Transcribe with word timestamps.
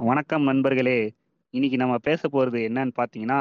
வணக்கம் 0.00 0.42
நண்பர்களே. 0.42 0.96
இன்னைக்கு 1.54 1.76
நம்ம 1.76 1.94
பேச 1.98 2.20
போகிறது 2.28 2.58
என்னன்னு 2.68 2.92
பார்த்தீங்கன்னா 2.96 3.38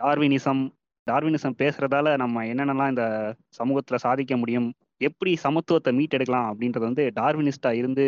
டார்வினிசம். 0.00 0.60
டார்வினிசம் 1.06 1.56
பேசுகிறதால 1.58 2.08
நம்ம 2.16 2.42
என்னென்னலாம் 2.44 2.88
இந்த 2.88 3.04
சமூகத்தில் 3.50 4.02
சாதிக்க 4.04 4.36
முடியும் 4.36 4.68
எப்படி 5.00 5.30
சமத்துவத்தை 5.44 5.92
மீட்டெடுக்கலாம் 5.92 6.48
அப்படின்றது 6.50 6.84
வந்து 6.84 7.06
டார்வினிஸ்டாக 7.16 7.80
இருந்து 7.80 8.04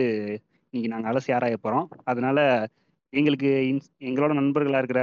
இன்னைக்கு 0.75 0.93
நாங்கள் 0.93 1.11
அலசி 1.13 1.33
ஆராய 1.33 1.57
போகிறோம் 1.57 1.89
அதனால 2.05 2.39
எங்களுக்கு 3.13 3.51
இன்ஸ் 3.71 3.91
எங்களோட 4.03 4.35
நண்பர்களாக 4.35 4.83
இருக்கிற 4.83 5.03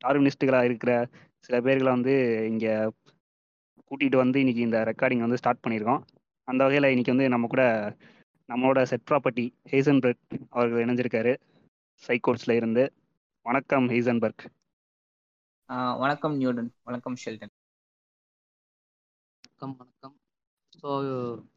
டார்வினிஸ்டுகளாக 0.00 0.70
இருக்கிற 0.70 0.94
சில 1.40 1.60
பேர்களை 1.60 1.90
வந்து 1.90 2.14
இங்கே 2.48 2.74
கூட்டிகிட்டு 3.90 4.22
வந்து 4.24 4.40
இன்னைக்கு 4.40 4.60
இந்த 4.60 4.80
ரெக்கார்டிங் 4.84 5.26
வந்து 5.26 5.42
ஸ்டார்ட் 5.42 5.64
பண்ணியிருக்கோம் 5.64 6.02
அந்த 6.48 6.62
வகையில் 6.64 6.92
இன்னைக்கு 6.92 7.14
வந்து 7.14 7.28
நம்ம 7.28 7.46
கூட 7.46 7.64
நம்மளோட 8.48 8.82
செட் 8.82 9.06
ப்ராப்பர்ட்டி 9.10 9.44
ஹேசன்பர்க் 9.70 10.22
அவர்கள் 10.50 10.82
இணைஞ்சிருக்காரு. 10.84 11.32
சைக்கோட்ஸ்ல 12.02 12.52
இருந்து. 12.52 12.84
வணக்கம் 13.46 13.86
ஹேசன்பர்க் 13.88 14.44
ஆஹ் 15.68 15.98
வணக்கம் 15.98 16.34
நியூடன் 16.36 16.70
வணக்கம் 16.82 17.16
ஷெல்டன். 17.22 17.52
வணக்கம் 19.44 19.74
வணக்கம். 19.76 20.14
ஸோ 20.80 20.88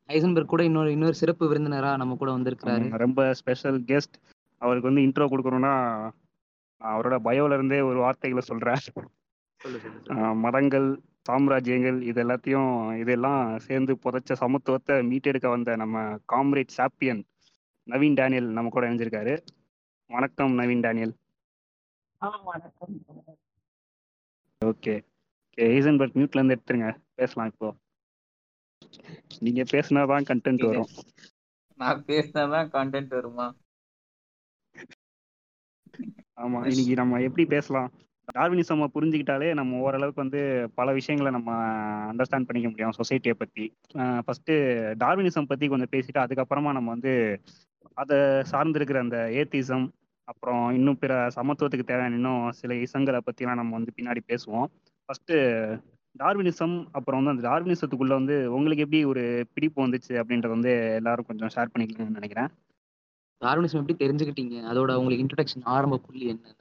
ஐசன்பர்க் 0.09 0.45
கூட 0.45 0.63
இன்னொரு 0.63 0.91
இன்னொரு 0.91 1.13
சிறப்பு 1.13 1.45
விருந்தினரா 1.51 1.91
நம்ம 1.97 2.15
கூட 2.15 2.31
வந்திருக்கிறாரு. 2.31 2.87
ரொம்ப 2.97 3.33
ஸ்பெஷல் 3.33 3.79
கெஸ்ட் 3.83 4.17
அவருக்கு 4.61 4.89
வந்து 4.89 5.05
இன்ட்ரோ 5.05 5.27
கொடுக்கணும்னா 5.31 5.73
நான் 6.81 6.93
அவரோட 6.95 7.17
பயோல 7.27 7.53
இருந்தே 7.53 7.81
ஒரு 7.81 7.99
வார்த்தைகளை 7.99 8.43
சொல்றேன் 8.45 8.81
சொல்லு 9.61 9.79
சொல்லு 9.79 10.15
ஆஹ் 10.15 10.35
மதங்கள் 10.35 10.87
சாம்ராஜ்யங்கள் 11.29 12.01
இது 12.01 12.23
எல்லாத்தையும் 12.23 12.99
இதெல்லாம் 12.99 13.59
சேர்ந்து 13.59 13.93
புதைச்ச 13.93 14.33
சமத்துவத்தை 14.33 14.95
மீட்டெடுக்க 15.09 15.49
வந்த 15.49 15.75
நம்ம 15.75 16.19
காம்ரேட் 16.33 16.73
சாப்பியன் 16.77 17.23
நவீன் 17.87 18.13
டேனியல் 18.13 18.47
நம்ம 18.47 18.69
கூட 18.69 18.89
இணைஞ்சிருக்காரு. 18.89 19.33
வணக்கம் 20.07 20.59
Naveen 20.59 20.81
Daniel. 20.81 21.13
Okay. 24.61 24.95
Okay 25.57 25.71
Heisenberg 25.71 26.17
மியூட்ல 26.17 26.39
இருந்து 26.39 26.55
எடுத்துருங்க. 26.55 26.99
பேசலாம் 27.13 27.51
இப்போ. 27.51 27.75
நீங்க 29.39 29.61
பேசினாதான் 29.63 30.25
கண்டென்ட் 30.29 30.65
வரும். 30.65 30.89
நான் 31.77 32.03
பேசினாதான் 32.03 32.67
கான்டென்ட் 32.69 33.07
வருமா? 33.07 33.55
ஆமா 36.35 36.59
இன்னைக்கு 36.67 36.93
நம்ம 36.93 37.21
எப்படி 37.21 37.45
பேசலாம்? 37.45 37.91
டார்வினிசம் 38.33 38.83
புரிஞ்சுக்கிட்டாலே 38.95 39.53
நம்ம 39.53 39.77
ஓரளவுக்கு 39.77 40.21
வந்து 40.21 40.69
பல 40.75 40.93
விஷயங்களை 40.93 41.31
நம்ம 41.31 41.51
அண்டர்ஸ்டாண்ட் 42.11 42.47
பண்ணிக்க 42.47 42.69
முடியும் 42.69 42.95
சொசைட்டியை 42.99 43.35
பத்தி. 43.37 43.65
ஃபர்ஸ்ட் 44.25 44.51
டார்வினிசம் 45.03 45.49
பத்தி 45.51 45.67
கொஞ்சம் 45.67 45.91
பேசிட்டு 45.91 46.23
அதுக்கப்புறமா 46.23 46.71
நம்ம 46.77 46.89
வந்து 46.89 47.13
அதை 47.93 48.17
சார்ந்திருக்கிற 48.51 48.99
அந்த 48.99 49.19
ஏத்திசம் 49.41 49.85
அப்புறம் 50.23 50.73
இன்னும் 50.73 50.99
பிற 50.99 51.27
சமத்துவத்துக்கு 51.35 51.89
தேவையான 51.89 52.15
இன்னும் 52.15 52.51
சில 52.51 52.73
இசங்களை 52.73 53.19
பத்திலாம் 53.27 53.59
நம்ம 53.61 53.71
வந்து 53.71 53.95
பின்னாடி 53.97 54.21
பேசுவோம். 54.27 54.67
ஃபர்ஸ்ட் 55.05 55.33
டார்வினிசம் 56.19 56.75
அப்புறம் 56.91 57.23
வந்து 57.23 57.33
அந்த 57.33 57.43
டார்வினிசத்துக்குள்ள 57.49 58.13
வந்து 58.19 58.35
உங்களுக்கு 58.53 58.83
எப்படி 58.83 59.03
ஒரு 59.03 59.23
பிடிப்பு 59.53 59.87
வந்துச்சு 59.87 60.13
அப்படின்றத 60.21 60.47
வந்து 60.47 60.73
எல்லாரும் 60.95 61.25
கொஞ்சம் 61.25 61.53
ஷேர் 61.55 61.73
பண்ணிக்கலாம்னு 61.73 62.19
நினைக்கிறேன். 62.19 62.49
டார்வினிசம் 63.41 63.81
எப்படி 63.81 63.97
தெரிஞ்சுக்கிட்டீங்க? 64.05 64.55
அதோட 64.71 64.93
உங்களுக்கு 64.93 65.25
இன்ட்ரடக்ஷன் 65.25 65.65
ஆரம்ப 65.77 65.97
புள்ளி 65.97 66.25
என்ன? 66.27 66.55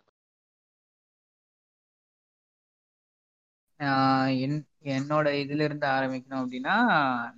என் 4.45 4.59
என்னோட 4.95 5.27
இதுல 5.43 5.65
இருந்து 5.67 5.87
ஆரம்பிக்கணும் 5.87 6.41
அப்படின்னா 6.43 6.75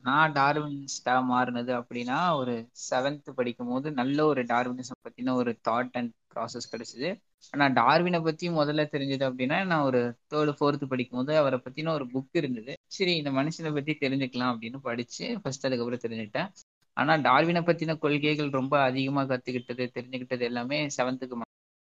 நான் 0.02 0.32
டார்வினிஸ்டா 0.32 1.14
மாறினது 1.30 1.72
அப்படின்னா 1.80 2.18
ஒரு 2.36 2.54
செவன்த் 2.90 3.30
படிக்கும் 3.34 3.68
போது 3.68 3.92
நல்ல 3.92 4.18
ஒரு 4.26 4.42
டார்வினிசம் 4.44 5.02
பத்தின 5.06 5.34
ஒரு 5.34 5.52
தாட் 5.68 5.92
அண்ட் 5.92 6.12
ப்ராசஸ் 6.34 6.70
கிடைச்சிது. 6.72 7.10
ஆனா 7.54 7.66
டார்வினை 7.80 8.20
பத்தி 8.22 8.46
முதல்ல 8.50 8.84
தெரிஞ்சது 8.94 9.24
அப்படின்னா 9.28 9.58
நான் 9.64 9.86
ஒரு 9.90 10.00
தேர்டு 10.32 10.52
ஃபோர்த்து 10.58 10.86
படிக்கும் 10.86 11.18
போது 11.18 11.32
அவரை 11.36 11.58
பத்தின 11.64 11.92
ஒரு 11.92 12.06
புக் 12.14 12.38
இருந்தது. 12.40 12.72
சரி 12.96 13.16
இந்த 13.16 13.30
மனுஷனை 13.30 13.72
பத்தி 13.74 13.92
தெரிஞ்சுக்கலாம் 14.04 14.52
அப்படின்னு 14.52 14.80
படிச்சு 14.80 15.26
ஃபர்ஸ்ட் 15.42 15.66
அதுக்கப்புறம் 15.66 16.04
தெரிஞ்சுக்கிட்டேன். 16.06 16.50
ஆனா 16.96 17.14
டார்வினை 17.28 17.62
பத்தின 17.62 17.98
கொள்கைகள் 17.98 18.50
ரொம்ப 18.50 18.74
அதிகமா 18.82 19.22
கத்துக்கிட்டது 19.32 19.84
தெரிஞ்சுக்கிட்டது 19.96 20.44
எல்லாமே 20.50 20.78
செவன்த்துக்கு 20.96 21.36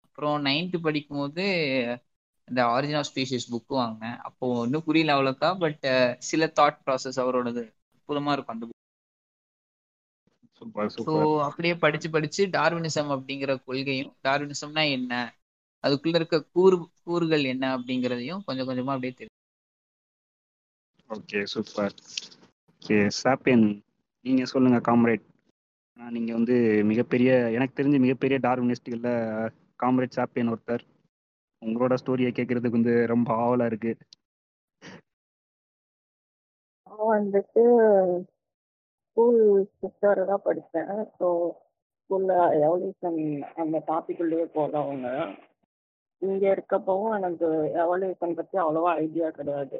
அப்புறம் 0.07 0.45
நைன்த்து 0.45 0.79
படிக்கும் 0.81 1.19
போது 1.19 1.45
இந்த 2.49 2.61
ஆரிஜின் 2.73 2.99
ஆஃப் 3.01 3.09
ஸ்பீஷிஸ் 3.11 3.51
புக் 3.51 3.75
வாங்கினேன். 3.77 4.19
அப்போ 4.29 4.47
ஒன்றும் 4.63 4.87
புரியல 4.87 5.17
அவ்வளோக்கா 5.17 5.51
பட் 5.63 5.85
சில 6.29 6.53
தாட் 6.59 6.83
ப்ராசஸ் 6.87 7.21
அவரோடது 7.25 7.65
அற்புதமா 7.97 8.33
இருக்கும் 8.33 8.57
அந்த 8.57 8.67
புக் 8.67 8.73
சூப்பர் 10.91 10.95
ஸோ 11.07 11.13
அப்படியே 11.47 11.75
படிச்சு 11.79 12.09
படிச்சு 12.11 12.43
டார்வினிசம் 12.57 13.11
அப்படிங்கிற 13.15 13.53
கொள்கையும் 13.65 14.13
டார்வினிசம்னா 14.25 14.85
என்ன? 14.97 15.13
அதுக்குள்ள 15.85 16.19
இருக்க 16.21 16.39
கூறு 16.55 16.77
கூறுகள் 17.03 17.45
என்ன 17.53 17.65
அப்படிங்கிறதையும் 17.77 18.45
கொஞ்சம் 18.47 18.69
கொஞ்சமா 18.69 18.95
அப்படியே 18.95 19.15
தெரியும் 19.15 19.41
ஓகே 21.11 21.41
சூப்பர். 21.53 21.95
ஓகே 22.83 22.99
சாப்பியன் 23.19 23.67
நீங்க 24.25 24.45
சொல்லுங்க 24.45 24.79
காம்ரேட். 24.81 25.25
நீங்க 25.97 26.31
வந்து 26.33 26.57
மிகப்பெரிய 26.85 27.31
எனக்கு 27.51 27.77
தெரிஞ்ச 27.77 27.99
மிகப்பெரிய 28.01 28.39
டார்வினிஸ்டுகள்ல 28.43 29.11
காம்ரேட் 29.81 30.17
சாப்பியன் 30.17 30.53
ஒருத்தர். 30.53 30.85
உங்களோட 31.65 31.95
ஸ்டோரியை 32.01 32.31
கேட்கறதுக்கு 32.37 32.79
வந்து 32.79 32.95
ரொம்ப 33.13 33.29
ஆவலா 33.45 33.67
இருக்கு. 33.71 33.93
நான் 36.87 37.11
வந்துட்டு 37.15 37.63
ஸ்கூல் 39.07 39.41
சிஸ்டர் 39.81 40.21
தான் 40.31 40.45
படித்தேன் 40.47 40.93
ஸோ 41.19 41.29
ஸ்கூலில் 41.99 42.37
எவல்யூஷன் 42.67 43.19
அந்த 43.63 43.77
டாபிக்குள்ளேயே 43.91 44.47
போகிறவங்க 44.57 45.09
இங்கே 46.23 46.49
இருக்கப்பவும் 46.55 47.15
எனக்கு 47.19 47.49
எவல்யூஷன் 47.85 48.37
பற்றி 48.39 48.57
அவ்வளோவா 48.65 48.91
ஐடியா 49.05 49.29
கிடையாது. 49.39 49.79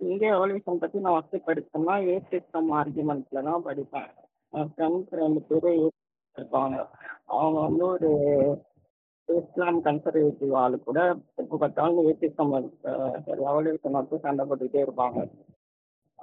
இங்கே 0.00 0.28
எவல்யூஷன் 0.36 0.80
பற்றி 0.82 0.98
நான் 1.04 1.16
ஃபஸ்ட்டு 1.16 1.46
படித்தோம்னா 1.48 1.94
ஏ 2.10 2.16
சிஸ்டம் 2.32 2.70
ஆர்குமெண்ட்டில் 2.80 3.46
தான் 3.50 3.66
படிப்பேன். 3.68 4.10
என் 4.58 4.70
ஃப்ரெண்ட்ஸ் 4.72 5.14
ரெண்டு 5.22 5.40
பேரும் 5.48 5.80
இருப்பாங்க 6.36 6.76
அவங்க 7.36 7.58
வந்து 7.68 7.84
ஒரு 7.94 8.10
இஸ்லாம் 9.28 9.78
கன்சர்வேட்டிவ் 9.86 10.52
ஆளு 10.62 10.76
கூட 10.86 10.98
எப்போ 11.42 11.56
பார்த்தாலும் 11.62 12.06
ஏசிசம் 12.10 12.52
எவல்யூஷன் 13.50 13.98
வந்து 13.98 14.18
சண்டை 14.24 14.44
போட்டுக்கிட்டே 14.48 14.84
இருப்பாங்க. 14.86 15.18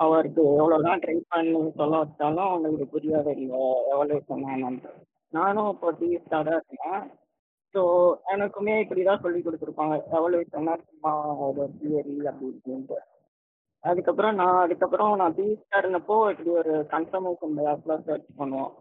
அவருக்கு 0.03 0.41
எவ்வளோதான் 0.59 1.01
ட்ரை 1.03 1.17
பண்ணி 1.33 1.59
சொல்ல 1.81 1.99
வச்சாலும் 2.03 2.47
அவங்களுக்கு 2.47 2.87
புரியாத 2.93 3.27
இல்லை 3.41 3.61
எவல்யூஷன் 3.93 4.45
நானும் 5.33 5.69
இப்போ 5.73 5.89
டீஸ்டாக 5.99 6.41
தான் 6.47 6.59
இருக்கேன். 6.59 7.03
ஸோ 7.75 7.81
எனக்குமே 8.33 8.75
இப்படி 8.83 9.01
தான் 9.09 9.23
சொல்லி 9.23 9.39
கொடுத்துருப்பாங்க 9.45 9.95
எவல்யூஷன்னா 10.19 10.75
சும்மா 10.87 11.13
ஒரு 11.47 11.63
தியரி 11.79 12.15
அப்படி 12.31 12.49
இப்படின்ட்டு. 12.51 12.97
அதுக்கப்புறம் 13.83 14.37
நான் 14.41 14.61
அதுக்கப்புறம் 14.65 15.11
நான் 15.21 15.37
டீஸ்டாக 15.39 15.81
இருந்தப்போ 15.81 16.17
இப்படி 16.33 16.51
ஒரு 16.61 16.73
கன்ஃபர்மேஷன் 16.93 17.57
பேஸ்லாம் 17.59 18.05
சர்ச் 18.07 18.29
பண்ணுவோம். 18.39 18.71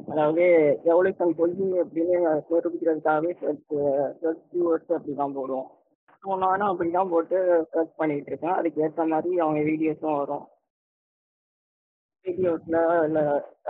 அதாவது 0.00 0.44
எவல்யூஷன் 0.90 1.32
பொய் 1.38 1.54
அப்படின்னு 1.82 2.16
நிரூபிக்கிறதுக்காகவே 2.50 3.32
சர்ச் 3.40 3.74
சர்ச் 4.20 4.44
கீவேர்ட்ஸ் 4.52 4.94
அப்படி 4.96 5.14
தான் 5.14 5.36
போடுவோம். 5.38 5.68
ஸோ 6.22 6.36
நானும் 6.44 6.70
அப்படி 6.70 6.90
தான் 6.90 7.10
போட்டு 7.14 7.38
சர்ச் 7.72 7.98
பண்ணிட்டு 8.00 8.30
இருக்கேன். 8.30 8.56
அதுக்கு 8.58 8.82
ஏற்ற 8.86 9.04
மாதிரி 9.12 9.32
அவங்க 9.44 9.60
வீடியோஸும் 9.70 10.18
வரும். 10.20 10.46
வீடியோஸில் 12.24 12.78
இல்லை 13.08 13.24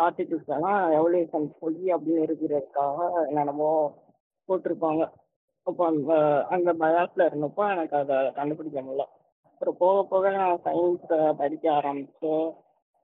ஆர்டிகிள்ஸ்லாம் 0.07 0.83
எவல்யூஷன் 0.99 1.49
பொய் 1.63 1.95
அப்படின்னு 1.97 2.25
இருக்கிறதுக்காக 2.27 2.99
என்னென்னமோ 3.29 3.71
போட்டிருப்பாங்க. 4.49 5.03
அப்போ 5.67 5.83
அந்த 5.93 6.13
அந்த 6.55 6.71
பயாஸில் 6.83 7.29
இருந்தப்போ 7.29 7.65
எனக்கு 7.75 7.97
அதை 8.03 8.17
கண்டுபிடிக்க 8.39 8.79
முடியல. 8.83 9.05
அப்புறம் 9.53 9.79
போக 9.83 9.97
போக 10.13 10.31
நான் 10.37 10.63
சயின்ஸை 10.67 11.19
படிக்க 11.41 11.67
ஆரம்பித்தோம் 11.79 12.49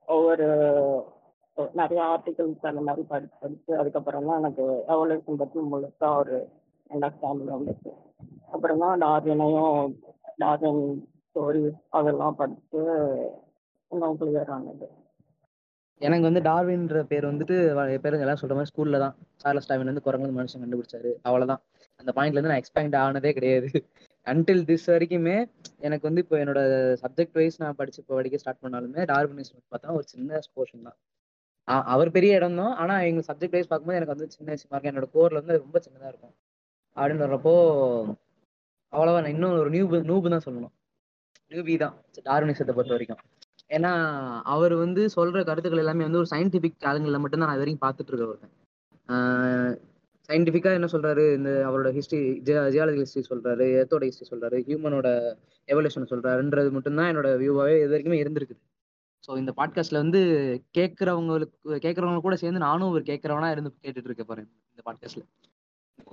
ஒவ்வொரு 0.07 0.47
நிறைய 1.73 2.03
ஆர்டிகல்ஸ் 2.03 2.65
அந்த 2.65 2.81
மாதிரி 2.81 3.07
படிச்சு 3.07 3.35
படிச்சு 3.39 3.77
அதுக்கப்புறம் 3.77 4.25
தான் 4.25 4.37
எனக்கு 4.37 4.83
எவல்யூஷன் 4.87 5.35
பற்றி 5.35 5.59
முழுசா 5.59 6.17
ஒரு 6.17 6.49
அண்டர்ஸ்டாண்டிங் 6.89 7.55
வந்துச்சு. 7.57 7.93
அப்புறம் 8.51 8.79
தான் 8.79 9.01
டார்வினையும் 9.01 9.95
டார்வின் 10.37 11.07
ஸ்டோரிஸ் 11.27 11.79
அதெல்லாம் 11.89 12.35
படிச்சு 12.35 12.81
இன்னும் 13.91 14.19
கிளியர் 14.19 14.47
ஆனது. 14.47 14.89
எனக்கு 15.97 16.31
வந்து 16.31 16.41
டார்வின்ற 16.41 17.03
பேர் 17.03 17.25
வந்துட்டு 17.25 17.73
வ- 17.73 17.97
பேர் 17.97 18.13
எல்லாம் 18.13 18.37
சொல்ற 18.41 18.53
மாதிரி 18.53 18.71
ஸ்கூல்ல 18.75 18.99
தான். 18.99 19.15
சார்லஸ் 19.35 19.67
டார்வின் 19.67 19.85
வந்து 19.85 20.01
குரங்கு 20.01 20.41
மனுஷன் 20.41 20.63
கண்டுபிடிச்சாரு. 20.63 21.13
அவ்வளவுதான். 21.21 21.61
அந்த 21.95 22.11
பாயிண்ட்ல 22.15 22.37
இருந்து 22.37 22.49
நான் 22.49 22.61
எக்ஸ்பேண்ட் 22.61 22.95
ஆனதே 22.95 23.33
கிடையாது. 23.33 23.67
அன்டில் 24.25 24.63
திஸ் 24.63 24.87
வரைக்குமே 24.87 25.49
எனக்கு 25.79 26.01
வந்து 26.01 26.21
இப்போ 26.21 26.37
என்னோட 26.37 26.59
சப்ஜெக்ட் 27.01 27.33
வைஸ் 27.33 27.61
நான் 27.61 27.75
படிச்சு 27.75 28.01
இப்போ 28.01 28.15
படிக்க 28.15 28.37
ஸ்டார்ட் 28.37 28.63
பண்ணாலுமே 28.63 29.03
டார்வினிசம் 29.13 29.63
பார்த்தா 29.71 29.91
ஒரு 29.91 30.03
சின்ன 30.03 30.39
போர்ஷன் 30.55 30.83
தான். 30.83 30.97
அவர் 31.93 32.09
பெரிய 32.15 32.39
இடம் 32.39 32.59
தான் 32.61 32.73
ஆனா 32.81 32.95
எங்க 33.09 33.21
சப்ஜெக்ட் 33.27 33.55
வைஸ் 33.55 33.69
பார்க்கும்போது 33.69 33.97
எனக்கு 33.99 34.13
வந்து 34.15 34.33
சின்ன 34.35 34.49
விஷயமா 34.55 34.75
இருக்கும் 34.75 34.91
என்னோட 34.93 35.07
கோர்ல 35.15 35.39
வந்து 35.41 35.55
ரொம்ப 35.63 35.77
சின்னதா 35.85 36.09
இருக்கும். 36.11 36.33
அப்படின்னு 36.97 37.23
வர்றப்போ 37.25 37.53
அவ்வளவா 38.93 39.21
நான் 39.23 39.33
இன்னும் 39.35 39.55
ஒரு 39.61 39.71
நியூபு 39.75 39.97
நியூபு 40.09 40.33
தான் 40.33 40.45
சொல்லணும். 40.47 40.73
நியூபி 41.51 41.73
தான். 41.83 41.95
டார்வினிசத்தை 42.29 42.73
பொறுத்த 42.75 42.95
வரைக்கும். 42.95 43.21
ஏன்னா 43.75 43.91
அவர் 44.53 44.73
வந்து 44.83 45.01
சொல்ற 45.17 45.39
கருத்துக்கள் 45.49 45.83
எல்லாமே 45.83 46.05
வந்து 46.07 46.21
ஒரு 46.21 46.29
சயின்டிபிக் 46.33 46.85
ஆளுங்களில் 46.89 47.23
மட்டும்தான் 47.23 47.49
நான் 47.49 47.57
இது 47.57 47.65
வரைக்கும் 47.65 47.85
பார்த்துட்டு 47.85 48.11
இருக்க 48.13 48.31
ஒருத்தன் 48.31 48.53
சயின்டிஃபிக்கா 50.29 50.71
என்ன 50.77 50.87
சொல்றாரு? 50.93 51.23
இந்த 51.37 51.49
அவரோட 51.67 51.89
ஹிஸ்டரி 51.97 52.21
ஜியாலஜி 52.75 52.99
ஹிஸ்டரி 53.03 53.23
சொல்றாரு 53.31 53.65
எர்த்தோட 53.79 54.03
ஹிஸ்டரி 54.09 54.29
சொல்றாரு 54.31 54.57
ஹியூமனோட 54.67 55.07
எவல்யூஷன் 55.69 56.11
சொல்றாருன்றது 56.13 56.69
மட்டும்தான் 56.77 57.09
என்னோட 57.11 57.29
வியூவாவே 57.41 57.75
இது 57.81 57.91
வரைக்குமே 57.93 58.21
இருந்திருக்குது. 58.23 58.61
ஸோ 59.27 59.37
இந்த 59.37 59.53
பாட்காஸ்ட்ல 59.57 59.93
வந்து 59.93 60.19
கேட்கறவங்களுக்கு 60.77 61.77
கேட்கறவங்க 61.77 62.21
கூட 62.21 62.35
சேர்ந்து 62.35 62.59
நானும் 62.59 62.91
ஒரு 62.91 63.03
கேட்கறவனா 63.03 63.51
இருந்து 63.51 63.75
கேட்டுட்டு 63.81 64.03
இருக்க 64.03 64.23
பாருங்க 64.23 64.49
இந்த 64.69 64.81
பாட்காஸ்ட்ல 64.85 65.23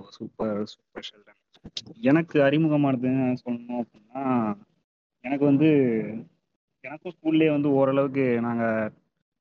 சூப்பர் 0.09 0.67
சூப்பர் 0.67 1.06
ஷெல்டன் 1.12 1.41
எனக்கு 2.00 2.41
அறிமுகமானதுன்னு 2.41 3.37
சொல்லணும் 3.44 3.82
அப்படின்னா 3.82 4.23
எனக்கு 5.25 5.44
வந்து 5.44 5.69
எனக்கும் 6.81 7.12
ஸ்கூல்லேயே 7.12 7.50
வந்து 7.50 7.70
ஓரளவுக்கு 7.70 8.41
நாங்கள் 8.41 8.93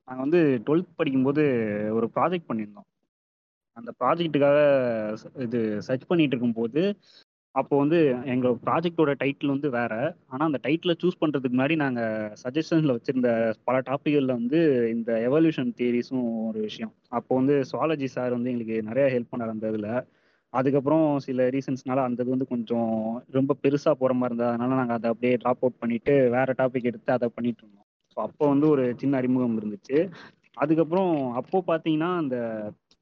நாங்கள் 0.08 0.30
வந்து 0.30 0.42
டுவெல்த் 0.66 0.96
படிக்கும்போது 0.96 1.44
ஒரு 1.94 2.10
ப்ராஜெக்ட் 2.16 2.50
பண்ணியிருந்தோம். 2.50 2.88
அந்த 3.78 3.94
ப்ராஜெக்ட்டுக்காக 4.00 4.60
இது 5.42 5.82
சர்ச் 5.82 6.06
பண்ணிட்டு 6.06 6.38
இருக்கும்போது 6.38 6.82
அப்போ 7.56 7.76
வந்து 7.78 7.98
எங்களோட 8.26 8.58
ப்ராஜெக்டோட 8.66 9.12
டைட்டில் 9.22 9.54
வந்து 9.54 9.70
வேற. 9.70 9.94
ஆனால் 10.28 10.48
அந்த 10.50 10.60
டைட்டிலை 10.64 10.94
சூஸ் 11.02 11.20
பண்ணுறதுக்கு 11.22 11.56
முன்னாடி 11.56 11.76
நாங்கள் 11.76 12.14
சஜஷன்ஸில் 12.42 12.94
வச்சுருந்த 12.94 13.30
பல 13.66 13.78
டாப்பிக்களில் 13.90 14.38
வந்து 14.38 14.60
இந்த 14.90 15.12
எவல்யூஷன் 15.28 15.72
தியரிஸும் 15.80 16.28
ஒரு 16.48 16.60
விஷயம். 16.60 16.94
அப்போ 17.10 17.32
வந்து 17.36 17.56
சுவாலஜி 17.72 18.08
சார் 18.08 18.32
வந்து 18.32 18.52
எங்களுக்கு 18.52 18.78
நிறைய 18.82 19.08
ஹெல்ப் 19.16 19.32
பண்ணார் 19.34 19.54
அந்த 19.56 19.68
இதில். 19.68 19.90
அதுக்கப்புறம் 20.54 21.06
சில 21.20 21.50
ரீசன்ஸ்னால 21.50 22.04
அந்த 22.04 22.20
இது 22.24 22.32
வந்து 22.32 22.48
கொஞ்சம் 22.48 22.90
ரொம்ப 23.32 23.56
பெருசாக 23.64 23.96
போகிற 23.96 24.14
மாதிரி 24.14 24.34
இருந்தது. 24.34 24.52
அதனால 24.52 24.76
நாங்கள் 24.76 24.98
அதை 24.98 25.10
அப்படியே 25.10 25.36
ட்ராப் 25.36 25.64
அவுட் 25.64 25.80
பண்ணிட்டு 25.80 26.14
வேற 26.30 26.56
டாபிக் 26.58 26.84
எடுத்து 26.84 27.12
அதை 27.12 27.30
பண்ணிட்டு 27.30 27.64
இருந்தோம். 27.64 27.88
ஸோ 28.14 28.20
அப்போ 28.22 28.48
வந்து 28.48 28.68
ஒரு 28.70 28.86
சின்ன 28.98 29.18
அறிமுகம் 29.18 29.58
இருந்துச்சு. 29.62 29.98
அதுக்கப்புறம் 30.58 31.12
அப்போ 31.34 31.60
பார்த்தீங்கன்னா 31.68 32.12
அந்த 32.18 32.38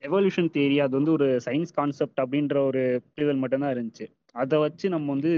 எவல்யூஷன் 0.04 0.54
தியரி 0.56 0.78
அது 0.80 0.94
வந்து 0.96 1.12
ஒரு 1.12 1.28
சயின்ஸ் 1.46 1.76
கான்செப்ட் 1.76 2.22
அப்படின்ற 2.24 2.58
ஒரு 2.68 2.84
புரிதல் 3.08 3.42
மட்டும்தான் 3.44 3.74
இருந்துச்சு. 3.76 4.06
அதை 4.36 4.56
வச்சு 4.66 4.86
நம்ம 4.96 5.08
வந்து 5.16 5.32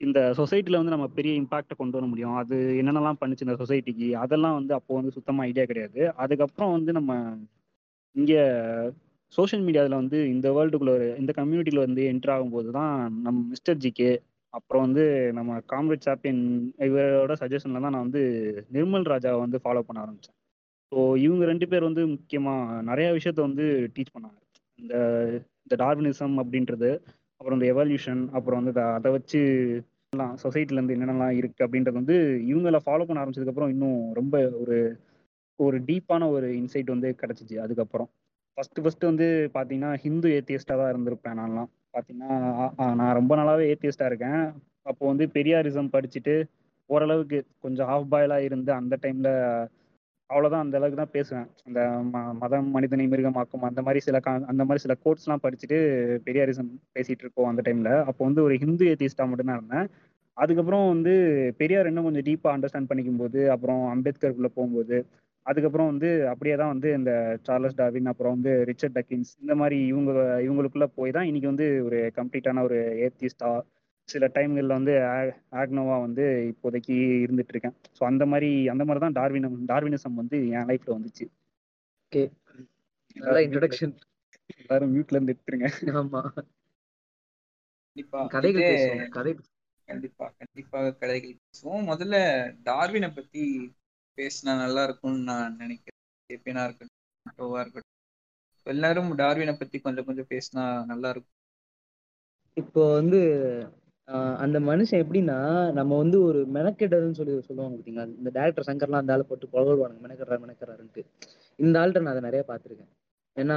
இந்த 0.00 0.18
சொசைட்டில 0.38 0.78
வந்து 0.80 0.94
நம்ம 0.94 1.06
பெரிய 1.18 1.32
இம்பாக்டை 1.40 1.74
கொண்டு 1.76 1.96
வர 1.98 2.06
முடியும். 2.12 2.36
அது 2.40 2.56
என்னென்னலாம் 2.80 3.20
பண்ணுச்சு 3.20 3.46
இந்த 3.46 3.56
சொசைட்டிக்கு 3.62 4.08
அதெல்லாம் 4.22 4.56
வந்து 4.58 4.72
அப்போ 4.78 4.92
வந்து 4.98 5.14
சுத்தமாக 5.16 5.48
ஐடியா 5.50 5.64
கிடையாது. 5.70 6.00
அதுக்கப்புறம் 6.24 6.72
வந்து 6.76 6.92
நம்ம 6.98 7.12
இங்கே 8.16 8.40
சோஷியல் 9.32 9.64
மீடியாவில் 9.66 10.00
வந்து 10.00 10.18
இந்த 10.34 10.48
வேர்ல்டுக்குள்ள 10.56 10.92
இந்த 11.22 11.32
கம்யூனிட்டியில் 11.38 11.84
வந்து 11.86 12.02
என்டர் 12.12 12.34
ஆகும்போது 12.34 12.68
தான் 12.78 12.92
நம்ம 13.26 13.38
மிஸ்டர் 13.52 13.80
ஜிகே 13.84 14.10
அப்புறம் 14.54 14.84
வந்து 14.86 15.04
நம்ம 15.38 15.56
காம்ரேட் 15.72 16.06
சாப்பியன் 16.08 16.42
இவரோட 16.86 17.32
சஜஷனில் 17.42 17.84
தான் 17.86 17.94
நான் 17.96 18.06
வந்து 18.06 18.22
நிர்மல் 18.76 19.10
ராஜாவை 19.12 19.40
வந்து 19.44 19.58
ஃபாலோ 19.64 19.82
பண்ண 19.88 20.04
ஆரம்பித்தேன் 20.04 20.36
ஸோ 20.92 20.98
இவங்க 21.24 21.44
ரெண்டு 21.50 21.66
பேர் 21.72 21.88
வந்து 21.88 22.02
முக்கியமாக 22.14 22.82
நிறையா 22.90 23.08
விஷயத்த 23.18 23.40
வந்து 23.48 23.64
டீச் 23.94 24.14
பண்ணாங்க. 24.14 24.38
இந்த 24.78 24.94
இந்த 25.64 25.74
டார்வினிசம் 25.84 26.36
அப்படின்றது 26.42 26.90
அப்புறம் 27.40 27.58
இந்த 27.58 27.66
எவல்யூஷன் 27.72 28.22
அப்புறம் 28.36 28.60
வந்து 28.60 28.82
அதை 28.96 29.10
வச்சு 29.16 29.40
சொசைட்டில 30.42 30.78
இருந்து 30.78 30.94
என்னென்னலாம் 30.96 31.38
இருக்கு 31.40 31.64
அப்படின்றது 31.66 32.00
வந்து 32.00 32.16
இவங்கள 32.50 32.78
ஃபாலோ 32.84 33.06
பண்ண 33.06 33.22
ஆரம்பிச்சதுக்கப்புறம் 33.22 33.72
இன்னும் 33.74 33.98
ரொம்ப 34.14 34.36
ஒரு 34.62 34.76
ஒரு 35.58 35.76
டீப்பான 35.88 36.22
ஒரு 36.36 36.46
இன்சைட் 36.60 36.94
வந்து 36.94 37.08
கிடைச்சிச்சு. 37.20 37.56
அதுக்கப்புறம் 37.64 38.08
ஃபர்ஸ்ட் 38.58 38.80
ஃபர்ஸ்ட் 38.82 39.04
வந்து 39.04 39.26
பார்த்தீங்கன்னா 39.54 39.92
ஹிந்து 40.04 40.28
ஏத்தியஸ்டாக 40.36 40.78
தான் 40.80 40.92
இருந்திருப்பேன் 40.92 41.38
நான்லாம். 41.40 41.70
பார்த்தீங்கன்னா 41.94 42.32
நான் 43.00 43.16
ரொம்ப 43.20 43.32
நாளாவே 43.36 43.64
ஏத்தியஸ்டாக 43.72 44.10
இருக்கேன். 44.12 44.40
அப்போ 44.90 45.02
வந்து 45.06 45.24
பெரியாரிசம் 45.36 45.92
படிச்சுட்டு 45.94 46.34
ஓரளவுக்கு 46.90 47.38
கொஞ்சம் 47.64 47.88
ஆஃப் 47.94 48.10
பாயிலாக 48.12 48.46
இருந்து 48.48 48.70
அந்த 48.80 48.94
டைமில் 49.04 49.30
அவ்வளோதான் 50.30 50.64
அந்த 50.64 50.76
அளவுக்கு 50.78 51.00
தான் 51.00 51.12
பேசுவேன். 51.16 51.48
அந்த 51.66 51.80
ம 52.12 52.22
மதம் 52.40 52.70
மனிதனை 52.76 53.04
மிருகமாக்கும் 53.10 53.66
அந்த 53.68 53.80
மாதிரி 53.86 54.00
சில 54.06 54.18
கா 54.24 54.32
அந்த 54.52 54.62
மாதிரி 54.68 54.82
சில 54.84 54.94
கோட்ஸ்லாம் 55.04 55.42
படிச்சுட்டு 55.44 55.78
பெரியாரிசம் 56.26 56.70
பேசிகிட்டு 56.96 57.24
இருக்கோம் 57.24 57.50
அந்த 57.50 57.62
டைமில் 57.66 57.92
அப்போ 58.08 58.22
வந்து 58.28 58.42
ஒரு 58.46 58.54
ஹிந்து 58.62 58.86
ஏத்திஸ்டாக 58.92 59.28
மட்டும்தான் 59.30 59.60
இருந்தேன். 59.60 59.86
அதுக்கப்புறம் 60.36 60.86
வந்து 60.94 61.12
பெரியார் 61.60 61.88
இன்னும் 61.90 62.08
கொஞ்சம் 62.08 62.26
டீப்பாக 62.28 62.54
அண்டர்ஸ்டாண்ட் 62.56 62.90
பண்ணிக்கும் 62.90 63.22
போது 63.22 63.40
அப்புறம் 63.54 63.82
அம்பேத்கருக்குள்ளே 63.92 64.52
போகும்போது 64.56 64.96
அதுக்கப்புறம் 65.46 65.90
வந்து 65.92 66.08
அப்படியே 66.30 66.54
தான் 66.56 66.72
வந்து 66.74 66.88
இந்த 66.98 67.12
சார்லஸ் 67.46 67.78
டாவின் 67.80 68.10
அப்புறம் 68.12 68.34
வந்து 68.36 68.52
ரிச்சர்ட் 68.70 68.96
டக்கின்ஸ் 68.98 69.30
இந்த 69.42 69.54
மாதிரி 69.54 69.78
இவங்க 69.90 70.10
இவங்களுக்குள்ள 70.46 70.86
போய் 70.98 71.16
தான் 71.16 71.28
இன்னைக்கு 71.30 71.52
வந்து 71.52 71.68
ஒரு 71.86 71.98
கம்ப்ளீட்டான 72.18 72.64
ஒரு 72.68 72.78
ஏத்திஸ்டா 73.06 73.50
சில 74.08 74.24
டைம்களில் 74.34 74.76
வந்து 74.76 74.92
ஆக்னோவா 75.60 75.96
வந்து 76.00 76.24
இப்போதைக்கு 76.50 76.96
இருந்துட்டு 77.24 77.52
இருக்கேன் 77.52 77.76
ஸோ 77.98 78.02
அந்த 78.04 78.24
மாதிரி 78.26 78.50
அந்த 78.72 78.84
மாதிரி 78.84 79.02
தான் 79.04 79.16
டார்வினம் 79.18 79.56
டார்வினிசம் 79.68 80.20
வந்து 80.20 80.38
என் 80.50 80.68
லைஃப்ல 80.68 80.96
வந்துச்சு. 80.96 81.24
ஓகே. 82.04 82.22
நல்ல 83.16 83.38
இன்ட்ரோடக்ஷன் 83.46 83.94
எல்லாரும் 84.56 84.92
மியூட்ல 84.92 85.18
இருந்து 85.18 85.34
எடுத்துருங்க. 85.34 85.68
ஆமா. 86.00 86.22
கண்டிப்பா 87.96 88.20
கதைகள் 88.26 88.68
பேசுவோம். 88.70 89.04
கதை 89.08 89.32
கண்டிப்பா 89.88 90.26
கண்டிப்பாக 90.40 90.94
கதைகள் 91.00 91.34
பேசுவோம். 91.40 91.84
முதல்ல 91.90 92.16
டார்வினை 92.64 93.10
பத்தி 93.12 93.42
பேசினா 94.18 94.52
நல்லா 94.56 94.82
இருக்கும்னு 94.84 95.28
நான் 95.30 95.56
நினைக்கிறேன். 95.56 96.00
எப்பனா 96.30 96.64
இருக்கட்டும் 96.64 96.94
இருக்கட்டும். 97.56 97.92
எல்லாரும் 98.66 99.10
டார்வினை 99.14 99.54
பத்தி 99.56 99.76
கொஞ்சம் 99.80 100.04
கொஞ்சம் 100.04 100.30
பேசினா 100.30 100.62
நல்லா 100.84 101.08
இருக்கும். 101.08 101.32
இப்போ 102.56 102.82
வந்து 102.94 103.20
ஆஹ் 104.08 104.36
அந்த 104.44 104.58
மனுஷன் 104.60 105.02
எப்படின்னா 105.04 105.36
நம்ம 105.78 105.96
வந்து 105.96 106.22
ஒரு 106.22 106.40
மெனக்கெட்டதுன்னு 106.56 107.18
சொல்லி 107.20 107.32
சொல்லுவாங்க 107.48 107.74
பார்த்தீங்களா 107.76 108.04
இந்த 108.20 108.30
டேரக்டர் 108.36 108.68
சங்கர்லாம் 108.68 109.02
அந்த 109.02 109.14
ஆளை 109.14 109.24
போட்டு 109.30 109.46
புகழ்வானுங்க 109.54 110.02
மெனக்கெடுறா 110.06 110.36
மெனக்கெடுறாருன்ட்டு. 110.44 111.02
இந்த 111.58 111.80
ஆள்கிட்ட 111.80 112.02
நான் 112.04 112.14
அதை 112.14 112.22
நிறைய 112.28 112.42
பார்த்துருக்கேன். 112.50 112.90
ஏன்னா 113.36 113.56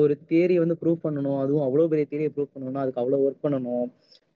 ஒரு 0.00 0.14
தேரியை 0.32 0.60
வந்து 0.64 0.76
ப்ரூவ் 0.82 0.98
பண்ணணும். 1.06 1.38
அதுவும் 1.44 1.64
அவ்வளோ 1.66 1.86
பெரிய 1.92 2.06
தேரியை 2.12 2.30
ப்ரூவ் 2.34 2.52
பண்ணணும் 2.54 2.82
அதுக்கு 2.82 3.00
அவ்வளோ 3.02 3.20
ஒர்க் 3.26 3.44
பண்ணணும். 3.46 3.86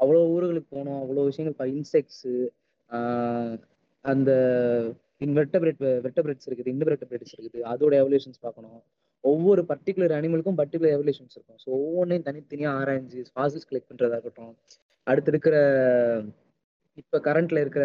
அவ்வளோ 0.00 0.22
ஊர்களுக்கு 0.34 0.72
போகணும். 0.74 1.00
அவ்வளோ 1.02 1.24
விஷயங்கள் 1.30 1.72
இன்செக்ட்ஸு 1.76 2.32
அந்த 4.04 4.30
இன்வெர்டபிரேட் 5.20 5.82
வெர்டபிரேட்ஸ் 6.06 6.48
இருக்குது 6.48 6.72
இன்வெர்டபிரேட்ஸ் 6.74 7.34
இருக்குது. 7.38 7.60
அதோட 7.72 7.92
எவல்யூஷன்ஸ் 8.02 8.40
பார்க்கணும். 8.40 8.80
ஒவ்வொரு 9.24 9.62
பர்டிகுலர் 9.68 10.14
அனிமலுக்கும் 10.18 10.58
பர்டிகுலர் 10.60 10.94
எவல்யூஷன்ஸ் 10.96 11.36
இருக்கும். 11.36 11.58
ஸோ 11.64 11.68
ஒவ்வொன்றையும் 11.80 12.26
தனித்தனியாக 12.28 12.78
ஆராய்ஞ்சு 12.80 13.20
ஃபாசில்ஸ் 13.34 13.68
கலெக்ட் 13.70 13.90
பண்ணுறதா 13.90 14.16
இருக்கட்டும் 14.18 14.54
அடுத்து 15.06 15.30
இருக்கிற 15.32 15.56
இப்போ 17.00 17.18
கரண்ட்ல 17.26 17.60
இருக்கிற 17.64 17.84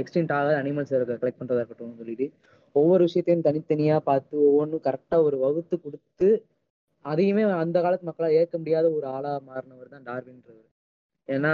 எக்ஸ்டென்ட் 0.00 0.32
ஆகாத 0.38 0.56
அனிமல்ஸ் 0.62 0.92
கலெக்ட் 1.22 1.40
பண்ணுறதா 1.40 1.62
இருக்கட்டும் 1.62 2.00
சொல்லிட்டு 2.00 2.26
ஒவ்வொரு 2.74 3.02
விஷயத்தையும் 3.08 3.46
தனித்தனியாக 3.48 4.00
பார்த்து 4.08 4.34
ஒவ்வொன்றும் 4.48 4.84
கரெக்டாக 4.88 5.26
ஒரு 5.28 5.36
வகுத்து 5.44 5.76
கொடுத்து 5.84 6.28
அதையுமே 7.04 7.42
அந்த 7.62 7.78
காலத்து 7.84 8.08
மக்களால் 8.08 8.36
ஏற்க 8.40 8.56
முடியாத 8.58 8.86
ஒரு 8.96 9.06
ஆளாக 9.16 9.38
மாறினவர் 9.48 9.92
தான் 9.94 10.06
டார்வின்றவர். 10.08 10.66
ஏன்னா 11.28 11.52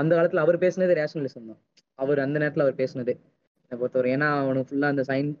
அந்த 0.00 0.12
காலத்தில் 0.18 0.44
அவர் 0.44 0.62
பேசினது 0.64 0.98
ரேஷனலிசம் 1.00 1.48
தான். 1.50 1.60
அவர் 1.98 2.18
அந்த 2.24 2.36
நேரத்தில் 2.42 2.64
அவர் 2.66 2.80
பேசினது. 2.82 3.12
என்னை 3.62 3.78
பொறுத்தவரை 3.80 4.10
ஏன்னா 4.16 4.28
அவனுக்கு 4.42 4.70
ஃபுல்லாக 4.70 4.94
அந்த 4.94 5.04
சயின்ஸ் 5.10 5.38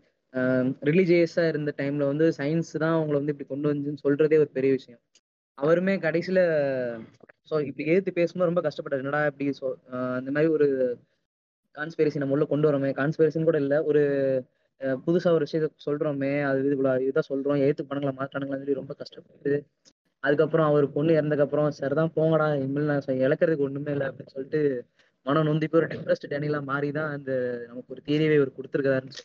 ரிலீஜியஸாக 0.88 1.50
இருந்த 1.52 1.70
டைம்ல 1.80 2.06
வந்து 2.12 2.26
சயின்ஸ் 2.38 2.72
தான் 2.84 2.96
அவங்கள 2.96 3.16
வந்து 3.20 3.34
இப்படி 3.34 3.48
கொண்டு 3.52 3.68
வந்துன்னு 3.70 4.02
சொல்றதே 4.06 4.38
ஒரு 4.44 4.50
பெரிய 4.58 4.72
விஷயம். 4.78 5.00
அவருமே 5.58 5.94
கடைசியில 6.06 6.40
ஸோ 7.50 7.56
இப்படி 7.68 7.84
ஏத்து 7.92 8.10
பேசும்போது 8.18 8.50
ரொம்ப 8.50 8.62
கஷ்டப்பட்டார். 8.66 9.02
என்னடா 9.04 9.20
இப்படி 9.30 9.46
ஸோ 9.60 9.66
அந்த 10.18 10.30
மாதிரி 10.34 10.50
ஒரு 10.56 10.66
கான்ஸ்பெரிசி 11.74 12.20
நம்ம 12.20 12.34
உள்ள 12.36 12.46
கொண்டு 12.52 12.68
வரோமே 12.68 12.90
கான்ஸ்பெரிசின்னு 13.00 13.48
கூட 13.50 13.58
இல்லை. 13.64 13.78
ஒரு 13.90 14.02
புதுசா 15.06 15.28
ஒரு 15.36 15.44
விஷயத்த 15.46 15.68
சொல்றோமே. 15.86 16.32
அது 16.48 16.58
இது 16.62 16.76
இதுதான் 17.04 17.30
சொல்றோம். 17.32 17.62
ஏத்து 17.68 17.88
பணங்களை 17.90 18.14
மாற்றானுங்களான்னு 18.20 18.64
சொல்லி 18.64 18.80
ரொம்ப 18.82 18.94
கஷ்டப்பட்டு 19.02 19.52
அதுக்கப்புறம் 20.24 20.68
அவர் 20.70 20.86
பொண்ணு 20.94 21.12
இறந்ததுக்கப்புறம் 21.18 21.68
சரிதான் 21.80 22.14
போங்கடா. 22.16 22.46
இனிமேல் 22.62 22.90
நான் 22.92 23.22
இழக்கிறதுக்கு 23.26 23.66
ஒண்ணுமே 23.68 23.92
இல்லை. 23.96 24.06
அப்படின்னு 24.10 24.34
சொல்லிட்டு 24.36 24.60
மனம் 25.26 25.46
நொந்தி 25.48 25.66
போய் 25.66 25.80
ஒரு 25.80 25.88
டிப்ரெஸ்ட் 25.92 26.30
டேனிலாம் 26.32 26.68
மாறி 26.72 26.88
தான் 26.98 27.10
அந்த 27.16 27.30
நமக்கு 27.68 27.92
ஒரு 27.94 28.02
தீரியவே 28.08 28.38
அவர் 28.40 28.56
கொடுத்துருக்காருன்னு 28.56 29.16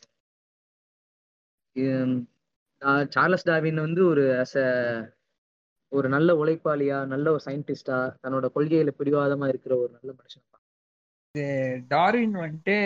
சார்லஸ் 3.15 3.47
டாவின் 3.49 3.83
வந்து 3.85 4.01
ஒரு 4.11 4.23
அஸ் 4.41 4.57
அ 4.63 4.69
ஒரு 5.93 6.07
நல்ல 6.09 6.29
உழைப்பாளியா 6.35 6.97
நல்ல 7.05 7.25
ஒரு 7.31 7.41
சயின்டிஸ்டா 7.45 7.97
தன்னோட 8.23 8.45
கொள்கையில 8.55 8.93
பிடிவாதமா 8.99 9.47
இருக்கிற 9.47 9.73
ஒரு 9.77 9.91
நல்ல 9.93 10.09
மனுஷன் 10.13 10.45
டார்வின் 11.87 12.35
வந்துட்டு 12.41 12.77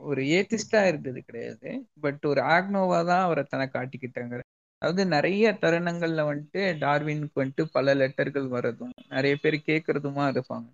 ஒரு 0.00 0.22
ஏத்திஸ்டா 0.36 0.80
இருந்தது 0.86 1.20
கிடையாது. 1.22 1.68
பட் 2.00 2.22
ஒரு 2.26 2.40
ஆக்னோவா 2.54 3.00
தான் 3.04 3.24
அவரை 3.24 3.42
தன்னை 3.44 3.66
காட்டிக்கிட்டாங்க. 3.72 4.34
அதாவது 4.82 5.02
நிறைய 5.06 5.52
தருணங்கள்ல 5.62 6.22
வந்துட்டு 6.30 6.62
டார்வினுக்கு 6.78 7.40
வந்துட்டு 7.42 7.64
பல 7.72 7.94
லெட்டர்கள் 7.94 8.48
வர்றதும் 8.48 8.94
நிறைய 9.08 9.34
பேர் 9.36 9.56
கேட்கறதுமா 9.66 10.24
இருப்பாங்க. 10.32 10.66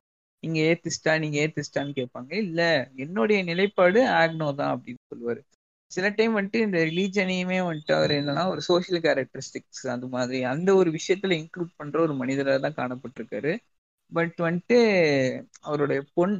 நீங்க 0.43 0.59
ஏத்திஸ்டா 0.71 1.13
நீங்க 1.19 1.37
ஏத்திஸ்டான்னு 1.45 1.99
கேட்பாங்க. 2.01 2.33
இல்ல 2.45 2.61
என்னுடைய 2.97 3.41
நிலைப்பாடு 3.43 4.01
ஆக்னோ 4.21 4.49
தான் 4.61 4.73
அப்படின்னு 4.75 5.03
சொல்லுவாரு. 5.13 5.43
சில 5.91 6.07
டைம் 6.11 6.37
வந்துட்டு 6.37 6.61
இந்த 6.61 6.79
ரிலீஜனையுமே 6.89 7.59
வந்துட்டு 7.67 7.93
அவர் 7.93 8.13
என்னன்னா 8.13 8.45
ஒரு 8.49 8.63
சோசியல் 8.69 9.03
கேரக்டரிஸ்டிக்ஸ் 9.07 9.87
அந்த 9.95 10.07
மாதிரி 10.09 10.41
அந்த 10.53 10.71
ஒரு 10.75 10.91
விஷயத்துல 10.91 11.37
இன்க்ளூட் 11.41 11.73
பண்ற 11.77 11.99
ஒரு 12.01 12.15
மனிதராக 12.15 12.59
தான் 12.67 12.79
காணப்பட்டிருக்காரு. 12.81 13.53
பட் 14.13 14.37
வந்துட்டு 14.41 14.79
அவருடைய 15.61 16.01
பொன் 16.15 16.35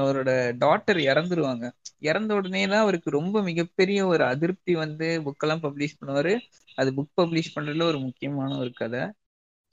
அவரோட 0.00 0.30
டாட்டர் 0.60 1.00
இறந்துருவாங்க. 1.06 1.64
இறந்த 2.02 2.34
உடனே 2.34 2.62
தான் 2.66 2.82
அவருக்கு 2.82 3.10
ரொம்ப 3.10 3.42
மிகப்பெரிய 3.42 4.00
ஒரு 4.06 4.24
அதிருப்தி 4.24 4.74
வந்து 4.76 5.08
புக்கெல்லாம் 5.26 5.64
பப்ளிஷ் 5.66 5.98
பண்ணுவாரு. 6.00 6.34
அது 6.78 6.90
புக் 6.94 7.12
பப்ளிஷ் 7.20 7.54
பண்றதுல 7.56 7.88
ஒரு 7.92 8.00
முக்கியமான 8.00 8.50
ஒரு 8.58 8.72
கதை. 8.74 9.02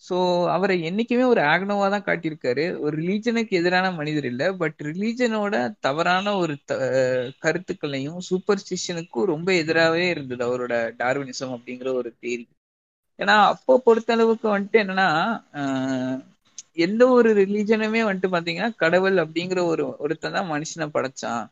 ஸோ 0.03 0.15
அவரை 0.47 0.75
என்னைக்குமே 0.83 1.25
ஒரு 1.27 1.41
ஆக்னோவா 1.45 1.87
தான் 1.89 2.05
காட்டியிருக்காரு. 2.05 2.65
ஒரு 2.79 2.93
ரிலீஜனுக்கு 2.97 3.53
எதிரான 3.53 3.91
மனிதர் 3.93 4.25
இல்லை. 4.25 4.47
பட் 4.55 4.79
ரிலீஜனோட 4.87 5.55
தவறான 5.79 6.35
ஒரு 6.37 6.53
த- 6.65 6.77
கருத்துக்களையும் 7.39 8.19
சூப்பர்ஸ்டிஷனுக்கும் 8.27 9.25
ரொம்ப 9.25 9.49
எதிராகவே 9.55 10.05
இருந்தது 10.09 10.43
அவரோட 10.45 10.73
டார்வினிசம் 10.99 11.55
அப்படிங்கிற 11.55 11.91
ஒரு 11.95 12.11
தேரி 12.19 12.45
ஏன்னா 13.19 13.35
அப்போ 13.51 13.73
பொறுத்த 13.79 14.13
அளவுக்கு 14.13 14.47
வந்துட்டு 14.49 14.77
என்னன்னா 14.81 15.07
ஆஹ், 15.59 16.17
எந்த 16.79 17.03
ஒரு 17.11 17.29
ரிலீஜனுமே 17.39 18.01
வந்துட்டு 18.03 18.33
பாத்தீங்கன்னா 18.33 18.71
கடவுள் 18.77 19.17
அப்படிங்கிற 19.17 19.59
ஒரு 19.67 19.83
ஒருத்தன் 19.99 20.35
தான் 20.35 20.51
மனுஷனை 20.51 20.87
படைச்சான். 20.93 21.43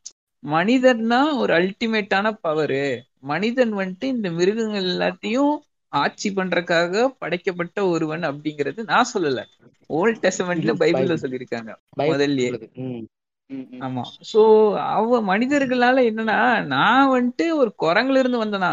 மனிதன்னா 0.44 1.22
ஒரு 1.38 1.52
அல்டிமேட்டான 1.54 2.28
பவரு 2.44 2.84
மனிதன் 3.26 3.74
வந்துட்டு 3.80 4.08
இந்த 4.14 4.30
மிருகங்கள் 4.32 4.88
எல்லாத்தையும் 4.88 5.54
ஆட்சி 5.96 6.30
பண்றதுக்காக 6.32 7.08
படைக்கப்பட்ட 7.20 7.88
ஒருவன் 7.88 8.24
அப்படிங்கிறது 8.24 8.82
நான் 8.84 9.12
சொல்லல. 9.14 9.42
ஓல்ட் 9.90 10.24
டெஸ்டமெண்ட்ல 10.24 10.72
பைபிள்ல 10.74 10.94
பைபிள். 10.98 11.24
சொல்லியிருக்காங்க. 11.24 11.72
முதல்லயே. 12.04 12.52
ஆமா. 13.86 14.04
சோ 14.32 14.42
அவ 14.90 15.22
மனிதர்களால 15.24 15.98
என்னன்னா 16.10 16.38
நான் 16.66 17.12
வந்துட்டு 17.12 17.46
ஒரு 17.54 17.72
குரங்குல 17.84 18.20
இருந்து 18.20 18.44
வந்தனா. 18.46 18.72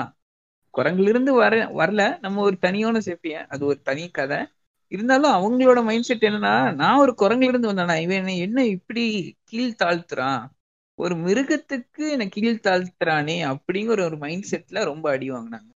குரங்குல 0.74 1.08
இருந்து 1.08 1.32
வர 1.34 1.54
வரல. 1.74 2.02
நம்ம 2.20 2.42
ஒரு 2.42 2.56
தனியான 2.58 2.98
செப்பியன் 2.98 3.48
அது 3.48 3.62
ஒரு 3.66 3.78
தனி 3.82 4.04
கதை. 4.10 4.40
இருந்தாலும் 4.92 5.32
அவங்களோட 5.32 5.84
மைண்ட் 5.84 6.04
செட் 6.04 6.22
என்னன்னா 6.22 6.54
நான் 6.74 6.98
ஒரு 6.98 7.12
குரங்குல 7.18 7.50
இருந்து 7.50 7.72
வந்தனா 7.72 7.96
இவன் 8.00 8.18
என்னை 8.18 8.38
என்ன 8.38 8.64
இப்படி 8.68 9.04
கீழ் 9.44 9.78
தாழ்த்துறான்? 9.82 10.42
ஒரு 10.98 11.14
மிருகத்துக்கு 11.16 12.04
என்ன 12.10 12.24
கீழ் 12.28 12.64
தாழ்த்துறானே 12.64 13.36
அப்படிங்கிற 13.50 14.00
ஒரு 14.04 14.16
மைண்ட் 14.16 14.48
செட்ல 14.50 14.84
ரொம்ப 14.84 15.10
அடி 15.10 15.30
வாங்கினாங்க. 15.30 15.68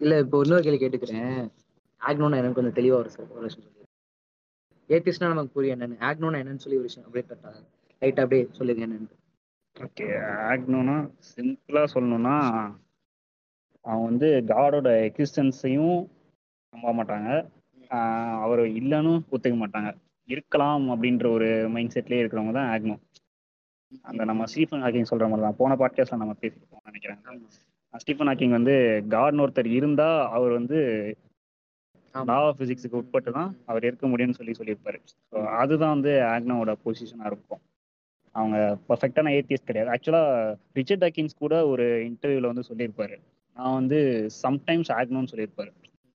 இல்ல 0.00 0.18
இப்போ 0.24 0.36
இன்னொரு 0.44 0.62
கேள்வி 0.64 0.80
கேட்டுக்கிறேன். 0.82 1.38
ஆக்னோனா 2.00 2.38
எனக்கு 2.40 2.58
கொஞ்சம் 2.58 2.76
தெளிவா 2.78 2.96
ஒரு 3.00 3.10
ஒரு 3.36 3.44
விஷயம் 3.46 3.64
சொல்லி 3.66 3.86
ஏத்திஸ்ட்னா 4.90 5.30
நமக்கு 5.32 5.54
புரியும் 5.56 5.74
என்னன்னு. 5.76 5.96
ஆக்னோனா 6.08 6.40
என்னன்னு 6.42 6.62
சொல்லி 6.64 6.78
ஒரு 6.80 6.88
விஷயம் 6.88 7.06
அப்படியே 7.06 7.24
கரெக்டாக 7.28 7.62
லைட்டா 8.02 8.24
அப்படியே 8.24 8.44
சொல்லுங்க 8.58 8.86
என்னன்னு. 8.86 9.08
ஓகே 9.76 10.06
ஆக்னோனா 10.50 10.96
சிம்பிளா 11.30 11.82
சொல்லணும்னா 11.94 12.36
அவன் 13.84 14.06
வந்து 14.10 14.28
காடோட 14.52 14.88
எக்ஸிஸ்டன்ஸையும் 15.08 15.98
நம்ப 16.72 16.92
மாட்டாங்க. 16.98 17.28
அவர் 18.44 18.62
இல்லைன்னு 18.80 19.12
ஒத்துக்க 19.34 19.56
மாட்டாங்க. 19.60 19.90
இருக்கலாம் 20.28 20.86
அப்படின்ற 20.94 21.26
ஒரு 21.36 21.48
மைண்ட் 21.74 21.94
செட்லயே 21.94 22.22
இருக்கிறவங்க 22.22 22.54
தான் 22.58 22.70
ஆக்னோ. 22.74 22.96
அந்த 24.10 24.22
நம்ம 24.24 24.46
ஸ்டீஃபன் 24.52 24.82
ஹாக்கிங் 24.84 25.10
சொல்ற 25.10 25.26
மாதிரி 25.28 25.44
தான் 25.46 25.58
போன 25.60 25.76
பாட்காஸ்ட்ல 25.82 26.22
நம்ம 26.22 26.34
பேசிருப்போம் 26.42 26.88
நினைக்கிறேன். 26.88 27.20
ஸ்டீஃபன் 27.94 28.28
ஹாக்கிங் 28.30 28.56
வந்து 28.58 28.74
காட்னு 29.14 29.44
ஒருத்தர் 29.44 29.70
இருந்தா 29.78 30.08
அவர் 30.36 30.52
வந்து 30.52 30.78
லா 32.14 32.36
ஆஃப் 32.48 32.60
பிசிக்ஸுக்கு 32.60 33.00
உட்பட்டு 33.00 33.30
தான் 33.38 33.50
அவர் 33.70 33.86
இருக்க 33.88 34.06
முடியும்னு 34.06 34.38
சொல்லி 34.38 34.54
சொல்லியிருப்பாரு. 34.58 34.98
ஸோ 35.32 35.38
அதுதான் 35.60 35.94
வந்து 35.96 36.12
ஆக்னோவோட 36.34 36.72
பொசிஷனாக 36.84 37.30
இருக்கும். 37.30 37.62
அவங்க 38.34 38.56
பர்ஃபெக்டான 38.88 39.32
ஏத்தியஸ்ட் 39.38 39.68
கிடையாது. 39.70 39.90
ஆக்சுவலாக 39.94 40.56
ரிச்சர்ட் 40.78 41.02
டாக்கின்ஸ் 41.04 41.42
கூட 41.42 41.54
ஒரு 41.66 41.86
இன்டர்வியூவில் 42.10 42.50
வந்து 42.52 42.64
சொல்லியிருப்பாரு. 42.70 43.16
நான் 43.56 43.76
வந்து 43.80 43.98
சம்டைம்ஸ் 44.44 44.90
ஆக்னோன்னு 44.98 45.32
சொல்லியிருப்பாரு. 45.32 45.70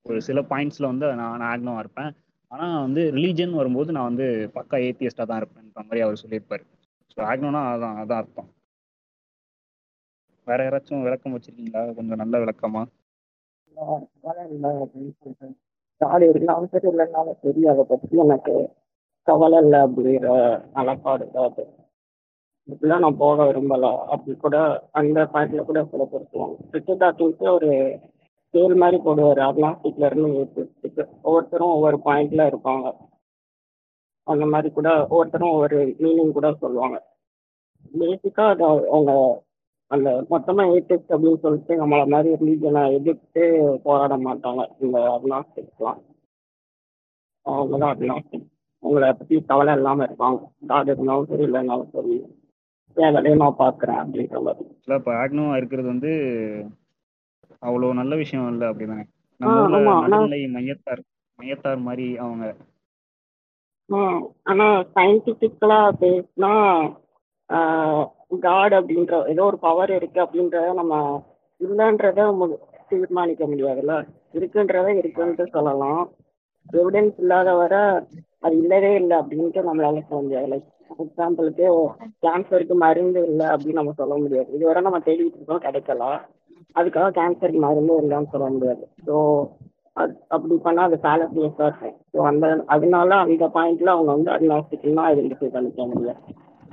ஒரு 0.05 0.19
சில 0.21 0.39
பாயிண்ட்ஸில் 0.51 0.91
வந்து 0.91 1.07
நான் 1.15 1.47
ஆக்னோவாக 1.53 1.83
இருப்பேன். 1.85 2.11
ஆனால் 2.51 2.81
வந்து 2.81 3.01
ரிலீஜன் 3.17 3.53
வரும்போது 3.59 3.91
நான் 3.91 4.09
வந்து 4.11 4.25
பக்கா 4.57 4.77
ஏத்தியஸ்டாக 4.87 5.27
தான் 5.29 5.41
இருப்பேன்ற 5.41 5.81
மாதிரி 5.87 6.03
அவர் 6.05 6.21
சொல்லியிருப்பாரு. 6.23 6.63
ஸோ 7.13 7.19
ஆக்னோனா 7.31 7.61
அதான் 7.73 7.97
அதான் 8.03 8.21
அர்த்தம். 8.23 8.49
வேற 10.47 10.59
யாராச்சும் 10.63 11.05
விளக்கம் 11.05 11.35
வச்சிருக்கீங்களா? 11.35 11.81
கொஞ்சம் 11.97 12.21
நல்ல 12.21 12.35
விளக்கமா? 12.41 12.81
வளரல 14.23 14.67
அப்படின்னு 14.81 15.13
சரி 16.71 16.87
இல்லைனாலும் 16.89 17.37
சரி 17.43 17.61
அதை 17.71 17.83
பத்தி 17.85 18.15
எனக்கு 18.23 18.55
கவலை 19.27 19.59
இல்லை 19.63 19.79
அப்படிங்கிற 19.85 20.29
நிலப்பாடு 20.75 21.25
அது 21.43 21.63
இப்படிலாம் 22.67 23.03
நான் 23.03 23.21
போக 23.21 23.45
விரும்பல 23.45 23.85
அப்படி 24.13 24.33
கூட 24.37 24.57
அந்த 24.99 25.23
பாயிண்ட்ல 25.31 25.63
கூட 25.63 25.79
சில 25.85 26.03
பேர் 26.05 26.27
சொல்லுவாங்க 26.27 26.57
ஒரு 27.55 27.69
ஸ்கேல் 28.41 28.75
மாதிரி 28.77 28.97
போடுவார் 29.05 29.41
அட்லாஸ்டிக்ல 29.47 30.09
இருந்து 30.09 30.29
ஒவ்வொருத்தரும் 31.23 31.73
ஒவ்வொரு 31.75 31.99
பாயிண்ட்ல 32.05 32.45
இருப்பாங்க 32.51 32.85
அந்த 34.27 34.45
மாதிரி 34.51 34.69
கூட 34.71 34.89
ஒவ்வொருத்தரும் 35.05 35.53
ஒவ்வொரு 35.53 35.79
மீனிங் 35.99 36.37
கூட 36.37 36.49
சொல்லுவாங்க 36.61 36.99
பேசிக்கா 37.95 38.45
அது 38.51 38.63
அவங்க 38.91 39.11
அந்த 39.93 40.25
மொத்தமா 40.29 40.63
ஏத்திஸ்ட் 40.73 41.13
அப்படின்னு 41.13 41.37
சொல்லிட்டு 41.37 41.85
நம்மள 41.85 42.07
மாதிரி 42.07 42.35
ரிலீஜனை 42.35 42.93
எதிர்த்து 42.93 43.43
போராட 43.83 44.17
மாட்டாங்க. 44.17 44.69
இந்த 44.79 44.97
அக்னாஸ்டிக்ஸ்லாம் 45.15 46.01
அவங்க 47.45 47.77
தான் 47.77 47.97
அக்னாஸ்டிக் 47.97 48.47
உங்களை 48.83 49.13
பத்தி 49.13 49.41
கவலை 49.41 49.73
இல்லாம 49.73 50.05
இருப்பாங்க. 50.05 50.39
காடு 50.67 50.91
இருந்தாலும் 50.91 51.25
சரி 51.25 51.43
இல்லைனாலும் 51.45 51.89
சரி. 51.89 52.15
என் 52.97 53.13
வேலையை 53.13 53.35
நான் 53.35 53.55
பாக்குறேன் 53.59 53.99
அப்படின்ற 54.01 54.41
மாதிரி. 54.43 54.67
ஆக்சுவலாக 54.71 54.95
இப்போ 54.95 55.11
ஆக்னோவா 55.13 55.57
இருக்கிறது 55.57 55.87
வந்து 55.87 56.11
அவ்வளோ 57.61 57.93
நல்ல 57.93 58.15
விஷயம் 58.15 58.49
இல்லை 58.51 58.67
ஆனா- 59.87 60.09
நடுநிலை 60.09 60.39
மையத்தார் 60.47 61.01
மையத்தார் 61.39 61.81
மாதிரி 61.81 62.17
அவங்க. 62.17 62.55
ஆனா 64.43 64.65
சயின்டிபிக்கலா 64.95 65.79
பேசினா 66.01 66.51
காட் 68.43 68.73
அப்படின்ற 68.73 69.15
ஏதோ 69.27 69.43
ஒரு 69.43 69.57
பவர் 69.59 69.91
இருக்கு 69.91 70.19
அப்படின்றத 70.21 70.73
நம்ம 70.73 70.93
இல்லைன்றத 71.61 72.21
மு- 72.39 72.59
தீர்மானிக்க 72.89 73.43
முடியாதுல்ல? 73.47 73.93
இருக்குன்றத 74.33 74.87
இருக்குன்ட்டு 74.99 75.45
சொல்லலாம். 75.51 76.01
எவிடன்ஸ் 76.73 77.17
இல்லாத 77.17 77.49
வர 77.55 77.73
அது 78.39 78.55
இல்லவே 78.57 78.91
இல்லை 78.95 79.17
அப்படின்ட்டு 79.17 79.61
நம்மளால 79.61 80.01
சொல்ல 80.07 80.21
முடியாது. 80.21 80.47
லைக் 80.47 80.69
எக்ஸாம்பிளுக்கு 80.99 81.65
கேன்சருக்கு 82.23 82.75
மருந்து 82.77 83.23
இல்லை 83.25 83.45
அப்படின்னு 83.47 83.73
நம்ம 83.73 83.93
சொல்ல 83.93 84.15
முடியாது. 84.17 84.49
இதுவரை 84.51 84.81
நம்ம 84.81 84.99
தேடிட்டு 84.99 85.37
இருக்கோம் 85.37 85.65
கிடைக்கல. 85.65 86.07
அதுக்காக 86.75 87.09
கேன்சருக்கு 87.11 87.59
மருந்து 87.59 87.93
இல்லைன்னு 88.01 88.31
சொல்ல 88.31 88.47
முடியாது. 88.49 88.83
ஸோ 89.07 89.15
அது 89.95 90.13
அப்படி 90.27 90.55
பண்ணா 90.57 90.83
அது 90.83 90.97
ஃபேலசியஸாக 91.03 91.67
இருக்கும் 91.67 91.97
ஸோ 92.13 92.19
அந்த 92.27 92.45
அதனால 92.67 93.15
அந்த 93.23 93.45
பாயிண்ட்ல 93.55 93.89
அவங்க 93.89 94.11
வந்து 94.11 94.31
அக்னாஸ்டிக்லாம் 94.31 95.09
ஐடென்டிஃபை 95.11 95.49
பண்ணிக்க 95.49 95.85
முடியாது. 95.91 96.21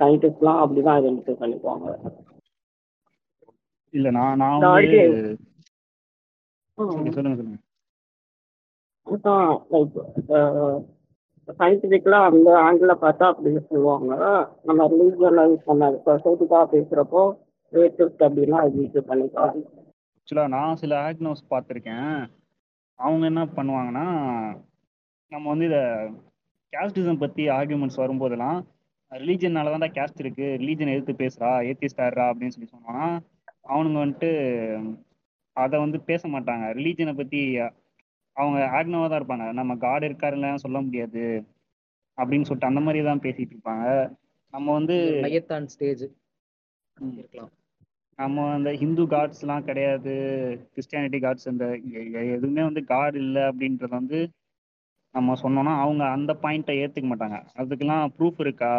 சயின்டிஸ்ட்லாம் 0.01 0.61
அப்படிதான் 0.63 0.97
ஐடென்டிஃபை 0.99 1.35
பண்ணிக்குவாங்க. 1.41 1.87
இல்ல 3.93 4.07
நான் 4.17 4.39
நான் 4.41 4.63
சொல்லுங்க 6.77 7.35
சொல்லுங்க. 7.37 7.57
லைக் 9.77 11.57
சயின்டிஃபிக்கலாக 11.59 12.29
அந்த 12.31 12.49
ஆங்கிள் 12.65 12.91
பார்த்தா 13.03 13.25
அப்படி 13.31 13.51
சொல்லுவாங்க. 13.69 14.11
நம்ம 14.67 14.87
ரிலீஜியனைஸ் 14.93 15.67
பண்ண 15.69 15.89
சொசைட்டிக்காக 16.07 16.65
பேசுகிறப்போ 16.73 17.23
ரேசிஸ்ட் 17.73 18.25
அப்படின்னா 18.27 18.57
ஐடென்டிஃபை 18.65 19.03
பண்ணிக்கலாம் 19.09 19.55
ஆக்சுவலாக 20.17 20.53
நான் 20.55 20.79
சில 20.81 20.93
ஆக்னோஸ் 21.07 21.41
பார்த்துருக்கேன். 21.53 22.13
அவங்க 22.99 23.23
என்ன 23.31 23.43
பண்ணுவாங்கன்னா 23.57 24.07
நம்ம 25.31 25.45
வந்து 25.51 25.65
இதை 25.69 25.81
கேஸ்டிசம் 26.73 27.21
பற்றி 27.23 27.43
ஆர்கியூமெண்ட்ஸ் 27.57 28.01
வரும்போதெல்லாம் 28.01 28.59
ரிலீஜன்னால 29.11 29.69
தான்டா 29.71 29.89
கேஸ்ட் 29.91 30.19
இருக்கு. 30.19 30.57
ரிலீஜன் 30.59 30.93
எதிர்த்து 30.93 31.25
பேசுறா 31.25 31.47
ஏத்திஸ்ட் 31.47 32.01
ஆடுறா 32.01 32.25
அப்படின்னு 32.25 32.47
சொல்லி 32.47 32.69
சொன்னாங்கன்னா 32.69 33.19
அவனுங்க 33.67 33.99
வந்துட்டு 34.01 34.29
அதை 35.53 35.79
வந்து 35.79 36.01
பேச 36.01 36.27
மாட்டாங்க. 36.27 36.65
ரிலீஜனை 36.77 37.13
பற்றி 37.15 37.57
அவங்க 38.33 38.59
ஆக்னோவாக 38.65 39.09
தான் 39.09 39.25
இருப்பாங்க. 39.25 39.53
நம்ம 39.53 39.75
காட் 39.75 40.05
இருக்காருலாம் 40.05 40.55
சொல்ல 40.55 40.81
முடியாது 40.81 41.43
அப்படின்னு 42.17 42.41
சொல்லிட்டு 42.41 42.67
அந்த 42.67 42.79
மாதிரி 42.79 43.05
தான் 43.05 43.19
பேசிட்டு 43.19 43.51
இருப்பாங்க. 43.53 44.15
நம்ம 44.51 44.73
வந்து 44.73 45.19
மையத்தான் 45.21 45.65
ஸ்டேஜ். 45.65 46.03
இருக்கலாம். 47.17 47.49
நம்ம 48.15 48.53
அந்த 48.53 48.73
ஹிந்து 48.73 49.05
காட்ஸ்லாம் 49.07 49.63
கிடையாது 49.63 50.11
கிறிஸ்டியானிட்டி 50.75 51.19
காட்ஸ் 51.19 52.13
எ- 52.13 52.31
எதுவுமே 52.31 52.63
வந்து 52.63 52.83
காட் 52.83 53.15
இல்லை 53.15 53.41
அப்படின்றத 53.41 53.89
வந்து 53.89 54.29
நம்ம 55.15 55.33
சொன்னோம்னா 55.41 55.73
அவங்க 55.79 56.03
அந்த 56.07 56.31
பாயிண்ட்டை 56.43 56.75
ஏற்றுக்க 56.81 57.07
மாட்டாங்க. 57.09 57.37
அதுக்கெல்லாம் 57.57 58.03
ப்ரூஃப் 58.17 58.39
இருக்கா? 58.39 58.71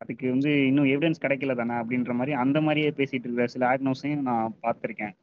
அதுக்கு 0.00 0.26
வந்து 0.30 0.50
இன்னும் 0.68 0.88
எவிடன்ஸ் 0.92 1.22
கிடைக்கல 1.24 1.54
தானே 1.54 1.74
அப்படின்ற 1.80 2.12
மாதிரி 2.12 2.32
அந்த 2.44 2.60
மாதிரியே 2.60 2.90
பேசிட்டு 2.90 3.26
இருக்கிற 3.26 3.46
சில 3.46 3.66
ஆக்னோஸையும் 3.66 4.24
நான் 4.28 4.56
பார்த்துருக்கேன். 4.62 5.14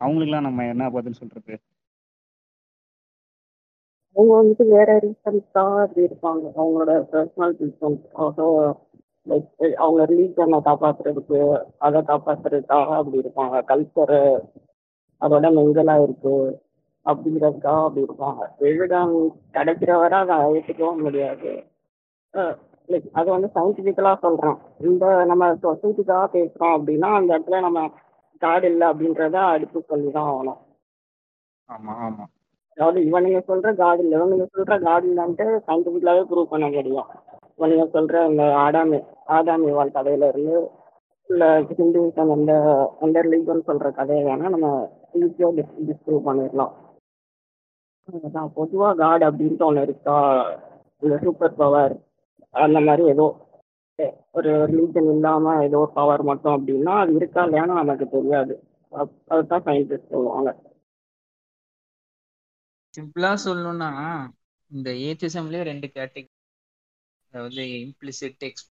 அவங்களுக்குலாம் 0.00 0.46
நம்ம 0.48 0.64
என்ன 0.64 0.90
பதில் 0.90 1.20
சொல்றது? 1.20 1.54
அவங்க 4.16 4.32
வந்துட்டு 4.34 4.64
வேற 4.68 4.90
ரீசன்ஸாக 4.98 5.82
அப்படி 5.84 6.06
இருப்பாங்க. 6.06 6.44
அவங்களோட 6.56 6.92
பர்சனல் 7.10 7.56
ரீசன்ஸ் 7.62 8.04
ஸோ 8.38 8.46
லைக் 9.26 9.48
அவங்க 9.76 10.02
ரிலீஜனை 10.04 10.58
காப்பாத்துறதுக்கு 10.68 11.38
அதை 11.78 12.00
காப்பாத்துறதுக்காக 12.02 12.90
அப்படி 13.00 13.18
இருப்பாங்க. 13.24 13.56
கல்ச்சரு 13.64 14.20
அதோட 15.22 15.46
மெங்கலா 15.58 15.96
இருக்கு. 16.02 16.36
அப்படிங்கிறதுக்காக 17.10 17.82
அப்படி 17.86 18.06
இருப்பாங்க. 18.06 18.42
எவிடன் 18.68 19.14
கிடைக்கிற 19.56 19.92
வரை 20.02 20.18
அதை 20.22 20.36
ஏற்றுக்கவும் 20.54 21.04
முடியாது. 21.06 21.52
லைக் 22.88 23.06
அது 23.18 23.28
வந்து 23.34 23.48
சயின்டிஃபிக்கலாக 23.56 24.18
சொல்கிறேன் 24.24 24.58
இந்த 24.88 25.04
நம்ம 25.30 25.44
சொசைட்டிக்காக 25.64 26.26
பேசுகிறோம் 26.34 26.74
அப்படின்னா 26.76 27.08
அந்த 27.18 27.30
இடத்துல 27.34 27.60
நம்ம 27.66 27.80
காடு 28.42 28.66
இல்லை 28.72 28.86
அப்படின்றத 28.92 29.36
அடுத்து 29.52 29.78
சொல்லி 29.90 30.08
தான் 30.16 30.28
ஆகணும். 30.32 30.60
ஆமாம் 31.68 32.00
ஆமாம் 32.06 32.30
அதாவது 32.76 32.98
இவனுங்க 33.08 33.40
சொல்ற 33.50 33.68
காடு 33.82 34.00
இல்லை 34.04 34.16
இவனுங்க 34.18 34.46
சொல்ற 34.56 34.74
காடு 34.86 35.06
இல்லைன்ட்டு 35.10 35.46
சயின்டிஃபிக்கலாவே 35.68 36.22
ப்ரூவ் 36.30 36.52
பண்ண 36.52 36.66
முடியும். 36.74 37.08
இவனுங்க 37.58 37.84
சொல்ற 37.94 38.14
இந்த 38.30 38.44
ஆடாமி 38.64 38.98
ஆடாமி 39.36 39.70
வாழ் 39.78 39.96
கதையில 39.98 40.28
இருந்து 40.32 40.56
இல்ல 41.30 41.44
ஹிந்துவிசம் 41.68 42.32
எந்த 42.34 42.52
எந்த 43.04 43.18
ரிலீஜன் 43.26 43.68
சொல்ற 43.68 43.88
கதையை 44.00 44.24
வேணா 44.26 44.50
நம்ம 44.54 44.68
ஈஸியா 45.20 45.48
டிஸ்ப்ரூவ் 45.88 46.26
பண்ணிடலாம். 46.28 46.74
அதான் 48.08 48.50
பொதுவா 48.56 48.88
காட் 48.98 49.24
அப்படின்ட்டு 49.26 49.66
ஒண்ணு 49.66 49.84
இருக்கா? 49.86 50.16
இல்ல 51.02 51.14
சூப்பர் 51.22 51.58
பவர் 51.58 51.94
அந்த 52.54 52.78
மாதிரி 52.86 53.04
ஏதோ 53.12 53.26
ஒரு 54.36 54.50
ரிலீஜன் 54.70 55.10
இல்லாம 55.14 55.54
ஏதோ 55.64 55.80
பவர் 55.94 56.22
மட்டும் 56.28 56.54
அப்படின்னா 56.56 56.94
அது 57.02 57.12
இருக்கா 57.18 57.42
இல்லையான்னு 57.46 57.80
நமக்கு 57.80 58.06
தெரியாது. 58.10 58.54
அதுதான் 59.30 59.66
சயின்டிஸ்ட் 59.66 60.12
சொல்லுவாங்க. 60.12 60.50
சிம்பிளா 62.94 63.30
சொல்லணும்னா 63.42 63.90
இந்த 64.70 64.88
ஏத்திசம்லயே 65.06 65.62
ரெண்டு 65.70 65.86
கேட்டகரி 65.92 66.28
அதாவது 67.34 67.62
இம்ப்ளிசிட் 67.80 68.46
எக்ஸ் 68.48 68.66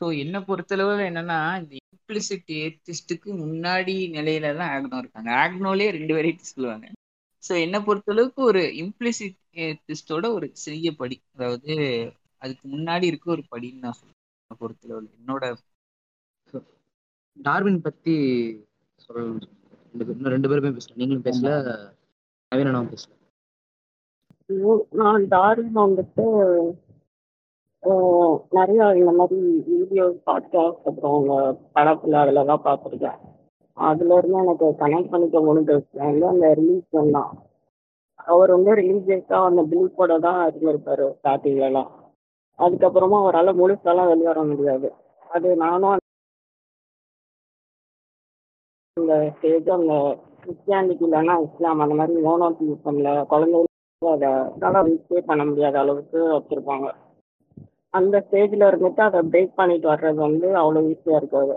ஸோ 0.00 0.06
என்ன 0.20 0.36
பொறுத்தளவு 0.46 0.94
என்னன்னா 1.04 1.36
இந்த 1.60 1.72
இம்ப்ளிசிட் 1.86 2.50
ஏத்திஸ்டுக்கு 2.58 3.30
முன்னாடி 3.40 3.94
நிலையில 4.16 4.54
தான் 4.58 4.72
ஆக்னோ 4.74 5.00
இருக்காங்க 5.02 5.30
ஆக்னோலேயே 5.42 5.90
ரெண்டு 5.98 6.12
வெரைட்டி 6.16 6.44
சொல்லுவாங்க. 6.50 6.86
ஸோ 7.42 7.52
என்ன 7.64 7.76
பொறுத்தளவுக்கு 7.78 8.40
ஒரு 8.50 8.62
இம்ப்ளிசிட் 8.82 9.36
ஏத்திஸ்டோட 9.64 10.26
ஒரு 10.36 10.46
சிறிய 10.62 10.90
படி. 11.00 11.16
அதாவது 11.34 11.74
அதுக்கு 12.42 12.64
முன்னாடி 12.68 13.06
இருக்க 13.10 13.26
ஒரு 13.36 13.44
படின்னு 13.52 13.84
நான் 13.84 13.98
சொல்லுவேன் 14.00 14.18
என்னை 14.42 14.56
பொறுத்தளவு 14.60 15.08
என்னோட 15.18 15.44
டார்வின் 17.36 17.80
பத்தி 17.80 18.14
சொல்லணும். 18.98 19.48
இன்னும் 19.94 20.32
ரெண்டு 20.34 20.48
பேருமே 20.50 20.70
பேசல. 20.76 20.98
நீங்களும் 21.00 21.26
பேசல 21.28 21.50
நவீனனும் 22.52 22.92
பேசல. 22.92 23.12
நான் 25.00 25.26
டார்வின் 25.34 25.82
வந்துட்டு 25.84 26.26
நிறைய 28.58 28.80
இந்த 29.00 29.12
மாதிரி 29.18 29.38
வீடியோ 29.68 30.06
பாட்காஸ்ட் 30.26 30.86
அப்புறம் 30.88 31.12
அவங்க 31.12 31.34
படத்துல 31.76 32.18
அதுல 32.22 32.44
தான் 32.50 32.64
பார்த்துருக்கேன். 32.66 33.20
அதுல 33.88 34.16
இருந்து 34.18 34.42
எனக்கு 34.44 34.66
கனெக்ட் 34.82 35.12
பண்ணிக்க 35.12 35.38
முடிஞ்சது. 35.46 35.84
வந்து 36.06 36.26
அந்த 36.32 36.46
ரிலீஜன் 36.60 37.14
தான் 37.16 37.30
அவர் 38.32 38.50
வந்து 38.56 38.72
ரிலீஜியஸா 38.80 39.38
அந்த 39.50 39.62
பிலீஃபோட 39.70 40.18
தான் 40.26 40.40
இருந்திருப்பாரு 40.48 41.06
ஸ்டார்டிங்ல 41.18 41.68
எல்லாம். 41.70 41.90
அதுக்கப்புறமா 42.58 43.18
அவரால் 43.22 43.58
முழுசாலாம் 43.60 44.10
வெளியே 44.12 44.30
வர 44.30 44.42
முடியாது. 44.50 44.88
அது 45.30 45.48
நானும் 45.64 45.96
அந்த 48.96 49.14
ஸ்டேஜ் 49.36 49.68
அந்த 49.78 49.94
கிறிஸ்டியானிட்டி 50.42 51.04
இல்லைன்னா 51.06 51.34
இஸ்லாம் 51.46 51.82
அந்த 51.84 51.94
மாதிரி 52.00 52.22
மோனோத்திசம்ல 52.26 53.10
குழந்தைகளுக்கு 53.32 54.14
அதை 54.16 54.30
நல்லா 54.62 54.80
ரீச்சே 54.88 55.20
பண்ண 55.30 55.42
முடியாத 55.50 55.78
அளவுக்கு 55.82 56.20
வச்சிருப்பாங்க. 56.36 56.88
அந்த 57.94 58.16
ஸ்டேஜ்ல 58.26 58.68
இருந்துட்டு 58.70 59.02
அதை 59.08 59.20
பிரேக் 59.32 59.58
பண்ணிட்டு 59.60 59.86
வர்றது 59.92 60.20
வந்து 60.28 60.48
அவ்வளோ 60.62 60.82
ஈஸியா 60.92 61.16
இருக்காது. 61.20 61.54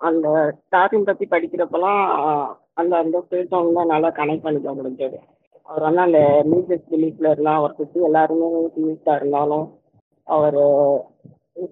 அந்த 0.00 0.28
ஸ்டார்டிங் 0.62 1.06
பத்தி 1.08 1.24
படிக்கிறப்பெல்லாம் 1.34 2.02
அந்த 2.80 2.92
அந்த 2.94 2.94
அந்த 3.02 3.18
ஸ்டேஜ் 3.26 3.54
தான் 3.54 3.92
நல்லா 3.92 4.08
கனெக்ட் 4.18 4.46
பண்ணிக்க 4.46 4.70
முடிஞ்சது. 4.78 5.18
அவர் 5.68 5.86
வந்து 5.86 6.02
அந்த 6.06 6.20
மியூசிக் 6.50 6.92
ரிலீஃப்ல 6.94 7.30
இருந்தால் 7.32 7.58
அவர் 7.60 7.76
சுற்றி 7.78 8.00
எல்லாருமே 8.08 8.48
யூஸ்டா 8.84 9.14
இருந்தாலும் 9.20 9.66
அவர் 10.26 10.58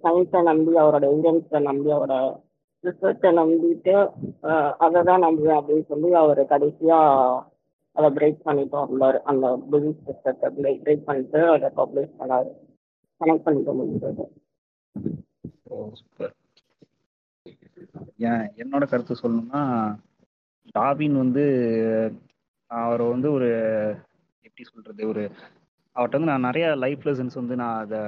சயின்ஸை 0.05 0.41
நம்பி 0.51 0.73
அவரோட 0.83 1.05
எவிடன்ஸை 1.13 1.61
நம்பி 1.69 1.91
அவரோட 1.97 2.17
ரிசர்ச்சை 2.85 3.31
நம்பிட்டு 3.41 3.95
அதை 4.85 5.01
தான் 5.09 5.25
நம்புவேன் 5.27 5.59
அப்படின்னு 5.59 5.89
சொல்லி 5.91 6.11
அவர் 6.23 6.41
கடைசியா 6.53 6.99
அதை 7.97 8.09
பிரேக் 8.17 8.47
பண்ணிட்டு 8.47 8.77
வந்தார். 8.83 9.19
அந்த 9.31 9.47
பிலீஃப் 9.73 10.05
சிஸ்டத்தை 10.07 10.49
பிரேக் 10.59 11.09
பண்ணிட்டு 11.09 11.41
அதை 11.55 11.69
பப்ளிஷ் 11.81 12.19
பண்ணார். 12.21 12.49
கனெக்ட் 13.21 13.47
பண்ணிக்க 13.47 13.73
முடிஞ்சது. 13.81 14.25
சூப்பர் 15.65 16.35
ஏன் 18.31 18.45
என்னோட 18.63 18.85
கருத்து 18.89 19.15
சொல்லணும்னா 19.23 19.63
டாபின் 20.79 21.17
வந்து 21.23 21.45
அவரை 22.71 23.07
வந்து 23.09 23.33
ஒரு 23.33 23.49
எப்படி 24.41 24.65
சொல்றது 24.65 25.03
ஒரு 25.09 25.23
அவர்கிட்ட 25.97 26.19
வந்து 26.19 26.33
நான் 26.33 26.49
நிறைய 26.49 26.67
லைஃப் 26.75 27.03
லெசன்ஸ் 27.09 27.35
வந்து 27.35 27.57
நான் 27.57 27.79
அதை 27.79 28.01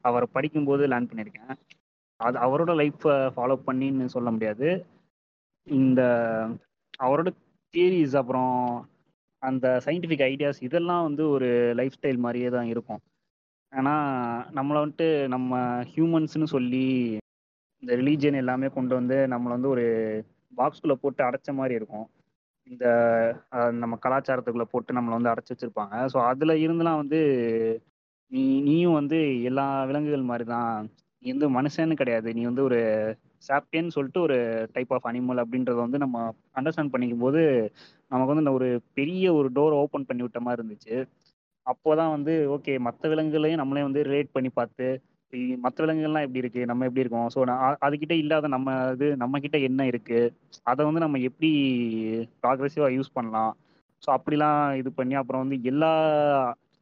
அவரை 0.00 0.26
படிக்கும்போது 0.32 0.82
லேர்ன் 0.88 1.08
பண்ணியிருக்கேன். 1.10 1.52
அது 2.16 2.36
அவரோட 2.38 2.72
லைஃப்பை 2.80 3.14
ஃபாலோ 3.34 3.56
பண்ணின்னு 3.66 4.06
சொல்ல 4.06 4.30
முடியாது. 4.30 4.68
இந்த 5.66 6.00
அவரோட 7.00 7.28
தியரிஸ் 7.74 8.16
அப்புறம் 8.16 8.54
அந்த 9.42 9.66
சயின்டிஃபிக் 9.84 10.26
ஐடியாஸ் 10.30 10.60
இதெல்லாம் 10.62 11.02
வந்து 11.02 11.22
ஒரு 11.28 11.48
லைஃப் 11.78 11.96
ஸ்டைல் 11.98 12.24
மாதிரியே 12.24 12.48
தான் 12.48 12.70
இருக்கும். 12.72 13.00
ஏன்னா 13.72 13.94
நம்மளை 14.56 14.78
வந்துட்டு 14.82 15.08
நம்ம 15.28 15.58
ஹியூமன்ஸ்னு 15.92 16.48
சொல்லி 16.54 16.86
இந்த 17.82 17.92
ரிலீஜியன் 18.00 18.40
எல்லாமே 18.42 18.68
கொண்டு 18.68 18.92
வந்து 18.94 19.16
நம்மளை 19.32 19.52
வந்து 19.56 19.70
ஒரு 19.74 19.84
பாக்ஸ்குள்ளே 20.52 20.96
போட்டு 21.02 21.22
அடைச்ச 21.28 21.50
மாதிரி 21.58 21.74
இருக்கும். 21.80 22.06
இந்த 22.66 22.86
நம்ம 23.82 23.94
கலாச்சாரத்துக்குள்ளே 24.04 24.68
போட்டு 24.72 24.96
நம்மளை 24.98 25.14
வந்து 25.18 25.32
அடைச்சி 25.32 25.52
வச்சுருப்பாங்க. 25.54 25.94
ஸோ 26.12 26.18
அதில் 26.30 26.62
இருந்துலாம் 26.64 27.00
வந்து 27.02 27.20
நீ 28.32 28.42
நீயும் 28.68 28.98
வந்து 29.00 29.18
எல்லா 29.50 29.66
விலங்குகள் 29.88 30.30
மாதிரி 30.30 30.44
தான் 30.46 30.72
நீ 31.22 31.28
வந்து 31.34 31.48
மனுஷன்னு 31.56 32.00
கிடையாது. 32.00 32.28
நீ 32.36 32.42
வந்து 32.50 32.62
ஒரு 32.68 32.78
சாப்டேன்னு 33.48 33.94
சொல்லிட்டு 33.96 34.20
ஒரு 34.26 34.36
டைப் 34.74 34.92
ஆஃப் 34.96 35.08
அனிமல் 35.10 35.42
அப்படின்றத 35.44 35.78
வந்து 35.86 35.98
நம்ம 36.04 36.16
அண்டர்ஸ்டாண்ட் 36.58 36.92
பண்ணிக்கும் 36.94 37.24
போது 37.26 37.42
நமக்கு 38.10 38.32
வந்து 38.32 38.44
இந்த 38.44 38.54
ஒரு 38.58 38.68
பெரிய 38.98 39.26
ஒரு 39.38 39.48
டோர் 39.56 39.80
ஓப்பன் 39.82 40.08
பண்ணி 40.08 40.24
விட்ட 40.24 40.40
மாதிரி 40.40 40.60
இருந்துச்சு. 40.60 40.96
அப்போதான் 41.66 42.14
வந்து 42.16 42.34
ஓகே 42.56 42.72
மற்ற 42.86 43.08
விலங்குகளையும் 43.08 43.60
நம்மளே 43.62 43.84
வந்து 43.88 44.02
ரிலேட் 44.08 44.34
பண்ணி 44.36 44.50
பார்த்து 44.50 44.86
மற்ற 45.64 45.78
விலங்குகள்லாம் 45.84 46.24
எப்படி 46.26 46.42
இருக்கு? 46.42 46.66
நம்ம 46.66 46.84
எப்படி 46.84 47.02
இருக்கோம்? 47.04 47.28
ஸோ 47.34 47.40
அதுகிட்ட 47.86 48.14
இல்லாத 48.22 48.48
நம்ம 48.48 48.70
இது 48.92 49.16
நம்ம 49.16 49.38
கிட்ட 49.38 49.58
என்ன 49.58 49.86
இருக்கு? 49.86 50.20
அதை 50.62 50.84
வந்து 50.84 51.00
நம்ம 51.00 51.18
எப்படி 51.18 51.50
ப்ராக்ரெசிவாக 52.42 52.94
யூஸ் 52.96 53.14
பண்ணலாம்? 53.14 53.52
ஸோ 54.02 54.08
அப்படிலாம் 54.16 54.76
இது 54.80 54.92
பண்ணி 54.92 55.14
அப்புறம் 55.14 55.42
வந்து 55.44 55.62
எல்லா 55.62 55.92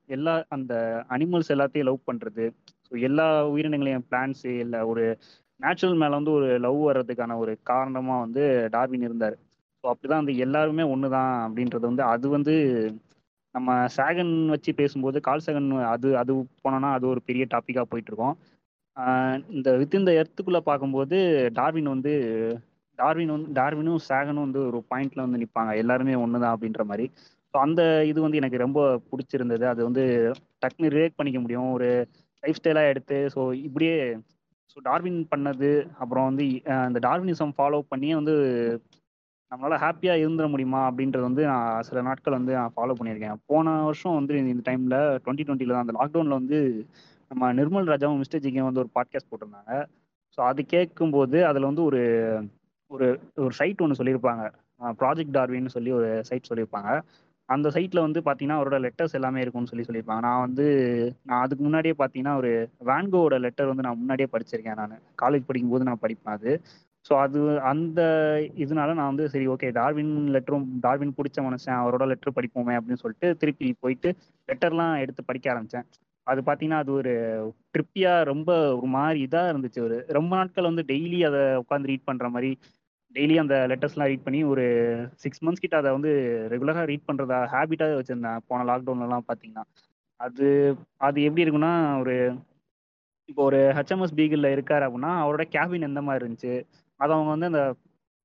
எல்லா 0.08 0.44
அந்த 0.48 0.74
அனிமல்ஸ் 1.10 1.52
எல்லாத்தையும் 1.54 1.88
லவ் 1.88 2.06
பண்ணுறது 2.10 2.44
ஸோ 2.88 3.00
எல்லா 3.00 3.26
உயிரினங்களையும் 3.54 4.06
பிளான்ஸு 4.10 4.52
இல்லை 4.64 4.80
ஒரு 4.80 5.04
நேச்சுரல் 5.60 6.00
மேலே 6.02 6.14
வந்து 6.14 6.30
ஒரு 6.30 6.48
லவ் 6.58 6.78
வர்றதுக்கான 6.88 7.36
ஒரு 7.38 7.58
காரணமாக 7.62 8.20
வந்து 8.20 8.42
டார்வின் 8.70 9.06
இருந்தார். 9.08 9.36
ஸோ 9.84 9.86
அப்படிதான் 9.92 10.22
வந்து 10.22 10.36
எல்லாருமே 10.36 10.82
ஒன்று 10.82 11.08
தான் 11.08 11.32
அப்படின்றது 11.46 11.84
வந்து 11.90 12.02
அது 12.02 12.28
வந்து 12.28 12.54
நம்ம 13.54 13.76
சாகன் 13.96 14.32
வச்சு 14.50 14.70
பேசும்போது 14.74 15.18
கால் 15.20 15.44
சாகன் 15.46 15.68
அது 15.92 16.08
அது 16.16 16.32
போனோம்னா 16.64 16.90
அது 16.96 17.06
ஒரு 17.08 17.20
பெரிய 17.28 17.44
டாப்பிக்காக 17.54 17.86
போயிட்டு 17.90 18.10
இருக்கோம் 18.12 18.36
இந்த 19.56 19.68
வித் 19.80 19.98
இந்த 20.00 20.12
எர்த்துக்குள்ளே 20.20 20.60
பார்க்கும்போது 20.68 21.16
டார்வின் 21.58 21.90
வந்து 21.94 22.12
டார்வின் 22.98 23.34
வந்து 23.34 23.50
டார்வினும் 23.52 24.00
சாகனும் 24.08 24.46
வந்து 24.46 24.60
ஒரு 24.68 24.78
பாயிண்ட்ல 24.90 25.24
வந்து 25.26 25.40
நிற்பாங்க 25.42 25.72
எல்லாருமே 25.82 26.14
ஒன்று 26.22 26.42
தான் 26.44 26.54
அப்படின்ற 26.54 26.84
மாதிரி. 26.90 27.06
ஸோ 27.54 27.56
அந்த 27.66 27.82
இது 28.10 28.18
வந்து 28.24 28.40
எனக்கு 28.40 28.58
ரொம்ப 28.64 28.80
பிடிச்சிருந்தது. 29.10 29.64
அது 29.72 29.80
வந்து 29.88 30.04
டக்குன்னு 30.62 30.92
ரிலேட் 30.96 31.18
பண்ணிக்க 31.18 31.40
முடியும். 31.44 31.68
ஒரு 31.76 31.88
லைஃப் 32.42 32.58
ஸ்டைலாக 32.58 32.92
எடுத்து 32.92 33.18
ஸோ 33.34 33.40
இப்படியே 33.68 33.94
ஸோ 34.72 34.78
டார்வின் 34.84 35.20
பண்ணது 35.32 35.70
அப்புறம் 36.02 36.26
வந்து 36.30 36.44
அந்த 36.86 36.98
டார்வினிசம் 37.06 37.54
ஃபாலோ 37.56 37.80
பண்ணியே 37.92 38.14
வந்து 38.14 38.34
நம்மளால 39.52 39.76
ஹாப்பியாக 39.82 40.22
இருந்துட 40.22 40.46
முடியுமா 40.50 40.80
அப்படின்றது 40.88 41.22
வந்து 41.22 41.42
நான் 41.46 41.82
சில 41.82 42.00
நாட்கள் 42.02 42.32
வந்து 42.32 42.52
நான் 42.52 42.74
ஃபாலோ 42.76 42.96
பண்ணியிருக்கேன். 42.98 43.38
போன 43.46 43.82
வருஷம் 43.84 44.14
வந்து 44.14 44.34
இந்த 44.52 44.62
டைமில் 44.70 44.96
டுவெண்ட்டி 45.24 45.46
டுவெண்ட்டில 45.46 45.74
தான் 45.74 45.86
அந்த 45.86 45.94
லாக்டவுனில் 45.98 46.38
வந்து 46.40 46.58
நம்ம 47.30 47.52
நிர்மல் 47.52 47.88
ராஜாவும் 47.92 48.20
மிஸ்டர் 48.22 48.42
ஜிக்கும் 48.44 48.68
வந்து 48.68 48.82
ஒரு 48.84 48.90
பாட்காஸ்ட் 48.94 49.30
போட்டிருந்தாங்க. 49.30 49.72
ஸோ 50.38 50.40
அது 50.40 50.60
கேட்கும்போது 50.66 51.38
அதில் 51.46 51.68
வந்து 51.70 51.82
ஒரு 51.82 52.02
ஒரு 52.90 53.06
ஒரு 53.36 53.54
சைட் 53.54 53.82
ஒன்று 53.82 53.98
சொல்லியிருப்பாங்க. 54.00 54.44
ப்ராஜெக்ட் 55.00 55.34
டார்வின்னு 55.36 55.74
சொல்லி 55.76 55.90
ஒரு 55.92 56.10
சைட் 56.22 56.50
சொல்லியிருப்பாங்க. 56.50 56.90
அந்த 57.48 57.68
சைட்டில் 57.74 58.04
வந்து 58.06 58.20
பார்த்தீங்கன்னா 58.20 58.58
அவரோட 58.58 58.78
லெட்டர்ஸ் 58.86 59.16
எல்லாமே 59.18 59.40
இருக்கும்னு 59.40 59.70
சொல்லி 59.70 59.86
சொல்லியிருப்பாங்க. 59.88 60.20
நான் 60.20 60.44
வந்து 60.46 60.66
நான் 61.22 61.42
அதுக்கு 61.44 61.62
முன்னாடியே 61.62 61.94
பார்த்தீங்கன்னா 61.98 62.34
ஒரு 62.36 62.50
வேன்கோவோட 62.84 63.36
லெட்டர் 63.40 63.66
வந்து 63.66 63.86
நான் 63.86 63.98
முன்னாடியே 63.98 64.28
படிச்சிருக்கேன் 64.32 64.80
நான். 64.82 64.94
காலேஜ் 65.22 65.48
படிக்கும்போது 65.48 65.84
நான் 65.84 66.02
படிப்பேன் 66.02 66.36
அது. 66.38 66.52
ஸோ 67.08 67.14
அது 67.24 67.40
அந்த 67.70 68.00
இதனால 68.64 68.94
நான் 68.94 69.10
வந்து 69.12 69.26
சரி 69.28 69.46
ஓகே 69.48 69.68
டார்வின் 69.70 70.14
லெட்டரும் 70.34 70.66
டார்வின் 70.80 71.14
பிடிச்ச 71.18 71.38
மனுஷன் 71.46 71.78
அவரோட 71.82 72.04
லெட்டர் 72.06 72.36
படிப்போமே 72.38 72.74
அப்படின்னு 72.78 73.02
சொல்லிட்டு 73.04 73.28
திருப்பி 73.36 73.68
போயிட்டு 73.80 74.10
லெட்டர்லாம் 74.48 74.94
எடுத்து 75.02 75.22
படிக்க 75.24 75.52
ஆரம்பித்தேன் 75.52 75.86
அது 76.26 76.40
பார்த்தீங்கன்னா 76.40 76.80
அது 76.82 76.90
ஒரு 76.92 77.12
ட்ரிப்பியாக 77.74 78.26
ரொம்ப 78.30 78.50
ஒரு 78.78 78.88
மாதிரி 78.96 79.20
இதாக 79.26 79.52
இருந்துச்சு. 79.52 79.80
ஒரு 79.80 79.96
ரொம்ப 80.08 80.32
நாட்கள் 80.36 80.68
வந்து 80.70 80.82
டெய்லி 80.90 81.20
அதை 81.28 81.40
உட்காந்து 81.62 81.90
ரீட் 81.92 82.08
பண்ணுற 82.08 82.28
மாதிரி 82.34 82.50
டெய்லி 83.14 83.36
அந்த 83.38 83.54
லெட்டர்ஸ்லாம் 83.70 84.10
ரீட் 84.12 84.26
பண்ணி 84.26 84.40
ஒரு 84.44 84.64
சிக்ஸ் 85.14 85.42
மந்த்ஸ் 85.44 85.62
கிட்ட 85.64 85.76
அதை 85.76 85.90
வந்து 85.92 86.10
ரெகுலராக 86.52 86.84
ரீட் 86.90 87.08
பண்ணுறதா 87.08 87.38
ஹேபிட்டாக 87.54 87.96
வச்சுருந்தேன். 88.00 88.42
போன 88.48 88.66
லாக்டவுன்லலாம் 88.70 89.26
பார்த்தீங்கன்னா 89.28 89.64
அது 90.20 90.46
அது 91.06 91.18
எப்படி 91.22 91.44
இருக்குன்னா 91.44 91.72
ஒரு 92.02 92.16
இப்போ 93.28 93.42
ஒரு 93.42 93.60
ஹெச்எம்எஸ் 93.76 94.14
பீகிளில் 94.18 94.54
இருக்கார் 94.54 94.86
அப்படின்னா 94.86 95.12
அவரோட 95.22 95.44
கேபின் 95.54 95.88
எந்த 95.88 96.00
மாதிரி 96.02 96.22
இருந்துச்சு? 96.24 96.52
அதை 97.00 97.10
அவங்க 97.16 97.30
வந்து 97.34 97.48
அந்த 97.50 97.62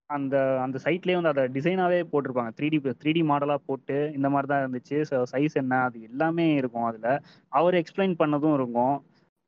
அந்த 0.09 0.35
அந்த 0.63 0.77
சைட்லேயே 0.85 1.17
வந்து 1.19 1.31
அதை 1.33 1.43
டிசைனாகவே 1.55 1.99
போட்டிருப்பாங்க. 2.11 2.51
த்ரீ 2.57 2.67
டி 2.73 2.77
த்ரீ 3.01 3.11
டி 3.11 3.21
மாடலாக 3.23 3.61
போட்டு 3.67 3.97
இந்த 4.17 4.27
மாதிரி 4.29 4.47
தான் 4.47 4.63
இருந்துச்சு. 4.63 4.97
ஸோ 5.09 5.17
சைஸ் 5.33 5.55
என்ன? 5.61 5.73
அது 5.87 5.97
எல்லாமே 6.01 6.47
இருக்கும் 6.55 6.87
அதில். 6.89 7.09
அவர் 7.51 7.79
எக்ஸ்பிளைன் 7.81 8.15
பண்ணதும் 8.21 8.55
இருக்கும். 8.55 8.95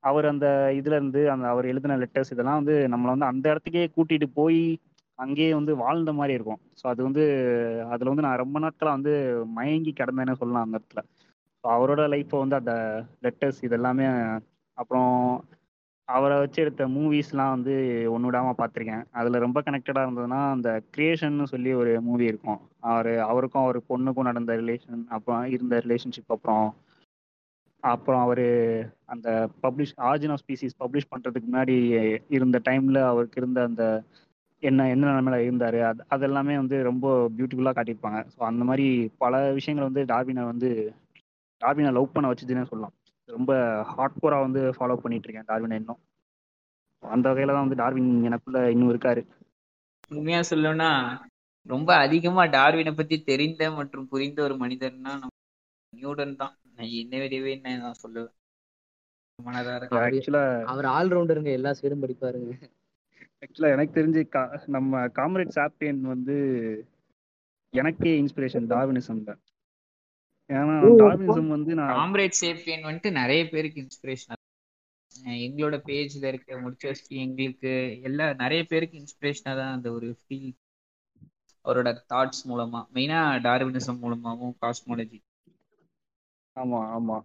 அவர் 0.03 0.25
அந்த 0.25 0.47
இதுலேருந்து 0.79 1.21
அந்த 1.33 1.45
அவர் 1.47 1.65
எழுதின 1.65 1.97
லெட்டர்ஸ் 1.97 2.33
இதெல்லாம் 2.33 2.59
வந்து 2.61 2.75
நம்மளை 2.87 3.11
வந்து 3.15 3.25
அந்த 3.25 3.45
இடத்துக்கே 3.53 3.85
கூட்டிகிட்டு 3.95 4.27
போய் 4.33 4.61
அங்கேயே 5.19 5.51
வந்து 5.53 5.73
வாழ்ந்த 5.75 6.11
மாதிரி 6.13 6.33
இருக்கும். 6.33 6.61
ஸோ 6.81 6.85
அது 6.87 7.01
வந்து 7.03 7.23
அதில் 7.93 8.11
வந்து 8.11 8.25
நான் 8.27 8.41
ரொம்ப 8.43 8.59
நாட்களாக 8.59 8.97
வந்து 8.97 9.13
மயங்கி 9.53 9.91
கிடந்தேன்னு 9.93 10.39
சொல்லலாம் 10.41 10.65
அந்த 10.67 10.79
இடத்துல. 10.79 11.01
ஸோ 11.63 11.67
அவரோட 11.77 12.01
லைஃப்பை 12.13 12.39
வந்து 12.39 12.59
அந்த 12.61 12.73
லெட்டர்ஸ் 13.23 13.61
இதெல்லாமே 13.63 14.07
அப்புறம் 14.77 15.13
அவரை 16.07 16.35
வச்சு 16.39 16.59
எடுத்த 16.63 16.83
மூவிஸ்லாம் 16.95 17.53
வந்து 17.53 17.73
ஒன்று 18.13 18.27
விடாமல் 18.29 18.57
பார்த்துருக்கேன் 18.59 19.05
அதில் 19.19 19.43
ரொம்ப 19.45 19.59
கனெக்டடாக 19.65 20.05
இருந்ததுன்னா 20.05 20.41
அந்த 20.55 20.69
கிரியேஷன்னு 20.95 21.45
சொல்லி 21.53 21.71
ஒரு 21.81 21.93
மூவி 22.07 22.25
இருக்கும். 22.31 22.59
அவர் 22.89 23.11
அவருக்கும் 23.29 23.63
அவர் 23.63 23.79
பொண்ணுக்கும் 23.89 24.27
நடந்த 24.29 24.53
ரிலேஷன் 24.61 25.01
அப்புறம் 25.17 25.45
இருந்த 25.55 25.77
ரிலேஷன்ஷிப் 25.85 26.35
அப்புறம் 26.35 26.67
அப்புறம் 27.83 28.21
அவர் 28.25 28.45
அந்த 29.13 29.27
publish 29.63 29.95
origin 30.09 30.33
of 30.35 30.43
species 30.43 30.79
publish 30.83 31.11
பண்ணுறதுக்கு 31.11 31.49
முன்னாடி 31.49 31.75
இருந்த 32.37 32.57
டைமில் 32.69 33.01
அவருக்கு 33.09 33.39
இருந்த 33.41 33.59
அந்த 33.69 33.83
என்ன 34.63 34.87
என்ன 34.93 35.09
நிலமையில 35.09 35.39
இருந்தார் 35.47 35.79
அது 35.89 36.01
அதெல்லாமே 36.15 36.55
வந்து 36.61 36.77
ரொம்ப 36.89 37.05
பியூட்டிஃபுல்லாக 37.37 37.75
காட்டியிருப்பாங்க. 37.77 38.19
ஸோ 38.33 38.39
அந்த 38.49 38.63
மாதிரி 38.69 38.87
பல 39.23 39.33
விஷயங்கள் 39.57 39.89
வந்து 39.89 40.03
டார்வினை 40.13 40.45
வந்து 40.51 40.69
டார்வினை 41.61 41.91
லவ் 41.97 42.13
பண்ண 42.15 42.29
வச்சுதுன்னே 42.31 42.65
சொல்லலாம். 42.71 42.95
ரொம்ப 43.29 43.51
ஹார்ட் 43.91 44.19
கோராக 44.21 44.45
வந்து 44.45 44.61
ஃபாலோ 44.75 44.97
பண்ணிட்டு 45.03 45.27
இருக்கேன் 45.27 45.49
டார்வினை 45.51 45.77
இன்னும். 45.81 46.01
அந்த 47.03 47.25
வகையில் 47.29 47.55
தான் 47.55 47.65
வந்து 47.65 47.81
டார்வின் 47.81 48.11
எனக்குள்ள 48.23 48.59
இன்னும் 48.73 48.91
இருக்காரு. 48.93 49.21
உண்மையா 50.11 50.41
சொல்லணும்னா 50.49 50.89
ரொம்ப 51.65 51.89
அதிகமா 51.95 52.43
டார்வினை 52.55 52.91
பத்தி 52.95 53.15
தெரிந்த 53.23 53.71
மற்றும் 53.71 54.07
புரிந்த 54.07 54.39
ஒரு 54.41 54.55
மனிதர்னா 54.55 55.13
நம்ம 55.21 55.33
நியூடன் 55.93 56.35
தான். 56.35 56.55
நான் 56.77 56.95
என்ன 57.01 57.13
வரையவே 57.17 57.53
நான் 57.61 58.01
சொல்லுவேன் 58.03 58.33
அவர் 60.71 60.87
ஆல்ரவுண்டருங்க 60.97 61.51
எல்லா 61.51 61.71
சைடும் 61.79 62.03
படிப்பாருங்க. 62.03 62.51
ஆக்சுவலாக 63.43 63.75
எனக்கு 63.75 63.97
தெரிஞ்சு 63.99 64.21
கா 64.35 64.41
நம்ம 64.65 65.01
காம்ரேட் 65.17 65.57
சாப்பியன் 65.57 66.01
வந்து 66.13 66.35
எனக்கே 67.73 68.13
இன்ஸ்பிரேஷன் 68.21 68.69
டார்வினிசம்ல 68.73 69.33
ஏன்னா 70.49 70.73
ம். 70.83 70.97
டார்வினிசம் 70.99 71.53
வந்து 71.53 71.71
நான் 71.77 71.93
காம்ரேட் 71.93 72.39
சேப்பியன் 72.39 72.87
வந்துட்டு 72.87 73.11
நிறைய 73.13 73.43
பேருக்கு 73.49 73.79
இன்ஸ்பிரேஷன் 73.83 74.41
எங்களோட 75.41 75.75
பேஜ்ல 75.85 76.25
இருக்க 76.27 76.57
முடிச்சு 76.59 76.87
எங்களுக்கு 77.19 77.71
எல்லா 78.03 78.25
நிறைய 78.41 78.61
பேருக்கு 78.65 78.95
இன்ஸ்பிரேஷனா 78.97 79.53
தான் 79.55 79.73
அந்த 79.75 79.89
ஒரு 79.91 80.09
ஃபீல் 80.19 80.51
அவரோட 81.65 81.91
தாட்ஸ் 82.09 82.43
மூலமா 82.47 82.81
மெயினா 82.95 83.19
டார்வினிசம் 83.45 84.01
மூலமாவும் 84.01 84.55
காஸ்மாலஜி 84.61 85.19
ஆமா 86.55 86.81
ஆமா. 86.95 87.15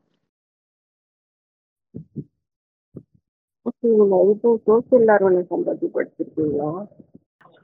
இது 4.24 4.50
சோசியல் 4.66 5.04
டார்வினிசம் 5.11 5.66
பத்தி 5.66 5.87
படிச்சிருக்கீங்களா? 5.94 6.70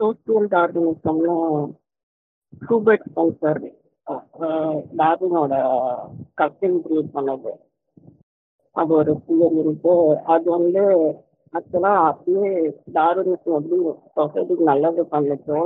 சோசியல் 0.00 0.48
டார்வினிசம்லாம் 0.52 1.70
ஹூபர்ட் 2.62 3.06
ஸ்பென்சர் 3.08 3.60
டார்வினோட 5.00 5.54
கஸ்டிங் 6.40 6.80
கிரியேட் 6.84 7.14
பண்ணது. 7.14 7.52
அது 8.76 8.92
ஒரு 9.00 9.12
தியரி 9.26 9.58
இருக்கு 9.62 9.94
அது 10.34 10.46
வந்து 10.56 10.82
ஆக்சுவலா 11.52 11.92
அப்பயே 12.08 12.48
டார்வினிசம் 12.96 13.56
எப்படி 13.58 13.76
சொசைட்டிக்கு 14.16 14.70
நல்லது 14.72 15.02
பண்ணுச்சோ 15.12 15.58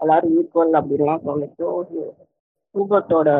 எல்லாரும் 0.00 0.34
ஈக்குவல் 0.40 0.78
அப்படின்லாம் 0.80 1.26
சொல்லிச்சோ 1.28 1.68
ஹூபர்ட்டோட 2.74 3.30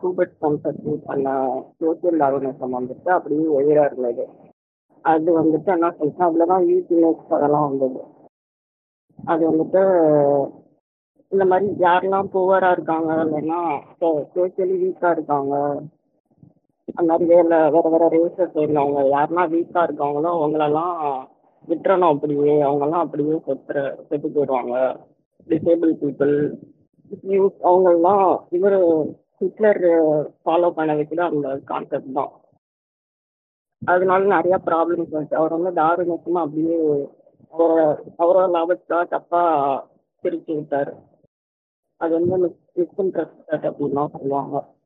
ஹூபர்ட் 0.00 0.34
ஸ்பென்சர் 0.36 0.78
பண்ண 1.08 1.32
சோசியல் 1.80 2.20
டார்வினிசம் 2.22 2.76
வந்துட்டு 2.78 3.10
அப்படியே 3.16 3.44
எதிராக 3.60 3.88
இருந்தது. 3.90 4.24
அது 5.04 5.28
வந்துட்டு 5.40 5.70
என்ன 5.76 5.90
சொல்லிச்சு 5.98 6.26
அதுலதான் 6.28 6.64
யூடியூப்ஸ் 6.70 7.34
அதெல்லாம் 7.36 7.68
வந்தது. 7.68 8.00
அது 9.18 9.42
வந்துட்டு 9.50 9.82
இந்த 11.32 11.44
மாதிரி 11.50 11.66
யாரெல்லாம் 11.84 12.30
புவரா 12.34 12.70
இருக்காங்க 12.76 13.10
இல்லைன்னா 13.24 13.60
சோசியலி 14.34 14.76
வீக்கா 14.82 15.10
இருக்காங்க 15.16 15.54
அந்த 16.98 17.08
மாதிரி 17.10 17.26
வேற 17.32 17.58
வேற 17.74 17.86
வேற 17.94 18.04
ரேசஸ் 18.14 18.56
இருந்தவங்க 18.62 19.02
யாரெல்லாம் 19.14 19.52
வீக்கா 19.52 19.80
இருக்காங்களோ 19.88 20.30
அவங்களெல்லாம் 20.38 20.96
விட்டுறணும் 21.68 22.12
அப்படியே 22.12 22.54
அவங்கெல்லாம் 22.68 23.04
அப்படியே 23.04 23.34
செத்துற 23.46 23.78
செத்து 24.08 24.28
போயிடுவாங்க. 24.28 24.74
டிசேபிள் 25.48 25.92
பீப்புள் 26.02 26.34
யூஸ் 27.34 27.58
அவங்கெல்லாம் 27.68 28.24
இவர் 28.56 28.78
ஹிட்லர் 29.40 29.82
ஃபாலோ 30.42 30.70
பண்ண 30.78 30.90
வைக்கிற 30.98 31.22
அந்த 31.30 31.48
கான்செப்ட் 31.70 32.16
தான். 32.18 32.32
அதனால 33.82 34.20
நிறைய 34.36 34.56
ப்ராப்ளம்ஸ் 34.68 35.14
வந்துச்சு. 35.14 35.40
அவர் 35.40 35.56
வந்து 35.58 35.72
டார்வினிசம் 35.80 36.42
அப்படியே 36.44 36.78
அவரோட 37.54 37.80
அவரோட 38.22 38.46
லாபத்துக்காக 38.56 39.04
தப்பா 39.14 39.42
பிரிச்சு 40.24 40.52
விட்டாரு. 40.58 40.92
அது 42.00 42.12
வந்து 42.20 42.48
மிஸ்இன்ட்ரெஸ்டட் 42.76 43.66
அப்படின்லாம் 43.68 44.12
சொல்லுவாங்க. 44.16 44.76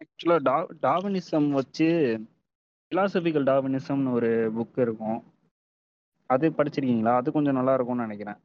ஆக்சுவலாக 0.00 0.42
டா 0.42 0.56
டாவினிசம் 0.86 1.48
வச்சு 1.50 1.88
ஃபிலாசபிக்கல் 2.88 3.48
டாவினிசம்னு 3.50 4.12
ஒரு 4.12 4.30
புக் 4.56 4.80
இருக்கும். 4.80 5.18
அது 6.26 6.50
படிச்சிருக்கீங்களா? 6.50 7.14
அது 7.14 7.32
கொஞ்சம் 7.32 7.54
நல்லா 7.54 7.74
இருக்கும்னு 7.74 8.06
நினைக்கிறேன். 8.06 8.38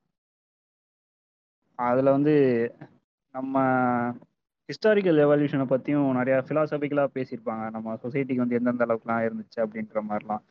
அதில் 1.80 2.16
வந்து 2.16 2.36
நம்ம 3.32 3.64
ஹிஸ்டாரிக்கல் 4.70 5.20
எவல்யூஷனை 5.26 5.66
பற்றியும் 5.66 6.16
நிறையா 6.16 6.40
ஃபிலாசபிக்கலாக 6.48 7.14
பேசியிருப்பாங்க. 7.14 7.70
நம்ம 7.70 7.94
சொசைட்டிக்கு 8.04 8.44
வந்து 8.44 8.56
எந்தெந்த 8.56 8.86
அளவுக்குலாம் 8.86 9.26
இருந்துச்சு 9.28 9.60
அப்படின்ற 9.60 10.02
மாதிரிலாம். 10.10 10.44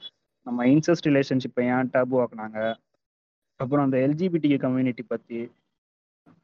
நம்ம 0.43 0.65
இன்சஸ்ட் 0.65 1.09
ரிலேஷன்ஷிப்பை 1.09 1.65
ஏன் 1.73 1.91
டேபு 1.91 2.17
ஆக்குனாங்க? 2.23 2.75
அப்புறம் 3.57 3.85
அந்த 3.85 3.99
எல்ஜிபிடி 3.99 4.59
கம்யூனிட்டி 4.59 5.03
பற்றி 5.03 5.39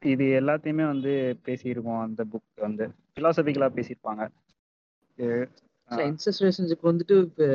இது 0.01 0.25
எல்லாத்தையுமே 0.39 0.85
வந்து 0.85 1.11
பேசியிருக்கோம். 1.47 2.03
அந்த 2.05 2.21
புக் 2.31 2.65
வந்து 2.67 2.85
ஃபிலாசபிக்கலாக 3.13 3.75
பேசியிருப்பாங்க. 3.77 4.23
இன்சஸ்ட் 5.91 6.41
ரிலேஷன்ஷிப் 6.43 6.87
வந்துட்டு 6.89 7.15
இப்போ 7.23 7.47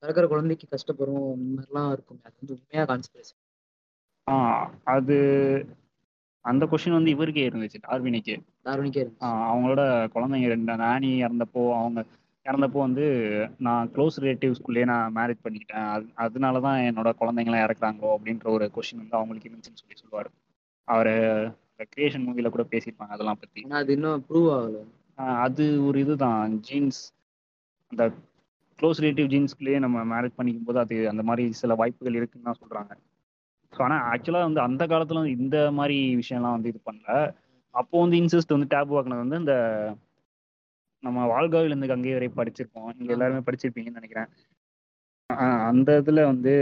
பிறக்கிற 0.00 0.24
குழந்தைக்கு 0.32 0.66
கஷ்டப்படும் 0.74 1.24
மாதிரிலாம் 1.54 1.90
இருக்கும். 1.96 2.20
அது 2.26 2.34
வந்து 2.40 2.54
உண்மையா 2.56 2.84
கான்ஸ்பிரசி 2.90 3.34
ஆ 4.26 4.36
அது 4.94 5.16
அந்த 6.44 6.64
கொஷின் 6.70 6.96
வந்து 6.96 7.12
இவருக்கே 7.14 7.44
இருந்துச்சு 7.48 7.78
டார்வினிக்கு. 7.86 8.34
டார்வினிக்கே 8.64 9.04
அவங்களோட 9.48 9.82
குழந்தைங்க 10.14 10.48
ரெண்டு 10.54 10.86
ஆனி 10.92 11.10
இறந்தப்போ 11.24 11.62
அவங்க 11.80 12.00
இறந்தப்போ 12.46 12.78
வந்து 12.86 13.04
நான் 13.66 13.90
க்ளோஸ் 13.94 14.20
ரிலேட்டிவ்ஸ்குள்ளேயே 14.22 14.86
நான் 14.92 15.14
மேரேஜ் 15.16 15.44
பண்ணிக்கிட்டேன். 15.44 15.86
அது 15.94 16.06
அதனால 16.24 16.60
தான் 16.66 16.78
என்னோட 16.88 17.10
குழந்தைங்களாம் 17.20 17.64
இறக்குறாங்களோ 17.66 18.10
அப்படின்ற 18.16 18.46
ஒரு 18.56 18.66
கொஷின் 18.76 19.02
வந்து 19.02 19.18
அவங்களுக்கு 19.20 19.48
இருந்துச்சுன்னு 19.48 19.82
சொல்லி 19.82 19.98
சொல்லுவார். 20.02 20.30
அவர் 20.88 21.12
கிரியேஷன் 21.86 22.24
மூவியில் 22.26 22.54
கூட 22.54 22.64
பேசியிருப்பாங்க 22.70 23.14
அதெல்லாம் 23.14 23.40
ஆனா 23.64 23.78
அது 23.78 23.92
இன்னும் 23.92 24.22
ப்ரூவ் 24.28 24.48
ஆகல. 24.54 24.78
அது 25.42 25.64
ஒரு 25.86 25.98
இதுதான். 26.00 26.54
ஜீன்ஸ் 26.60 27.00
அந்த 27.92 28.04
க்ளோஸ் 28.78 29.00
ரிலேட்டிவ் 29.00 29.28
ஜீன்ஸ்குள்ளேயே 29.32 29.78
நம்ம 29.78 30.04
மேரேஜ் 30.12 30.38
பண்ணிக்கும் 30.38 30.68
போது 30.68 30.78
அது 30.78 30.96
அந்த 31.08 31.22
மாதிரி 31.22 31.44
சில 31.60 31.74
வாய்ப்புகள் 31.74 32.18
இருக்குன்னு 32.18 32.48
தான் 32.48 32.60
சொல்கிறாங்க 32.62 32.92
ஸோ 33.72 33.80
ஆனால் 33.82 34.04
ஆக்சுவலாக 34.10 34.48
வந்து 34.48 34.60
அந்த 34.60 34.82
காலத்தில் 34.86 35.32
இந்த 35.36 35.56
மாதிரி 35.72 35.96
விஷயம்லாம் 36.16 36.56
வந்து 36.56 36.68
இது 36.68 36.80
பண்ணல. 36.86 37.08
அப்போ 37.74 37.96
வந்து 38.00 38.18
இன்சிஸ்ட் 38.20 38.54
வந்து 38.56 38.70
டேப் 38.70 38.92
வாக்குனது 38.92 39.24
வந்து 39.24 39.40
இந்த 39.40 39.54
நம்ம 41.02 41.26
வாழ்காவில் 41.26 41.70
இருந்து 41.70 41.86
கங்கை 41.86 42.12
வரை 42.12 42.28
படிச்சிருப்போம். 42.36 42.90
நீங்க. 42.96 43.12
எல்லாருமே 43.12 43.42
படிச்சிருப்பீங்கன்னு 43.46 44.00
நினைக்கிறேன். 44.00 44.28
அந்த 45.68 45.90
இதுல 46.02 46.24
வந்து 46.24 46.54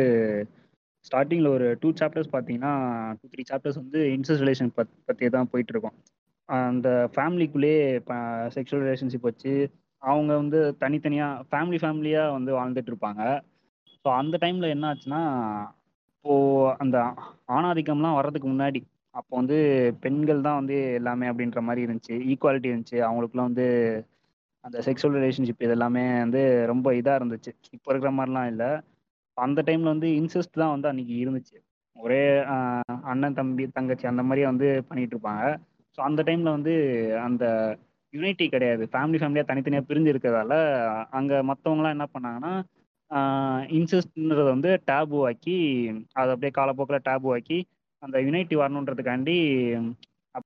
ஸ்டார்டிங்கில் 1.05 1.49
ஒரு 1.49 1.67
டூ 1.81 1.89
சாப்டர்ஸ் 2.01 2.31
பார்த்தீங்கன்னா 2.33 2.73
டூ 3.21 3.27
த்ரீ 3.33 3.45
சாப்டர்ஸ் 3.51 3.81
வந்து 3.83 4.01
இன்சஸ் 4.15 4.43
ரிலேஷன் 4.43 4.73
பத் 4.77 5.25
தான் 5.37 5.51
போயிட்டு 5.53 5.75
இருக்கும் 5.75 5.97
அந்த 6.49 6.89
ஃபேமிலிக்குள்ளேயே 7.15 7.83
செக்ஷுவல் 8.57 8.85
ரிலேஷன்ஷிப் 8.85 9.29
வச்சு 9.31 9.53
அவங்க 10.03 10.33
வந்து 10.37 10.59
தனித்தனியாக 10.81 11.45
ஃபேமிலி 11.51 11.79
ஃபேமிலியாக 11.83 12.35
வந்து 12.35 12.53
வாழ்ந்துட்டு 12.53 12.93
இருப்பாங்க 12.93 13.23
ஸோ 14.05 14.09
அந்த 14.15 14.37
டைமில் 14.43 14.75
என்ன 14.75 14.89
ஆச்சுன்னா 14.91 15.23
இப்போது 16.17 16.75
அந்த 16.83 16.97
ஆணாதிக்கம்லாம் 17.49 18.19
வர்றதுக்கு 18.19 18.49
முன்னாடி 18.51 18.81
அப்போ 19.15 19.33
வந்து 19.37 19.57
பெண்கள் 20.03 20.45
தான் 20.47 20.59
வந்து 20.61 20.77
எல்லாமே 20.99 21.27
அப்படின்ற 21.31 21.61
மாதிரி 21.61 21.85
இருந்துச்சு. 21.87 22.15
ஈக்குவாலிட்டி 22.31 22.69
இருந்துச்சு. 22.71 22.99
அவங்களுக்குலாம் 23.09 23.51
வந்து 23.51 23.67
அந்த 24.65 24.79
செக்ஷுவல் 24.87 25.17
ரிலேஷன்ஷிப் 25.19 25.65
இது 25.65 25.75
எல்லாமே 25.77 26.05
வந்து 26.19 26.43
ரொம்ப 26.73 26.87
இதாக 27.01 27.19
இருந்துச்சு. 27.21 27.53
இப்போ 27.77 27.89
இருக்கிற 27.93 28.13
மாதிரிலாம் 28.13 28.51
இல்லை. 28.53 28.71
அந்த 29.37 29.61
டைமில் 29.67 29.93
வந்து 29.93 30.09
இன்செஸ்ட் 30.19 30.61
தான் 30.61 30.73
வந்து 30.73 30.89
அன்னைக்கு 30.89 31.15
இருந்துச்சு. 31.21 31.57
ஒரே 31.97 32.21
அண்ணன் 33.11 33.35
தம்பி 33.35 33.65
தங்கச்சி 33.71 34.07
அந்த 34.07 34.23
மாதிரியே 34.23 34.47
வந்து 34.47 34.69
பண்ணிட்டு 34.89 35.15
இருப்பாங்க. 35.15 35.45
ஸோ 35.99 36.03
அந்த 36.03 36.21
டைமில் 36.23 36.55
வந்து 36.57 36.75
அந்த 37.25 37.45
யூனிட்டி 38.13 38.47
கிடையாது. 38.49 38.85
ஃபேமிலி 38.93 39.19
ஃபேமிலியாக 39.21 39.49
தனித்தனியாக 39.49 39.87
பிரிஞ்சு 39.89 40.13
இருக்கிறதால 40.13 40.55
அங்கே 41.13 41.37
மற்றவங்களாம் 41.49 41.97
என்ன 41.97 42.07
பண்ணாங்கன்னா 42.13 42.53
இன்செஸ்ட்ன்றதை 43.77 44.49
வந்து 44.51 44.71
டேபு 44.89 45.19
ஆக்கி 45.27 45.57
அதை 46.15 46.31
அப்படியே 46.33 46.53
காலப்போக்கில் 46.53 47.05
டேபு 47.07 47.29
ஆக்கி 47.35 47.59
அந்த 48.03 48.17
யுனைட்டி 48.27 48.55
வரணுன்றதுக்காண்டி 48.57 49.37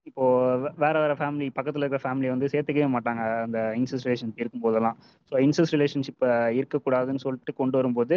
இப்போ 0.07 0.25
வே- 0.63 0.73
வேற 0.79 0.95
வேற 1.01 1.13
ஃபேமிலி 1.15 1.47
பக்கத்தில் 1.51 1.83
இருக்கிற 1.83 2.01
ஃபேமிலியை 2.03 2.33
வந்து 2.33 2.51
சேர்த்துக்கவே 2.53 2.89
மாட்டாங்க 2.95 3.23
அந்த 3.45 3.59
இன்சஸ்ட் 3.79 4.07
ரிலேஷன்ஷிப் 4.07 4.43
இருக்கும்போதெல்லாம். 4.43 4.97
ஸோ 5.33 5.37
இன்சஸ்ட் 5.45 5.75
ரிலேஷன்ஷிப்பை 5.77 6.29
இருக்கக்கூடாதுன்னு 6.59 7.25
சொல்லிட்டு 7.25 7.53
கொண்டு 7.55 7.79
வரும்போது 7.79 8.17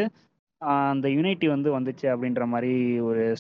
அந்த 0.62 1.08
யுனைட்டி 1.08 1.47
வந்து 1.47 1.69
வந்துச்சு 1.78 2.08
அப்படின்ற 2.13 2.45
மாதிரி 2.47 2.74
ஒரு 3.00 3.36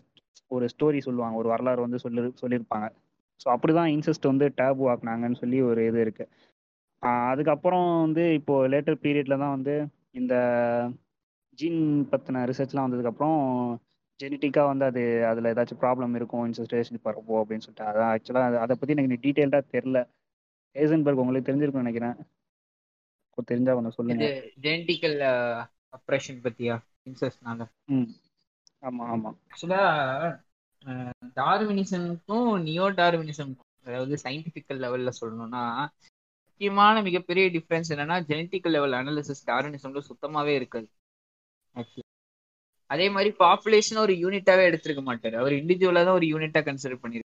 ஒரு 0.51 0.65
ஸ்டோரி 0.73 0.99
சொல்லுவாங்க. 1.05 1.35
ஒரு 1.35 1.49
வரலாறு 1.49 1.85
வந்து 1.85 1.99
சொல்லி 1.99 2.21
சொல்லியிருப்பாங்க. 2.41 2.87
ஸோ 3.43 3.47
அப்படிதான் 3.53 3.91
இன்செஸ்ட் 3.95 4.31
வந்து 4.31 4.45
டேபு 4.59 4.83
ஆக்குனாங்கன்னு 4.91 5.41
சொல்லி 5.43 5.61
ஒரு 5.61 5.85
இது 5.85 5.99
இருக்கு. 6.01 6.25
அதுக்கப்புறம் 7.03 8.01
வந்து 8.01 8.33
இப்போ 8.33 8.55
லேட்டர் 8.67 9.01
பீரியட்ல 9.03 9.37
தான் 9.37 9.55
வந்து 9.57 9.75
இந்த 10.11 10.33
ஜீன் 11.59 11.79
பற்றின 12.11 12.43
ரிசர்ச்லாம் 12.51 12.85
வந்ததுக்கப்புறம் 12.87 13.39
ஜெனட்டிக்காக 14.19 14.69
வந்து 14.71 14.85
அது 14.85 15.25
அதில் 15.29 15.49
ஏதாச்சும் 15.51 15.81
ப்ராப்ளம் 15.83 16.15
இருக்கும் 16.15 16.45
இன்சஸ்டேஷன் 16.49 17.05
பரப்போ 17.07 17.39
அப்படின்னு 17.41 17.65
சொல்லிட்டு. 17.65 17.89
அதான் 17.91 18.11
ஆக்சுவலாக 18.13 18.59
அதை 18.65 18.75
பற்றி 18.75 18.95
எனக்கு 18.95 19.23
டீட்டெயில்டாக 19.25 19.71
தெரில 19.75 19.99
ஏசன்பர்க் 20.75 21.23
உங்களுக்கு 21.23 21.49
தெரிஞ்சிருக்கும்னு 21.49 21.85
நினைக்கிறேன். 21.85 22.15
தெரிஞ்சால் 23.37 23.49
தெரிஞ்சா 23.51 23.73
கொஞ்சம் 23.73 23.97
சொல்லுங்க. 23.97 24.27
ஜெனட்டிக்கல் 24.65 25.17
அப்ரேஷன் 25.97 26.43
பற்றியா 26.45 26.75
இன்சஸ்ட்னால 27.07 27.61
ம். 27.89 28.07
ஆமாம் 28.83 29.09
ஆமாம் 29.13 29.37
ஆக்சுவலா 29.47 29.81
டார்வினிசனுக்கும் 31.37 32.49
நியோ 32.63 32.85
டார்வினிசனுக்கும் 32.99 33.67
அதாவது 33.85 34.15
சயின்டிபிக்கல் 34.23 34.81
லெவல்ல 34.83 35.11
சொல்லணும்னா 35.19 35.63
முக்கியமான 36.47 36.95
மிகப்பெரிய 37.01 37.45
டிஃபரன்ஸ் 37.55 37.91
என்னன்னா 37.93 38.17
ஜெனட்டிக்கல் 38.27 38.75
லெவல் 38.75 38.95
அனாலிசிஸ் 38.97 39.47
டார்வினிசம்ல 39.47 40.01
சுத்தமாவே 40.09 40.53
இருக்காது. 40.55 40.87
அதே 42.89 43.07
மாதிரி 43.15 43.29
பாப்புலேஷன் 43.39 44.03
ஒரு 44.03 44.13
யூனிட்டாவே 44.23 44.63
எடுத்திருக்க 44.69 45.03
மாட்டாரு. 45.03 45.35
அவர் 45.41 45.53
இண்டிவிஜுவலா 45.59 46.03
தான் 46.07 46.17
ஒரு 46.19 46.27
யூனிட்டா 46.33 46.61
கன்சிடர் 46.67 47.01
பண்ணிருக்காரு 47.03 47.29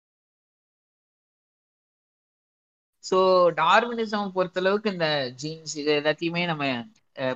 ஸோ 3.03 3.17
டார்வினிசம் 3.57 4.33
பொறுத்தளவுக்கு 4.35 4.91
இந்த 4.93 5.07
ஜீன்ஸ் 5.41 5.73
இது 5.81 5.91
எல்லாத்தையுமே 6.01 6.43
நம்ம 6.51 6.65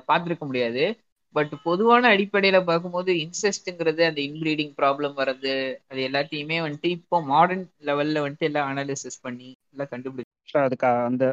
பார்த்துருக்க 0.08 0.44
முடியாது. 0.46 0.82
பட் 1.36 1.54
பொதுவான 1.64 2.10
அடிப்படையில 2.14 2.58
பார்க்கும்போது 2.64 3.10
இன்செஸ்ட்ங்கிறது 3.22 4.02
அந்த 4.08 4.20
இன்பிரீடிங் 4.26 4.72
ப்ராப்ளம் 4.78 5.14
வர்றது 5.18 5.54
அது 5.90 6.00
எல்லாத்தையுமே 6.08 6.58
வந்துட்டு 6.62 6.90
இப்போ 6.98 7.18
மாடர்ன் 7.26 7.64
லெவல்ல 7.88 8.24
வந்துட்டு 8.24 8.48
எல்லாம் 8.50 8.70
அனாலிசிஸ் 8.72 9.22
பண்ணி 9.22 9.50
எல்லாம் 9.72 9.92
கண்டுபிடிச்சு 9.92 10.62
அதுக்கு 10.64 10.88
அந்த 11.08 11.24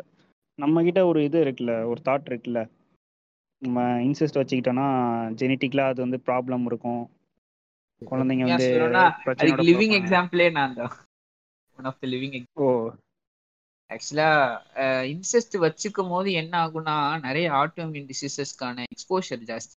நம்ம 0.59 0.83
கிட்ட 0.83 1.01
ஒரு 1.09 1.19
இது 1.23 1.37
இருக்குல்ல 1.43 1.75
ஒரு 1.91 1.99
தாட் 2.07 2.29
இருக்குல்ல. 2.29 2.59
நம்ம 3.61 3.79
இன்செஸ்ட் 4.07 4.39
வச்சுக்கிட்டோம்னா 4.39 4.87
ஜெனட்டிக்கலா 5.39 5.85
அது 5.91 5.99
வந்து 6.01 6.19
ப்ராப்ளம் 6.27 6.65
இருக்கும். 6.65 7.03
குழந்தைங்க 8.01 8.45
வந்து 8.47 8.67
அதுக்கு 9.33 9.65
லிவிங். 9.69 9.95
எக்ஸாம்பிளே 9.99 10.47
நான் 10.51 10.77
தான். 10.79 10.93
One 11.79 11.87
of 11.91 11.99
the 12.01 12.07
living 12.07 12.35
oh. 12.63 12.67
ஆக்சுவலா 13.89 14.29
இன்செஸ்ட் 15.13 15.55
வச்சுக்கும் 15.65 16.11
போது 16.13 16.29
என்ன 16.41 16.53
ஆகும்னா 16.63 16.95
நிறைய 17.27 17.47
ஆட்டோமின் 17.61 18.09
டிசீசஸ்க்கான 18.11 18.85
எக்ஸ்போஷர் 18.93 19.43
ஜாஸ்தி. 19.51 19.75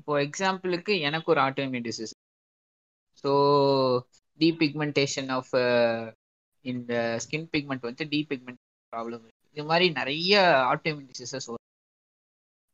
இப்போ 0.00 0.14
எக்ஸாம்பிளுக்கு 0.26 0.92
எனக்கு 1.00 1.28
ஒரு 1.32 1.40
autoimmune 1.40 1.86
disease 1.86 2.12
so 3.24 3.30
depigmentation 4.40 5.30
of 5.30 5.52
இந்த 6.64 6.92
ஸ்கின் 7.24 7.48
பிக்மெண்ட் 7.52 7.88
வந்து 7.88 8.04
டீபிக்மெண்ட் 8.12 8.60
ப்ராப்ளம் 8.92 9.24
இது 9.56 9.64
மாதிரி 9.64 9.86
நிறைய 9.90 10.34
ஆட்டோமின் 10.72 11.08
டிசீசஸ் 11.10 11.48
வரும். 11.50 11.66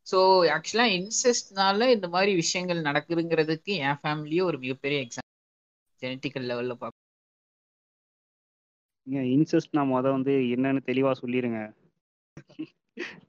ஸோ 0.06 0.18
ஆக்சுவலாக 0.56 0.94
இன்செஸ்ட்னால 0.98 1.88
இந்த 1.92 2.08
மாதிரி 2.08 2.34
விஷயங்கள் 2.34 2.86
நடக்குதுங்கிறதுக்கு 2.88 3.72
என் 3.86 4.00
ஃபேமிலியே 4.02 4.42
ஒரு 4.42 4.58
மிகப்பெரிய 4.58 4.98
எக்ஸாம்பிள் 5.00 5.34
ஜெனட்டிக்கல் 6.02 6.46
லெவலில் 6.50 6.80
பார்க்க 6.82 7.04
இன்செஸ்ட் 9.34 9.76
நான் 9.76 9.90
முத 9.90 10.06
வந்து 10.10 10.32
என்னன்னு 10.54 10.80
தெளிவா 10.86 11.10
சொல்லிருங்க. 11.20 11.58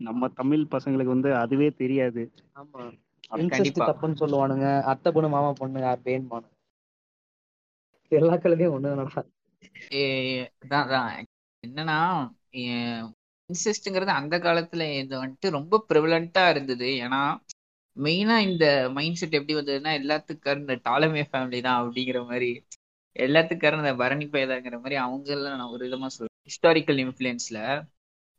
நம்ம 0.08 0.30
தமிழ் 0.40 0.64
பசங்களுக்கு 0.72 1.16
வந்து 1.16 1.30
அதுவே 1.36 1.68
தெரியாது. 1.82 2.22
ஆமா. 2.54 2.84
தப்புன்னு 3.82 4.22
சொல்லுவானுங்க. 4.22 4.68
அத்தை 4.92 5.10
பொண்ணு 5.12 5.30
மாமா 5.30 5.52
பொண்ணு 5.54 5.80
யார் 5.82 6.06
பேன்பானு 6.06 6.48
எல்லா 8.12 8.36
கழுதையும் 8.44 8.76
அதான் 10.78 11.12
என்னன்னா 11.64 11.98
இன்செஸ்ட்ங்கிறது 13.50 14.12
அந்த 14.20 14.36
காலத்துல 14.40 14.86
இது 15.02 15.14
வந்துட்டு 15.24 15.50
ரொம்ப 15.58 15.84
ப்ரிவலண்டா 15.90 16.44
இருந்தது. 16.54 16.88
ஏன்னா 17.06 17.22
மெயினா 17.98 18.36
இந்த 18.48 18.66
மைண்ட் 18.96 19.20
செட் 19.20 19.38
எப்படி 19.40 19.56
வந்ததுன்னா 19.60 19.92
எல்லாத்துக்கும் 20.02 20.62
இந்த 20.62 20.76
டாலமே 20.88 21.24
ஃபேமிலி 21.30 21.60
தான் 21.68 21.80
அப்படிங்கிற 21.82 22.20
மாதிரி. 22.26 22.50
எல்லாத்துக்கும் 23.16 23.82
இந்த 23.82 23.94
பரணி 24.02 24.26
பேதாங்கிற 24.34 24.76
மாதிரி 24.82 24.98
அவங்க 25.06 25.30
எல்லாம் 25.36 25.60
நான் 25.60 25.74
ஒரு 25.76 25.84
விதமா 25.88 26.10
சொல்றேன். 26.16 26.36
ஹிஸ்டாரிக்கல் 26.50 27.00
இன்ஃப்ளூயன்ஸ்ல 27.06 27.60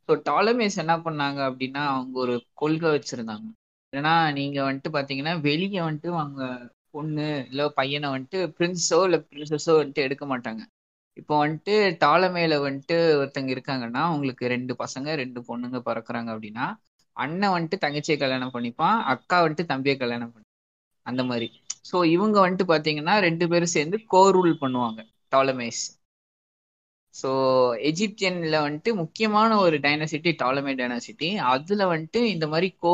ஸோ 0.09 0.13
டாலமேஸ் 0.29 0.77
என்ன 0.83 0.93
பண்ணாங்க 1.05 1.39
அப்படின்னா 1.49 1.81
அவங்க 1.93 2.15
ஒரு 2.19 2.35
கொள்கை 2.53 2.89
வச்சிருந்தாங்க. 2.95 3.47
ஏன்னா 3.93 4.13
நீங்க 4.37 4.57
வந்துட்டு 4.63 4.89
பாத்தீங்கன்னா 4.95 5.33
வெளியே 5.41 5.79
வந்துட்டு 5.81 6.09
அவங்க 6.15 6.43
பொண்ணு 6.91 7.21
இல்ல 7.49 7.67
பையனை 7.79 8.07
வந்துட்டு 8.13 8.39
பிரின்ஸோ 8.57 8.99
இல்ல 9.07 9.17
பிரின்சஸோ 9.25 9.73
வந்துட்டு 9.79 10.05
எடுக்க 10.07 10.25
மாட்டாங்க. 10.31 10.61
இப்போ 11.17 11.33
வந்துட்டு 11.39 11.73
டாலமேல 12.03 12.57
வந்துட்டு 12.65 12.97
ஒருத்தங்க 13.21 13.51
இருக்காங்கன்னா 13.55 14.01
அவங்களுக்கு 14.09 14.45
ரெண்டு 14.53 14.73
பசங்க 14.83 15.15
ரெண்டு 15.21 15.39
பொண்ணுங்க 15.47 15.79
பிறக்குறாங்க 15.87 16.29
அப்படின்னா 16.35 16.65
அண்ணன் 17.17 17.53
வந்துட்டு 17.55 17.77
தங்கச்சியை 17.77 18.17
கல்யாணம் 18.19 18.53
பண்ணிப்பான் 18.53 18.97
அக்கா 19.13 19.37
வந்துட்டு 19.41 19.71
தம்பியை 19.71 19.95
கல்யாணம் 19.97 20.33
பண்ணி 20.33 20.47
அந்த 21.05 21.21
மாதிரி. 21.23 21.47
ஸோ 21.89 21.97
இவங்க 22.15 22.37
வந்துட்டு 22.41 22.65
பாத்தீங்கன்னா 22.71 23.15
ரெண்டு 23.27 23.45
பேரும் 23.51 23.75
சேர்ந்து 23.75 23.97
கோ 24.13 24.21
ரூல் 24.35 24.53
பண்ணுவாங்க 24.61 24.99
டாலமேஸ் 25.31 25.83
ஸோ 27.15 27.29
எஜிப்தியன்ல 27.89 28.57
வந்துட்டு 28.65 28.91
முக்கியமான 29.01 29.51
ஒரு 29.59 29.77
டைனசிட்டி 29.85 30.31
டாலமே 30.41 30.73
டைனசிட்டி 30.81 31.29
அதுல 31.53 31.85
வந்துட்டு 31.93 32.21
இந்த 32.33 32.47
மாதிரி 32.47 32.69
கோ 32.77 32.93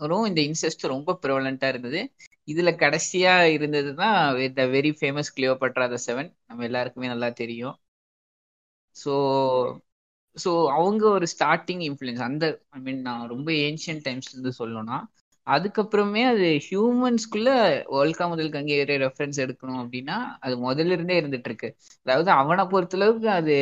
ரூலர் 0.00 0.28
இந்த 0.28 0.40
இன்செஸ்ட் 0.48 0.84
ரொம்ப 0.92 1.16
ப்ரிவலண்டா 1.22 1.68
இருந்தது. 1.72 2.00
இதுல 2.48 2.70
கடைசியா 2.80 3.34
இருந்தது 3.56 3.90
தான் 3.96 4.18
the 4.56 4.66
very 4.74 4.92
famous 4.98 5.34
Cleopatra 5.36 5.86
the 5.88 6.00
seven 6.06 6.30
நம்ம 6.44 6.66
எல்லாருக்குமே 6.68 7.12
நல்லா 7.14 7.30
தெரியும். 7.42 7.76
ஸோ 8.96 9.10
ஸோ 10.36 10.50
அவங்க 10.74 11.02
ஒரு 11.10 11.26
ஸ்டார்டிங் 11.32 11.82
இன்ஃப்ளூயன்ஸ் 11.86 12.22
அந்த 12.26 12.44
ஐ 12.72 12.80
மீன் 12.80 13.00
நான் 13.02 13.28
ரொம்ப 13.32 13.48
ஏன்ஷியன் 13.66 14.00
டைம்ஸ்ல 14.06 14.34
இருந்து 14.34 14.52
சொல்லணும்னா 14.58 14.98
அதுக்கப்புறமே 15.46 16.22
அது 16.28 16.46
ஹியூமன்ஸ்குள்ள 16.66 17.48
ஒல்கா 17.96 18.24
முதல் 18.30 18.52
கங்கை 18.52 18.76
வரை 18.78 18.94
ரெஃபரன்ஸ் 19.02 19.38
எடுக்கணும் 19.44 19.80
அப்படின்னா 19.82 20.16
அது 20.40 20.54
முதல்ல 20.64 20.96
இருந்தே 20.96 21.16
இருந்துட்டு 21.20 21.50
இருக்கு 21.50 21.68
அதாவது 22.06 22.30
அவனை 22.38 22.64
பொறுத்தளவுக்கு 22.72 23.28
அது 23.38 23.56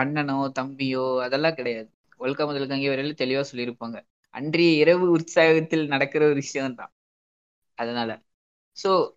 அண்ணனோ 0.00 0.36
தம்பியோ 0.58 1.04
அதெல்லாம் 1.26 1.58
கிடையாது. 1.58 1.88
ஒல்கா 2.20 2.44
முதல் 2.46 2.70
கங்கை 2.70 2.88
வரையில 2.90 3.14
தெளிவா 3.20 3.42
சொல்லியிருப்பாங்க. 3.50 3.98
அன்றைய 4.30 4.72
இரவு 4.72 5.18
உற்சாகத்தில் 5.18 5.86
நடக்கிற 5.86 6.24
ஒரு 6.24 6.34
விஷயம் 6.34 6.74
தான் 6.74 6.92
அதனால. 7.74 8.22
ஸோ 8.82 9.10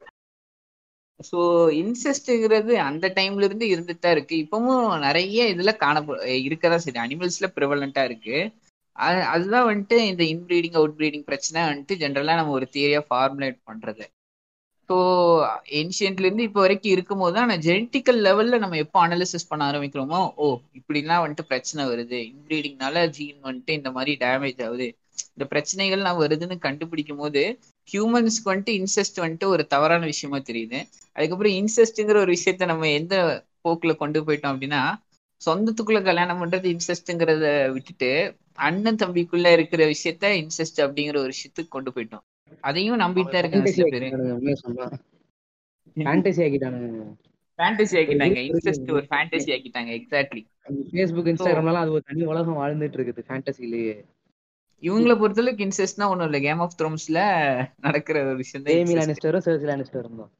ஸோ 1.31 1.39
இன்செஸ்ட்ங்கிறது 1.71 2.73
அந்த 2.75 3.09
டைம்ல 3.15 3.43
இருந்து 3.43 3.67
இருந்துட்டு 3.67 3.99
தான் 3.99 4.11
இருக்கு. 4.11 4.35
இப்பவும் 4.35 4.99
நிறைய 4.99 5.55
இதுல 5.55 5.75
காணப்ப 5.75 6.25
இருக்கதான் 6.39 6.75
சரி 6.75 6.99
அனிமல்ஸ்ல 6.99 7.47
ப்ரிவலண்டா 7.55 8.03
இருக்கு. 8.03 8.53
அது- 8.95 9.21
அதுதான் 9.21 9.75
வந்துட்டு 9.75 9.93
இந்த 9.93 10.23
இன்பிரீடிங் 10.23 10.73
அவுட் 10.73 10.93
பிரீடிங் 10.97 11.23
பிரச்சனை 11.23 11.61
வந்துட்டு 11.73 11.91
ஜென்ரலா 11.93 12.35
நம்ம 12.35 12.51
ஒரு 12.51 12.69
தியரியா 12.71 13.05
ஃபார்முலேட் 13.09 13.59
பண்றது. 13.65 14.05
ஸோ 14.89 14.95
ஏன்ஷியன்ட்ல 15.79 16.25
இருந்து 16.25 16.45
இப்போ 16.47 16.59
வரைக்கும் 16.63 16.93
இருக்கும்போது 16.95 17.33
தான் 17.35 17.45
ஆனால் 17.45 17.61
ஜெனட்டிக்கல் 17.65 18.19
லெவல்ல 18.27 18.57
நம்ம 18.63 18.77
எப்போ 18.85 18.99
அனாலிசிஸ் 19.03 19.49
பண்ண 19.51 19.63
ஆரம்பிக்கிறோமோ 19.69 20.19
ஓ 20.37 20.47
இப்படிலாம் 20.79 21.21
வந்துட்டு 21.23 21.45
பிரச்சனை 21.51 21.81
வருது. 21.91 22.19
இன்பிரீடிங்னால 22.31 23.03
ஜீன் 23.17 23.39
வந்துட்டு 23.47 23.73
இந்த 23.79 23.91
மாதிரி 23.97 24.13
டேமேஜ் 24.23 24.61
ஆகுது. 24.67 24.87
இந்த 25.35 25.45
பிரச்சனைகள்லாம் 25.53 26.19
வருதுன்னு 26.21 26.57
கண்டுபிடிக்கும் 26.65 27.21
போது 27.23 27.41
ஹியூமன்ஸ்க்கு 27.87 28.51
வந்துட்டு 28.51 28.73
இன்செஸ்ட் 28.79 29.21
வந்துட்டு 29.23 29.47
ஒரு 29.53 29.63
தவறான 29.73 30.03
விஷயமா 30.11 30.39
தெரியுது. 30.49 30.79
அதுக்கப்புறம் 31.15 31.55
இன்செஸ்ட்ங்கிற 31.61 32.19
ஒரு 32.25 32.33
விஷயத்த 32.37 32.69
நம்ம 32.73 32.89
எந்த 32.99 33.15
போக்குல 33.65 33.93
கொண்டு 34.03 34.19
போயிட்டோம் 34.27 34.53
அப்படின்னா 34.53 34.81
சொந்தத்துக்குள்ள 35.41 35.99
கல்யாணம் 36.07 36.41
பண்றது 36.41 36.67
இன்செஸ்ட்ங்கிறத 36.73 37.45
விட்டுட்டு 37.75 38.11
அண்ணன் 38.67 39.01
தம்பிக்குள்ள 39.03 39.47
இருக்கிற 39.57 39.83
விஷயத்த 39.93 40.33
இன்செஸ்ட் 40.41 40.81
அப்படிங்கிற 40.85 41.17
ஒரு 41.23 41.33
விஷயத்துக்கு 41.35 41.75
கொண்டு 41.75 41.91
போயிட்டோம். 41.95 42.25
அதையும் 42.69 43.01
நம்பிட்டு 43.03 43.33
தான் 43.33 43.41
இருக்காங்க 43.43 43.67
ஃபேண்டசி 43.67 43.83
ஆக்கிட்டானுங்க 43.85 44.55
சொன்னா 44.63 44.87
ஃபேண்டசி 47.59 47.95
ஆக்கிட்டாங்க 47.99 48.37
இருக்கு, 48.37 48.47
இன்செஸ்ட் 48.49 48.79
இருக்கு. 48.79 48.95
ஒரு 48.97 49.07
ஃபேண்டசி 49.11 49.49
ஆக்கிட்டாங்க 49.55 49.91
எக்ஸாக்ட்லி 49.97 50.41
ஃபேஸ்புக் 50.91 51.29
இன்ஸ்டாகிராம்லாம் 51.31 51.83
அது 51.83 51.95
ஒரு 51.97 52.05
தனி 52.09 52.25
உலகம் 52.33 52.59
வாழ்ந்துட்டு 52.61 52.97
இருக்குது 52.99 53.25
ஃபேண்டசிலேயே 53.27 53.95
இவங்கள 54.83 55.13
பொறுத்தளவுக்கு 55.19 55.65
இன்செஸ்ட்னா 55.65 56.05
ஒண்ணும் 56.11 56.27
இல்ல. 56.29 56.39
கேம் 56.45 56.61
ஆஃப் 56.65 56.77
த்ரோன்ஸ்ல 56.79 57.19
நடக்கிற 57.85 58.15
ஒரு 58.25 58.37
விஷயம் 58.39 58.63
தான் 58.65 58.77
incest. 58.77 58.97
லானிஸ்டரும் 58.99 59.43
சர்சி 59.47 59.67
லானிஸ்டரும் 59.69 60.21
தான் 60.21 60.31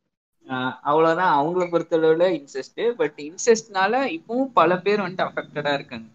அவ்வளவுதான். 0.90 1.34
அவங்கள 1.40 1.64
பொறுத்தளவுல 1.74 2.28
இன்செஸ்ட் 2.38 2.82
பட் 3.02 3.20
இன்செஸ்ட்னால 3.28 3.94
இப்பவும் 4.16 4.50
பல 4.60 4.78
பேர் 4.86 5.04
வந்துட்டு 5.04 5.28
அஃபெக்டடா 5.28 5.74
இருக்காங்க. 5.80 6.08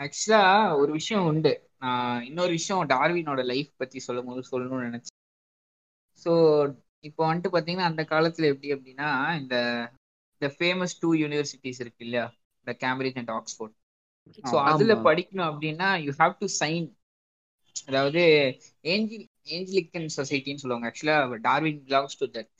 ஆக்சுவலா 0.00 0.42
ஒரு 0.80 0.90
விஷயம் 0.92 1.26
உண்டு. 1.30 1.52
நான் 1.82 2.24
இன்னொரு 2.28 2.52
விஷயம் 2.56 2.90
டார்வினோட 2.90 3.42
லைஃப் 3.50 3.70
பத்தி 3.76 3.98
சொல்லும் 4.06 4.28
போது 4.28 4.42
சொல்லணும்னு 4.50 4.88
நினைச்சேன். 4.88 5.18
ஸோ 6.22 6.32
இப்போ 7.04 7.22
வந்துட்டு 7.26 7.54
பாத்தீங்கன்னா 7.54 7.90
அந்த 7.90 8.02
காலத்துல 8.10 8.50
எப்படி 8.52 8.68
அப்படின்னா 8.74 9.08
இந்த 9.40 9.56
இந்த 10.34 10.48
ஃபேமஸ் 10.54 10.94
டூ 11.00 11.08
யூனிவர்சிட்டிஸ் 11.20 11.80
இருக்கு 11.82 12.04
இல்லையா? 12.06 12.26
இந்த 12.66 12.72
கேம்பிரிட்ஜ் 12.82 13.18
அண்ட் 13.22 13.32
ஆக்ஸ்போர்ட் 13.34 13.74
ஸோ 14.44 14.56
அதுல. 14.68 14.92
படிக்கணும் 15.06 15.48
அப்படின்னா 15.50 15.88
யூ 16.04 16.12
ஹாவ் 16.20 16.34
டு 16.40 16.48
சைன் 16.60 16.86
அதாவது 17.88 18.22
ஏஞ்சில் 18.84 19.24
ஏஞ்சலிக்கன் 19.52 20.08
சொசைட்டின்னு 20.16 20.62
சொல்லுவாங்க. 20.62 20.88
Actually 20.90 21.16
Darwin 21.46 21.80
belongs 21.86 22.20
to 22.20 22.28
that 22.36 22.50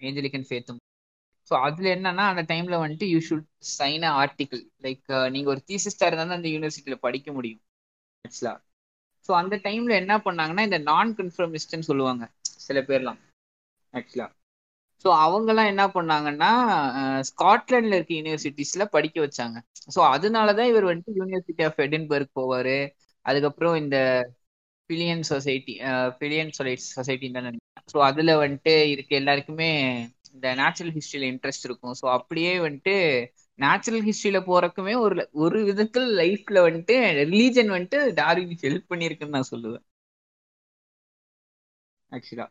Anglican 0.00 0.46
ஃபேத்தும் 0.48 0.80
so 1.50 1.54
அதுல 1.66 1.86
என்னன்னா 1.96 2.24
அந்த 2.32 2.42
டைம்ல 2.50 2.76
வந்துட்டு 2.82 3.06
you 3.10 3.18
should 3.26 3.46
sign 3.72 4.04
a 4.04 4.12
article 4.20 4.62
like 4.82 5.02
நீங்க 5.34 5.48
ஒரு 5.54 5.62
தீசிஸ்டா 5.68 6.08
இருந்தா 6.08 6.24
தான் 6.24 6.38
அந்த 6.38 6.50
யூனிவர்சிட்டியில 6.52 6.96
படிக்க 7.02 7.28
முடியும். 7.32 7.62
ஆக்சுவலா 8.24 8.54
ஸோ 9.28 9.32
அந்த 9.40 9.54
டைம்ல 9.66 9.92
என்ன 10.02 10.14
பண்ணாங்கன்னா 10.24 10.64
இந்த 10.68 10.78
நான் 10.90 11.12
கன்ஃபர்மிஸ்ட்னு 11.16 11.88
சொல்லுவாங்க 11.90 12.24
சில 12.66 12.80
பேர்லாம். 12.80 13.20
ஆக்சுவலா 13.92 14.26
ஸோ 15.04 15.08
அவங்கெல்லாம் 15.24 15.70
என்ன 15.72 15.84
பண்ணாங்கன்னா 15.88 16.50
ஸ்காட்லாண்ட்ல 17.28 17.96
இருக்க 17.96 18.12
யூனிவர்சிட்டிஸ்ல 18.14 18.84
படிக்க 18.86 19.16
வச்சாங்க. 19.26 19.56
ஸோ 19.94 20.00
அதனாலதான் 20.14 20.70
இவர் 20.72 20.88
வந்துட்டு 20.90 21.18
யூனிவர்சிட்டி 21.20 21.64
ஆஃப் 21.64 21.82
எடின்பர்க் 21.86 22.38
போவாரு. 22.40 22.78
அதுக்கப்புறம் 23.26 23.76
இந்த 23.76 23.96
பிலியன் 24.90 25.24
சொசைட்டி 25.30 25.74
பிலியன் 26.18 26.52
சொசைட்டின்னு 26.96 27.36
தான் 27.38 27.48
நினைக்கிறேன். 27.48 27.60
ஸோ 27.92 27.98
அதுல 28.08 28.32
வந்துட்டு 28.44 28.74
இருக்க 28.94 29.12
எல்லாருக்குமே 29.16 29.70
இந்த 30.34 30.48
நேச்சுரல் 30.54 30.94
ஹிஸ்டரியில 30.96 31.30
இன்ட்ரெஸ்ட் 31.32 31.66
இருக்கும். 31.68 31.94
ஸோ 32.00 32.06
அப்படியே 32.18 32.52
வந்துட்டு 32.66 32.94
நேச்சுரல் 33.58 34.06
ஹிஸ்டரியில 34.06 34.38
போறக்குமே 34.46 34.94
ஒரு 35.04 35.14
ஒரு 35.44 35.58
விதத்தில் 35.64 36.08
லைஃப்ல 36.20 36.64
வந்துட்டு 36.66 36.96
ரிலீஜன் 37.24 37.70
வந்துட்டு 37.74 38.00
டார்வினுக்கு 38.20 38.66
ஹெல்ப் 38.66 38.90
பண்ணியிருக்குன்னு 38.90 39.36
நான் 39.36 39.52
சொல்லுவேன். 39.52 39.84
ஆக்சுவலா 42.12 42.46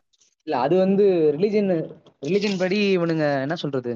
இல்ல 0.46 0.56
அது 0.64 0.74
வந்து 0.76 1.04
ரிலிஜன் 1.36 1.70
ரிலிஜன் 2.22 2.58
படி 2.58 2.78
இவனுங்க 2.96 3.26
என்ன 3.44 3.54
சொல்றது? 3.62 3.92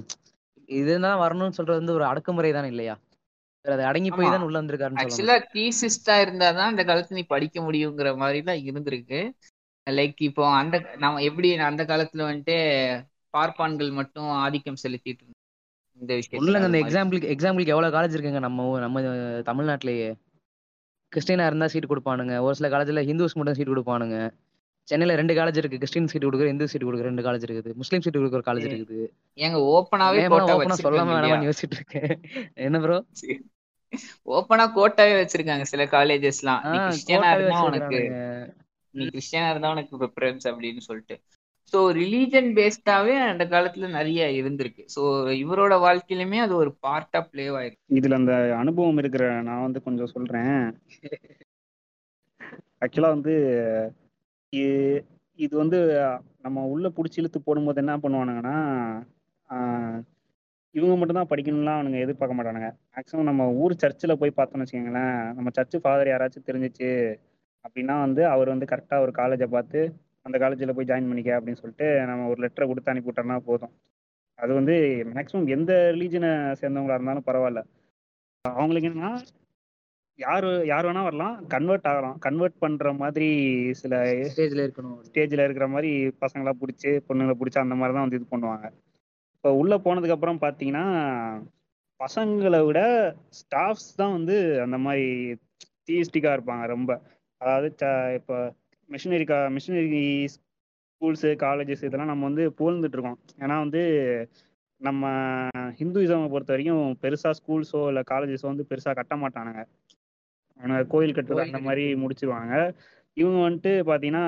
இதுதான் 0.68 1.20
வரணும்னு 1.22 1.56
சொல்றது 1.58 1.80
வந்து 1.80 1.96
ஒரு 1.98 2.04
அடக்குமுறை 2.04 2.50
தானே 2.52 2.68
இல்லையா? 2.68 2.94
அது 3.64 3.84
அடங்கி 3.84 4.10
போய். 4.10 4.32
தான் 4.34 4.46
உள்ள 4.46 4.58
வந்திருக்காருன்னு 4.60 4.98
சொல்லணும். 4.98 5.12
ஆக்சுவலா 5.12 5.36
தீசிஸ்டா 5.54 6.14
இருந்தாதான் 6.24 6.70
அந்த 6.72 6.82
காலத்துல 6.84 7.18
நீ 7.18 7.24
படிக்க 7.34 7.60
முடியுங்கிற 7.60 8.10
மாதிரி 8.16 8.40
தான் 8.48 8.60
இருந்திருக்கு. 8.68 9.20
லைக் 9.86 10.20
இப்போ 10.20 10.44
அந்த 10.60 10.76
நம்ம 10.98 11.22
எப்படி 11.28 11.50
அந்த 11.68 11.82
காலத்துல 11.90 12.26
வந்துட்டு 12.28 12.56
பார்ப்பான்கள் 13.34 13.90
மட்டும் 13.98 14.28
ஆதிக்கம் 14.42 14.82
செலுத்திட்டு 14.82 15.24
இந்த 16.02 16.12
விஷயத்துல 16.18 16.40
சொல்லுங்க 16.40 16.66
அது 16.66 16.70
அந்த. 16.70 16.80
எக்ஸாம்பிளுக்கு 16.84 17.30
எக்ஸாம்பிளுக்கு 17.34 17.74
எவ்வளவு 17.74 17.94
காலேஜ் 17.96 18.16
இருக்குங்க? 18.16 18.40
நம்ம 18.46 18.66
நம்ம 18.84 19.00
தமிழ்நாட்டிலேயே. 19.50 20.10
கிறிஸ்டினா 21.12 21.46
இருந்தா 21.50 21.66
சீட் 21.72 21.90
கொடுப்பானுங்க. 21.92 22.34
ஒரு 22.46 22.54
சில 22.58 22.68
காலேஜ்ல 22.74 23.02
ஹிந்துஸ் 23.10 23.36
மட்டும் 23.38 23.58
சீட் 23.58 23.72
கொடுப்பானுங்க. 23.72 24.16
சென்னையில 24.88 25.14
ரெண்டு 25.20 25.34
காலேஜ் 25.38 25.58
இருக்கு. 25.60 25.78
கிறிஸ்டின் 25.80 26.10
சீட் 26.10 26.26
கொடுக்குற 26.26 26.48
இந்து 26.52 26.68
சீட் 26.72 26.86
கொடுக்குற 26.88 27.08
ரெண்டு 27.10 27.24
காலேஜ் 27.26 27.46
இருக்குது. 27.46 27.70
முஸ்லீம் 27.80 28.02
சீட் 28.04 28.18
கொடுக்குற 28.20 28.42
காலேஜ் 28.48 28.66
இருக்குது. 28.68 29.06
ஏங்க 29.44 29.58
ஓப்பனாவே 29.74 30.22
ஓப்பனா 30.36 30.78
சொல்லாம 30.84 31.12
வேணாமான்னு 31.14 31.48
யோசிச்சுட்டு 31.48 31.78
இருக்கேன். 31.80 32.12
என்ன 32.66 32.80
ப்ரோ 32.84 32.98
ஓப்பனா 34.36 34.64
கோட்டாவே 34.76 35.12
வச்சிருக்காங்க 35.18 35.66
சில 35.72 35.84
காலேஜஸ்லாம் 35.96 36.62
நீ 36.70 36.78
கிறிஸ்டியனா 36.86 37.28
இருந்தா 37.36 37.60
உனக்கு 37.68 38.00
நீ 38.94 39.04
கிறிஸ்டியனா 39.14 39.50
இருந்தா 39.52 39.70
உனக்கு 39.74 40.00
ப்ரிஃபரன்ஸ் 40.02 40.46
அப்படின்னு 40.50 40.82
சொல்லிட்டு. 40.88 41.16
ஸோ 41.72 41.78
ரிலீஜன் 42.00 42.48
பேஸ்டாவே 42.58 43.14
அந்த 43.30 43.44
காலத்துல 43.54 43.88
நிறைய 43.96 44.26
இருந்திருக்கு. 44.40 44.82
ஸோ 44.94 45.02
இவரோட 45.42 45.74
வாழ்க்கையிலுமே 45.84 46.38
அது 46.44 46.54
ஒரு 46.62 46.70
பார்ட்டா 46.86 47.20
பிளே 47.30 47.46
ஆயிருக்கு. 47.58 47.82
இதுல 47.98 48.18
அந்த 48.20 48.34
அனுபவம் 48.62 49.00
இருக்கிற 49.02 49.24
நான் 49.48 49.64
வந்து 49.66 49.80
கொஞ்சம் 49.86 50.12
சொல்றேன். 50.14 50.60
ஆக்சுவலா 52.84 53.10
வந்து 53.16 53.34
இது 55.38 55.54
வந்து 55.62 55.78
நம்ம 56.44 56.64
உள்ள 56.72 56.86
பிடிச்சி 56.96 57.20
இழுத்து 57.20 57.40
போடும்போது 57.40 57.82
என்ன 57.82 57.94
பண்ணுவானுங்கன்னா 58.04 58.56
இவங்க 60.74 60.94
மட்டும் 60.96 61.18
தான் 61.18 61.30
படிக்கணும்லாம் 61.30 61.78
அவனுங்க 61.78 61.98
எதிர்பார்க்க 62.04 62.38
மாட்டானுங்க. 62.38 62.68
மேக்ஸிமம் 62.94 63.28
நம்ம 63.30 63.44
ஊர் 63.62 63.80
சர்ச்சில் 63.82 64.18
போய் 64.20 64.38
பார்த்தோம்னு 64.38 64.64
வச்சுக்கோங்களேன் 64.64 65.16
நம்ம 65.36 65.50
சர்ச்சு 65.58 65.78
ஃபாதர் 65.84 66.10
யாராச்சும் 66.12 66.48
தெரிஞ்சிச்சு 66.48 66.90
அப்படின்னா 67.64 67.94
வந்து 68.06 68.22
அவர் 68.34 68.52
வந்து 68.54 68.68
கரெக்டாக 68.72 69.04
ஒரு 69.04 69.12
காலேஜை 69.20 69.48
பார்த்து 69.54 69.80
அந்த 70.28 70.38
காலேஜில் 70.42 70.76
போய் 70.76 70.90
ஜாயின் 70.90 71.10
பண்ணிக்க 71.10 71.30
அப்படின்னு 71.38 71.60
சொல்லிட்டு 71.62 71.88
நம்ம 72.10 72.28
ஒரு 72.32 72.40
லெட்டரை 72.44 72.66
கொடுத்து 72.70 72.92
அனுப்பி 72.92 73.10
விட்டோம்னா 73.10 73.38
போதும். 73.50 73.74
அது 74.38 74.52
வந்து 74.60 74.74
மேக்ஸிமம் 75.16 75.52
எந்த 75.56 75.72
ரிலீஜனை 75.94 76.30
சேர்ந்தவங்களா 76.60 76.96
இருந்தாலும் 76.98 77.28
பரவாயில்ல. 77.28 77.62
அவங்களுக்கு 78.44 78.88
என்னன்னா 78.90 79.12
யார் 80.18 80.46
யார் 80.70 80.86
வேணா 80.88 81.02
வரலாம் 81.06 81.34
கன்வெர்ட் 81.54 81.88
ஆகலாம். 81.90 82.16
கன்வெர்ட் 82.26 82.56
பண்ற 82.62 82.92
மாதிரி 83.02 83.28
சில 83.80 83.94
ஸ்டேஜ்ல 84.32 84.64
இருக்கணும். 84.66 84.96
ஸ்டேஜில் 85.08 85.44
இருக்கிற 85.44 85.66
மாதிரி 85.74 85.90
பசங்களா 86.22 86.54
பிடிச்சி 86.62 86.92
பொண்ணுங்களை 87.08 87.36
பிடிச்சி 87.40 87.58
அந்த 87.64 87.76
மாதிரி 87.80 87.94
தான் 87.96 88.06
வந்து 88.06 88.18
இது 88.20 88.26
பண்ணுவாங்க. 88.32 88.68
இப்போ 89.36 89.50
உள்ளே 89.60 89.76
போனதுக்கு 89.84 90.16
அப்புறம் 90.16 90.40
பார்த்தீங்கன்னா 90.44 90.84
பசங்களை 92.00 92.60
விட 92.68 92.80
ஸ்டாஃப்ஸ் 93.40 93.90
தான் 94.00 94.14
வந்து 94.16 94.36
அந்த 94.64 94.76
மாதிரி 94.86 95.06
தீஸ்டிக்காக 95.88 96.36
இருப்பாங்க 96.38 96.64
ரொம்ப. 96.74 96.90
அதாவது 97.40 97.68
இப்போ 98.18 98.36
மிஷினரி 98.90 99.24
கா 99.30 99.38
மிஷினரி 99.56 100.02
ஸ்கூல்ஸு 100.34 101.30
காலேஜஸ் 101.44 101.84
இதெல்லாம் 101.86 102.12
நம்ம 102.12 102.24
வந்து 102.28 102.44
புகழ்ந்துட்டு 102.58 102.96
இருக்கோம் 102.98 103.18
ஏன்னா 103.42 103.56
வந்து 103.64 103.82
நம்ம 104.80 105.10
ஹிந்துயிசமை 105.80 106.28
பொறுத்த 106.32 106.52
வரைக்கும் 106.54 106.84
பெருசாக 107.02 107.34
ஸ்கூல்ஸோ 107.38 107.80
இல்லை 107.90 108.02
காலேஜஸோ 108.12 108.46
வந்து 108.50 108.66
பெருசாக 108.70 108.94
கட்ட 108.98 109.14
மாட்டானுங்க. 109.22 109.62
அவனுங்க 110.60 110.84
கோயில் 110.92 111.14
கட்டுறது 111.16 111.46
அந்த 111.46 111.60
மாதிரி 111.66 111.84
முடிச்சிருவாங்க. 112.02 112.54
இவங்க 113.16 113.38
வந்துட்டு 113.46 113.72
பார்த்தீங்கன்னா 113.88 114.24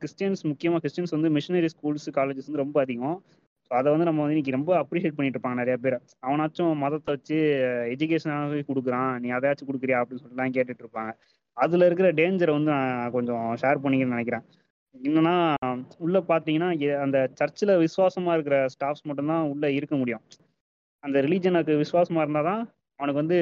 கிறிஸ்டியன்ஸ் 0.00 0.42
முக்கியமாக 0.50 0.80
கிறிஸ்டியன்ஸ் 0.84 1.14
வந்து 1.16 1.30
மிஷினரி 1.36 1.68
ஸ்கூல்ஸ் 1.74 2.08
காலேஜஸ் 2.18 2.48
வந்து 2.50 2.64
ரொம்ப 2.64 2.78
அதிகம். 2.84 3.18
ஸோ 3.70 3.72
அதை 3.78 3.88
வந்து 3.94 4.08
நம்ம 4.08 4.20
வந்து 4.22 4.34
இன்னைக்கு 4.36 4.56
ரொம்ப 4.56 4.72
அப்ரிஷியேட் 4.82 5.16
பண்ணிட்டு 5.16 5.38
இருப்பாங்க 5.38 5.60
நிறைய 5.62 5.76
பேர். 5.84 5.96
அவனாச்சும் 6.26 6.72
மதத்தை 6.84 7.10
வச்சு 7.16 7.38
எஜுகேஷனாகவே 7.94 8.60
கொடுக்குறான். 8.70 9.12
நீ 9.24 9.30
அதையாச்சும் 9.38 9.70
கொடுக்குறியா 9.70 10.00
அப்படின்னு 10.02 10.22
சொல்லிட்டுலாம் 10.22 10.56
கேட்டுட்டு 10.58 10.84
இருப்பாங்க 10.86 11.12
அதில் 11.58 11.86
இருக்கிற 11.86 12.08
டேஞ்சரை 12.20 12.52
வந்து 12.56 12.72
நான் 12.76 13.12
கொஞ்சம் 13.16 13.46
ஷேர் 13.62 13.82
பண்ணிக்கணும்னு 13.82 14.16
நினைக்கிறேன். 14.16 14.44
என்னன்னா 14.94 15.34
உள்ள 16.04 16.18
பார்த்தீங்கன்னா 16.30 16.68
அந்த 17.04 17.18
சர்ச்சில் 17.40 17.72
விசுவாசமா 17.84 18.32
இருக்கிற 18.36 18.58
ஸ்டாஃப்ஸ் 18.74 19.06
மட்டும்தான் 19.08 19.48
உள்ள 19.52 19.64
இருக்க 19.78 19.94
முடியும். 19.96 20.22
அந்த 21.04 21.16
ரிலீஜனுக்கு 21.26 21.74
விசுவாசமா 21.82 22.22
இருந்தால் 22.24 22.48
தான் 22.50 22.62
அவனுக்கு 23.00 23.22
வந்து 23.22 23.38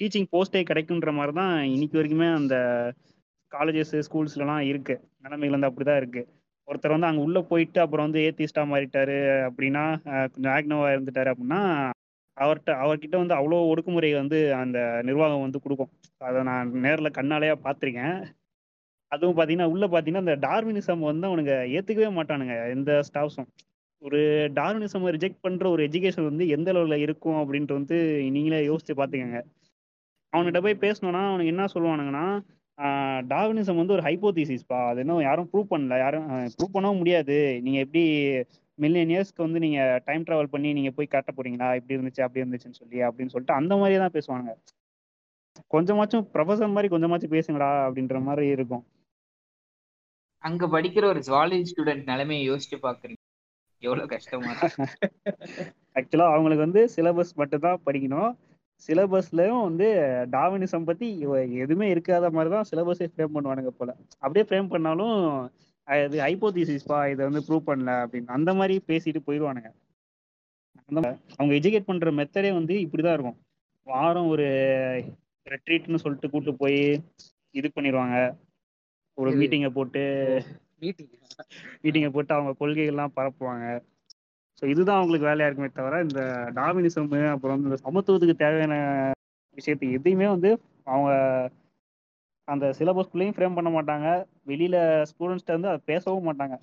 டீச்சிங் 0.00 0.28
போஸ்டே 0.34 0.60
கிடைக்குன்ற 0.70 1.10
மாதிரி 1.12 1.32
தான் 1.40 1.54
இன்னைக்கு 1.74 1.98
வரைக்குமே 2.00 2.28
அந்த 2.40 2.56
காலேஜஸ் 3.52 3.96
ஸ்கூல்ஸ்லலாம் 4.08 4.62
இருக்கு. 4.70 4.94
நிலைமைகள் 5.24 5.56
வந்து 5.56 5.70
அப்படிதான் 5.70 6.00
இருக்கு. 6.02 6.22
ஒருத்தர் 6.68 6.94
வந்து 6.94 7.08
அங்கே 7.08 7.22
உள்ளே 7.26 7.40
போயிட்டு 7.50 7.78
அப்புறம் 7.84 8.06
வந்து 8.06 8.20
ஏத்திஸ்டா 8.26 8.62
மாறிட்டாரு 8.72 9.16
அப்படின்னா 9.48 9.84
கொஞ்சம் 10.32 10.52
ஆக்னோவாக 10.56 10.94
இருந்துட்டாரு 10.94 11.30
அப்படின்னா 11.32 11.60
அவர்கிட்ட 12.36 12.72
அவர்கிட்ட 12.82 13.16
வந்து 13.22 13.34
அவ்வளோ 13.38 13.58
ஒடுக்குமுறை 13.70 14.10
வந்து 14.20 14.38
அந்த 14.62 14.78
நிர்வாகம் 15.08 15.44
வந்து 15.46 15.58
கொடுக்கும். 15.64 15.90
அதை 16.20 16.40
நான் 16.50 16.70
நேரில் 16.84 17.16
கண்ணாலேயே 17.18 17.56
பார்த்துருக்கேன் 17.66 18.16
அதுவும் 19.12 19.36
பார்த்தீங்கன்னா 19.36 19.70
உள்ள 19.74 19.84
பார்த்தீங்கன்னா 19.86 20.24
அந்த 20.26 20.36
டார்வினிசம் 20.46 21.08
வந்து 21.10 21.28
அவனுங்க 21.30 21.54
ஏற்றுக்கவே 21.76 22.10
மாட்டானுங்க 22.18 22.56
எந்த 22.74 22.90
ஸ்டாஃப்ஸும். 23.08 23.48
ஒரு 24.02 24.20
டார்வினிசம் 24.58 25.06
ரிஜெக்ட் 25.16 25.42
பண்ணுற 25.46 25.66
ஒரு 25.74 25.82
எஜுகேஷன் 25.88 26.28
வந்து 26.28 26.44
எந்த 26.56 26.68
லெவலில் 26.76 27.04
இருக்கும் 27.06 27.40
அப்படின்ட்டு 27.42 27.78
வந்து 27.78 27.96
நீங்களே 28.36 28.60
யோசிச்சு 28.70 28.94
பார்த்துக்கங்க 29.00 29.40
அவன்கிட்ட 30.32 30.60
போய் 30.64 30.82
பேசணும்னா 30.84 31.22
அவனுக்கு 31.30 31.52
என்ன 31.54 31.64
சொல்லுவானுங்கன்னா 31.74 32.26
டார்வினிசம் 33.32 33.80
வந்து 33.80 33.94
ஒரு 33.96 34.04
ஹைப்போதீசிஸ்ப்பா 34.08 34.78
அது 34.90 35.00
இன்னும் 35.04 35.24
யாரும் 35.26 35.48
ப்ரூவ் 35.52 35.72
பண்ணல. 35.72 35.94
யாரும் 36.04 36.26
ப்ரூவ் 36.56 36.74
பண்ணவும் 36.76 37.00
முடியாது. 37.02 37.36
நீங்கள் 37.64 37.84
எப்படி 37.84 38.04
மில்லியன் 38.82 39.12
இயர்ஸ்க்கு 39.14 39.46
வந்து 39.46 39.62
நீங்கள் 39.64 40.02
டைம் 40.08 40.26
ட்ராவல் 40.28 40.52
பண்ணி 40.54 40.68
நீங்கள் 40.78 40.94
போய் 40.96 41.12
காட்ட 41.14 41.30
போறீங்களா? 41.36 41.68
இப்படி 41.78 41.96
இருந்துச்சு 41.98 42.24
அப்படி 42.26 42.42
இருந்துச்சுன்னு 42.42 42.80
சொல்லி 42.82 42.98
அப்படின்னு 43.08 43.32
சொல்லிட்டு 43.34 43.58
அந்த 43.60 43.74
மாதிரியே 43.76 44.00
தான் 44.04 44.16
பேசுவானுங்க. 44.16 44.54
கொஞ்சமாச்சும் 45.74 46.26
ப்ரொஃபஸர் 46.34 46.74
மாதிரி 46.76 46.90
கொஞ்சமாச்சும் 46.94 47.34
பேசுங்கடா 47.36 47.70
அப்படின்ற 47.86 48.18
மாதிரி 48.28 48.46
இருக்கும். 48.56 48.84
அங்க 50.44 50.66
படிக்கிற 50.66 51.04
ஒரு 51.04 51.20
ஜுவாலஜி 51.28 51.66
ஸ்டூடெண்ட் 51.70 52.04
நிலைமையை 52.04 52.44
யோசிச்சு 52.50 52.76
பாக்குறீங்க. 52.86 53.20
எவ்வளவு 53.82 54.08
கஷ்டமா 54.08 54.50
இருக்கு. 54.52 54.86
ஆக்சுவலாக 55.98 56.32
அவங்களுக்கு 56.34 56.66
வந்து 56.66 56.82
சிலபஸ் 56.96 57.32
மட்டும் 57.34 57.64
தான் 57.66 57.82
படிக்கணும். 57.86 58.30
சிலபஸ்லயும் 58.88 59.64
வந்து 59.68 59.86
டாவினிசம் 60.30 60.86
பத்தி 60.88 61.06
எதுவுமே 61.64 61.86
இருக்காத 61.94 62.30
மாதிரி 62.30 62.50
தான் 62.54 62.68
சிலபஸே 62.70 63.08
ஃப்ரேம் 63.12 63.34
பண்ணுவானுங்க 63.34 63.72
போல. 63.80 63.90
அப்படியே 64.18 64.44
ஃப்ரேம் 64.48 64.70
பண்ணாலும் 64.74 65.16
இது 66.06 66.16
ஹைப்போதிசிஸ்பா 66.24 66.98
இதை 67.12 67.22
வந்து 67.28 67.42
ப்ரூவ் 67.46 67.68
பண்ணல 67.68 67.92
அப்படின்னு 68.02 68.34
அந்த 68.36 68.50
மாதிரி 68.58 68.74
பேசிட்டு 68.90 69.20
போயிடுவானுங்க. 69.28 69.70
அந்த 70.88 71.00
அவங்க 71.38 71.52
எஜுகேட் 71.60 71.88
பண்ற 71.88 72.10
மெத்தடே 72.18 72.50
வந்து 72.58 72.74
இப்படிதான் 72.84 73.16
இருக்கும். 73.16 73.38
வாரம் 73.86 74.30
ஒரு 74.32 74.46
ரெட்ரீட்னு 75.46 76.02
சொல்லிட்டு 76.04 76.30
கூட்டு 76.32 76.52
போய் 76.62 76.80
இது 77.54 77.68
பண்ணிடுவாங்க. 77.76 78.16
ஒரு 79.18 79.30
மீட்டிங்கை 79.38 79.70
போட்டு 79.78 80.02
மீட்டிங் 80.82 81.10
மீட்டிங்கை 81.82 82.10
போட்டு 82.16 82.32
அவங்க 82.36 82.52
கொள்கைகள்லாம் 82.60 83.16
பரப்புவாங்க. 83.18 83.64
ஸோ 84.58 84.64
இதுதான் 84.72 84.98
அவங்களுக்கு 84.98 85.28
வேலையா 85.30 85.48
இருக்குமே 85.48 85.70
தவிர 85.78 86.00
இந்த 86.06 86.22
டாமினிசம் 86.58 87.12
அப்புறம் 87.34 87.64
இந்த 87.66 87.76
சமத்துவத்துக்கு 87.84 88.42
தேவையான 88.44 88.74
விஷயத்தை 89.56 89.86
எதையுமே 89.98 90.26
வந்து 90.34 90.50
அவங்க 90.92 91.10
அந்த 92.48 92.66
சிலபஸ்குள்ளேயும் 92.78 93.34
ஃப்ரேம் 93.36 93.56
பண்ண 93.58 93.70
மாட்டாங்க. 93.70 94.08
வெளியில 94.50 94.76
ஸ்டூடெண்ட்ஸ்ட்ட 95.10 95.56
வந்து 95.56 95.70
அதை 95.70 95.80
பேசவும் 95.84 96.28
மாட்டாங்க. 96.28 96.56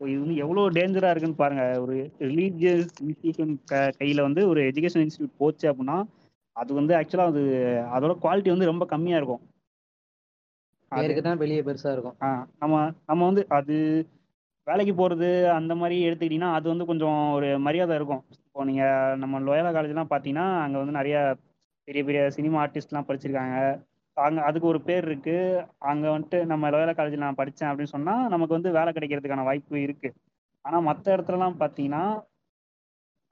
இது 0.00 0.18
வந்து 0.20 0.36
எவ்வளோ 0.36 0.62
டேஞ்சரா 0.70 1.10
இருக்குன்னு 1.10 1.42
பாருங்க. 1.42 1.64
ஒரு 1.78 1.94
ரிலீஜியஸ் 2.26 2.88
இன்ஸ்டியூஷன் 3.04 3.52
கையில 4.00 4.20
வந்து 4.20 4.42
ஒரு 4.48 4.60
எஜுகேஷன் 4.70 5.04
இன்ஸ்டியூட் 5.04 5.38
போச்சு 5.38 5.66
அப்படின்னா 5.70 5.98
அது 6.56 6.70
வந்து 6.74 6.92
ஆக்சுவலா 6.94 7.28
அது 7.28 7.42
அதோட 7.96 8.12
குவாலிட்டி 8.20 8.50
வந்து 8.50 8.64
ரொம்ப 8.64 8.84
கம்மியா 8.86 9.16
இருக்கும். 9.16 9.42
அது 10.92 11.00
பேருக்கு 11.00 11.22
தான் 11.22 11.40
வெளியே 11.40 11.62
பெருசா 11.62 11.92
இருக்கும். 11.92 12.16
ஆ, 12.22 12.28
நம்ம 12.58 12.74
நம்ம 13.06 13.22
வந்து 13.24 13.42
அது 13.50 13.76
வேலைக்கு 14.66 14.92
போறது 14.94 15.28
அந்த 15.50 15.72
மாதிரி 15.74 15.96
எடுத்துக்கிட்டீங்கன்னா 16.06 16.52
அது 16.52 16.66
வந்து 16.68 16.84
கொஞ்சம் 16.84 17.18
ஒரு 17.32 17.48
மரியாதை 17.58 17.94
இருக்கும். 17.96 18.22
இப்போ 18.38 18.64
நீங்க 18.64 18.84
நம்ம 19.16 19.40
லோயலா 19.40 19.70
காலேஜ்லாம் 19.72 20.12
பார்த்தீங்கன்னா 20.12 20.46
அங்க 20.62 20.76
வந்து 20.78 20.92
நிறைய 20.92 21.16
பெரிய 21.88 22.02
பெரிய 22.04 22.30
சினிமா 22.30 22.56
ஆர்டிஸ்ட்லாம் 22.62 23.08
படிச்சிருக்காங்க. 23.08 23.56
அங்க 24.16 24.40
அதுக்கு 24.42 24.66
ஒரு 24.66 24.80
பேர் 24.82 25.04
இருக்கு. 25.04 25.36
அங்க 25.90 26.04
வந்துட்டு 26.08 26.38
நம்ம 26.44 26.70
லோயலா 26.70 26.94
காலேஜில் 26.96 27.24
நான் 27.24 27.40
படித்தேன் 27.40 27.70
அப்படின்னு 27.70 27.94
சொன்னா 27.96 28.14
நமக்கு 28.28 28.56
வந்து 28.58 28.70
வேலை 28.70 28.92
கிடைக்கிறதுக்கான 28.92 29.44
வாய்ப்பு 29.44 29.82
இருக்கு. 29.82 30.10
ஆனா 30.64 30.80
மற்ற 30.80 31.06
இடத்துலலாம் 31.16 31.60
பார்த்தீங்கன்னா 31.62 32.04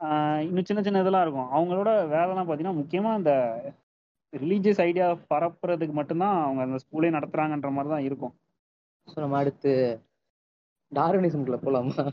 ஆஹ் 0.01 0.41
இன்னும் 0.47 0.66
சின்ன 0.68 0.80
சின்ன 0.82 1.01
இதெல்லாம் 1.01 1.24
இருக்கும். 1.24 1.51
அவங்களோட 1.51 1.91
வேலைலாம் 2.14 2.47
பார்த்தீங்கன்னா 2.47 2.80
முக்கியமா 2.80 3.11
இந்த 3.14 3.32
ரிலீஜியஸ் 4.32 4.80
ஐடியா 4.80 5.07
பரப்புறதுக்கு 5.32 5.95
மட்டும்தான் 5.95 6.37
அவங்க 6.45 6.62
அந்த 6.62 6.78
ஸ்கூலே 6.85 7.11
நடத்துறாங்கன்ற 7.16 7.70
மாதிரி 7.70 7.93
தான் 7.95 8.07
இருக்கும். 8.09 8.35
ஸோ 9.09 9.16
நம்ம 9.20 9.37
அடுத்து 9.37 9.72
டார்வினிசம்குள்ள 10.93 11.59
போலாமா? 11.66 12.05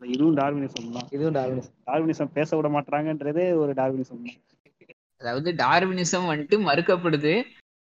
இதுவும் 0.00 0.36
டார்வினிசம் 0.36 0.94
தான். 0.96 1.08
இதுவும் 1.10 1.34
டார்வினிசம் 1.34 1.74
டார்வினிசம் 1.86 2.32
பேச 2.32 2.56
விட 2.56 2.68
மாட்டாங்கன்றதே 2.68 3.44
ஒரு 3.54 3.72
டார்வினிசம் 3.72 4.24
தான். 4.24 4.40
அதாவது 5.20 5.48
டார்வினிசம் 5.54 6.30
வந்துட்டு 6.30 6.56
மறுக்கப்படுது. 6.68 7.34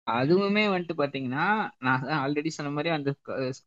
அதுவுமே 0.10 0.64
வந்துட்டு 0.68 0.94
பாத்தீங்கன்னா 0.98 1.70
நான் 1.80 2.04
ஆல்ரெடி 2.04 2.48
சொன்ன 2.48 2.72
மாதிரி 2.72 2.94
அந்த 2.94 3.16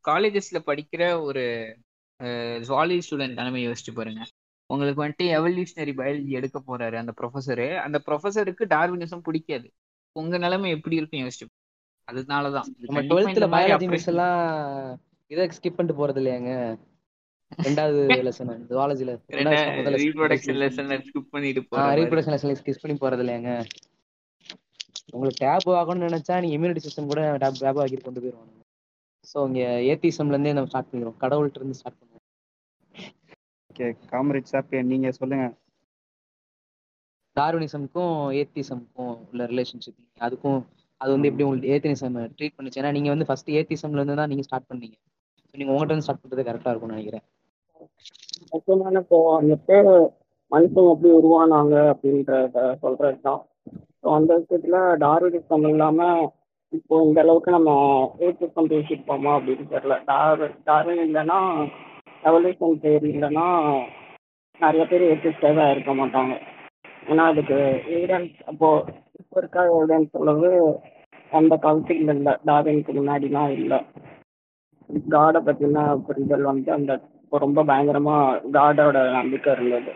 காலேஜஸ்ல 0.09 0.59
படிக்கிற 0.67 1.21
ஒரு 1.21 1.77
ஜுவாலஜி 2.23 3.01
ஸ்டூடெண்ட் 3.11 3.33
நிலைமை 3.33 3.69
யோசிச்சு 3.69 3.93
பாருங்க. 3.95 4.25
உங்களுக்கு 4.67 5.05
வந்துட்டு 5.05 5.23
எவல்யூஷனரி 5.23 5.93
பயாலஜி 5.95 6.27
எடுக்க 6.27 6.63
போறாரு 6.67 6.95
அந்த 6.95 7.15
ப்ரொஃபஸரு 7.21 7.77
அந்த 7.77 8.03
ப்ரொஃபஸருக்கு 8.07 8.65
டார்வினிசம் 8.69 9.19
பிடிக்காது. 9.19 9.73
உங்க 10.13 10.39
நிலைமை 10.39 10.71
எப்படி 10.71 10.97
இருக்கும் 10.97 11.21
யோசிச்சு. 11.21 11.47
அதனாலதான். 12.13 12.65
இது 12.65 12.87
நம்ம 12.87 12.95
கண்டிப்பா 12.95 13.21
இந்த 13.21 13.47
டுவெல்த்ல 13.47 13.49
மாதிரி 13.49 13.73
பயாலஜி 13.73 13.89
மிஸ் 13.89 14.05
oppression- 14.05 14.09
எல்லாம் 14.09 15.01
இதை 15.27 15.49
ஸ்கிப் 15.49 15.75
பண்ணிட்டு 15.77 16.07
போறது 16.07 16.25
இல்லையாங்க? 16.25 16.79
ரெண்டாவது 17.63 17.99
லெசன் 18.27 18.67
ஜுவாலஜில 18.71 19.21
ரீப்ரொடக்ஷன் 19.29 20.59
லெசன் 20.63 21.05
ஸ்கிப் 21.05 21.29
பண்ணிட்டு 21.31 21.61
போறாரு 21.61 21.81
ரீப்ரொடக்ஷன் 21.81 22.39
லெசன்ல 22.39 22.57
ஸ்கிப் 22.65 22.97
பண்ணி 22.97 23.17
போறது 23.17 23.29
இல்லையாங்க? 23.29 23.65
உங்களுக்கு 25.09 25.43
டேப் 25.43 25.69
ஆகணும்னு 25.81 26.09
நினைச்சா 26.09 26.37
நீங்க 26.43 26.57
இம்யூனிட்டி 26.57 26.85
சிஸ்டம் 26.85 27.11
கூட 27.11 27.23
டேப் 27.43 27.63
டேப் 27.63 27.81
ஆக்கி 27.83 27.99
கொண்டு 27.99 28.23
போயிருவாங்க 28.23 28.53
ஸோ 29.27 29.39
இங்க 29.49 29.61
ஏத்திசம்ல 29.91 30.35
இருந்தே 30.35 30.55
நம்ம 30.57 30.71
ஸ்டார்ட் 30.71 30.91
பண்ணிடுவோம். 30.91 31.19
கடவுள்கிட்ட 31.23 31.61
இருந்து 31.61 31.79
ஸ்டார்ட் 31.79 31.99
பண்ணுவோம். 32.01 32.23
ஓகே 33.71 33.87
காமரேட் 34.13 34.51
சாப்பிய 34.53 34.81
நீங்க 34.91 35.11
சொல்லுங்க. 35.21 35.47
டார்வினிசம்க்கும் 37.37 38.17
ஏத்திசம்க்கும் 38.41 39.15
உள்ள 39.31 39.47
ரிலேஷன்ஷிப் 39.53 40.01
அதுக்கும் 40.27 40.61
அது 41.01 41.11
வந்து 41.15 41.29
எப்படி 41.31 41.45
உங்களுக்கு 41.47 41.73
ஏத்தினிசம் 41.75 42.19
ட்ரீட் 42.37 42.57
பண்ணுச்சு? 42.57 42.81
ஏன்னா 42.83 42.93
நீங்க 42.97 43.09
வந்து 43.15 43.27
ஃபர்ஸ்ட் 43.29 43.51
ஏத்திசம்ல 43.61 44.01
இருந்து 44.01 44.21
தான் 44.21 44.31
நீங்க 44.33 44.45
ஸ்டார்ட் 44.49 44.69
பண்ணீங்க. 44.71 44.97
So, 45.49 45.55
நீங்க 45.55 45.73
உங்கள்கிட்ட 45.73 45.95
இருந்து 45.95 46.07
ஸ்டார்ட் 46.07 46.23
பண்றது 46.23 46.45
கரெக்டா 46.49 46.71
இருக்கும்னு 46.73 46.97
நினைக்கிறேன். 46.97 47.25
முக்கியமான 48.53 49.01
இப்போ 49.05 49.19
வந்துட்டு 49.33 49.77
மனுஷன் 50.53 50.91
எப்படி 50.93 51.11
உருவானாங்க 51.19 51.75
அப்படின்றத 51.93 52.63
சொல்றது 52.83 53.19
தான் 53.27 53.43
ஸோ 54.05 54.11
அந்த 54.15 54.33
விஷயத்துல 54.39 54.79
டார்வினிசம் 55.03 55.67
இல்லாம 55.69 56.01
இப்போ 56.73 56.95
இந்த 57.03 57.19
அளவுக்கு 57.21 57.51
நம்ம 57.51 57.71
ஏற்றுக்கம் 58.21 58.69
பேசியிருப்போமா 58.73 59.31
அப்படின்னு 59.39 59.65
தெரியல. 59.71 59.97
டார் 60.05 60.43
டார்வின் 60.65 61.05
இல்லைன்னா 61.07 61.39
எவல்யூஷன் 62.25 62.75
தேரி 62.83 63.09
இல்லைன்னா 63.15 63.47
நிறைய 64.61 64.85
பேர் 64.85 65.05
ஏற்றுக்காக 65.09 65.71
இருக்க 65.71 65.93
மாட்டாங்க. 65.95 66.35
ஏன்னா 67.09 67.25
அதுக்கு 67.27 67.57
எவிடன்ஸ் 67.95 68.37
அப்போ 68.47 68.69
இப்போ 69.21 69.37
இருக்க 69.41 69.65
எவிடன்ஸ் 69.73 70.19
அளவு 70.21 70.51
அந்த 71.33 71.57
காலத்துக்கு 71.57 72.15
இல்லை. 72.17 72.35
டார்வினுக்கு 72.45 72.93
முன்னாடிலாம் 72.93 73.51
இல்லை. 73.59 73.81
காடை 75.15 75.41
பற்றின 75.41 75.87
புரிதல் 76.07 76.43
வந்து 76.43 76.73
அந்த 76.73 76.93
இப்போ 77.23 77.39
ரொம்ப 77.39 77.65
பயங்கரமா 77.65 78.17
காடோட 78.53 78.99
நம்பிக்கை 79.11 79.53
இருந்தது. 79.53 79.93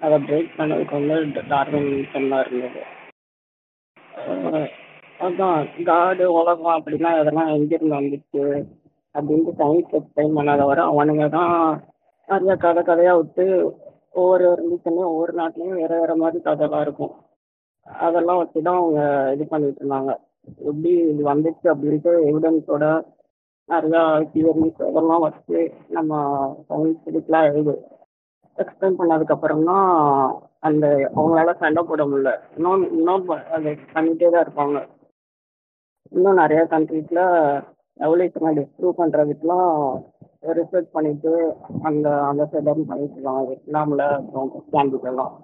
அதை 0.00 0.18
பிரேக் 0.28 0.58
பண்ணதுக்கு 0.58 0.94
வந்து 1.00 1.42
டார்வின் 1.48 1.92
சொன்னா 2.12 2.38
இருந்தது. 2.40 2.82
அதான் 5.24 5.58
காடு 5.88 6.24
உலகம் 6.38 6.76
அப்படின்னா 6.76 7.10
அதெல்லாம் 7.20 7.50
எங்கிருந்து 7.56 7.98
வந்துச்சு 7.98 8.44
அப்படின்ட்டு 9.14 9.52
சயின்ஸ் 9.60 9.94
எக்ஸ்பிளைன் 9.98 10.36
பண்ணாத 10.38 10.62
வர 10.70 10.80
அவனுங்க 10.92 11.26
தான் 11.36 11.54
நிறைய 12.28 12.54
கதை 12.64 12.82
கதையா 12.88 13.12
விட்டு 13.18 13.44
ஒவ்வொரு 14.20 14.46
ரிலீஜன்லையும் 14.60 15.10
ஒவ்வொரு 15.12 15.32
நாட்டிலையும் 15.40 15.80
வேற 15.80 15.92
வேற 16.00 16.12
மாதிரி 16.22 16.38
கதைலாம் 16.46 16.84
இருக்கும். 16.86 17.14
அதெல்லாம் 17.86 18.40
வச்சு 18.40 18.58
தான் 18.68 18.80
அவங்க 18.80 19.00
இது 19.34 19.44
பண்ணிட்டு 19.52 19.80
இருந்தாங்க. 19.82 20.12
எப்படி 20.68 20.92
இது 21.12 21.22
வந்துச்சு 21.30 21.66
அப்படின்ட்டு 21.72 22.12
எவிடன்ஸோட 22.28 22.84
நிறையா 23.68 24.02
தியரிஸ் 24.32 24.80
அதெல்லாம் 24.88 25.24
வச்சு 25.26 25.58
நம்ம 25.96 26.20
சயின்ஸ் 26.68 27.08
இதுக்கெலாம் 27.10 27.48
எழுது. 27.50 27.74
எக்ஸ்பிளைன் 28.62 28.98
பண்ணதுக்கப்புறம் 28.98 29.64
தான் 29.70 29.86
அந்த 30.68 30.86
அவங்களால 31.18 31.52
சண்டை 31.62 31.82
போட 31.88 32.02
முடியல. 32.10 32.30
இன்னும் 32.56 32.84
இன்னும் 32.98 33.24
அது 33.56 33.70
பண்ணிட்டே 33.94 34.28
தான் 34.34 34.44
இருப்பாங்க. 34.46 34.78
இன்னும் 36.16 36.40
நிறைய 36.42 36.60
கண்ட்ரீஸ்ல 36.74 37.20
எவல்யூஷனை 38.00 38.50
டிஸ்ப்ரூவ் 38.58 38.98
பண்ணுறதுக்குலாம் 39.00 39.72
ரிசர்ச் 40.58 40.94
பண்ணிட்டு 40.96 41.32
அந்த 41.88 42.06
அந்த 42.30 42.42
சைட்லேருந்து 42.52 42.90
பண்ணிட்டு 42.90 43.16
இருக்காங்க 43.16 43.52
இஸ்லாமில் 43.58 44.04
அப்புறம் 44.18 44.50
கிறிஸ்டியானிட்டிலாம் 44.54 45.34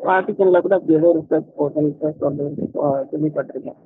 வாட்டிக்கனில் 0.00 0.64
கூட 0.64 0.74
அப்படி 0.78 0.98
ஏதோ 1.00 1.10
ரிசர்ச் 1.18 1.54
போட்டு 1.58 1.80
சொல்லி 2.22 2.48
கேள்விப்பட்டிருக்கேன். 3.10 3.78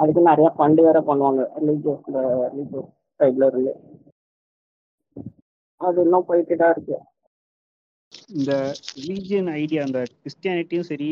அதுக்கு 0.00 0.20
நிறைய 0.30 0.48
ஃபண்டு 0.56 0.82
வேற 0.88 0.98
பண்ணுவாங்க. 1.08 1.42
ரிலீஜியஸ்ல 1.60 2.18
ரிலீஜியஸ் 2.52 2.90
சைட்ல 3.20 3.48
இருந்து. 3.50 3.72
அது 5.80 5.98
இன்னும் 6.06 6.28
போயிட்டு 6.28 6.56
தான் 6.62 6.72
இருக்கு. 6.74 6.98
இந்த 8.32 8.52
ரிலீஜியன் 8.96 9.50
ஐடியா 9.54 9.82
அந்த 9.84 10.00
கிறிஸ்டியானிட்டியும் 10.16 10.88
சரி 10.88 11.10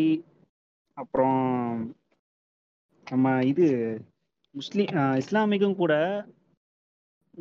அப்புறம் 0.99 1.41
நம்ம 3.07 3.45
இது 3.45 3.66
முஸ்லீம் 4.55 4.91
இஸ்லாமிக்கும் 5.16 5.77
கூட 5.77 5.95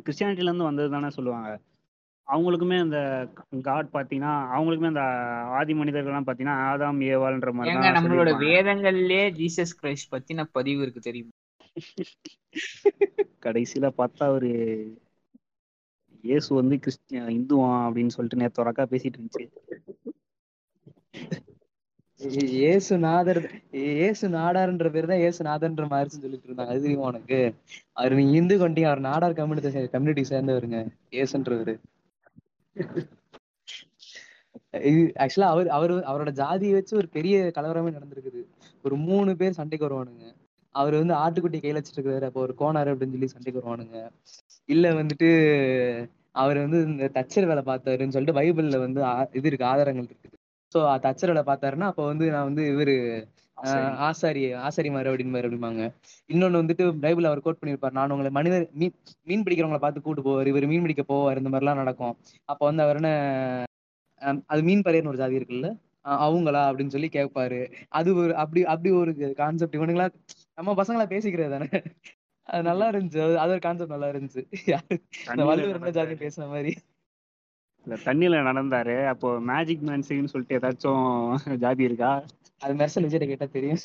கிறிஸ்டியானிட்டில 0.05 0.49
இருந்து 0.49 0.63
வந்தது 0.63 0.89
தானே 0.89 1.09
சொல்லுவாங்க 1.09 1.49
அவங்களுக்குமே 2.27 2.77
அந்த 2.79 2.97
காட் 3.61 3.93
பார்த்தீங்கன்னா 3.93 4.33
அவங்களுக்குமே 4.55 4.91
அந்த 4.93 5.05
ஆதி 5.57 5.73
மனிதர்கள்லாம் 5.73 6.27
பார்த்தீங்கன்னா 6.27 6.57
ஆதாம் 6.67 6.99
ஏவாள்ன்ற 7.07 7.51
மாதிரி 7.51 7.95
நம்மளோட. 7.97 8.31
வேதங்கள்லயே 8.43 9.23
ஜீசஸ் 9.31 9.73
கிரைஸ்ட் 9.79 10.11
பத்தின 10.11 10.45
பதிவு 10.51 10.81
இருக்கு 10.81 10.99
தெரியுமா 10.99 11.35
கடைசியில 13.43 13.87
பார்த்தா 13.97 14.27
ஒரு 14.29 14.51
இயேசு 16.21 16.55
வந்து 16.55 16.79
கிறிஸ்டிய 16.79 17.21
இந்துவான் 17.21 17.87
அப்படின்னு 17.87 18.07
சொல்லிட்டு 18.07 18.37
நேத்து 18.37 18.61
ஒரு 18.61 18.69
அக்கா 18.69 18.83
பேசிட்டு 18.83 19.13
இருந்துச்சு. 19.17 19.47
ஏ- 22.21 22.51
ஏசு 22.51 22.97
நாதர் 22.97 23.51
இயேசு 23.71 24.29
நாடார்ன்ற 24.29 24.89
பேர் 24.89 25.05
தான் 25.05 25.17
ஏசு 25.17 25.43
நாதர்ன்ற 25.43 25.87
மாதிரி 25.87 26.09
சொல்லிட்டு 26.09 26.53
இருந்தாங்க. 26.53 26.67
அது 26.67 26.81
தெரியுமா 26.81 27.05
உனக்கு? 27.05 27.55
அவர் 27.91 28.13
நீங்க 28.13 28.37
இந்து 28.37 28.57
கொண்டீங்க 28.57 28.83
அவர் 28.83 29.01
நாடார் 29.01 29.33
கம்யூனிட்டி 29.33 29.87
கம்யூனிட்டி 29.87 30.35
சேர்ந்தவருங்க 30.35 30.87
ஏசுன்றவரு 31.11 31.79
இது 34.71 35.11
ஆக்சுவலா 35.19 35.41
அவர் 35.41 35.67
அவர் 35.67 35.91
அவரோட 35.91 36.31
ஜாதியை 36.31 36.73
வச்சு 36.73 36.97
ஒரு 36.97 37.07
பெரிய 37.07 37.51
கலவரமே 37.55 37.93
நடந்திருக்குது. 37.93 38.45
ஒரு 38.83 38.95
மூணு 38.95 39.35
பேர் 39.35 39.51
சண்டைக்கு 39.51 39.89
வருவானுங்க. 39.89 40.35
அவர் 40.71 41.05
வந்து 41.05 41.13
ஆட்டுக்குட்டி 41.13 41.51
கையில 41.51 41.83
வச்சிட்டு 41.83 42.01
இருக்காரு. 42.01 42.23
அப்போ 42.23 42.41
ஒரு 42.41 42.55
கோனாரு 42.59 42.93
அப்படின்னு 42.93 43.09
சொல்லி 43.09 43.27
சண்டைக்கு 43.27 43.61
வருவானுங்க. 43.61 44.09
இல்ல 44.69 44.87
வந்துட்டு 44.97 45.29
அவர் 46.35 46.57
வந்து 46.57 46.79
இந்த 46.89 47.05
தச்சர் 47.15 47.47
வேலை 47.47 47.63
பார்த்தாருன்னு 47.65 48.15
சொல்லிட்டு 48.15 48.37
பைபிள்ல 48.37 48.77
வந்து 48.83 48.99
இது 49.33 49.47
இருக்கு 49.49 49.69
ஆதாரங்கள் 49.69 50.07
இருக்குது. 50.07 50.35
ஸோ 50.71 50.79
தச்சர் 51.05 51.31
வேலை 51.31 51.43
பார்த்தாருன்னா 51.45 51.87
அப்போ 51.91 52.03
வந்து 52.09 52.25
நான் 52.33 52.49
வந்து 52.49 52.63
இவரு 52.73 52.95
ஆஹ், 53.57 53.95
ஆசாரி. 54.07 54.41
ஆசாரிமாரு 54.61 55.09
அப்படின்பாரு 55.11 55.47
அப்படிம்பாங்க. 55.47 55.81
இன்னொன்னு 56.29 56.61
வந்துட்டு 56.61 56.83
பைபிள் 57.01 57.29
அவர் 57.29 57.43
கோட் 57.45 57.59
பண்ணியிருப்பார் 57.59 57.97
நான் 57.97 58.13
உங்களை 58.15 58.29
மனிதர் 58.37 58.65
மீன் 58.79 58.93
மீன் 59.27 59.43
பிடிக்கிறவங்கள 59.45 59.79
பார்த்து 59.81 60.05
கூட்டு 60.05 60.21
போவார் 60.27 60.51
இவர் 60.51 60.69
மீன் 60.71 60.85
பிடிக்க 60.85 61.03
போவார் 61.09 61.41
இந்த 61.41 61.51
மாதிரிலாம் 61.51 61.81
நடக்கும். 61.81 62.15
அப்போ 62.49 62.63
வந்து 62.69 62.83
அவர் 62.85 62.99
என்ன 63.01 63.11
அது 64.49 64.61
மீன் 64.63 64.85
பறையர்னு 64.85 65.11
ஒரு 65.11 65.21
ஜாதி 65.21 65.39
இருக்குல்ல 65.39 65.69
அவங்களா 66.19 66.61
அப்படின்னு 66.67 66.93
சொல்லி 66.93 67.09
கேட்பாரு 67.11 67.59
அது 67.97 68.09
ஒரு 68.19 68.33
அப்படி 68.41 68.61
அப்படி 68.73 68.91
ஒரு 68.99 69.11
கான்செப்ட் 69.39 69.77
இவனுங்களா 69.77 70.07
நம்ம 70.57 70.75
பசங்களா 70.79 71.07
பேசிக்கிறது 71.11 71.53
தானே. 71.55 71.69
அது 72.49 72.63
நல்லா 72.63 72.89
இருந்துச்சு. 72.89 73.45
அது- 73.45 73.49
ஒரு 73.49 73.59
கான்செப்ட் 73.59 73.89
நல்லா 73.89 74.07
இருந்துச்சு. 74.07 74.45
இந்த 74.65 74.79
தண்ணியில 75.25 75.45
வள்ளுவர் 75.45 75.75
என்ன 75.75 75.89
ஜாதி. 75.89 76.13
பேசுன 76.13 76.47
மாதிரி. 76.47 76.75
இல்ல, 77.85 77.99
தண்ணியில 78.03 78.41
நடந்தாரு. 78.41 79.07
அப்போ 79.07 79.39
மேஜிக் 79.39 79.81
மேன்சின்னு 79.81 80.25
சொல்லிட்டு 80.25 80.59
ஏதாச்சும் 80.59 81.55
ஜாதி 81.55 81.83
இருக்கா? 81.83 82.25
அது 82.59 82.73
மெர்சல் 82.73 83.01
விஜய் 83.01 83.27
கேட்டா 83.27 83.45
தெரியும்? 83.45 83.77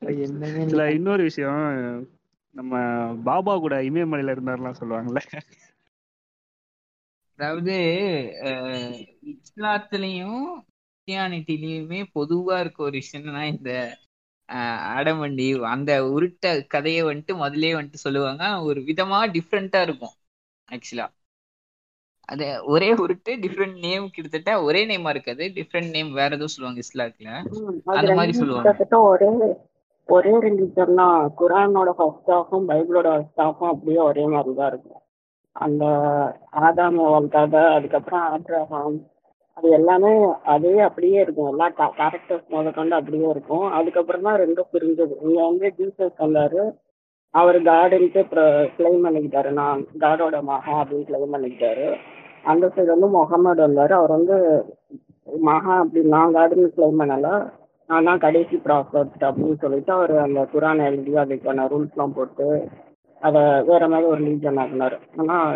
இதுல 0.00 0.84
இன்னொரு 0.84 1.22
விஷயம். 1.22 2.08
நம்ம 2.50 2.78
பாபா 3.14 3.58
கூட 3.58 3.82
இமயமலையில 3.82 4.36
இருந்தாருலாம் 4.36 4.74
சொல்லுவாங்கல்ல. 4.80 5.40
அதாவது 7.36 7.72
இஸ்லாத்துலயும் 9.22 10.44
கிறிஸ்டியானிட்டிலயுமே 11.06 12.04
பொதுவா 12.14 12.60
இருக்க 12.60 12.82
ஒரு 12.82 13.00
விஷயம்னா 13.00 13.44
இந்த 13.44 13.98
ஆடம் 14.96 15.20
அண்ட் 15.20 15.40
ஈவ் 15.40 15.60
அந்த 15.74 15.92
உருட்ட 16.14 16.52
கதையை 16.74 17.02
வந்துட்டு 17.04 17.34
முதல்லயே 17.42 17.74
வந்துட்டு 17.78 18.04
சொல்லுவாங்க. 18.06 18.44
ஒரு 18.68 18.80
விதமா 18.90 19.20
டிஃப்ரெண்டா 19.36 19.80
இருக்கும் 19.88 20.14
ஆக்சுவலா 20.68 21.06
அது 22.32 22.46
ஒரே 22.64 22.88
உருட்டு 22.94 23.32
டிஃப்ரெண்ட் 23.44 23.78
நேம் 23.86 24.04
கிட்டத்தட்ட 24.10 24.52
ஒரே 24.62 24.82
நேமா 24.90 25.10
இருக்காது. 25.14 25.44
டிஃப்ரெண்ட் 25.56 25.90
நேம் 25.96 26.10
வேற 26.20 26.30
ஏதோ 26.36 26.46
சொல்லுவாங்க 26.52 26.80
இஸ்லாத்துல. 26.84 27.30
அந்த 27.96 28.14
மாதிரி 28.18 28.34
சொல்லுவாங்க. 28.40 28.98
ஒரே 29.12 29.30
ஒரே 30.08 30.32
ரிலீஜன் 30.44 30.98
தான் 31.00 31.18
குரானோட 31.40 31.90
ஃபர்ஸ்ட் 31.98 32.30
ஹாஃபும் 32.32 32.66
பைபிளோட 32.70 33.08
ஃபர்ஸ்ட் 33.12 33.42
ஹாஃபும் 33.42 33.72
அப்படியே 33.72 34.00
ஒரே 34.08 34.24
மாதிரி 34.26 34.54
தான் 34.54 34.70
இருக்கும். 34.72 35.00
அந்த 35.56 35.84
ஆதாம் 36.66 36.98
அவள் 37.08 37.28
கதை 37.28 37.62
அதுக்கப்புறம் 37.76 38.24
ஆப்ரஹாம் 38.34 38.96
அது 39.56 39.68
எல்லாமே 39.78 40.12
அதே 40.54 40.72
அப்படியே 40.86 41.18
இருக்கும். 41.24 41.50
எல்லா 41.52 41.66
கேரக்டர்ஸ் 41.98 42.46
முதற்கொண்டு 42.54 42.94
அப்படியே 42.98 43.28
இருக்கும். 43.34 43.66
அதுக்கப்புறம் 43.78 44.26
தான் 44.28 44.40
ரெண்டும் 44.44 44.72
பிரிஞ்சது. 44.74 45.14
இங்க 45.26 45.38
வந்து 45.48 45.66
ஜீசஸ் 45.78 46.22
வந்தாரு 46.24 46.62
அவர் 47.34 47.58
காடுன்ட்டு 47.68 48.22
கிளைம் 48.76 49.04
பண்ணிக்கிட்டாரு. 49.06 49.50
நான் 49.60 49.80
காடோட 50.04 50.36
மகன் 50.50 50.80
அப்படின்னு 50.80 51.08
கிளைம் 51.10 51.34
பண்ணிக்கிட்டாரு. 51.34 51.86
அந்த 52.52 52.64
சைடு 52.74 52.90
வந்து 52.94 53.08
முகமது 53.18 53.62
வந்தார். 53.66 53.94
அவர் 54.00 54.16
வந்து 54.18 54.36
மகா 55.48 55.74
அப்படி 55.82 56.00
நான் 56.16 56.34
காடுன்னு 56.38 56.74
கிளைம் 56.78 57.00
பண்ணல. 57.02 57.28
நான் 57.88 58.06
தான் 58.08 58.22
கடைசி 58.24 58.56
ப்ராஃபட் 58.66 59.24
அப்படின்னு 59.28 59.56
சொல்லிட்டு 59.62 59.92
அவர் 59.96 60.12
அந்த 60.26 60.40
குரான் 60.52 60.84
எழுதி 60.88 61.14
அதுக்கான 61.22 61.66
ரூல்ஸ்லாம் 61.72 62.14
போட்டு 62.18 62.46
அதை 63.22 63.42
வேற 63.70 63.82
மாதிரி 63.88 64.06
ஒரு 64.12 64.22
லீஜன் 64.28 64.60
ஆகினார் 64.62 64.96
ஆனால் 65.20 65.50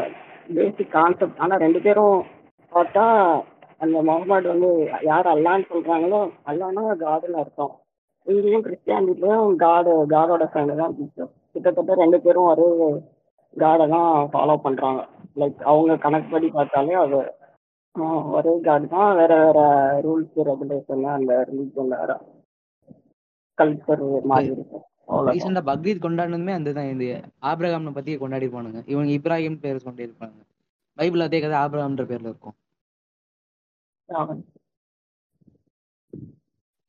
பேசிக் 0.56 0.92
கான்செப்ட் 0.96 1.40
ஆனால் 1.44 1.62
ரெண்டு 1.64 1.80
பேரும் 1.86 2.18
பார்த்தா 2.72 3.04
அந்த 3.80 3.96
முகமது 4.08 4.48
வந்து 4.52 4.70
யார் 5.10 5.28
அல்லான்னு 5.34 5.68
சொல்றாங்களோ 5.72 6.20
அல்லான்னா 6.50 6.84
காடுன்னு 7.04 7.40
அர்த்தம். 7.42 7.74
இங்கேயும் 8.26 8.64
கிறிஸ்டியானிட்டிலையும் 8.66 9.52
காடு 9.64 9.92
காடோட 10.14 10.44
ஃப்ரெண்டு 10.50 10.74
தான் 10.80 10.96
ஜீசஸ். 10.98 11.32
கிட்டத்தட்ட 11.54 11.94
ரெண்டு 12.02 12.18
பேரும் 12.24 12.48
ஒரே 12.52 12.66
காடை 13.56 13.86
தான் 13.94 14.10
ஃபாலோ 14.32 14.56
பண்றாங்க. 14.66 15.02
லைக் 15.40 15.62
அவங்க 15.72 15.96
கணக்கு 16.04 16.28
படி 16.34 16.48
பார்த்தாலே 16.58 16.96
அது 17.04 17.20
ஒரே 18.38 18.52
காடு 18.66 18.86
தான். 18.96 19.10
வேற 19.20 19.32
வேற 19.44 19.60
ரூல்ஸ் 20.06 20.36
ரெகுலேஷன் 20.50 21.06
அந்த 21.16 21.32
ரிலீஜன் 21.50 21.94
வேற. 21.98 22.10
கல்ச்சர் 23.58 24.04
மாதிரி 24.32 24.52
இருக்கும். 24.56 24.84
ரீசெண்டா 25.34 25.62
பக்ரீத் 25.68 26.04
கொண்டாடினதுமே 26.04 26.54
அந்த 26.56 26.70
தான் 26.76 26.90
இந்த 26.94 27.04
ஆப்ரகாம்னு 27.50 27.98
பத்தி 27.98 28.12
கொண்டாடி 28.22 28.46
போனாங்க 28.54 28.80
இவங்க 28.92 29.10
இப்ராஹிம் 29.18 29.62
பேர் 29.64 29.86
கொண்டாடி 29.86 30.08
இருப்பாங்க 30.08 30.38
பைபிள் 30.98 31.24
அதே 31.26 31.38
கதை 31.44 31.56
ஆபிரகாம்ன்ற 31.64 32.04
பேர்ல 32.10 32.30
இருக்கும். 32.32 32.56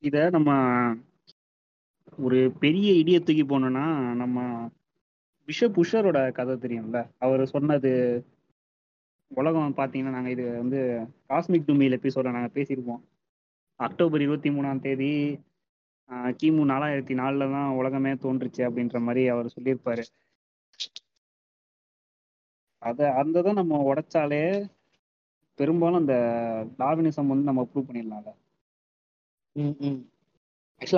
இத 0.02 0.16
நம்ம 0.36 0.50
ஒரு 2.26 2.38
பெரிய 2.62 2.88
இடிய 3.00 3.16
தூக்கி 3.26 3.44
போனோம்னா 3.50 3.84
நம்ம 4.22 4.38
பிஷப் 5.48 5.76
புஷரோட 5.78 6.18
கதை 6.38 6.54
தெரியும்ல? 6.64 6.98
அவர் 7.24 7.42
சொன்னது 7.54 7.90
உலகம் 9.30 9.76
பார்த்தீங்கன்னா 9.80 10.14
நாங்கள் 10.16 10.34
இது 10.36 10.44
வந்து 10.62 10.80
காஸ்மிக் 11.30 11.68
டூமியில் 11.68 11.98
எபிசோட 11.98 12.32
நாங்கள் 12.36 12.56
பேசியிருப்போம். 12.58 13.02
அக்டோபர் 13.80 14.24
இருபத்தி 14.26 14.50
மூணாம் 14.56 14.82
தேதி 14.86 15.12
கிமு 16.40 16.62
நாலாயிரத்தி 16.72 17.14
நாலில் 17.22 17.52
தான் 17.56 17.76
உலகமே 17.80 18.12
தோன்றுச்சு 18.24 18.62
அப்படின்ற 18.68 18.98
மாதிரி 19.06 19.22
அவர் 19.34 19.54
சொல்லியிருப்பாரு. 19.56 20.04
அதை 22.82 23.06
அந்த 23.20 23.42
தான் 23.46 23.60
நம்ம 23.62 23.78
உடைச்சாலே 23.90 24.42
பெரும்பாலும் 25.60 26.00
அந்த 26.02 26.14
டார்வினிசம் 26.80 27.30
வந்து 27.32 27.50
நம்ம 27.50 27.64
ப்ரூவ் 27.70 27.88
பண்ணிடலாம்ல. 27.88 28.30
ம் 29.56 29.76
ம். 29.88 30.00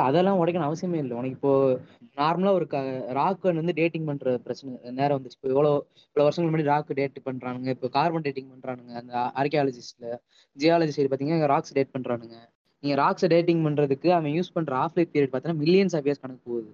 அதெல்லாம் 0.06 0.40
உடைக்கணும் 0.40 0.68
அவசியமே 0.68 0.98
இல்லை. 1.02 1.14
உனக்கு 1.20 1.36
இப்போ 1.38 1.52
நார்மலாக 2.20 2.56
ஒரு 2.58 2.66
ராக் 3.18 3.46
வந்து 3.60 3.74
டேட்டிங் 3.78 4.08
பண்ணுற 4.10 4.34
பிரச்சனை 4.44 4.92
நேரம் 4.98 5.16
வந்துச்சு. 5.16 5.38
இப்போ 5.38 5.50
எவ்வளோ 5.54 5.70
இவ்வளோ 6.04 6.26
வருஷங்கள் 6.26 6.50
முன்னாடி 6.50 6.68
ராக்கு 6.72 6.98
டேட் 7.00 7.18
பண்ணுறானுங்க 7.28 7.70
இப்போ 7.76 7.88
கார்பன் 7.96 8.26
டேட்டிங் 8.26 8.50
பண்ணுறானுங்க 8.52 8.92
அந்த 9.00 9.14
ஆர்கியாலஜிஸ்டில் 9.40 10.12
ஜியாலஜி 10.56 10.94
சைடு 10.96 11.10
பார்த்தீங்கன்னா 11.10 11.50
ராக்ஸ் 11.54 11.76
டேட் 11.78 11.94
பண்ணுறானுங்க 11.96 12.36
நீங்கள் 12.82 13.00
ராக்ஸை 13.02 13.28
டேட்டிங் 13.34 13.64
பண்ணுறதுக்கு 13.66 14.08
அவன் 14.18 14.32
யூஸ் 14.38 14.54
பண்ணுற 14.54 14.72
ஆஃப் 14.84 14.96
லைஃப் 14.98 15.12
பீரியட் 15.14 15.32
பார்த்தீங்கன்னா 15.32 15.62
மில்லியன்ஸ் 15.64 15.96
ஆஃப் 15.98 16.06
இயர்ஸ் 16.08 16.22
கணக்கு 16.22 16.42
போகுது. 16.50 16.70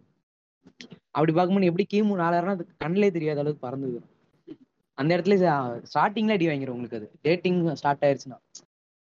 அப்படி 1.16 1.32
பார்க்கும்போது 1.36 1.70
எப்படி 1.70 1.86
கிமு 1.92 2.20
நாலாயிரம் 2.22 2.54
அது 2.56 2.64
கண்ணிலே 2.84 3.10
தெரியாத 3.16 3.40
அளவுக்கு 3.42 3.66
பறந்து 3.66 3.88
அந்த 4.98 5.10
இடத்துல 5.16 5.36
ஸ்டார்டிங்ல 5.90 6.36
அடி 6.36 6.46
வாங்கிடும் 6.48 6.76
உங்களுக்கு 6.76 6.98
அது. 7.00 7.08
Dating 7.26 7.60
start 7.80 8.04
ஆயிருச்சுன்னா. 8.06 8.38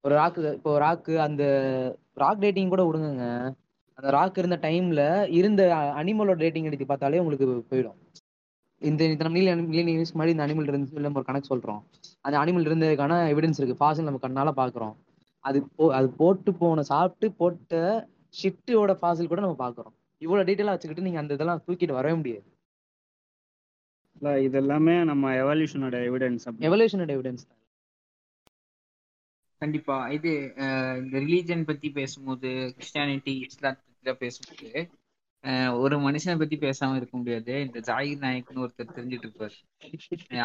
ஒரு 0.05 0.14
ராக்கு 0.20 0.40
இப்போ 0.59 0.72
ராக்கு 0.84 1.12
அந்த 1.26 1.42
ராக் 2.22 2.42
டேட்டிங் 2.45 2.72
கூட 2.72 2.82
விடுங்க 2.88 3.26
அந்த 3.99 4.09
ராக் 4.16 4.38
இருந்த 4.42 4.57
டைம்ல 4.64 5.03
இருந்த 5.38 5.62
அனிமலோட 6.01 6.38
டேட்டிங் 6.45 6.68
எடுத்து 6.68 6.86
பார்த்தாலே 6.92 7.20
உங்களுக்கு 7.22 7.47
போயிடும். 7.72 7.99
இந்த 8.82 9.03
இத்தனை 9.12 9.30
மில்லியன் 9.34 9.62
மில்லியன் 9.68 9.90
இயர்ஸ் 9.92 10.16
மாதிரி 10.18 10.32
இந்த 10.34 10.45
அனிமல் 10.47 10.68
இருந்து 10.70 11.05
நம்ம 11.05 11.20
ஒரு 11.20 11.28
கணக்கு 11.28 11.51
சொல்றோம். 11.53 11.80
அந்த 12.26 12.36
அனிமல் 12.42 12.66
இருந்ததுக்கான 12.68 13.18
எவிடன்ஸ் 13.34 13.61
இருக்கு. 13.61 13.80
ஃபாசில் 13.82 14.09
நம்ம 14.09 14.20
கண்ணால 14.26 14.53
பாக்குறோம் 14.61 14.95
அது 15.45 15.59
போ 15.76 15.84
அது 15.99 16.09
போட்டு 16.20 16.51
போன 16.61 16.84
சாப்பிட்டு 16.90 17.26
போட்ட 17.40 17.80
ஷிஃப்டோட 18.40 18.92
ஃபாசில் 19.01 19.30
கூட 19.32 19.40
நம்ம 19.47 19.59
பாக்குறோம் 19.64 19.95
இவ்வளவு 20.22 20.47
டீட்டெயிலாக 20.49 20.74
வச்சுக்கிட்டு 20.74 21.07
நீங்க 21.07 21.20
அந்த 21.22 21.36
இதெல்லாம் 21.36 21.62
தூக்கிட்டு 21.66 21.99
வரவே 21.99 22.14
முடியாது. 22.20 22.47
இல்ல, 24.16 24.42
இது 24.42 24.56
எல்லாமே 24.58 25.04
நம்ம 25.04 25.32
எவல்யூஷனோட 25.34 25.96
எவிடன்ஸ் 26.08 26.44
எவல்யூஷனோட 26.66 27.12
எவிடன்ஸ் 27.16 27.44
கண்டிப்பா. 29.62 30.08
இது 30.08 30.30
அஹ், 30.56 30.96
இந்த 31.02 31.16
ரிலீஜன் 31.20 31.64
பத்தி 31.64 31.90
பேசும்போது 31.90 32.48
கிறிஸ்டியானிட்டி 32.76 33.32
இஸ்லாம் 33.44 33.78
பத்தி 34.02 34.14
பேசும்போது 34.22 34.70
ஒரு 35.80 35.96
மனுஷனை 35.98 36.38
பத்தி 36.38 36.56
பேசாம 36.58 36.96
இருக்க 36.96 37.16
முடியாது. 37.16 37.54
இந்த 37.66 37.80
ஜாகிர் 37.80 38.22
நாயக்னு 38.24 38.62
ஒருத்தர் 38.64 38.94
தெரிஞ்சிட்டு 38.96 39.26
இருப்பாரு 39.28 39.56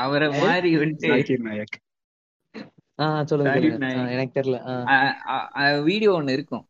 அவரை 0.06 0.28
மாதிரி 0.40 0.70
வந்துட்டு 0.78 1.10
நாயக். 1.48 1.78
எனக்கு 4.16 4.40
தெரியல. 4.40 4.58
வீடியோ 5.84 6.12
ஒண்ணு 6.14 6.32
இருக்கும். 6.32 6.66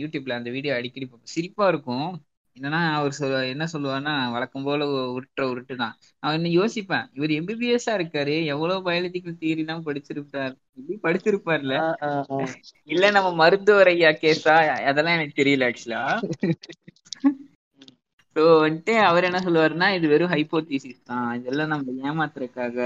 யூடியூப்ல 0.00 0.32
அந்த 0.32 0.50
வீடியோ 0.50 0.74
அடிக்கடி. 0.74 1.06
சிரிப்பா 1.34 1.68
இருக்கும். 1.68 2.08
என்னன்னா 2.56 2.80
அவர் 2.96 3.12
சொல்ல 3.12 3.36
என்ன 3.52 3.64
சொல்லுவாருன்னா 3.72 4.14
வழக்கம் 4.32 4.64
போல 4.64 4.86
உருட்டுற 5.14 5.44
உருட்டு 5.52 5.74
தான் 5.76 5.94
அவன் 6.22 6.36
இன்னும் 6.38 6.56
யோசிப்பேன். 6.58 7.06
இவர் 7.12 7.32
எம்பிபிஎஸ்ஸா 7.38 7.94
இருக்காரு. 7.98 8.34
எவ்வளவு 8.52 8.86
பயாலஜிக்கல் 8.88 9.38
தியரி 9.40 9.62
எல்லாம் 9.64 9.86
படிச்சிருப்பார். 9.86 10.54
இப்படி 10.78 10.96
படிச்சிருப்பார்ல 11.06 11.74
இல்ல 12.88 13.10
நம்ம 13.16 13.30
மருத்துவர் 13.42 13.92
ஐயா 13.94 14.12
கேஸா? 14.22 14.56
அதெல்லாம் 14.90 15.18
எனக்கு 15.18 15.40
தெரியல 15.40 15.68
ஆக்சுவலா 15.70 16.04
ஸோ 18.36 18.42
வந்துட்டு 18.60 18.92
அவர் 19.08 19.26
என்ன 19.28 19.38
சொல்லுவாருன்னா 19.46 19.88
இது 19.96 20.06
வெறும் 20.08 20.32
ஹைப்போதீசிஸ் 20.32 21.00
தான். 21.04 21.26
இதெல்லாம் 21.38 21.72
நம்ம 21.72 21.96
ஏமாத்துறதுக்காக 22.10 22.78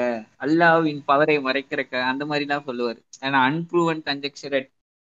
அல்லாவின் 0.44 1.00
பவரை 1.10 1.36
மறைக்கிறதுக்காக 1.44 2.06
அந்த 2.12 2.24
மாதிரி 2.30 2.46
எல்லாம் 2.48 2.66
சொல்லுவாரு. 2.68 2.98
ஏன்னா 3.22 3.40
அன்ப்ரூவன் 3.50 4.02
கன்ஜெக்சர் 4.08 4.58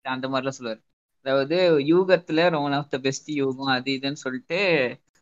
அந்த 0.05 0.27
மாதிரிலாம் 0.29 0.59
சொல்லுவாரு. 0.59 0.81
அதாவது 1.21 1.57
யூகத்துல 1.83 2.63
ஒன் 2.63 2.73
ஆஃப் 2.73 2.91
த 2.91 2.99
பெஸ்ட் 2.99 3.31
யூகம் 3.31 3.73
அது 3.73 3.91
இதுன்னு 3.93 4.19
சொல்லிட்டு 4.19 4.59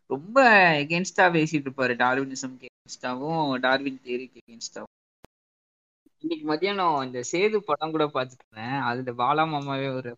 ரொம்ப 0.09 0.37
எகென்ஸ்டா 0.79 1.25
பேசிட்டு 1.33 1.67
இருப்பாரு. 1.67 1.93
டார்வினிசம் 1.97 2.55
எகென்ஸ்டாவும் 2.59 3.59
டார்வின் 3.59 4.01
தேரிக்கு 4.01 4.39
எகென்ஸ்டாவும் 4.43 4.95
இன்னைக்கு 6.19 6.45
மதியானம் 6.47 7.05
இந்த 7.05 7.23
சேது 7.31 7.57
படம் 7.59 7.91
கூட 7.91 8.05
பார்த்துட்டு 8.05 8.63
அதுல 8.81 9.11
பாலா 9.13 9.43
மாமாவே 9.47 9.95
ஒரு 9.95 10.09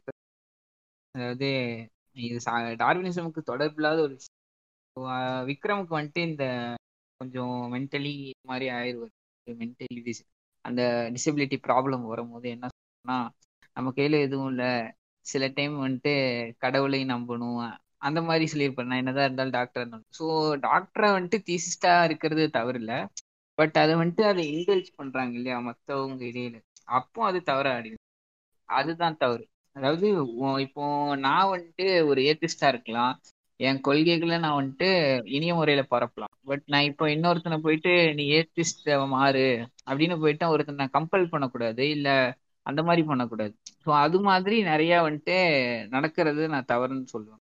அதாவது 1.16 1.48
இது 2.18 2.38
சா- 2.46 2.76
டார்வினிசமுக்கு 2.76 3.42
தொடர்பில்லாத 3.48 4.00
ஒரு 4.00 4.16
விஷயம். 4.18 4.40
விக்ரமுக்கு 5.48 5.94
வந்துட்டு 5.98 6.30
இந்த 6.30 6.46
கொஞ்சம் 7.22 7.54
மென்டலி 7.74 8.14
மாதிரி 8.42 8.68
ஆயிடுவார் 8.72 9.14
மென்டலி 9.48 10.14
அந்த 10.66 10.82
டிசபிலிட்டி 11.14 11.58
ப்ராப்ளம் 11.68 12.06
வரும்போது 12.06 12.50
என்ன 12.50 12.68
சொன்னா 12.78 13.18
நம்ம 13.78 13.92
கையில 13.96 14.22
எதுவும் 14.22 14.48
இல்லை. 14.48 14.72
சில 15.26 15.48
டைம் 15.58 15.76
வந்துட்டு 15.86 16.14
கடவுளையும் 16.58 17.14
நம்பணும். 17.16 17.60
அந்த 18.00 18.20
மாதிரி 18.22 18.46
சொல்லியிருப்பேன். 18.54 18.90
நான் 18.92 19.02
என்னதான் 19.04 19.28
இருந்தாலும் 19.28 19.56
டாக்டர் 19.58 19.82
இருந்தாலும். 19.84 20.10
ஸோ 20.20 20.26
டாக்டரை 20.68 21.10
வந்துட்டு 21.18 21.40
தீசிஸ்டா 21.50 21.94
இருக்கிறது 22.04 22.46
தவறு 22.50 22.80
இல்லை 22.80 23.00
பட் 23.58 23.76
அதை 23.78 23.94
வந்துட்டு 23.96 24.24
அதை 24.32 24.44
இன்டெல்ஜ் 24.56 24.90
பண்றாங்க 24.96 25.34
இல்லையா 25.40 25.58
மற்றவங்க 25.68 26.24
இடையில. 26.32 26.58
அப்போ 26.98 27.20
அது 27.26 27.40
தவற 27.44 27.68
ஆடிடும் 27.78 28.06
அதுதான் 28.70 29.18
தவறு. 29.18 29.44
அதாவது 29.76 30.08
இப்போ 30.66 30.84
நான் 31.26 31.52
வந்துட்டு 31.54 31.86
ஒரு 32.10 32.22
ஏத்திஸ்டா 32.22 32.68
இருக்கலாம். 32.68 33.14
என் 33.60 33.82
கொள்கைகளை 33.82 34.38
நான் 34.40 34.58
வந்துட்டு 34.60 34.88
இனிய 35.36 35.54
முறையில 35.56 35.82
பரப்பலாம். 35.92 36.34
பட் 36.50 36.64
நான் 36.66 36.88
இப்போ 36.92 37.06
இன்னொருத்தனை 37.08 37.58
போயிட்டு 37.66 37.92
நீ 38.18 38.24
ஏத்திஸ்ட 38.38 38.96
மாறு 39.08 39.46
அப்படின்னு 39.90 40.16
போயிட்டு 40.24 40.52
ஒருத்தனை 40.54 40.80
நான் 40.84 40.96
கம்பல் 40.98 41.32
பண்ணக்கூடாது. 41.34 41.84
இல்லை 41.96 42.16
அந்த 42.66 42.82
மாதிரி 42.84 43.04
பண்ணக்கூடாது. 43.08 43.54
ஸோ 43.84 43.90
அது 44.02 44.18
மாதிரி 44.22 44.58
நிறைய 44.64 44.94
வந்துட்டு 45.02 45.38
நடக்கிறது 45.90 46.44
நான் 46.48 46.70
தவறுன்னு 46.72 47.14
சொல்லுவேன். 47.14 47.42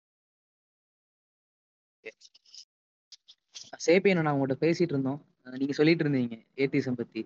சேப்பியன் 3.85 4.21
நான் 4.21 4.35
உங்கள்கிட்ட 4.35 4.65
பேசிட்டு 4.65 4.93
இருந்தோம் 4.93 5.21
நீங்க 5.55 5.73
சொல்லிட்டு 5.73 6.03
இருந்தீங்க 6.05 6.35
ஏத்திசம் 6.57 6.99
பத்தி. 6.99 7.21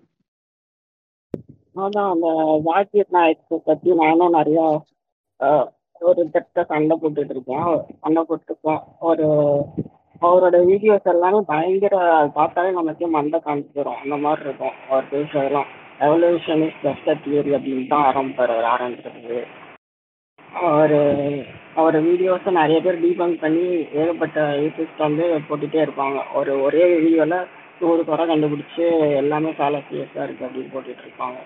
அதான் 1.76 2.10
அந்த 2.12 2.28
ஜாக்கிர் 2.66 3.12
நாயக் 3.12 3.60
பத்தி 3.66 3.90
நானும் 4.00 4.36
நிறைய 4.38 4.60
ஆஹ், 5.40 5.68
ஒரு 6.00 6.22
திட்ட 6.30 6.64
சண்டை 6.64 6.94
போட்டுட்டு 6.96 7.34
இருக்கேன் 7.34 7.68
சண்டை 8.02 8.22
போட்டுருக்கேன் 8.22 8.80
ஒரு 9.00 9.26
அவரோட 10.22 10.56
வீடியோஸ் 10.66 11.12
எல்லாமே 11.12 11.40
பயங்கர 11.46 11.94
பார்த்தாலே 12.34 12.70
நமக்கே 12.70 13.06
மண்டை 13.14 13.38
காமிச்சிடும் 13.40 14.00
அந்த 14.02 14.16
மாதிரி 14.16 14.44
இருக்கும். 14.44 14.76
அவர் 14.88 15.10
பேசுறதெல்லாம். 15.12 15.70
எவல்யூஷன் 16.06 16.62
இஸ் 16.66 16.82
தியரி 17.24 17.50
அப்படின்னு 17.56 17.90
தான் 17.92 18.06
ஆரம்பிப்பார் 18.10 18.52
அவர் 18.54 18.68
ஆரம்பிக்கிறது 18.74 19.38
அவர் 20.66 20.98
அவர் 21.80 21.96
வீடியோஸை 22.06 22.50
நிறைய 22.60 22.78
பேர் 22.84 23.02
டீபங்க் 23.02 23.42
பண்ணி 23.42 23.66
ஏகப்பட்ட 24.00 24.38
யூடியூப்ஸ் 24.62 25.04
வந்து 25.06 25.24
போட்டுகிட்டே 25.48 25.80
இருப்பாங்க. 25.84 26.18
ஒரு 26.38 26.52
ஒரே 26.66 26.84
வீடியோவில் 26.94 27.36
நூறு 27.82 28.02
குறை 28.08 28.24
கண்டுபிடிச்சி 28.30 28.84
எல்லாமே 29.20 29.50
ஃபேலசியஸாக 29.58 30.24
இருக்குது 30.24 30.46
அப்படின்னு 30.48 30.72
போட்டுட்டு 30.74 31.04
இருப்பாங்க. 31.06 31.38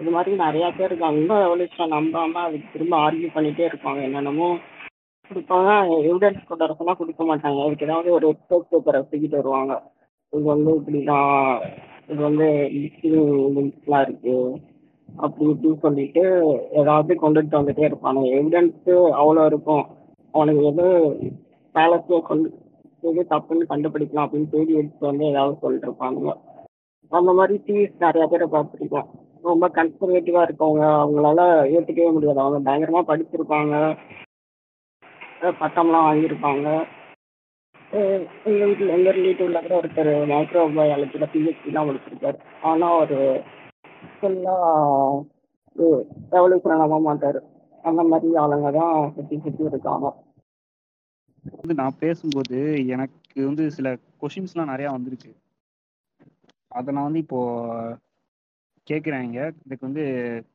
இது 0.00 0.10
மாதிரி 0.14 0.30
நிறையா 0.44 0.68
பேர் 0.78 0.90
இருக்காங்க 0.90 1.20
இன்னும் 1.22 1.44
எவல்யூஷன் 1.48 1.94
நம்பாமல் 1.96 2.46
அதுக்கு 2.46 2.72
திரும்ப 2.72 2.96
ஆர்கியூ 3.04 3.28
பண்ணிகிட்டே 3.36 3.68
இருப்பாங்க. 3.70 4.00
என்னென்னமோ 4.08 4.48
கொடுப்பாங்க. 5.30 5.70
எவிடன்ஸ் 6.08 6.48
கொண்டு 6.48 6.78
சொன்னா 6.80 6.94
கொடுக்க 7.02 7.22
மாட்டாங்க. 7.30 7.60
அதுக்கு 7.66 7.86
ஏதாவது 7.88 8.10
ஒரு 8.18 8.26
எக்ஸ்போர்ட் 8.32 8.70
பேப்பரை 8.72 9.00
தூக்கிட்டு 9.12 9.40
வருவாங்க. 9.42 9.74
இது 10.32 10.44
வந்து 10.54 10.70
இப்படி 10.80 11.00
தான் 11.12 11.30
இது 12.08 12.20
வந்து 12.28 12.46
லிங்க்ஸ்லாம் 13.56 14.04
இருக்கு. 14.06 14.34
அப்படி 15.08 15.44
இப்படின்னு 15.50 15.82
சொல்லிட்டு 15.84 16.22
ஏதாவது 16.80 17.12
கொண்டுட்டு 17.22 17.58
வந்துட்டே 17.58 17.84
இருப்பாங்க. 17.88 18.22
எவிடன்ஸு 18.38 18.94
அவ்வளோ 19.20 19.44
இருக்கும். 19.50 19.84
அவனுக்கு 20.34 20.62
எது 20.70 20.86
பேலஸில் 21.74 22.26
கொண்டு 22.30 22.48
எது 23.10 23.22
தப்புன்னு 23.30 23.70
கண்டுபிடிக்கலாம் 23.72 24.26
அப்படின்னு 24.26 24.52
தேடி 24.54 24.72
எடுத்து 24.80 25.10
வந்து 25.10 25.24
ஏதாவது 25.32 25.60
சொல்லிட்டு 25.62 25.88
இருப்பானுங்க 25.88 26.32
அந்த 27.12 27.30
மாதிரி 27.38 27.54
டிவிஸ் 27.66 28.02
நிறைய 28.04 28.24
பேரை 28.30 28.46
பார்த்துருக்கோம். 28.54 29.08
ரொம்ப 29.48 29.64
கன்சர்வேட்டிவாக 29.74 30.46
இருக்கவங்க 30.46 30.84
அவங்களால 31.02 31.40
ஏற்றுக்கவே 31.74 32.12
முடியாது. 32.16 32.40
அவங்க 32.44 32.58
பயங்கரமாக 32.68 33.08
படிச்சிருப்பாங்க. 33.10 33.74
பட்டம்லாம் 35.60 36.06
வாங்கியிருப்பாங்க. 36.08 36.68
அஹ் 37.90 38.24
எங்க 38.48 38.62
வீட்டில் 38.68 38.94
எங்க 38.94 39.10
ரிலேட்டிவ்ல 39.10 39.60
கூட 39.62 39.74
ஒருத்தர் 39.80 40.10
மைக்ரோ 40.30 40.62
பயாலஜியில் 40.76 41.30
பிஹெச்டிலாம் 41.34 41.86
முடிச்சிருக்காரு 41.88 42.38
ஆனால் 42.70 42.94
அவர் 42.96 43.16
ஃபுல்லாக 44.16 45.22
ரெவல்யூஷனை 46.34 46.76
ஆக 46.84 46.98
மாட்டார். 46.98 47.38
அந்த 47.84 48.02
மாதிரி 48.02 48.28
ஆளுங்க 48.42 48.68
தான் 48.78 48.94
சுற்றி 49.16 49.36
சுற்றி 49.44 49.70
இருக்காங்க. 49.70 50.06
வந்து 51.58 51.74
நான் 51.74 52.00
பேசும்போது 52.00 52.58
எனக்கு 52.94 53.40
வந்து 53.50 53.64
சில 53.76 53.88
கொஷின்ஸ்லாம் 54.22 54.72
நிறையா 54.72 54.90
வந்திருக்கு. 54.96 55.30
அதை 56.78 56.94
நான் 56.94 57.08
வந்து 57.08 57.22
இப்போ 57.24 57.40
கேட்குறேன் 58.86 59.26
இதுக்கு 59.66 59.88
வந்து 59.88 60.04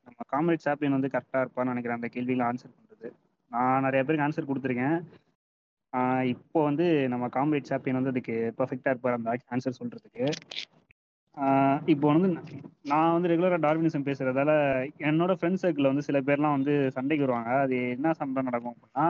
நம்ம 0.06 0.20
காமெடி 0.34 0.60
சாப்ளின் 0.66 0.98
வந்து 0.98 1.14
கரெக்டாக 1.16 1.44
இருப்பான்னு 1.44 1.74
நினைக்கிறேன். 1.74 2.00
அந்த 2.00 2.10
கேள்வியில் 2.16 2.48
ஆன்சர் 2.50 2.76
பண்ணுறது 2.76 3.10
நான் 3.52 3.86
நிறைய 3.88 4.02
பேருக்கு 4.04 4.28
ஆன்சர் 4.28 4.50
கொடுத்துருக்கேன். 4.52 4.98
இப்போ 6.34 6.60
வந்து 6.64 6.86
நம்ம 7.10 7.26
காம்ரேட் 7.28 7.70
சாப்பியன் 7.72 8.00
வந்து 8.00 8.14
அதுக்கு 8.14 8.36
பர்ஃபெக்டாக 8.60 8.94
இருப்பார் 8.94 9.18
அந்த 9.18 9.32
ஆன்சர் 9.56 9.80
சொல்கிறதுக்கு 9.80 10.26
இப்போ 11.86 12.06
வந்து 12.14 12.28
நான் 12.92 13.14
வந்து 13.14 13.30
ரெகுலராக 13.32 13.60
டார்வினிசம் 13.66 14.08
பேசுகிறதால 14.08 14.52
என்னோட 15.10 15.34
ஃப்ரெண்ட் 15.38 15.62
சர்க்கிளில் 15.62 15.92
வந்து 15.92 16.08
சில 16.08 16.18
பேர்லாம் 16.22 16.56
வந்து 16.58 16.74
சண்டைக்கு 16.96 17.26
வருவாங்க. 17.26 17.52
அது 17.66 17.76
என்ன 17.96 18.14
சண்டை 18.20 18.42
நடக்கும் 18.50 18.74
அப்படின்னா 18.74 19.06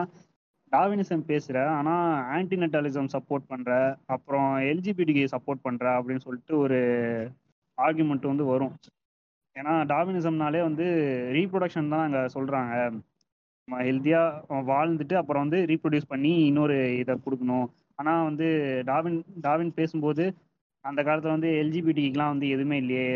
டார்வினிசம் 0.72 1.24
பேசுகிற 1.30 1.58
ஆனால் 1.70 2.04
ஆன்டிநெட்டாலிசம் 2.36 3.12
சப்போர்ட் 3.14 3.50
பண்ணுற 3.52 3.72
அப்புறம் 4.06 4.50
எல்ஜிபிடிக்கு 4.70 5.24
சப்போர்ட் 5.34 5.64
பண்ணுற 5.66 5.86
அப்படின்னு 5.98 6.24
சொல்லிட்டு 6.26 6.54
ஒரு 6.58 6.78
ஆர்குமெண்ட் 7.78 8.30
வந்து 8.32 8.46
வரும். 8.52 8.74
ஏன்னா 9.56 9.72
டார்வினிசம்னாலே 9.92 10.62
வந்து 10.68 10.86
ரீப்ரொடக்ஷன் 11.38 11.92
தான் 11.94 12.04
அங்கே 12.06 12.22
சொல்கிறாங்க 12.36 12.74
நம்ம 13.72 13.84
ஹெல்த்தியாக 13.88 14.56
வாழ்ந்துட்டு 14.70 15.14
அப்புறம் 15.18 15.42
வந்து 15.44 15.58
ரீப்ரொடியூஸ் 15.70 16.08
பண்ணி 16.10 16.30
இன்னொரு 16.48 16.74
இதை 17.02 17.14
கொடுக்கணும். 17.26 17.68
ஆனால் 18.00 18.26
வந்து 18.28 18.46
டாவின் 18.88 19.16
டாவின் 19.46 19.70
பேசும்போது 19.78 20.24
அந்த 20.84 21.00
காலத்தில் 21.06 21.34
வந்து 21.34 21.50
எல்ஜிபிடிக்கெலாம் 21.60 22.32
வந்து 22.34 22.48
எதுவுமே 22.54 22.76
இல்லையே. 22.82 23.06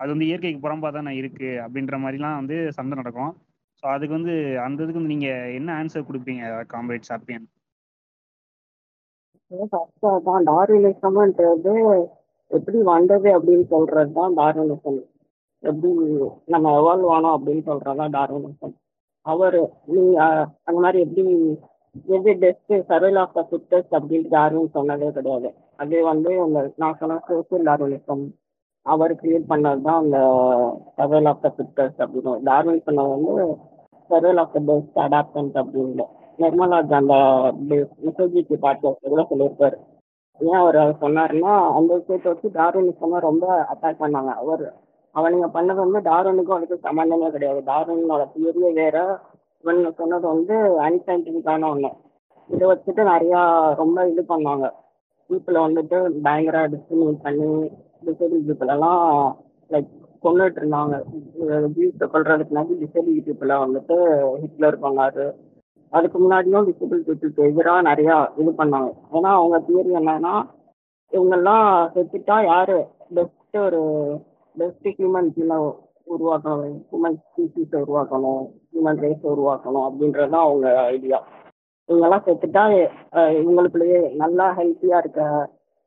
அது 0.00 0.08
வந்து 0.14 0.28
இயற்கைக்கு 0.28 0.60
புறம்பாக 0.66 0.92
தானே 0.96 1.12
இருக்குது 1.20 1.62
அப்படின்ற 1.64 1.98
மாதிரிலாம் 2.04 2.38
வந்து 2.40 2.58
சண்டை 2.76 2.98
நடக்கும். 3.00 3.32
ஸோ 3.80 3.86
அதுக்கு 3.94 4.16
வந்து 4.18 4.34
அந்த 4.66 4.78
இதுக்கு 4.84 5.00
வந்து 5.00 5.14
நீங்கள் 5.14 5.54
என்ன 5.58 5.70
ஆன்சர் 5.78 6.06
கொடுப்பீங்க 6.10 6.52
காம்ரேட் 6.74 7.10
சாப்பியன்? 7.12 7.48
ஃபர்ஸ்ட் 9.72 10.06
டார்வினிசம்ன்றது 10.52 11.76
எப்படி 12.50 12.78
வந்தது 12.94 13.28
அப்படின்னு 13.38 13.66
சொல்றது 13.74 14.16
தான் 14.20 14.38
டார்வினிசம் 14.42 15.02
எப்படி 15.62 15.92
நம்ம 16.54 16.76
எவால்வ் 16.80 17.12
ஆனோம் 17.18 17.36
அப்படின்னு 17.38 17.64
சொல்றது 17.72 18.00
தான் 18.04 18.16
டார்வினிசம் 18.20 18.78
அவர் 19.26 19.58
நீ 19.94 20.02
அந்த 20.14 20.78
மாதிரி 20.84 20.98
எப்படி 21.04 21.24
எது 22.16 22.32
test 22.42 22.72
survival 22.90 23.18
of 23.18 23.34
the 23.34 23.42
fittest 23.50 23.94
அப்படின்ட்டு 23.98 24.36
யாரும் 24.38 24.72
சொன்னதே 24.74 25.10
கிடையாது. 25.10 25.50
அது 25.76 26.02
வந்து 26.02 26.30
அந்த 26.40 26.60
நான் 26.76 26.98
சொன்ன 27.00 27.20
சோசியல் 27.28 27.66
டார்வினிசம் 27.68 28.24
அவர் 28.86 29.12
கிரியேட் 29.20 29.50
பண்ணது 29.52 29.80
தான் 29.80 30.00
அந்த 30.02 30.18
சர்வைல் 30.96 31.28
ஆஃப் 31.28 31.42
த 31.44 31.50
ஃபிட்டஸ்ட் 31.56 32.02
அப்படின்னு. 32.04 32.34
டார்வின் 32.42 32.84
சொன்னது 32.88 33.14
வந்து 33.14 33.34
சர்வைல் 34.10 34.40
ஆஃப் 34.42 34.52
த 34.52 34.60
பெஸ்ட் 34.70 34.98
அடாப்டன்ட் 35.06 35.56
அப்படின்னு. 35.62 36.06
நிர்மலாஜ் 36.38 36.94
அந்த 37.00 37.16
மிசோஜிக்கு 38.04 38.56
பாட்காஸ்ட் 38.66 39.12
கூட 39.14 39.24
சொல்லியிருப்பாரு. 39.30 39.78
ஏன் 40.40 40.60
அவர் 40.62 40.78
சொன்னாருன்னா 41.02 41.52
அந்த 41.76 41.90
விஷயத்தை 41.98 42.28
வச்சு 42.32 42.48
டார்வினிசமா 42.60 43.18
ரொம்ப 43.28 43.46
அட்டாக் 43.72 44.02
பண்ணாங்க. 44.04 44.32
அவர் 44.42 44.64
அவனுங்க 45.14 45.46
பண்ணது 45.56 45.80
வந்து 45.84 46.00
டார்வனுக்கும் 46.10 46.56
அதுக்கு 46.56 46.86
சம்மந்தமே 46.86 47.28
கிடையாது. 47.34 47.60
டார்வனோட 47.70 48.22
தியரியே 48.34 48.70
வேற 48.80 48.96
இவனுங்க 49.64 49.90
சொன்னது 50.00 50.26
வந்து 50.34 50.54
அன்சைன்டிஃபிக்கான 50.86 51.68
ஒண்ணு. 51.74 51.90
இதை 52.50 52.64
வச்சுட்டு 52.70 53.02
நிறையா 53.12 53.40
ரொம்ப 53.82 53.98
இது 54.12 54.22
பண்ணாங்க 54.32 54.66
பீப்புளை 55.30 55.60
வந்துட்டு 55.66 55.98
பயங்கர 56.26 56.56
டிஸ்கிரிமினேட் 56.72 57.22
பண்ணி 57.26 57.50
டிசேபிள் 58.06 58.42
பீப்புளெல்லாம் 58.48 59.04
லைக் 59.70 59.92
கொண்டுட்டு 60.24 60.60
இருந்தாங்க. 60.62 60.94
ஜீவ்ஸை 61.76 62.06
கொள்றதுக்கு 62.14 62.76
டிசேபிள் 62.82 63.16
பீப்புளை 63.28 63.56
வந்துட்டு 63.64 63.96
ஹிட்லர் 64.42 64.78
பண்ணாரு. 64.84 65.26
அதுக்கு 65.92 66.18
முன்னாடியும் 66.24 66.68
டிசேபிள் 66.68 67.02
பீப்புளுக்கு 67.06 67.48
எதிராக 67.50 67.88
நிறையா 67.90 68.18
இது 68.42 68.52
பண்ணாங்க. 68.60 68.90
ஏன்னா 69.16 69.32
அவங்க 69.40 69.58
தியரி 69.68 69.90
என்னன்னா 70.00 70.34
இவங்கெல்லாம் 71.12 71.66
செத்துட்டா 71.94 72.36
யாரு? 72.52 72.78
பெஸ்ட் 73.16 73.58
ஒரு 73.66 73.82
பெஸ்ட் 74.54 74.88
ஹியூமன்ஸ் 74.96 75.40
எல்லாம் 75.44 75.64
உருவாக்கணும் 76.14 76.76
ஹியூமன் 76.88 77.18
ஸ்பீசிஸை 77.22 77.78
உருவாக்கணும் 77.84 78.42
ஹியூமன் 78.70 79.00
ரேஸை 79.04 79.28
உருவாக்கணும் 79.34 79.86
அப்படின்றது 79.88 80.32
தான் 80.34 80.46
அவங்க 80.48 80.68
ஐடியா 80.92 81.18
இவங்கெல்லாம் 81.88 82.24
செத்துட்டா 82.26 82.62
இவங்களுக்குள்ளேயே 83.38 84.00
நல்லா 84.22 84.46
ஹெல்த்தியா 84.58 84.98
இருக்க 85.02 85.22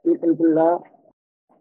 பீப்புளுக்குள்ள 0.06 0.62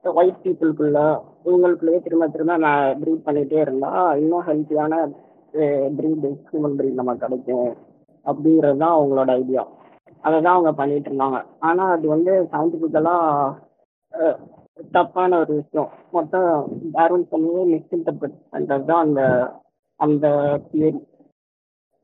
ஒயிட் 0.05 0.43
பீப்புளுக்குள்ள 0.43 0.99
இவங்களுக்குள்ளேயே 1.47 2.01
திரும்ப 2.03 2.27
திரும்ப 2.29 2.57
நான் 2.65 2.99
ப்ரீட் 3.01 3.27
பண்ணிட்டே 3.27 3.61
இருந்தா 3.61 3.93
இன்னும் 4.21 4.47
ஹெல்த்தியான 4.49 4.95
ப்ரீட் 5.99 6.27
ஹியூமன் 6.51 6.77
ப்ரீட் 6.79 7.01
நமக்கு 7.01 7.25
கிடைக்கும் 7.25 7.71
அப்படிங்கிறது 8.27 8.83
தான் 8.83 8.97
அவங்களோட 8.97 9.31
ஐடியா 9.41 9.63
அதை 10.25 10.37
தான் 10.39 10.55
அவங்க 10.55 10.71
பண்ணிட்டு 10.79 11.09
இருந்தாங்க. 11.11 11.39
ஆனால் 11.61 11.93
அது 11.97 12.07
வந்து 12.09 12.33
சயின்டிஃபிக்கலாக 12.53 14.29
தப்பான 14.95 15.39
ஒரு 15.43 15.53
விஷயம். 15.61 15.91
மொத்தம் 16.17 16.49
டார்வின் 16.95 17.31
சொன்னதே 17.33 17.63
மிஸ்இன்டர்பிரட் 17.73 18.39
பண்ணுறது 18.55 18.87
தான் 18.91 19.05
அந்த 19.07 19.23
அந்த 20.01 20.27
தியரி 20.71 21.01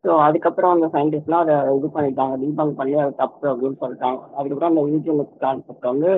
ஸோ 0.04 0.12
அதுக்கப்புறம் 0.26 0.72
அந்த 0.74 0.86
சயின்டிஸ்ட்லாம் 0.94 1.42
அதை 1.44 1.56
இது 1.78 1.88
பண்ணிட்டாங்க 1.96 2.36
டீபங் 2.42 2.72
பண்ணி 2.78 2.94
அது 3.02 3.12
தப்பு 3.20 3.44
அப்படின்னு 3.50 3.80
சொல்லிட்டாங்க. 3.82 4.20
அதுக்கப்புறம் 4.38 4.72
அந்த 4.72 4.82
யூஜிஎம்எஸ் 4.92 5.36
கான்செப்ட் 5.44 5.90
வந்து 5.90 6.12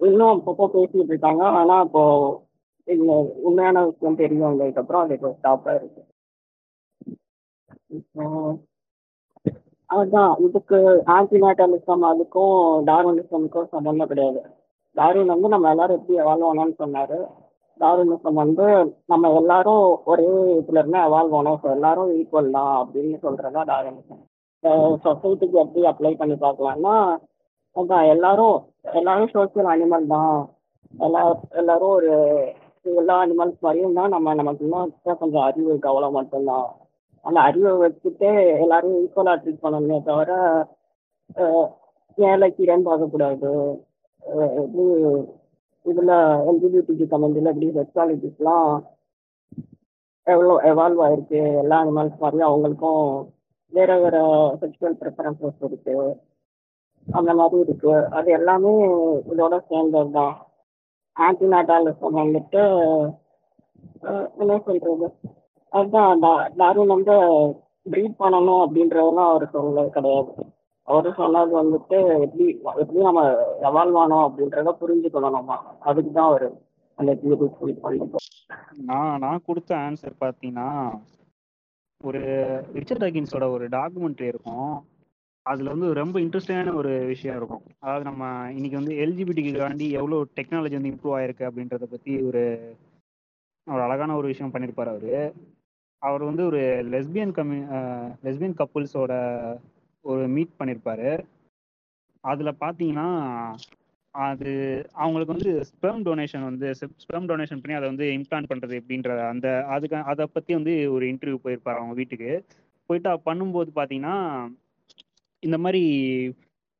இன்னும் 0.00 0.32
அப்பப்போ 0.34 0.66
பேசிட்டு 0.76 1.12
இருக்காங்க. 1.12 1.42
ஆனால் 1.60 1.84
இப்போ 1.86 2.04
இந்த 2.88 3.12
உண்மையான 3.46 3.82
விஷயம் 3.88 4.20
தெரிய 4.22 4.42
வந்ததுக்கப்புறம் 4.46 5.02
அது 5.04 5.16
இப்போ 5.18 5.30
ஸ்டாப்பாக 5.38 5.78
இருக்கு. 5.80 6.02
இப்போ 7.98 8.24
இதுக்கு 9.90 10.22
இதுக்கு 10.46 10.78
ஆன்டிநேட்டலிசம் 11.16 12.08
அதுக்கும் 12.12 12.56
டார்வினிசமுக்கும் 12.90 13.70
சம்மந்தம் 13.74 14.10
கிடையாது. 14.12 14.40
டார்வின் 14.98 15.34
வந்து 15.34 15.48
நம்ம 15.54 15.70
எல்லாரும் 15.74 15.98
எப்படி 15.98 16.18
எவால்வ் 16.22 16.48
ஆனோம்னு 16.50 16.80
சொன்னாரு. 16.82 17.18
டார்வினிசம் 17.80 18.40
வந்து 18.42 18.66
நம்ம 19.12 19.30
எல்லாரும் 19.40 19.84
ஒரே 20.10 20.28
இதுல 20.60 20.80
இருந்து 20.80 20.98
எவால்வ் 21.08 21.36
ஆனோம் 21.38 21.58
ஸோ 21.62 21.68
எல்லாரும் 21.76 22.12
ஈக்குவல் 22.18 22.54
தான் 22.56 22.72
அப்படின்னு 22.80 23.18
சொல்றதா 23.24 23.62
டார்வினிசம் 23.72 24.22
சொசைட்டிக்கு 25.04 25.56
எப்படி 25.64 25.84
அப்ளை 25.90 26.12
பண்ணி 26.20 26.36
பார்க்கலாம்னா 26.44 26.94
அதான் 27.76 28.08
எல்லாரும் 28.14 28.56
எல்லாரும் 29.00 29.32
சோசியல் 29.34 29.70
அனிமல் 29.72 30.10
தான். 30.14 30.38
எல்லா 31.06 31.22
எல்லாரும் 31.60 31.94
ஒரு 31.98 32.12
எல்லா 33.00 33.16
அனிமல்ஸ் 33.24 33.64
மாதிரியும் 33.66 33.98
தான் 33.98 34.14
நம்ம 34.14 34.34
நமக்கு 34.40 34.64
இன்னும் 34.66 34.92
கொஞ்சம் 35.22 35.46
அறிவு 35.48 35.68
இருக்கு 35.70 35.90
அவ்வளோ 35.90 36.08
மட்டும்தான். 36.18 36.68
அந்த 37.24 37.38
அறிவை 37.48 37.72
வச்சுட்டு 37.82 38.30
எல்லாரும் 38.64 38.96
ஈக்குவலாக 39.02 39.40
ட்ரீட் 39.42 39.64
பண்ணணுமே 39.64 39.98
தவிர 40.08 40.32
ஏழை 42.18 42.48
கீரைன்னு 42.50 42.88
பார்க்கக்கூடாது. 42.88 43.50
இது 44.32 44.54
எப்படி 44.54 44.84
இதுல 45.84 46.12
எல்ஜிபிடிக்கு 46.50 47.06
கமெண்ட்ல 47.10 47.42
எப்படி 47.42 47.68
செக்ஸாலிட்டிஸ்லாம் 47.68 48.82
எவ்வளோ 50.22 50.74
எவால்வ் 50.74 51.08
ஆயிருக்கு 51.08 51.58
எல்லா 51.58 51.84
அனிமல்ஸ் 51.84 52.18
மாதிரி 52.18 52.44
அவங்களுக்கும் 52.44 53.28
வேற 53.70 53.98
வேற 53.98 54.22
செக்ஷுவல் 54.60 54.96
ப்ரிஃபரன்சஸ் 55.00 55.64
இருக்கு. 55.64 56.20
அந்த 57.12 57.34
மாதிரி 57.34 57.60
இருக்கு. 57.60 58.10
அது 58.10 58.30
எல்லாமே 58.30 58.86
இதோட 59.06 59.58
சேர்ந்தது 59.68 60.10
தான். 60.10 60.46
ஆன்டிநாட்டாலிசம் 61.20 62.14
வந்துட்டு 62.14 63.14
என்ன 64.38 64.58
சொல்றது? 64.64 65.12
அதுதான் 65.70 66.22
டா- 66.22 66.50
டார்வின் 66.56 66.86
வந்து 66.86 67.12
ப்ரீட் 67.90 68.14
பண்ணணும் 68.18 68.66
அப்படின்றதெல்லாம் 68.66 69.28
அவர் 69.28 69.50
சொல்ல 69.50 69.84
கிடையாது. 69.84 70.32
அவர் 70.88 71.08
சொன்னது 71.20 71.52
வந்துட்டு 71.60 71.98
எப்படி 72.24 72.44
எப்படி 72.82 73.00
நம்ம 73.08 73.22
எவால்வ் 73.68 73.98
ஆனோம் 74.02 74.26
அப்படின்றத 74.26 74.72
புரிஞ்சுக்கணும் 74.82 75.36
நம்ம. 75.38 75.56
அதுக்கு 75.88 76.12
தான் 76.12 76.30
அவர் 76.30 76.46
அந்த 76.98 77.10
நான் 78.90 79.20
நான் 79.24 79.44
கொடுத்த 79.48 79.72
ஆன்சர் 79.86 80.22
பார்த்தீங்கன்னா 80.22 80.68
ஒரு 82.00 82.20
ரிச்சர்ட் 82.76 83.02
டக்கின்ஸோட 83.02 83.44
ஒரு 83.56 83.64
டாக்குமெண்ட்ரி 83.76 84.26
இருக்கும். 84.32 84.72
அதில் 85.46 85.72
வந்து 85.72 85.88
ரொம்ப 86.00 86.16
இன்ட்ரெஸ்டிங்கான 86.20 86.74
ஒரு 86.80 86.92
விஷயம் 87.12 87.36
இருக்கும். 87.36 87.62
அதாவது 87.84 88.04
நம்ம 88.10 88.24
இன்னைக்கு 88.56 88.76
வந்து 88.80 88.94
எல்ஜிபிடிக்கு 89.04 89.52
காண்டி 89.54 89.86
எவ்வளோ 90.00 90.18
டெக்னாலஜி 90.38 90.78
வந்து 90.78 90.92
இம்ப்ரூவ் 90.92 91.16
ஆயிருக்கு 91.18 91.48
அப்படின்றத 91.48 91.86
பற்றி 91.94 92.14
ஒரு 92.28 92.42
ஒரு 93.66 93.80
அழகான 93.86 94.16
ஒரு 94.16 94.26
விஷயம் 94.32 94.52
பண்ணியிருப்பார் 94.54 94.92
அவர். 94.94 95.14
அவர் 96.02 96.22
வந்து 96.30 96.42
ஒரு 96.50 96.60
லெஸ்பியன் 96.92 97.34
கம்யூ 97.38 97.62
லெஸ்பியன் 98.26 98.58
கப்புள்ஸோட 98.60 99.12
ஒரு 100.04 100.28
மீட் 100.28 100.58
பண்ணியிருப்பாரு 100.58 101.10
அதில் 102.20 102.60
பார்த்தீங்கன்னா 102.60 103.08
அது 104.14 104.50
அவங்களுக்கு 104.92 105.34
வந்து 105.34 105.50
ஸ்பெர்ம் 105.70 106.02
டொனேஷன் 106.02 106.44
வந்து 106.44 106.74
ஸ்பெர்ம் 106.80 107.28
டொனேஷன் 107.30 107.62
பண்ணி 107.62 107.76
அதை 107.76 107.88
வந்து 107.88 108.06
இம்ப்ளான்ட் 108.18 108.50
பண்ணுறது 108.52 108.74
எப்படின்ற 108.80 109.28
அந்த 109.28 109.64
அதுக்கு 109.64 109.96
அதை 109.96 110.26
பற்றி 110.26 110.54
வந்து 110.54 110.92
ஒரு 110.92 111.06
இன்டர்வியூ 111.06 111.38
போயிருப்பார் 111.44 111.76
அவங்க 111.76 111.94
வீட்டுக்கு. 111.94 112.44
போயிட்டு 112.86 113.10
பண்ணும்போது 113.26 113.70
பார்த்தீங்கன்னா 113.74 114.16
இந்த 115.42 115.58
மாதிரி 115.58 115.82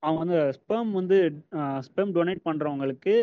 அவங்க 0.02 0.18
வந்து 0.22 0.38
ஸ்பெர்ம் 0.56 0.90
வந்து 0.98 1.16
ஸ்பெர்ம் 1.86 2.12
டொனேட் 2.16 2.40
பண்ணுறவங்களுக்கு 2.48 3.14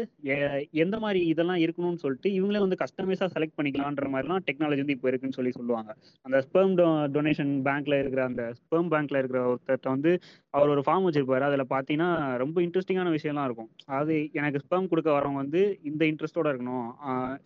எந்த 0.83 0.95
மாதிரி 1.03 1.19
இதெல்லாம் 1.31 1.61
இருக்கணும்னு 1.65 2.01
சொல்லிட்டு 2.03 2.29
இவங்களே 2.37 2.63
வந்து 2.63 2.77
கஸ்டமைஸாக 2.81 3.29
செலக்ட் 3.35 3.57
பண்ணிக்கலான்ற 3.59 4.09
மாதிரிலாம் 4.13 4.43
டெக்னாலஜி 4.47 4.83
வந்து 4.83 4.95
இப்போ 4.97 5.09
இருக்குன்னு 5.11 5.37
சொல்லி 5.37 5.51
சொல்லுவாங்க. 5.59 5.91
அந்த 6.25 6.39
ஸ்பெர்ம் 6.47 6.75
டொனேஷன் 7.15 7.53
பேங்க்ல 7.67 7.99
இருக்கிற 8.01 8.23
அந்த 8.23 8.43
ஸ்பெர்ம் 8.59 8.91
பேங்க்ல 8.93 9.21
இருக்கிற 9.21 9.41
ஒருத்தர்கிட்ட 9.51 9.89
வந்து 9.95 10.13
அவர் 10.57 10.73
ஒரு 10.75 10.83
ஃபார்ம் 10.87 11.07
வச்சிருப்பாரு. 11.07 11.45
அதில் 11.49 11.71
பார்த்தீங்கன்னா 11.73 12.11
ரொம்ப 12.43 12.57
இன்ட்ரெஸ்டிங்கான 12.61 13.15
விஷயம்லாம் 13.17 13.49
இருக்கும். 13.49 13.71
அது 13.99 14.15
எனக்கு 14.39 14.63
ஸ்பெர்ம் 14.65 14.91
கொடுக்க 14.93 15.11
வரவங்க 15.17 15.41
வந்து 15.45 15.63
இந்த 15.91 16.03
இன்ட்ரெஸ்டோட 16.11 16.47
இருக்கணும். 16.53 16.87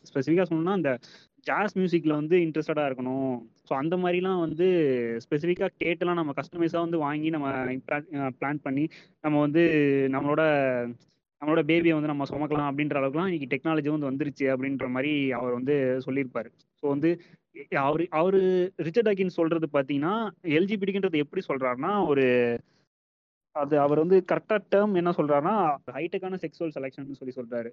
ஸ்பெசிஃபிக்காக 0.10 0.48
சொல்லணும்னா 0.52 0.80
அந்த 0.82 0.94
ஜாஸ் 1.50 1.76
மியூசிக்ல 1.80 2.14
வந்து 2.22 2.38
இன்ட்ரெஸ்டடாக 2.45 2.89
இருக்கணும். 2.89 3.34
ஸோ 3.70 3.74
அந்த 3.82 3.95
மாதிரிலாம் 4.04 4.41
வந்து 4.45 4.68
ஸ்பெசிஃபிக்காக 5.26 5.72
கேட்டுலாம் 5.84 6.20
நம்ம 6.22 6.34
கஸ்டமைஸாக 6.39 6.86
வந்து 6.86 7.00
வாங்கி 7.06 7.30
நம்ம 7.36 7.50
பிளான் 8.39 8.66
பண்ணி 8.68 8.86
நம்ம 9.26 9.36
வந்து 9.45 9.64
நம்மளோட 10.16 10.43
நம்மளோட 11.41 11.62
பேபியை 11.68 11.93
வந்து 11.95 12.12
நம்ம 12.12 12.26
சுமக்கலாம் 12.30 12.70
அப்படின்ற 12.70 12.95
அளவுக்குலாம் 13.00 13.30
இன்னைக்கு 13.30 13.52
டெக்னாலஜி 13.52 13.89
வந்து 13.93 14.10
வந்துருச்சு 14.10 14.45
அப்படின்ற 14.54 14.88
மாதிரி 14.95 15.12
அவர் 15.38 15.54
வந்து 15.60 15.76
சொல்லியிருப்பாரு. 16.06 16.50
ஸோ 16.80 16.86
வந்து 16.93 17.10
அவர் 17.84 18.04
அவர் 18.20 18.39
ரிச்சர்ட் 18.88 19.12
அகின் 19.12 19.38
சொல்றது 19.38 19.68
பார்த்தீங்கன்னா 19.76 20.16
எல்ஜிபிடிக்குன்றது 20.58 21.24
எப்படி 21.24 21.41
சொல்றாருன்னா 21.47 21.93
ஒரு 22.12 22.26
அது 23.56 23.76
அவர் 23.84 24.02
வந்து 24.04 24.18
கரெக்டாக 24.32 24.62
டேர்ம் 24.74 24.93
என்ன 25.00 25.12
சொல்றாருன்னா 25.20 25.54
ஹைடெக்கான 25.95 26.38
செக்ஸுவல் 26.43 26.74
செலெக்ஷன் 26.76 27.20
சொல்லி 27.20 27.34
சொல்றாரு. 27.38 27.70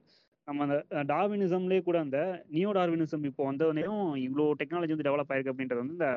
நம்ம 0.49 0.65
அந்த 0.65 0.77
டார்வினிசம்லேயே 1.13 1.83
கூட 1.89 1.97
அந்த 2.07 2.19
நியோ 2.57 2.71
டார்வினிசம் 2.79 3.27
இப்போ 3.31 3.43
வந்தவனையும் 3.51 4.05
இவ்வளோ 4.27 4.47
டெக்னாலஜி 4.61 4.95
வந்து 4.95 5.09
டெவலப் 5.09 5.33
ஆயிருக்கு 5.33 5.53
அப்படின்றது 5.53 5.83
வந்து 5.83 5.97
இந்த 5.99 6.09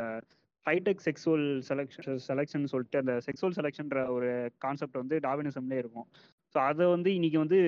ஹைடெக் 0.66 1.03
செக்ஸுவல் 1.07 1.45
செலெக்ஷன் 1.70 2.20
செலெக்ஷன் 2.30 2.72
சொல்லிட்டு 2.74 3.01
அந்த 3.03 3.14
செக்ஸுவல் 3.28 3.57
செலெக்ஷன்ற 3.60 3.99
ஒரு 4.16 4.30
கான்செப்ட் 4.66 5.01
வந்து 5.01 5.18
டார்வினிசம்லேயே 5.28 5.82
இருக்கும். 5.84 6.07
ஸோ 6.55 6.57
அதை 6.70 6.88
வந்து 6.95 7.10
இன்னைக்கு 7.18 7.39
வந்து 7.43 7.60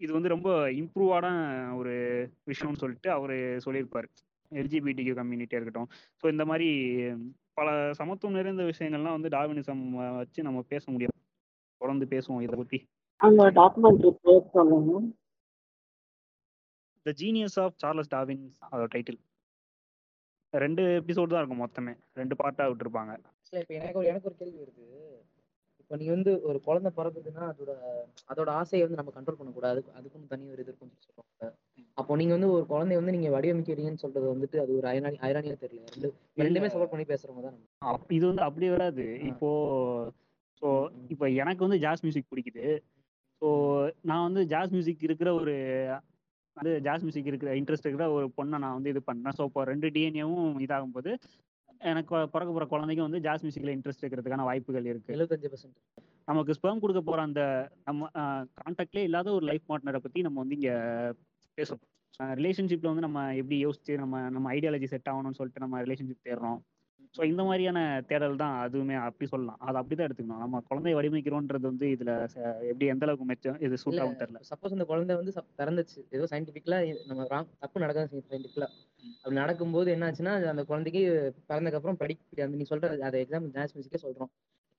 இது 0.00 0.12
வந்து 0.12 0.34
ரொம்ப 0.34 0.48
இம்ப்ரூவான 0.82 1.26
ஒரு 1.80 1.94
விஷயம்னு 2.52 2.82
சொல்லிட்டு 2.82 3.10
அவர் 3.10 3.36
சொல்லியிருப்பார். 3.66 4.08
எல்ஜிபிடிக்கு 4.52 5.12
கம்யூனிட்டியாக 5.20 5.60
இருக்கட்டும். 5.60 5.90
ஸோ 6.22 6.24
இந்த 6.34 6.44
மாதிரி 6.50 6.68
பல 7.58 7.68
சமத்துவம் 7.92 8.36
நிறைந்த 8.36 8.62
விஷயங்கள்லாம் 8.62 9.16
வந்து 9.16 9.30
டார்வினிசம் 9.36 9.82
வச்சு 10.16 10.40
நம்ம 10.42 10.62
பேச 10.72 10.84
முடியும். 10.90 11.18
தொடர்ந்து 11.80 12.06
பேசுவோம் 12.12 12.42
இதை 12.46 12.56
சொல்லுங்க. 14.56 14.92
The 17.06 17.12
genius 17.22 17.58
of 17.62 17.76
Charles 17.82 18.12
Darwin 18.14 18.44
அதோட 18.70 18.86
டைட்டில் 18.94 19.20
ரெண்டு 20.62 20.82
எபிசோடு 21.00 21.32
தான் 21.32 21.40
இருக்கும் 21.42 21.62
மொத்தமே. 21.64 21.94
ரெண்டு 22.14 22.34
பார்ட்டாக 22.42 22.68
விட்டுருப்பாங்க. 22.70 23.12
இப்போ 23.60 23.74
எனக்கு 23.78 23.98
ஒரு 23.98 24.08
எனக்கு 24.12 24.28
ஒரு 24.30 24.36
கேள்வி 24.40 24.58
வருது. 24.62 24.86
இப்போ 25.84 25.96
நீங்க 26.00 26.12
வந்து 26.16 26.32
ஒரு 26.48 26.58
குழந்தை 26.66 26.90
பிறக்குதுன்னா 26.98 27.42
அதோட 27.52 27.72
அதோட 28.32 28.48
ஆசையை 28.60 28.82
வந்து 28.84 28.98
நம்ம 29.00 29.12
கண்ட்ரோல் 29.16 29.38
பண்ணக்கூடாது. 29.40 29.80
அதுக்கும் 29.98 30.30
தனி 30.30 30.44
ஒரு 30.52 30.60
இது 30.62 30.70
இருக்கும்னு 30.70 30.94
சொல்லி 30.94 31.08
சொல்லுவாங்க 31.08 31.50
அப்போ 32.00 32.12
நீங்க 32.20 32.32
வந்து 32.36 32.48
ஒரு 32.54 32.64
குழந்தைய 32.70 33.00
வந்து 33.00 33.14
நீங்க 33.16 33.28
வடிவமைக்கிறீங்கன்னு 33.34 34.02
சொல்றது 34.04 34.26
வந்துட்டு 34.32 34.56
அது 34.62 34.72
ஒரு 34.78 34.86
ஐரானி 34.92 35.18
ஐரானியா 35.28 35.56
தெரியல. 35.64 35.90
ரெண்டு 35.94 36.10
ரெண்டுமே 36.44 36.70
சப்போர்ட் 36.72 36.92
பண்ணி 36.94 37.06
பேசுறவங்க 37.10 37.42
தான் 37.46 38.00
இது 38.18 38.24
வந்து 38.30 38.44
அப்படி 38.48 38.68
வராது. 38.74 39.04
இப்போ 39.30 39.50
ஸோ 40.62 40.68
இப்போ 41.14 41.26
எனக்கு 41.42 41.64
வந்து 41.66 41.80
ஜாஸ் 41.84 42.04
மியூசிக் 42.04 42.30
பிடிக்குது. 42.32 42.66
ஸோ 43.42 43.48
நான் 44.10 44.26
வந்து 44.28 44.44
ஜாஸ் 44.54 44.74
மியூசிக் 44.76 45.06
இருக்கிற 45.08 45.30
ஒரு 45.40 45.54
வந்து 46.56 46.72
ஜாஸ் 46.86 47.04
மியூசிக் 47.06 47.30
இருக்கிற 47.30 47.52
இன்ட்ரெஸ்ட் 47.60 47.86
இருக்கிற 47.88 48.06
ஒரு 48.16 48.26
பொண்ணை 48.38 48.58
நான் 48.64 48.76
வந்து 48.78 48.92
இது 48.94 49.02
பண்ணேன். 49.10 49.36
ஸோ 49.38 49.44
இப்போ 49.50 49.62
ரெண்டு 49.72 49.88
டிஎன்ஏவும் 49.96 50.60
இதாகும்போது 50.66 51.12
எனக்கு 51.90 52.14
பிறக்க 52.32 52.48
போகிற 52.50 52.66
குழந்தைக்கு 52.72 53.06
வந்து 53.06 53.20
ஜாஸ் 53.26 53.42
மியூசிக்கில் 53.44 53.74
இன்ட்ரெஸ்ட் 53.76 54.04
இருக்கிறதுக்கான 54.04 54.44
வாய்ப்புகள் 54.48 54.86
இருக்கு. 54.92 55.14
எழுபத்தஞ்சு 55.16 55.48
பர்சன்ட் 55.52 55.78
நமக்கு 56.30 56.54
ஸ்பெர்ம் 56.58 56.82
கொடுக்க 56.82 57.00
போற 57.08 57.18
அந்த 57.28 57.42
நம்ம 57.84 58.08
கான்டாக்ட்லேயே 58.60 59.06
இல்லாத 59.08 59.32
ஒரு 59.38 59.44
லைஃப் 59.50 59.66
பார்ட்னரை 59.68 60.00
பத்தி 60.04 60.20
நம்ம 60.26 60.40
வந்து 60.42 60.56
இங்க 60.58 60.70
பேசுறோம். 61.58 61.82
ரிலேஷன்ஷிப்ல 62.40 62.90
வந்து 62.92 63.06
நம்ம 63.06 63.20
எப்படி 63.40 63.56
யோசிச்சு 63.66 63.94
நம்ம 64.02 64.20
நம்ம 64.36 64.52
ஐடியாலஜி 64.54 64.88
செட் 64.92 65.10
ஆகணும்னு 65.12 65.38
சொல்லிட்டு 65.40 65.64
நம்ம 65.64 65.82
ரிலேஷன்ஷிப் 65.82 66.26
தேடுறோம். 66.28 66.60
ஸோ 67.14 67.24
இந்த 67.24 67.42
மாதிரியான 67.42 67.78
தேடல் 68.06 68.36
தான் 68.36 68.54
அதுவுமே 68.62 68.96
அப்படி 69.00 69.28
சொல்லலாம். 69.28 69.58
அதை 69.60 69.80
அப்படிதான் 69.80 70.06
எடுத்துக்கணும். 70.06 70.42
நம்ம 70.42 70.62
குழந்தைய 70.70 70.94
வடிவமைக்கிறோன்றது 70.94 71.60
வந்து 71.60 71.86
இதுல 71.86 72.12
எப்படி 72.62 72.86
எந்த 72.86 73.06
அளவுக்கு 73.06 73.28
மெச்சம் 73.28 73.62
இது 73.62 73.78
சூட் 73.78 73.98
ஆகும் 73.98 74.18
தெரியல. 74.18 74.40
சப்போஸ் 74.50 74.72
அந்த 74.72 74.84
குழந்தை 74.84 75.16
வந்து 75.16 75.32
பிறந்துச்சு. 75.58 75.98
ஏதோ 76.10 76.24
சயின்டிபிக்கலா 76.24 76.78
நம்ம 77.06 77.22
wrong- 77.24 77.48
தப்பு 77.58 77.80
நடக்காது 77.80 78.24
சயின்டிபிக்கலா 78.30 78.68
அப்படி 79.16 79.34
நடக்கும்போது 79.34 79.90
என்ன 79.90 80.10
ஆச்சுன்னா 80.10 80.32
அது 80.32 80.48
அந்த 80.48 80.64
குழந்தைக்கு 80.64 81.02
பிறந்ததுக்கு 81.48 81.72
அப்புறம் 81.72 81.96
படிக்க 81.96 82.44
அந்த 82.44 82.56
நீ 82.56 82.64
சொல்ற 82.70 82.98
அதை 83.00 83.24
எக்ஸாம் 83.24 83.48
ஜாஸ் 83.50 83.76
மியூசிக்கே 83.76 84.00
சொல்றோம். 84.02 84.32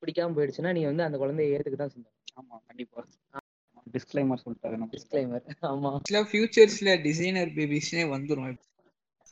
பிடிக்காம 0.04 0.36
போயிடுச்சுன்னா 0.36 0.72
நீ 0.74 0.86
வந்து 0.86 1.04
அந்த 1.04 1.18
குழந்தைய 1.18 1.56
ஏத்துக்க 1.56 1.76
தான் 1.76 1.90
செஞ்ச 1.90 2.08
ஆமா 2.36 2.56
கண்டிப்பா. 2.68 3.02
டிஸ்க்ளைமர் 3.94 4.42
சொல்லிட்டாரு 4.46 4.76
நம்ம. 4.76 4.90
டிஸ்க்ளைமர் 4.92 5.44
ஆமா. 5.62 5.92
ஃபியூச்சர்ஸ்ல 6.32 7.02
டிசைனர் 7.02 7.48
பேபிஸ்னே 7.50 8.04
வந்துரும். 8.16 8.56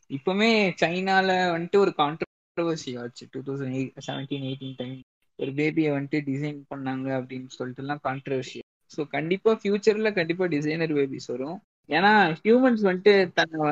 இப்பவுமே 0.09 0.49
சைனால 0.81 1.29
வந்துட்டு 1.53 1.77
ஒரு 1.77 1.93
கான்ட்ரவர்சி 2.53 2.91
ஆச்சு. 3.01 3.23
Two 3.33 3.39
thousand 3.45 3.75
eight 3.77 4.03
seventeen 4.07 4.43
eighteen 4.47 4.75
time 4.81 4.97
ஒரு 5.39 5.51
பேபியை 5.59 5.91
வந்துட்டு 5.93 6.19
டிசைன் 6.27 6.59
பண்ணாங்க 6.71 7.07
அப்படின்னு 7.19 7.49
சொல்லிட்டு 7.57 7.83
எல்லாம் 7.83 8.01
கான்ட்ரவர்சி 8.07 8.59
ஸோ 8.91 9.01
கண்டிப்பா 9.15 9.51
ஃபியூச்சரில் 9.61 10.15
கண்டிப்பா 10.17 10.45
டிசைனர் 10.53 10.93
பேபிஸ் 10.97 11.29
வரும். 11.33 11.57
ஏன்னா 11.89 12.11
ஹியூமன்ஸ் 12.41 12.83
வந்துட்டு 12.87 13.13
தன்னை 13.37 13.69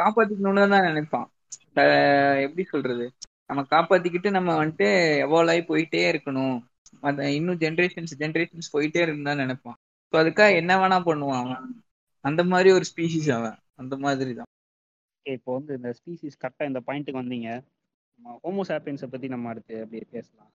காப்பாற்றிக்கணும்னு 0.00 0.64
காப்பாத்திக்கணும்னு 0.64 0.64
தான் 0.74 0.88
நினைப்பான். 0.88 1.28
எப்படி 2.46 2.64
சொல்றது? 2.72 3.06
நம்ம 3.50 3.62
காப்பாத்திக்கிட்டு 3.74 4.30
நம்ம 4.36 4.50
வந்துட்டு 4.60 4.88
எவால்வ் 5.24 5.52
ஆகி 5.54 5.62
போயிட்டே 5.70 6.04
இருக்கணும். 6.12 6.56
அந்த 7.08 7.30
இன்னும் 7.38 7.62
ஜென்ரேஷன்ஸ் 7.64 8.14
ஜென்ரேஷன்ஸ் 8.22 8.74
போயிட்டே 8.74 9.02
இருக்குன்னு 9.04 9.42
நினைப்பான். 9.44 9.78
ஸோ 10.12 10.16
அதுக்காக 10.22 10.60
என்ன 10.62 10.72
வேணா 10.82 10.98
பண்ணுவான் 11.10 11.40
அவன். 11.44 11.64
அந்த 12.24 12.44
மாதிரி 12.52 12.70
ஒரு 12.78 12.86
ஸ்பீசிஸ் 12.92 13.30
அவன். 13.38 13.58
அந்த 13.82 13.94
மாதிரி 14.04 14.34
தான். 14.40 14.50
ஓகே 15.26 15.34
இப்போ 15.38 15.52
வந்து 15.56 15.72
இந்த 15.78 15.90
ஸ்பீசிஸ் 15.98 16.34
கரெக்டாக 16.40 16.70
இந்த 16.70 16.80
பாயிண்ட்டுக்கு 16.86 17.20
வந்தீங்க. 17.20 17.50
நம்ம 18.16 18.32
ஹோமோசாப்பியன்ஸை 18.42 19.06
பற்றி 19.12 19.26
நம்ம 19.34 19.46
அடுத்து 19.52 19.74
அப்படியே 19.82 20.02
பேசலாம். 20.14 20.50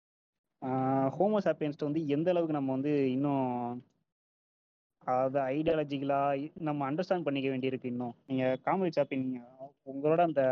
ஹோமோசாப்பியன்ஸ்ட்டு 1.16 1.88
வந்து 1.88 2.02
எந்த 2.16 2.28
அளவுக்கு 2.34 2.56
நம்ம 2.58 2.70
வந்து 2.76 2.92
இன்னும் 3.14 3.48
அதாவது 5.08 5.40
ஐடியாலஜிக்கலாக 5.56 6.52
நம்ம 6.68 6.86
அண்டர்ஸ்டாண்ட் 6.90 7.26
பண்ணிக்க 7.28 7.50
வேண்டியிருக்கு 7.54 7.88
இன்னும்? 7.92 8.14
நீங்கள் 8.32 8.60
காமெடி 8.66 8.94
சாப்பிங் 8.98 9.24
உங்களோட 9.94 10.20
அந்த 10.30 10.44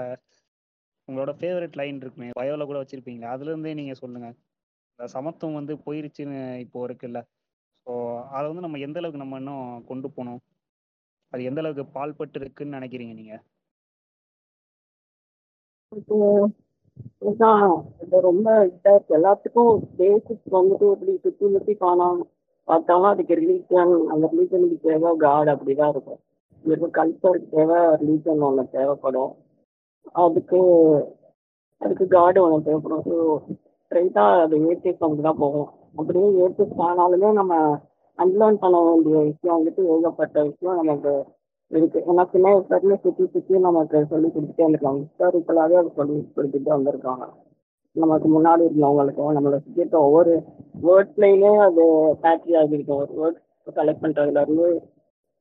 உங்களோட 1.08 1.34
ஃபேவரட் 1.42 1.78
லைன் 1.82 2.00
இருக்குமே 2.04 2.30
பயோவில் 2.40 2.70
கூட 2.72 2.80
வச்சுருப்பீங்களே 2.82 3.30
அதுலேருந்தே 3.34 3.74
நீங்கள் 3.82 4.00
சொல்லுங்கள் 4.02 4.36
இந்த 4.94 5.08
சமத்துவம் 5.16 5.60
வந்து 5.60 5.76
போயிருச்சுன்னு 5.86 6.40
இப்போ 6.66 6.82
இருக்குல்ல. 6.88 7.22
ஸோ 7.88 7.94
அதை 8.38 8.46
வந்து 8.50 8.66
நம்ம 8.68 8.82
எந்த 8.88 9.00
அளவுக்கு 9.04 9.24
நம்ம 9.24 9.42
இன்னும் 9.44 9.86
கொண்டு 9.92 10.10
போகணும்? 10.18 10.42
அது 11.34 11.44
எந்த 11.52 11.62
அளவுக்கு 11.64 11.86
பால்பட்டு 11.98 12.42
இருக்குன்னு 12.44 12.78
நினைக்கிறீங்க 12.80 13.16
நீங்கள் 13.22 13.44
இப்போ 15.92 16.18
இதுதான் 17.22 17.62
இது 18.04 18.18
ரொம்ப 18.30 18.48
இதா 18.70 18.92
இருக்கு. 18.96 19.18
எல்லாத்துக்கும் 19.20 19.74
பேசிக்ஸ் 20.00 20.56
வந்துட்டு 20.58 20.86
இப்படி 20.94 21.14
சுத்தி 21.26 21.46
முத்தி 21.54 21.74
காணாம 21.84 22.26
பார்த்தாலும் 22.68 23.12
அதுக்கு 23.12 23.34
ரிலீஜன் 23.42 23.94
அந்த 24.12 24.24
ரிலீஜனுக்கு 24.32 24.78
தேவை 24.88 25.12
காட் 25.26 25.50
அப்படிதான் 25.54 25.94
இருக்கும். 25.94 26.20
இப்போ 26.64 26.88
கல்ச்சருக்கு 26.98 27.50
தேவை 27.58 27.80
ரிலீஜன் 28.02 28.44
ஒன்று 28.48 28.66
தேவைப்படும். 28.78 29.32
அதுக்கு 30.24 30.60
அதுக்கு 31.82 32.06
காடு 32.18 32.40
ஒன்று 32.46 32.68
தேவைப்படும். 32.68 33.06
ஸோ 33.10 33.16
ஸ்ட்ரைட்டாக 33.48 34.44
அது 34.46 34.56
ஏடிஎஸ்க்கு 34.70 35.28
தான் 35.30 35.42
போகும் 35.44 35.70
அப்படியே 36.00 36.28
ஏடிஎஸ் 36.44 36.84
ஆனாலுமே 36.90 37.30
நம்ம 37.40 37.54
அன்லேர்ன் 38.18 38.62
பண்ண 38.64 38.78
வேண்டிய 38.88 39.18
விஷயம் 39.30 39.58
வந்துட்டு 39.58 39.82
ஏகப்பட்ட 39.96 40.38
விஷயம். 40.50 40.80
நமக்கு 40.82 41.14
இருக்கு. 41.72 42.00
ஏன்னா 42.10 42.24
சின்ன 42.34 42.52
வயசுலேருந்து 42.52 42.98
சுற்றி 43.04 43.26
சுற்றி 43.34 43.60
நமக்கு 43.68 44.00
சொல்லி 44.12 44.28
கொடுத்துட்டே 44.36 44.64
இருந்திருக்காங்க. 44.66 45.02
ஹிஸ்டாரிக்கலாகவே 45.06 45.78
அதை 45.82 45.90
சொல்லி 46.00 46.18
கொடுத்துட்டு 46.36 46.72
வந்திருக்காங்க. 46.76 47.26
நமக்கு 47.96 48.28
முன்னாடி 48.36 48.62
இருந்தவங்களுக்கும் 48.68 49.36
நம்மளை 49.38 49.58
சுற்றி 49.64 49.82
இருக்க 49.84 49.98
ஒவ்வொரு 50.08 50.34
வேர்ட்ஸ்லையுமே 50.86 51.52
அது 51.68 51.84
பேட்ரி 52.24 52.54
ஆகிருக்கும் 52.60 53.02
ஒரு 53.04 53.14
வேர்ட்ஸ் 53.22 53.76
கலெக்ட் 53.78 54.04
பண்ணுறதுல 54.04 54.44
இருந்து 54.46 54.68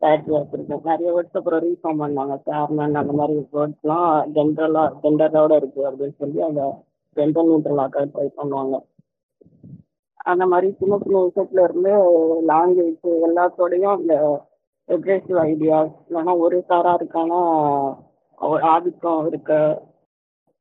பேட்ரி 0.02 0.32
ஆகிருக்கும் 0.38 0.88
நிறைய 0.90 1.10
வேர்ட்ஸ் 1.16 1.38
அப்புறம் 1.40 1.62
ரீஃபார்ம் 1.66 2.02
பண்ணாங்க. 2.04 2.34
சேர்மன் 2.48 3.00
அந்த 3.02 3.14
மாதிரி 3.20 3.36
வேர்ட்ஸ்லாம் 3.56 4.10
ஜென்ரலாக 4.36 4.88
ஜெண்டரோட 5.04 5.52
இருக்கு 5.60 5.82
அப்படின்னு 5.90 6.16
சொல்லி 6.22 6.40
அந்த 6.48 6.64
ஜென்டர் 7.16 7.48
நியூட்ரலாக 7.50 8.04
ட்ரை 8.14 8.28
பண்ணுவாங்க. 8.40 8.76
அந்த 10.32 10.44
மாதிரி 10.50 10.68
சின்ன 10.80 10.94
சின்ன 11.04 11.18
விஷயத்துல 11.26 11.64
இருந்து 11.68 11.92
லாங்குவேஜ் 12.52 13.08
எல்லாத்தோடையும் 13.28 13.96
அந்த 13.98 14.14
எக்ரெசிவ் 14.88 15.38
ஐடியாஸ் 15.50 15.94
இல்லைன்னா 16.08 16.32
ஒரு 16.38 16.64
சாராருக்கான 16.68 17.30
ஒரு 18.38 18.62
ஆதிக்கம் 18.62 19.26
இருக்க 19.26 19.52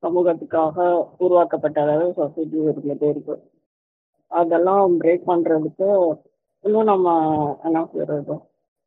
சமூகத்துக்காக 0.03 0.77
உருவாக்கப்பட்ட 1.17 1.81
அதாவது 1.81 2.13
சொசைட்டி 2.13 2.57
இருந்துகிட்டே 2.57 3.09
இருக்கு 3.09 3.35
அதெல்லாம் 4.31 4.99
பிரேக் 4.99 5.23
பண்றதுக்கு 5.27 5.89
இன்னும் 6.63 6.83
நம்ம 6.83 7.07
என்ன 7.63 7.85
சொல்றது 7.93 8.35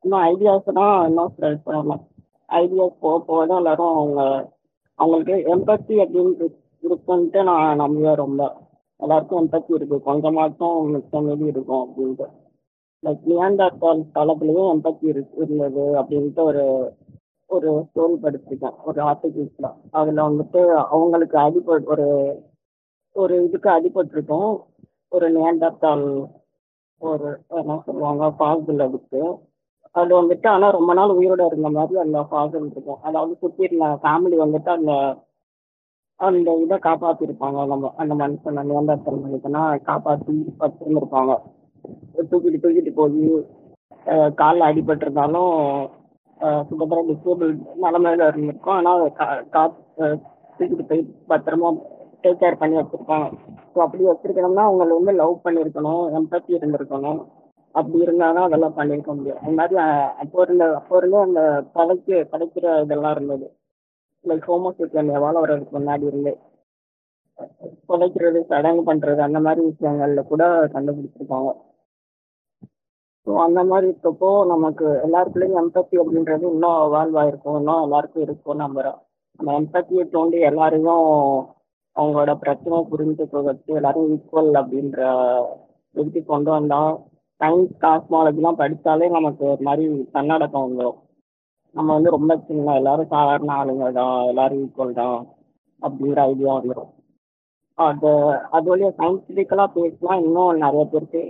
இன்னும் 0.05 0.25
ஐடியாஸ் 0.33 0.79
தான் 0.81 1.07
இன்னும் 1.09 1.31
ஸ்ப்ரெட் 1.35 1.65
பண்ணலாம். 1.65 2.03
ஐடியாஸ் 2.49 3.01
போக 3.01 3.17
போக 3.19 3.47
தான் 3.47 3.57
எல்லாரும் 3.57 3.97
அவங்க 3.97 4.21
அவங்களுக்கு 4.99 5.35
எம்பத்தி 5.55 5.95
அப்படின்னு 6.03 6.49
இருக்குன்ட்டு 6.83 7.43
நான் 7.43 7.81
நம்புவேன் 7.81 8.21
ரொம்ப. 8.25 8.43
எல்லாருக்கும் 9.01 9.41
எம்பத்தி 9.43 9.73
இருக்கு. 9.75 9.97
கொஞ்சமாச்சும் 10.09 10.79
மிச்சம் 10.93 11.25
மீதி 11.25 11.47
இருக்கும் 11.47 11.83
அப்படின்ட்டு. 11.85 12.27
லைக் 13.03 13.27
நியாண்டார்டால் 13.31 14.01
காலத்துலேயும் 14.15 14.71
எம்பத்தி 14.75 15.07
இருந்தது 15.11 15.85
அப்படின்ட்டு 16.01 16.43
ஒரு 16.51 16.65
ஒரு 17.51 17.69
ஸ்டோரி 17.87 18.15
படிச்சிருக்கேன் 18.25 18.77
ஒரு 18.85 19.01
ஆர்டிகிள்ஸ்ல 19.03 19.69
அதில் 19.91 20.27
வந்துட்டு 20.29 20.61
அவங்களுக்கு 20.95 21.37
அடிபட் 21.47 21.87
ஒரு 21.95 22.07
ஒரு 23.17 23.35
இதுக்கு 23.47 23.69
அடிபட்டிருக்கும் 23.77 24.51
ஒரு 25.13 25.27
நியாண்டார்டால் 25.37 26.07
ஒரு 27.01 27.29
என்ன 27.61 27.79
சொல்லுவாங்க 27.87 28.25
ஃபாசில் 28.39 28.85
அதுக்கு 28.87 29.21
அது 29.95 30.13
வந்துட்டு 30.21 30.47
ஆனால் 30.47 30.77
ரொம்ப 30.79 30.93
நாள் 30.95 31.17
உயிரோட 31.19 31.43
இருந்த 31.47 31.69
மாதிரி 31.71 31.99
அந்த 32.03 32.19
ஃபாசில் 32.31 32.67
இருக்கும். 32.73 33.01
அதாவது 33.03 33.33
சுற்றி 33.43 33.65
இருந்த 33.67 33.87
ஃபேமிலி 34.03 34.37
வந்துட்டு 34.43 34.71
அந்த 34.79 34.93
அந்த 36.21 36.51
இதை 36.65 36.77
காப்பாற்றிருப்பாங்க 36.87 37.67
நம்ம 37.73 37.93
அந்த 38.03 38.15
மனுஷன் 38.23 38.61
நியாண்டார்டால் 38.71 39.25
மனுஷனா 39.27 39.63
காப்பாற்றி 39.91 40.33
வச்சிருந்துருப்பாங்க. 40.63 41.33
தூக்கிட்டு 42.31 42.63
தூக்கிட்டு 42.65 42.93
போய் 43.01 43.23
காலில் 44.41 44.69
அடிபட்டிருந்தாலும் 44.69 45.55
சுத்தமாக 46.69 47.03
டிசேபிள் 47.11 47.53
நிலமையில 47.85 48.29
இருந்திருக்கும். 48.31 48.77
ஆனால் 48.79 49.03
கா 49.55 49.63
தூக்கிட்டு 50.59 50.85
போய் 50.91 51.03
பத்திரமா 51.33 51.71
டேக் 52.25 52.41
கேர் 52.43 52.61
பண்ணி 52.61 52.77
வச்சிருக்கோம். 52.79 53.27
ஸோ 53.73 53.79
அப்படி 53.87 54.05
வச்சிருக்கணும்னா 54.11 54.65
அவங்கள 54.69 54.95
வந்து 54.99 55.13
லவ் 55.21 55.35
பண்ணியிருக்கணும் 55.47 56.05
எம்பத்தி 56.19 56.57
இருந்திருக்கணும். 56.59 57.21
அப்படி 57.75 58.05
இருந்தால் 58.05 58.37
தான் 58.37 58.47
அதெல்லாம் 58.49 58.77
பண்ணியிருக்க 58.79 59.11
முடியும். 59.17 59.41
அது 59.43 59.55
மாதிரி 59.59 59.77
அப்போ 60.23 60.39
இருந்த 60.47 60.65
அப்போ 60.79 60.97
இருந்தே 61.01 61.21
அந்த 61.27 61.41
படைக்க 61.77 62.21
படைக்கிற 62.33 62.67
இதெல்லாம் 62.85 63.15
இருந்தது. 63.17 63.47
லைக் 64.25 64.49
ஹோமோசெக்ஷன் 64.53 65.15
எவ்வளோ 65.19 65.41
வர்றதுக்கு 65.45 65.77
முன்னாடி 65.79 66.05
இருந்து. 66.11 66.33
புதைக்கிறது 67.89 68.41
சடங்கு 68.53 68.83
பண்ணுறது 68.89 69.21
அந்த 69.27 69.41
மாதிரி 69.47 69.61
விஷயங்கள்ல 69.69 70.23
கூட 70.31 70.45
கண்டுபிடிச்சிருக்காங்க. 70.75 71.51
ஸோ 73.29 73.35
அந்த 73.43 73.61
மாதிரி 73.65 73.87
இருக்கப்போ 73.89 74.29
நமக்கு 74.51 74.87
எல்லாருக்குள்ளேயும் 75.07 75.59
எம்பத்தி 75.61 75.97
அப்படின்றது 76.03 76.45
இன்னும் 76.51 76.93
வால்வ் 76.93 77.17
ஆயிருக்கும் 77.23 77.57
இன்னும் 77.59 77.83
எல்லாருக்கும் 77.83 78.23
இருக்கும் 78.23 78.61
நம்புறோம். 78.63 79.01
அந்த 79.41 79.51
எம்பத்தியை 79.59 80.05
தோண்டி 80.15 80.39
எல்லாரையும் 80.49 81.03
அவங்களோட 81.97 82.33
பிரச்சனை 82.41 82.77
புரிஞ்சுக்க 82.91 83.43
வச்சு 83.45 83.71
எல்லாரும் 83.77 84.07
ஈக்குவல் 84.15 84.59
அப்படின்ற 84.61 85.01
இதுக்கு 85.95 86.21
கொண்டு 86.25 86.51
வந்தோம் 86.51 86.91
சயின்ஸ் 87.41 87.75
காஸ்மாலஜிலாம் 87.83 88.61
படித்தாலே 88.61 89.09
நமக்கு 89.17 89.45
ஒரு 89.51 89.65
மாதிரி 89.65 89.85
தன்னடக்கம் 90.15 90.65
வந்துடும் 90.67 90.99
நம்ம 91.75 91.89
வந்து 91.95 92.15
ரொம்ப 92.17 92.37
சின்ன 92.47 92.77
எல்லாரும் 92.77 93.13
சாதாரண 93.13 93.53
ஆளுங்க 93.59 93.91
தான் 93.99 94.17
எல்லாரும் 94.31 94.63
ஈக்குவல் 94.65 94.95
தான் 94.95 95.19
அப்படிங்கிற 95.83 96.23
ஐடியா 96.29 96.55
வந்துடும் 96.55 96.91
அது 97.79 98.13
அது 98.53 98.67
வழியாக 98.71 98.97
சயின்டிஃபிக்கலாக 99.01 99.75
பேசினா 99.77 100.17
இன்னும் 100.23 100.63
நிறைய 100.65 100.85
பேருக்கு 100.87 101.23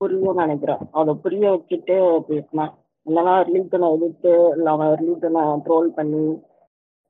புரியும் 0.00 0.40
நினைக்கிறேன். 0.42 0.82
அதை 1.00 1.12
புரிய 1.24 1.44
வச்சுட்டு 1.54 1.96
பேசினேன் 2.28 2.72
இல்லைன்னா 3.06 3.34
ரிலீட்டனை 3.48 3.88
எதிர்த்து 3.96 4.32
இல்லை 4.56 4.70
அவன் 4.76 4.92
ரிலீஜனை 5.00 5.42
ட்ரோல் 5.66 5.88
பண்ணி 5.98 6.22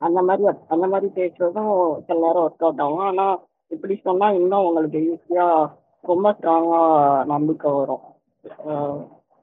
அந்த 0.06 0.20
மாதிரி 0.28 0.44
அந்த 0.74 0.86
மாதிரி 0.92 1.08
பேசுறதும் 1.18 1.72
சில 2.06 2.18
நேரம் 2.24 2.44
ஒர்க் 2.46 2.64
அவுட் 2.66 2.82
ஆகும். 2.84 3.06
ஆனால் 3.10 3.36
இப்படி 3.74 3.94
சொன்னால் 4.06 4.38
இன்னும் 4.40 4.66
உங்களுக்கு 4.68 4.98
ஈஸியாக 5.12 5.70
ரொம்ப 6.04 6.30
ஸ்ட்ராங்காக 6.36 7.24
நம்பிக்கை 7.32 7.70
வரும். 7.78 8.04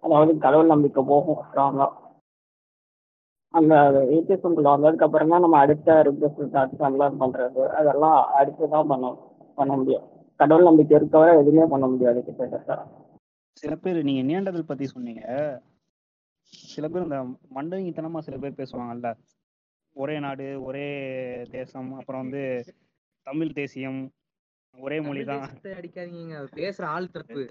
அதாவது 0.04 0.32
கடவுள் 0.46 0.74
நம்பிக்கை 0.74 1.04
போகும் 1.12 1.42
ஸ்ட்ராங்காக 1.48 1.92
அந்த 3.54 3.74
ஏடிஎஸ்எம்குள்ள 4.16 4.70
வந்ததுக்கப்புறம் 4.76 5.34
தான் 5.34 5.44
நம்ம 5.46 5.58
அடுத்த 5.64 5.96
ரிப்ரஸன்ட் 6.08 6.60
அடுத்து 6.62 6.88
அன்லான் 6.88 7.22
பண்ணுறது 7.24 7.64
அதெல்லாம் 7.80 8.20
அடுத்து 8.40 8.70
தான் 8.76 8.90
பண்ண 8.92 9.12
பண்ண 9.60 9.72
முடியும். 9.80 10.06
கடவுள் 10.40 10.70
நம்பிக்கை 10.70 10.96
இருக்கவரை 11.00 11.34
எதுவுமே 11.42 11.66
பண்ண 11.74 11.86
முடியாது 11.94 12.20
கிட்டத்தட்ட. 12.28 12.78
சில 13.58 13.74
பேர் 13.76 13.98
நீங்க 14.04 14.22
நேண்டதல் 14.30 14.70
பத்தி 14.70 14.86
சொன்னீங்க. 14.86 15.24
சில 16.74 16.86
பேர் 16.90 17.06
இந்த 17.08 17.20
மண்டவித்தனமா 17.56 18.20
சில 18.20 18.38
பேர் 18.38 18.60
பேசுவாங்கல்ல. 18.62 19.10
ஒரே 19.96 20.16
நாடு 20.20 20.46
ஒரே 20.64 20.88
தேசம் 21.52 21.90
அப்புறம் 21.94 22.22
வந்து 22.24 22.44
தமிழ் 23.28 23.52
தேசியம் 23.52 24.00
ஒரே 24.76 24.98
மொழி 25.02 25.24
தான் 25.24 25.44
அடிக்காதீங்க 25.80 26.38
பேசுற 26.56 26.84
ஆள் 26.96 27.12
தப்பு. 27.12 27.42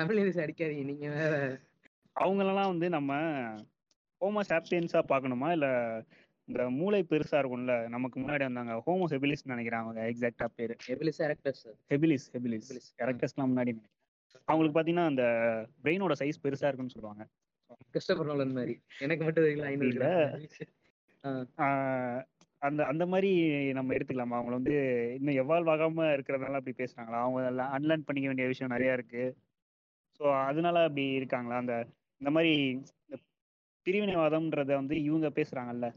தமிழ் 0.00 0.20
தேசம் 0.20 0.44
அடிக்காதீங்க. 0.46 0.84
நீங்க 0.84 1.08
வேற. 1.08 1.34
அவங்களெல்லாம் 2.16 2.72
வந்து 2.72 2.88
நம்ம 2.88 3.12
ஹோமோ 4.20 4.42
சாப்பியன்ஸா 4.50 5.02
பார்க்கணுமா? 5.12 5.48
இல்ல 5.56 5.66
இந்த 6.48 6.62
மூளை 6.70 7.00
பெருசா 7.10 7.36
இருக்கும்ல 7.40 7.74
நமக்கு 7.94 8.16
முன்னாடி 8.20 8.44
வந்தாங்க 8.48 8.74
ஹோமோ 8.86 9.06
ஹெபிலிஸ் 9.12 9.50
நினைக்கிறேன் 9.52 9.82
அவங்க 9.84 10.00
எக்ஸாக்டா 10.10 10.48
பேரு. 10.58 10.76
Habilis 10.94 11.20
erectus 11.26 11.64
habilis 11.92 12.28
habilis. 12.34 12.70
எரக்டஸ்லாம் 13.04 13.50
முன்னாடி 13.52 13.72
நினைக்கிறேன். 13.74 13.95
அவங்களுக்கு 14.48 14.76
பாத்தீங்கன்னா 14.78 15.06
அந்த 15.06 15.24
பிரெயினோட 15.84 16.14
சைஸ் 16.18 16.42
பெருசா 16.42 16.68
இருக்குன்னு 16.68 16.96
சொல்லுவாங்க. 16.96 17.24
கிறிஸ்டபர் 17.92 18.28
நோலன் 18.30 18.56
மாதிரி. 18.58 18.74
எனக்கு 19.00 19.24
மட்டும் 19.24 19.46
தெரியல 19.46 19.66
ஐநூறு 19.66 20.10
அந்த 22.62 22.80
அந்த 22.84 23.04
மாதிரி 23.06 23.30
நம்ம 23.72 23.94
எடுத்துக்கலாமா. 23.94 24.36
அவங்கள 24.38 24.58
வந்து 24.60 24.76
இன்னும் 25.14 25.38
எவால்வ் 25.42 25.70
ஆகாம 25.72 26.06
இருக்கிறதுனால 26.16 26.58
அப்படி 26.60 26.74
பேசுறாங்களா? 26.78 27.18
அவங்க 27.24 27.40
அன்லேர்ன் 27.76 28.06
பண்ணிக்க 28.06 28.30
வேண்டிய 28.30 28.46
விஷயம் 28.46 28.74
நிறைய 28.74 28.92
இருக்கு. 28.92 29.24
ஸோ 30.20 30.24
அதனால 30.44 30.82
அப்படி 30.84 31.04
இருக்காங்களா? 31.12 31.56
அந்த 31.56 31.74
இந்த 32.20 32.30
மாதிரி 32.30 32.52
இந்த 33.02 33.16
பிரிவினைவாதம்ன்றத 33.86 34.72
வந்து 34.74 34.96
இவங்க 35.02 35.28
பேசுறாங்கல்ல. 35.30 35.88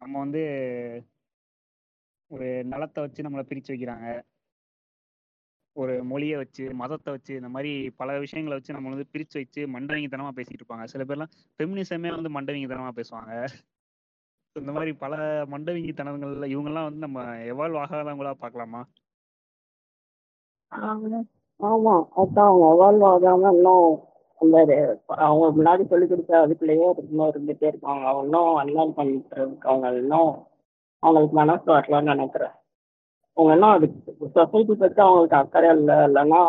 நம்ம 0.00 0.14
வந்து 0.18 0.42
ஒரு 2.30 2.48
நலத்தை 2.64 3.00
வச்சு 3.02 3.22
நம்மளை 3.22 3.44
பிரிச்சு 3.48 3.72
வைக்கிறாங்க. 3.74 4.06
ஒரு 5.76 6.04
மொழியை 6.04 6.36
வச்சு 6.36 6.64
மதத்தை 6.74 7.10
வச்சு 7.12 7.32
இந்த 7.34 7.48
மாதிரி 7.48 7.70
பல 8.00 8.18
விஷயங்களை 8.18 8.56
வச்சு 8.56 8.74
நம்ம 8.76 8.90
வந்து 8.90 9.06
பிரிச்சு 9.12 9.36
வச்சு 9.42 9.60
மண்டவிங்கத்தனமா 9.74 10.32
பேசிட்டு 10.38 10.60
இருப்பாங்க. 10.60 10.84
சில 10.84 11.04
பேர்லாம் 11.04 11.32
பெமினிசமே 11.58 12.10
வந்து 12.16 12.32
மண்டவிங்கத்தனமா 12.36 12.90
பேசுவாங்க. 12.98 13.32
இந்த 14.56 14.72
மாதிரி 14.72 14.92
பல 14.92 15.14
மண்டவிங்கித்தனங்கள்ல 15.52 16.48
இவங்கெல்லாம் 16.54 16.88
வந்து 16.88 17.04
நம்ம 17.06 17.20
எவால்வ் 17.52 17.80
ஆகாதவங்களா 17.82 18.34
பார்க்கலாமா? 18.44 18.82
ஆமா. 21.60 21.94
அதான் 22.20 22.48
அவங்க 22.50 22.66
எவால்வ் 22.74 23.06
ஆகாம 23.12 23.52
இன்னும் 23.56 23.88
அந்த 24.40 24.58
அவங்க 25.26 25.46
முன்னாடி 25.58 25.82
சொல்லி 25.90 26.06
கொடுத்த 26.06 26.40
அதுக்குள்ளேயே 26.46 26.86
இன்னும் 27.02 27.30
இருந்துட்டே 27.32 27.66
இருப்பாங்க. 27.72 28.04
அவங்க 28.10 28.24
இன்னும் 28.28 28.56
அன்லான் 28.62 28.96
பண்ணிட்டு 28.98 29.36
இருக்காங்க 29.40 29.94
இன்னும் 30.02 30.32
அவங்களுக்கு 31.02 31.36
மனசு 31.40 31.68
வரலாம்னு 31.76 32.12
நினைக்கிறேன். 32.14 32.54
அவங்க 33.36 33.50
என்ன 33.56 33.68
அதுக்கு 33.76 34.28
சொசைட்டி 34.36 34.74
பத்தி 34.82 35.00
அவங்களுக்கு 35.06 35.38
அக்கறை 35.42 35.68
இல்லை. 35.78 35.96
இல்லைன்னா 36.08 36.42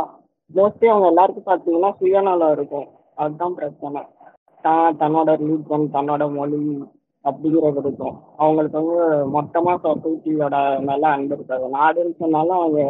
மோஸ்ட்லி 0.52 0.88
அவங்க 0.94 1.08
எல்லாருக்கும் 1.12 1.50
பார்த்தீங்கன்னா 1.50 1.92
சுயநலம் 2.00 2.54
இருக்கும். 2.58 2.88
அதுதான் 3.22 3.58
பிரச்சனை. 3.60 4.02
தான் 4.64 4.98
தன்னோட 5.02 5.30
ரிலீஜன் 5.42 5.86
தன்னோட 5.96 6.24
மொழி 6.38 6.60
அப்படிங்கிறது 7.26 7.82
இருக்கும். 7.86 8.16
அவங்களுக்கு 8.42 8.78
வந்து 8.82 9.00
மொத்தமா 9.36 9.74
சொசைட்டியோட 9.86 10.56
மேல 10.88 11.04
அன்பு 11.16 11.36
இருக்காது. 11.38 11.66
நாடுன்னு 11.78 12.16
சொன்னாலும் 12.22 12.60
அவங்க 12.60 12.82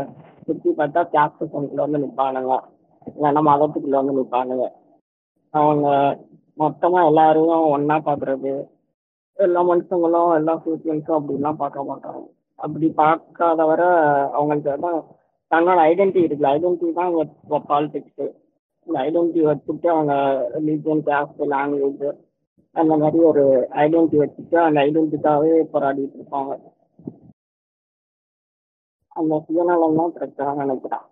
சுற்றி 0.48 0.70
பார்த்தா 0.80 1.02
கேஸ்டிசம்குள்ள 1.16 1.82
வந்து 1.86 2.04
நிற்பானுங்க 2.04 2.54
இல்லைன்னா 3.12 3.42
மதத்துக்குள்ள 3.50 3.98
வந்து 4.02 4.18
நிற்பானுங்க 4.20 4.66
அவங்க 5.54 5.88
மொத்தமா 6.62 7.00
எல்லாரையும் 7.10 7.72
ஒன்றா 7.76 7.98
பார்க்குறது 8.08 8.54
எல்லா 9.38 9.62
மனுஷங்களும் 9.70 10.32
எல்லா 10.40 10.54
சூசியன்ஸும் 10.64 11.18
அப்படிலாம் 11.18 11.62
பார்க்க 11.62 11.90
மாட்டாங்க. 11.90 12.24
அப்படி 12.64 12.88
பார்க்காத 13.02 13.62
வர 13.72 13.82
அவங்களுக்கு 14.38 14.76
தான் 14.86 15.00
தன்னோட 15.52 15.80
ஐடென்டிட்டி 15.92 16.28
இருக்குல்ல 16.28 16.54
ஐடென்டிட்டி 16.58 16.94
தான் 17.00 17.10
அவங்க 17.10 17.60
பாலிடிக்ஸு 17.72 18.28
இந்த 18.88 18.98
ஐடென்டிட்டி 19.08 19.42
வச்சுட்டு 19.50 19.88
அவங்க 19.96 20.14
ரிலீஜியன் 20.56 21.04
கேஸ்ட் 21.10 21.42
லாங்குவேஜ் 21.56 22.06
அந்த 22.76 22.94
மாதிரி 23.02 23.20
ஒரு 23.32 23.44
ஐடென்டிட்டி 23.84 24.20
வச்சுட்டு 24.22 24.58
அந்த 24.68 24.78
ஐடென்டிட்டிக்காகவே 24.86 25.58
போராடிட்டு 25.74 26.18
இருப்பாங்க. 26.20 26.54
அந்த 29.20 29.34
சுயநலம் 29.48 30.00
தான் 30.00 30.16
பிரச்சனை 30.16 30.54
நினைக்கிறேன். 30.62 31.04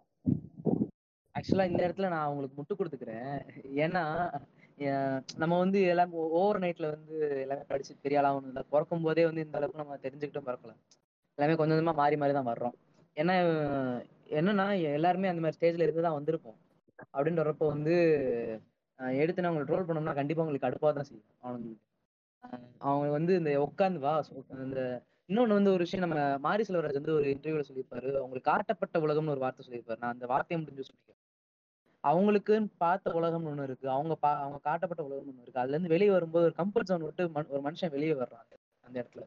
ஆக்சுவலா 1.35 1.67
இந்த 1.71 1.81
இடத்துல 1.85 2.09
நான் 2.13 2.25
அவங்களுக்கு 2.27 2.57
முட்டு 2.59 2.77
கொடுத்துக்கிறேன். 2.79 3.35
ஏன்னா 3.85 4.03
நம்ம 5.41 5.53
வந்து 5.63 5.79
எல்லாம் 5.91 6.13
ஓவர் 6.39 6.61
நைட்ல 6.63 6.87
வந்து 6.95 7.15
எல்லாமே 7.43 7.63
படிச்சு 7.71 7.93
பெரிய 8.05 8.19
ஆளா 8.21 8.31
ஒண்ணு 8.37 8.51
இல்லை 8.51 8.63
பிறக்கும் 8.73 9.05
போதே 9.05 9.25
வந்து 9.29 9.45
இந்த 9.45 9.59
அளவுக்கு 9.59 9.83
நம்ம 9.83 9.97
தெரிஞ்சுக்கிட்டும் 10.05 10.47
பிறக்கல 10.49 10.73
எல்லாமே 11.41 11.55
கொஞ்சம் 11.59 11.75
கொஞ்சமா 11.77 11.93
மாறி 11.99 12.15
மாறி 12.21 12.33
தான் 12.37 12.49
வர்றோம். 12.49 12.75
ஏன்னா 13.17 13.35
என்னன்னா 14.39 14.65
எல்லாருமே 14.97 15.29
அந்த 15.31 15.41
மாதிரி 15.43 15.57
ஸ்டேஜ்ல 15.57 15.85
இருந்து 15.85 16.03
தான் 16.07 16.17
வந்திருப்போம். 16.17 16.57
அப்படின்னு 17.13 17.41
வர்றப்போ 17.41 17.67
வந்து 17.75 17.93
எடுத்து 19.21 19.41
நான் 19.43 19.49
அவங்களை 19.51 19.67
ட்ரோல் 19.69 19.87
பண்ணோம்னா 19.87 20.13
கண்டிப்பா 20.19 20.43
உங்களுக்கு 20.43 20.67
அடுப்பாக 20.69 20.91
தான் 20.97 21.07
செய்யும். 21.07 21.29
அவங்களுக்கு 21.45 21.87
அவங்க 22.89 23.07
வந்து 23.17 23.33
இந்த 23.39 23.51
உட்காந்து 23.65 23.99
வா 24.05 24.13
இந்த 24.67 24.81
இன்னொன்னு 25.29 25.57
வந்து 25.57 25.73
ஒரு 25.75 25.83
விஷயம் 25.85 26.05
நம்ம 26.05 26.17
மாரி 26.45 26.63
செல்வராஜ் 26.67 26.99
வந்து 26.99 27.15
ஒரு 27.17 27.27
இன்டர்வியூல 27.33 27.65
சொல்லியிருப்பாரு. 27.67 28.09
அவங்களுக்கு 28.21 28.49
காட்டப்பட்ட 28.51 28.99
உலகம்னு 29.05 29.33
ஒரு 29.35 29.43
வார்த்தை 29.45 29.65
சொல்லியிருப்பாரு. 29.67 30.01
நான் 30.03 30.15
அந்த 30.15 30.25
வார்த்தையை 30.33 30.59
முடிஞ்சு 30.63 30.87
சொல்லிக்கிறேன் 30.87 31.19
அவங்களுக்குன்னு 32.03 32.69
பார்த்த 32.83 33.13
உலகம்னு 33.19 33.51
ஒண்ணு 33.51 33.67
இருக்கு. 33.69 33.87
அவங்க 33.95 34.13
பா 34.23 34.31
அவங்க 34.43 34.59
காட்டப்பட்ட 34.69 35.01
உலகம்னு 35.07 35.31
ஒண்ணு 35.33 35.45
இருக்கு. 35.45 35.61
அதுல 35.63 35.75
இருந்து 35.75 35.93
வெளியே 35.95 36.11
வரும்போது 36.17 36.47
ஒரு 36.49 36.55
கம்ஃபர்ட் 36.61 36.89
ஜோன் 36.91 37.07
விட்டு 37.07 37.23
ஒரு 37.55 37.63
மனுஷன் 37.67 37.93
வெளியே 37.97 38.15
வர்றான் 38.23 38.45
அந்த 38.85 38.95
இடத்துல. 39.01 39.25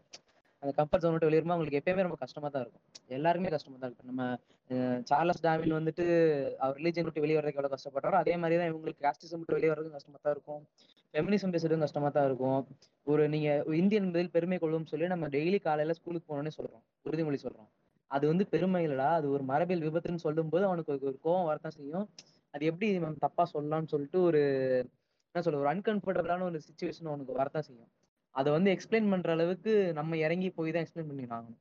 அந்த 0.64 0.72
கம்ஃபர்ட் 0.76 1.02
ஜோன் 1.04 1.14
விட்டு 1.14 1.26
வெளியே 1.28 1.38
வரும்போது 1.38 1.56
அவங்களுக்கு 1.56 1.78
எப்பயுமே 1.80 2.04
ரொம்ப 2.06 2.16
கஷ்டமா 2.22 2.48
தான் 2.54 2.62
இருக்கும். 2.64 2.84
எல்லாருமே 3.16 3.48
கஷ்டமா 3.54 3.76
தான் 3.80 3.90
இருக்கும். 3.90 4.08
நம்ம 4.10 4.22
சார்லஸ் 5.10 5.42
டாமில் 5.46 5.74
வந்துட்டு 5.78 6.04
அவர் 6.64 6.76
ரிலீஜன் 6.80 7.06
விட்டு 7.06 7.22
வெளியே 7.24 7.36
வரதுக்கு 7.38 7.58
எவ்வளவு 7.60 7.74
கஷ்டப்படுறோம் 7.74 8.20
அதே 8.22 8.34
மாதிரி 8.42 8.58
தான் 8.60 8.70
இவங்களுக்கு 8.70 9.02
காஸ்டிசம் 9.06 9.40
விட்டு 9.40 9.56
வெளியே 9.56 9.70
வர்றதுக்கும் 9.72 9.98
கஷ்டமா 9.98 10.18
தான் 10.26 10.34
இருக்கும். 10.36 10.62
ஃபெமினிசம் 11.14 11.52
பேசுறதும் 11.54 11.84
கஷ்டமா 11.86 12.08
தான் 12.16 12.28
இருக்கும். 12.30 12.60
ஒரு 13.06 13.24
நீங்க 13.34 13.48
இந்தியன் 13.80 14.08
பதில் 14.14 14.32
பெருமை 14.36 14.58
கொள்ளும் 14.62 14.86
சொல்லி 14.92 15.08
நம்ம 15.14 15.28
டெய்லி 15.36 15.58
காலையில 15.66 15.96
ஸ்கூலுக்கு 15.98 16.28
போனோன்னே 16.30 16.52
சொல்றோம். 16.58 16.84
உறுதிமொழி 17.08 17.40
சொல்றோம். 17.46 17.68
அது 18.10 18.24
வந்து 18.32 18.44
பெருமை 18.54 18.80
இல்லடா. 18.86 19.10
அது 19.18 19.26
ஒரு 19.36 19.44
மரபியல் 19.50 19.84
விபத்துன்னு 19.86 20.24
சொல்லும்போது 20.26 20.64
அவனுக்கு 20.70 20.92
ஒரு 21.10 21.18
கோவம் 21.26 21.48
வரத்தான் 21.50 21.76
செய்யும். 21.78 22.06
அது 22.54 22.64
எப்படி 22.70 22.88
இவன் 23.00 23.22
தப்பா 23.26 23.44
சொல்லலாம்னு 23.54 23.92
சொல்லிட்டு 23.94 24.18
ஒரு 24.28 24.40
என்ன 25.34 25.42
சொல்ல 25.44 25.60
ஒரு 25.62 25.70
அன்கம்ஃபர்டபுளான 25.74 26.44
ஒரு 26.50 26.58
சுச்சுவேஷன் 26.66 27.10
அவனுக்கு 27.12 27.38
வரத்தான் 27.40 27.66
செய்யும். 27.68 27.90
அதை 28.34 28.52
வந்து 28.52 28.70
எக்ஸ்பிளைன் 28.70 29.10
பண்ற 29.10 29.32
அளவுக்கு 29.32 29.72
நம்ம 29.92 30.16
இறங்கி 30.16 30.50
போய் 30.50 30.72
தான் 30.72 30.84
எக்ஸ்பிளைன் 30.84 31.06
பண்ணி 31.06 31.26
ஆகணும் 31.30 31.60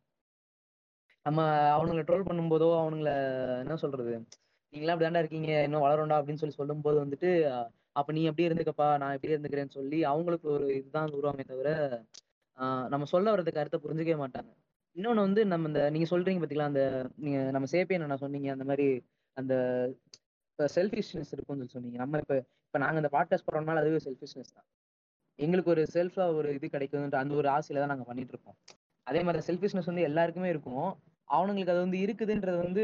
நம்ம 1.25 1.41
அவனுங்களை 1.75 2.03
ட்ரோல் 2.03 2.27
பண்ணும்போதோ 2.27 2.67
அவனுங்களை 2.79 3.13
என்ன 3.59 3.75
சொல்றது? 3.75 4.13
நீங்களாம் 4.73 4.95
அப்படி 4.95 5.19
இருக்கீங்க 5.19 5.63
இன்னும் 5.63 5.83
வளரண்டா 5.83 6.15
அப்படின்னு 6.19 6.41
சொல்லி 6.43 6.55
சொல்லும்போது 6.55 6.97
வந்துட்டு 7.05 7.29
அப்ப 7.91 8.13
நீ 8.13 8.23
எப்படி 8.23 8.47
இருந்துக்கப்பா 8.47 8.97
நான் 8.97 9.13
எப்படி 9.13 9.33
இருந்துக்கிறேன்னு 9.33 9.69
சொல்லி 9.69 10.03
அவங்களுக்கு 10.03 10.47
ஒரு 10.49 10.75
இதுதான் 10.75 11.11
உருவாமே 11.13 11.43
தவிர 11.43 11.69
ஆஹ் 12.57 12.87
நம்ம 12.89 13.05
சொல்ல 13.05 13.35
வர்றது 13.35 13.51
கருத்தை 13.53 13.79
புரிஞ்சுக்கவே 13.79 14.17
மாட்டாங்க. 14.19 14.51
இன்னொன்னு 14.95 15.15
வந்து 15.17 15.45
நம்ம 15.45 15.67
இந்த 15.67 15.89
நீங்க 15.89 16.07
சொல்றீங்க 16.09 16.41
பாத்தீங்களா 16.41 16.69
அந்த 16.71 16.83
நீங்க 17.15 17.51
நம்ம 17.51 17.67
சேப்பியன் 17.71 18.05
என்ன 18.07 18.17
சொன்னீங்க 18.17 18.51
அந்த 18.51 18.63
மாதிரி 18.63 18.87
அந்த 19.37 19.53
செல்ஃபிஷ்னஸ் 20.59 21.31
இருக்கும்னு 21.31 21.61
சொல்லி 21.61 21.75
சொன்னீங்க. 21.75 21.97
நம்ம 21.97 22.17
இப்ப 22.17 22.35
இப்ப 22.67 22.77
நாங்க 22.77 22.99
இந்த 23.01 23.11
பாட்காஸ்ட் 23.13 23.47
போறோம்னால 23.47 23.81
அதுவே 23.83 23.99
செல்ஃபிஷ்னஸ் 24.05 24.53
தான். 24.53 24.67
எங்களுக்கு 25.35 25.71
ஒரு 25.71 25.87
செல்ஃபா 25.93 26.35
ஒரு 26.35 26.53
இது 26.53 26.69
கிடைக்குதுன்ற 26.71 27.15
அந்த 27.15 27.35
ஒரு 27.35 27.49
ஆசையில 27.49 27.77
தான் 27.77 27.87
நாங்க 27.87 28.03
பண்ணிட்டு 28.03 28.31
இருக்கோம். 28.33 28.55
அதே 29.03 29.23
மாதிரி 29.23 29.53
செல்ஃபிஷ்னஸ் 29.53 29.85
வந்து 29.85 30.01
எல்லாருக்குமே 30.01 30.49
இருக்கும். 30.49 30.99
அவனுங்களுக்கு 31.31 31.69
அது 31.69 31.79
வந்து 31.79 31.97
இருக்குதுன்றது 31.97 32.57
வந்து 32.57 32.83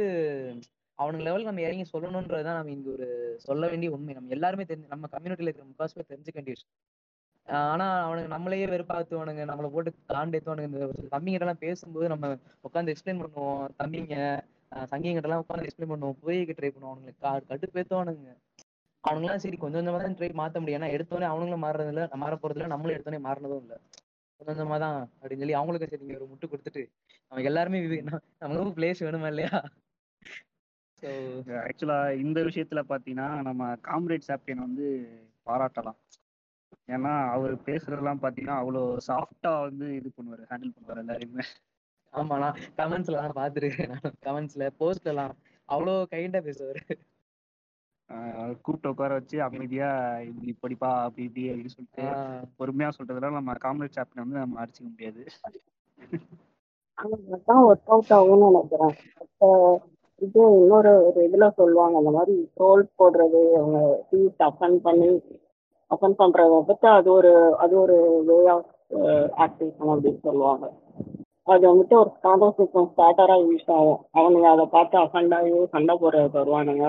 அவனுங்க 0.98 1.22
லெவல் 1.22 1.44
நம்ம 1.44 1.62
இறங்கி 1.62 1.98
சொல்லணுன்றது 1.98 2.44
தான் 2.44 2.56
நம்ம 2.56 2.72
இங்க 2.72 2.92
ஒரு 2.92 3.36
சொல்ல 3.40 3.68
வேண்டிய 3.68 3.92
உண்மை. 3.92 4.14
நம்ம 4.14 4.30
எல்லாருமே 4.30 4.64
தெரிஞ்சு 4.64 4.88
நம்ம 4.88 5.08
கம்யூனிட்டியில 5.12 5.42
இருக்கிற 5.42 5.64
முக்காசு 5.64 5.90
பேர் 5.94 6.20
தெரிஞ்சுக்க 6.20 6.34
வேண்டிய 6.34 6.56
விஷயம். 6.56 6.68
ஆனா 7.70 8.12
அவனுங்க 8.12 8.14
நம்மளையே 8.14 8.66
வெறுப்பாத்துவானுங்க 8.66 9.46
நம்மளை 9.46 9.70
போட்டு 9.70 9.94
காண்டேத்துவானுங்க 10.08 10.62
இந்த 10.62 10.92
தம்பிங்கிட்ட 11.12 11.40
எல்லாம் 11.40 11.58
பேசும்போது 11.60 12.08
நம்ம 12.08 12.34
உட்காந்து 12.34 12.96
எக்ஸ்பிளைன் 12.96 13.24
பண்ணுவோம். 13.24 13.68
தம்பிங்க 13.84 14.40
சங்கிங்கிட்ட 14.72 15.24
எல்லாம் 15.24 15.46
உட்காந்து 15.50 15.68
எக்ஸ்பிளைன் 15.68 15.90
பண்ணுவோம். 15.90 16.12
புரிய 16.12 16.42
ட்ரை 16.42 16.72
பண்ணுவோம். 16.72 16.94
அவனுங்களுக்கு 16.94 17.22
கா- 17.22 17.50
கடுப்பேத்துவானுங்க 17.50 18.36
அவனுங்களாம் 19.04 19.44
சரி 19.44 19.58
கொஞ்சம் 19.58 19.80
கொஞ்சமா 19.80 20.00
தான் 20.02 20.16
ட்ரை 20.16 20.30
மாத்த 20.34 20.60
முடியும். 20.60 20.80
ஏன்னா 20.80 20.94
எடுத்தோடனே 20.96 21.28
அவங்களும் 21.30 21.64
மாறுறது 21.64 21.92
இல்ல 21.94 22.18
மாற 22.18 22.34
போறது 22.36 22.58
இல்ல 22.58 22.68
நம்மளும் 22.68 22.96
எடுத்தோடனே 22.96 23.22
மாறினதும் 23.26 23.62
இல்ல. 23.62 23.76
கொஞ்சம் 24.40 24.52
கொஞ்சமா 24.52 24.80
தான் 24.80 24.98
அப்படின்னு 25.14 25.44
சொல்லி 25.44 25.54
அவங்களுக்கு 25.54 25.88
சரி 25.88 26.02
நீங்க 26.02 26.20
ஒரு 26.20 26.30
முட்டு 26.32 26.50
கொடுத்துட்டு 26.50 26.84
அவங்க 27.32 27.48
எல்லாருமே 27.50 27.80
விவே- 27.80 28.04
ந- 28.04 28.24
நமக்கும் 28.40 28.76
பிளேஸ் 28.78 29.04
வேணுமா 29.06 29.28
இல்லையா? 29.28 29.54
ஆக்சுவலா 31.64 31.98
இந்த 32.20 32.40
விஷயத்துல 32.48 32.82
பாத்தீங்கன்னா 32.90 33.28
நம்ம 33.42 33.68
காம்ரேட் 33.84 34.28
சாப்டியன் 34.28 34.66
வந்து 34.66 34.88
பாராட்டலாம். 35.48 36.00
ஏன்னா 36.88 37.14
அவர் 37.30 37.54
பேசுறதெல்லாம் 37.66 38.22
பாத்தீங்கன்னா 38.22 38.58
அவ்வளோ 38.62 38.82
சாஃப்டா 39.08 39.52
வந்து 39.62 39.88
இது 39.96 40.10
பண்ணுவாரு 40.16 40.44
ஹேண்டில் 40.50 40.74
பண்ணுவாரு 40.76 41.02
எல்லாரையுமே. 41.04 41.46
ஆமா 42.14 42.36
நான் 42.40 42.60
கமெண்ட்ஸ்ல 42.78 43.22
நான் 43.22 43.40
பாத்துருக்கேன் 43.40 43.94
கமெண்ட்ஸ்ல 44.22 44.68
போஸ்ட்ல 44.80 45.14
எல்லாம் 45.14 45.34
அவ்வளோ 45.70 45.94
கைண்டா 46.12 46.42
பேசுவாரு. 46.46 46.82
கூப்பிட்டு 48.64 48.92
உட்கார 48.92 49.12
வச்சு 49.18 49.38
அமைதியா 49.48 49.90
இப்படி 50.28 50.52
படிப்பா 50.64 50.90
அப்படி 51.06 51.26
இப்படி 51.28 51.44
அப்படின்னு 51.50 51.76
சொல்லிட்டு 51.76 52.06
பொறுமையா 52.60 52.90
சொல்றதெல்லாம் 52.98 53.38
நம்ம 53.40 53.56
காம்ரேட் 53.66 53.98
சாப்டியன் 53.98 54.24
வந்து 54.26 54.44
நம்ம 54.44 54.62
அடிச்சுக்க 54.62 54.88
முடியாது. 54.94 55.22
அதான் 57.36 57.66
ஒர்க் 57.68 57.92
அவுட் 57.94 58.14
ஆகும்னு 58.18 58.48
நினைக்கிறேன். 58.50 58.96
இது 60.22 60.42
இன்னொரு 60.62 60.92
ஒரு 61.10 61.20
இதுல 61.28 61.46
சொல்லுவாங்க 61.60 61.96
அந்த 62.02 62.12
மாதிரி 62.16 62.34
ட்ரோல் 62.58 62.84
போடுறது 63.02 63.42
அவங்க 63.60 63.82
ஃபீஸ் 64.08 64.42
அஃபன் 64.48 64.80
பண்ணி 64.88 65.12
அஃபன் 65.92 66.18
பண்றத 66.22 66.58
பத்தி 66.72 66.88
அது 66.98 67.10
ஒரு 67.20 67.32
அது 67.64 67.74
ஒரு 67.84 67.98
வே 68.30 68.40
ஆஃப் 68.56 68.74
ஆக்டிவிஷன் 69.46 69.94
அப்படின்னு 69.94 70.22
சொல்லுவாங்க. 70.28 70.66
அது 71.54 71.64
வந்துட்டு 71.72 71.96
ஒரு 72.02 72.12
கான்வர்சேஷன் 72.26 72.90
ஸ்டார்டரா 72.92 73.38
யூஸ் 73.46 73.70
ஆகும். 73.78 74.02
அவனுங்க 74.18 74.50
அதை 74.56 74.66
பார்த்து 74.76 74.98
அஃபண்ட் 75.06 75.34
ஆகி 75.38 75.54
சண்டை 75.76 75.96
போடுறது 76.02 76.38
வருவானுங்க. 76.40 76.88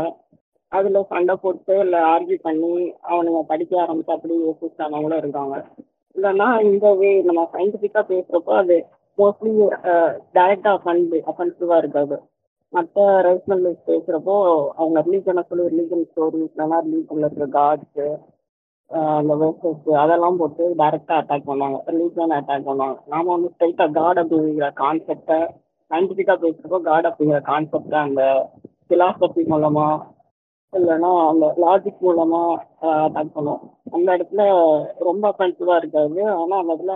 அதுல 0.72 1.02
சண்டை 1.12 1.34
போட்டு 1.44 1.74
இல்ல 1.84 1.96
ஆர்கியூ 2.14 2.38
பண்ணி 2.46 2.72
அவனுங்க 3.10 3.40
படிக்க 3.52 3.72
ஆரம்பிச்சு 3.84 4.14
அப்படி 4.16 4.34
யோசிச்சானவங்களும் 4.46 5.22
இருக்காங்க. 5.22 5.56
இல்லைன்னா 6.16 6.48
இந்த 6.68 6.86
வே 7.00 7.10
நம்ம 7.28 7.42
சயின்டிஃபிக்காக 7.54 8.04
பேசுறப்போ 8.12 8.52
அது 8.62 8.76
மோஸ்ட்லி 9.18 9.52
டைரக்டா 10.36 10.72
அஃபண்ட் 10.76 11.14
அஃபென்சிவா 11.30 11.78
இருக்காது. 11.82 12.16
மற்ற 12.72 13.04
ரைட்ஸ்மெண்ட் 13.26 13.68
பேசுறப்போ 13.88 14.34
அவங்க 14.80 14.98
ரிலீஜனை 15.06 15.42
சொல்லி 15.48 15.64
ரிலீஜன் 15.72 16.04
ஸ்டோரிஸ் 16.10 16.52
இல்லைன்னா 16.54 16.78
ரிலீஜன்ல 16.86 17.28
இருக்கிற 17.28 17.48
காட்ஸ் 17.58 18.04
அந்த 19.18 19.32
வேர்சஸ் 19.40 19.90
அதெல்லாம் 20.02 20.38
போட்டு 20.38 20.64
டைரக்டா 20.80 21.16
அட்டாக் 21.20 21.48
பண்ணுவாங்க. 21.50 21.78
ரிலீஜன் 21.92 22.36
அட்டாக் 22.38 22.68
பண்ணுவாங்க. 22.68 22.96
நாம 23.12 23.26
வந்து 23.34 23.50
ஸ்ட்ரைட்டா 23.54 23.86
காட் 23.98 24.20
அப்படிங்கிற 24.22 24.68
கான்செப்டை 24.82 25.40
சயின்டிஃபிக்கா 25.90 26.36
பேசுறப்போ 26.44 26.80
காட் 26.88 27.08
அப்படிங்கிற 27.10 27.40
கான்செப்டை 27.50 27.98
அந்த 28.06 28.22
பிலாசபி 28.90 29.42
மூலமா 29.52 29.86
இல்லைன்னா 30.72 31.10
அந்த 31.28 31.46
லாஜிக் 31.62 32.04
மூலமா 32.06 32.40
அட்டாக் 33.04 33.34
பண்ணுவோம். 33.36 33.62
அந்த 33.92 34.08
இடத்துல 34.16 34.42
ரொம்ப 35.08 35.24
அஃபென்சிவா 35.32 35.76
இருக்காது. 35.76 36.20
ஆனா 36.32 36.56
அந்த 36.58 36.72
இடத்துல 36.74 36.94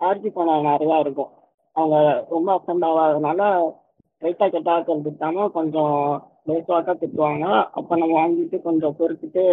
ஆர்ஜி 0.00 0.30
பண்ண 0.36 0.56
நிறையா 0.70 0.96
இருக்கும். 1.04 1.30
அவங்க 1.76 1.96
ரொம்ப 2.28 2.48
அஃபெண்ட் 2.58 2.86
ஆகாதனால 2.88 3.42
ரைட்டா 4.22 4.46
கெட்டா 4.54 4.74
திட்டாம 5.06 5.46
கொஞ்சம் 5.58 5.96
லேசாக்கா 6.48 6.92
திட்டுவாங்க. 7.02 7.46
அப்ப 7.78 7.96
நம்ம 7.96 8.14
வாங்கிட்டு 8.20 8.56
கொஞ்சம் 8.62 8.96
பொறுத்துட்டு 8.98 9.44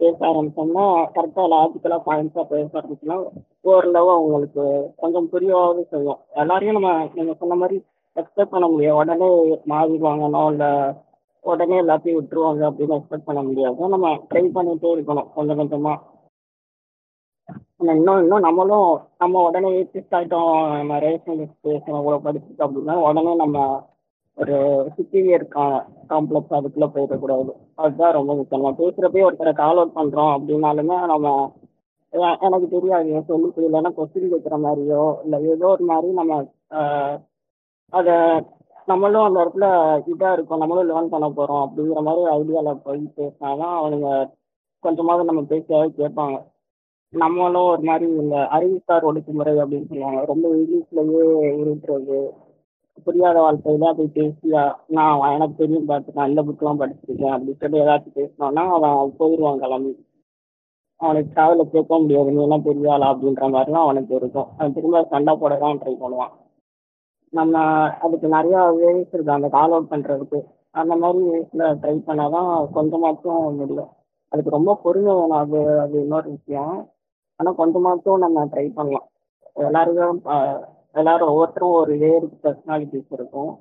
பேச 0.00 0.16
ஆரம்பிச்சோம்னா 0.28 0.84
கரெக்டா 1.16 1.42
லாஜிக்கலா 1.54 1.98
பாயிண்ட்ஸா 2.06 2.42
பேச 2.52 2.68
ஆரம்பிச்சோம்னா 2.80 3.18
ஓரளவு 3.70 4.10
அவங்களுக்கு 4.10 4.64
கொஞ்சம் 5.02 5.28
புரியவாவது 5.32 5.82
செய்யும். 5.92 6.20
எல்லாரையும் 6.42 6.78
நம்ம 6.78 6.92
நீங்க 7.14 7.34
சொன்ன 7.40 7.54
மாதிரி 7.54 7.76
எக்ஸ்பெக்ட் 8.16 8.54
பண்ண 8.54 8.66
முடியாது. 8.68 8.98
உடனே 9.02 9.28
மாறிடுவாங்கன்னோ 9.72 10.42
இல்லை 10.52 10.70
உடனே 11.50 11.76
எல்லாத்தையும் 11.82 12.18
விட்டுருவாங்க 12.18 12.62
அப்படின்னு 12.70 12.96
எக்ஸ்பெக்ட் 12.98 13.28
பண்ண 13.28 13.40
முடியாது. 13.42 13.88
நம்ம 13.94 14.10
ட்ரை 14.30 14.44
பண்ணிட்டே 14.56 14.90
இருக்கணும் 14.96 15.30
கொஞ்சம் 15.34 15.60
கொஞ்சமா 15.60 15.94
இன்னும் 17.94 18.20
இன்னும் 18.22 18.44
நம்மளும் 18.46 18.90
நம்ம 19.18 19.42
உடனே 19.46 19.70
ஏத்திஸ்ட் 19.80 20.16
ஆகிட்டோம் 20.18 20.52
நம்ம 20.76 20.98
ரேஷனலிஸ்ட் 20.98 21.66
பேசணும் 21.68 21.98
இவ்வளவு 22.00 22.24
படிச்சுட்டு 22.26 22.64
அப்படின்னா 22.66 22.94
உடனே 23.08 23.34
நம்ம 23.42 23.58
ஒரு 24.38 24.54
சுப்பீரியர் 24.96 25.44
காம்ப்ளெக்ஸ் 26.12 26.56
அதுக்குள்ளே 26.58 26.88
போயிடக்கூடாது 26.94 27.52
அதுதான் 27.74 28.16
ரொம்ப 28.18 28.30
முக்கியம். 28.34 28.62
நம்ம 28.62 29.26
ஒருத்தரை 29.26 29.52
கால் 29.52 29.80
அவுட் 29.82 29.98
பண்ணுறோம் 29.98 30.32
அப்படின்னாலுமே 30.36 30.96
நம்ம 31.12 31.28
எனக்கு 32.46 32.66
தெரியாது 32.68 33.22
சொல்லி 33.28 33.48
புரியலன்னா 33.54 33.90
கொஸ்டின் 33.96 34.32
கேட்குற 34.32 34.56
மாதிரியோ 34.66 35.04
இல்லை 35.24 35.38
ஏதோ 35.54 35.66
ஒரு 35.66 35.84
மாதிரி 35.84 36.08
நம்ம 36.12 36.34
அதை 37.92 38.14
நம்மளும் 38.86 39.26
அந்த 39.26 39.38
இடத்துல 39.44 39.66
இதா 40.12 40.32
இருக்கும். 40.32 40.62
நம்மளும் 40.62 40.88
லேர்ன் 40.90 41.12
பண்ண 41.14 41.28
போறோம். 41.28 41.62
அப்படிங்கிற 41.64 42.00
மாதிரி 42.08 42.22
ஐடியால 42.36 42.72
போய் 42.84 43.02
பேசினாதான் 43.16 43.76
அவனுங்க 43.80 44.08
கொஞ்சமாவது 44.84 45.28
நம்ம 45.30 45.42
பேசியாவே 45.52 45.88
கேட்பாங்க. 46.00 46.38
நம்மளும் 47.12 47.68
ஒரு 47.72 47.82
மாதிரி 47.82 48.06
இந்த 48.22 48.36
அறிவுசார் 48.56 49.06
ஒடுக்குமுறை 49.10 49.52
அப்படின்னு 49.62 49.88
சொல்லுவாங்க. 49.88 50.22
ரொம்ப 50.24 50.46
இங்கிலீஷ்லயே 50.54 51.24
உருட்டுறது 51.60 52.18
புரியாத 53.06 53.38
வாழ்க்கையில 53.44 53.86
போய் 53.96 54.14
பேசி 54.18 54.48
நான் 54.96 55.22
எனக்கு 55.36 55.54
தெரியும் 55.56 55.88
பார்த்து 55.90 56.16
நான் 56.18 56.28
இந்த 56.28 56.42
புக்கெல்லாம் 56.42 56.80
படிச்சிருக்கேன் 56.82 57.34
அப்படின்னு 57.34 57.60
சொல்லி 57.62 57.80
ஏதாச்சும் 57.80 58.16
பேசினோன்னா 58.18 58.64
அவன் 58.76 59.14
போயிடுவான் 59.18 59.62
கிளம்பி. 59.64 59.92
அவனுக்கு 61.00 61.32
டிராவலில் 61.36 61.72
கேட்க 61.74 61.98
முடியாது. 61.98 62.32
நீ 62.32 62.42
என்ன 62.42 62.58
பெரிய 62.58 62.92
ஆளா 62.92 63.08
அப்படின்ற 63.14 63.44
மாதிரிலாம் 63.54 63.86
அவனுக்கு 63.86 64.14
இருக்கும். 64.14 64.48
அவன் 64.58 64.72
திரும்ப 64.72 65.02
சண்டை 65.10 65.34
போட 65.36 65.54
தான் 65.56 65.80
ட்ரை 65.82 65.94
பண்ணுவான். 66.02 66.34
நம்ம 67.38 67.62
அதுக்கு 68.04 68.26
நிறையா 68.36 68.60
வேஸ் 68.80 69.14
இருக்கு 69.14 69.36
அந்த 69.36 69.48
கால் 69.56 69.74
அவுட் 69.76 69.92
பண்ணுறதுக்கு 69.92 70.38
அந்த 70.82 70.94
மாதிரி 71.02 71.20
வேஸில் 71.32 71.64
ட்ரை 71.82 71.94
பண்ணால் 72.06 72.34
தான் 72.36 72.50
கொஞ்சமாச்சும் 72.76 73.58
முடியும். 73.60 73.90
அதுக்கு 74.32 74.56
ரொம்ப 74.56 74.70
பொறுமை 74.84 75.12
வேணும் 75.18 75.40
அது 75.42 75.58
அது 75.84 75.96
இன்னொரு 76.04 76.28
விஷயம். 76.36 76.76
ஆனால் 77.40 77.58
கொஞ்சமாச்சும் 77.60 78.22
நம்ம 78.24 78.46
ட்ரை 78.54 78.66
பண்ணலாம். 78.78 79.06
எல்லாருக்கும் 79.68 80.22
எல்லாரும் 81.00 81.30
ஒவ்வொருத்தரும் 81.32 81.76
ஒரு 81.82 81.94
வேறு 82.02 82.26
பர்சனாலிட்டிஸ் 82.44 83.14
இருக்கும். 83.18 83.52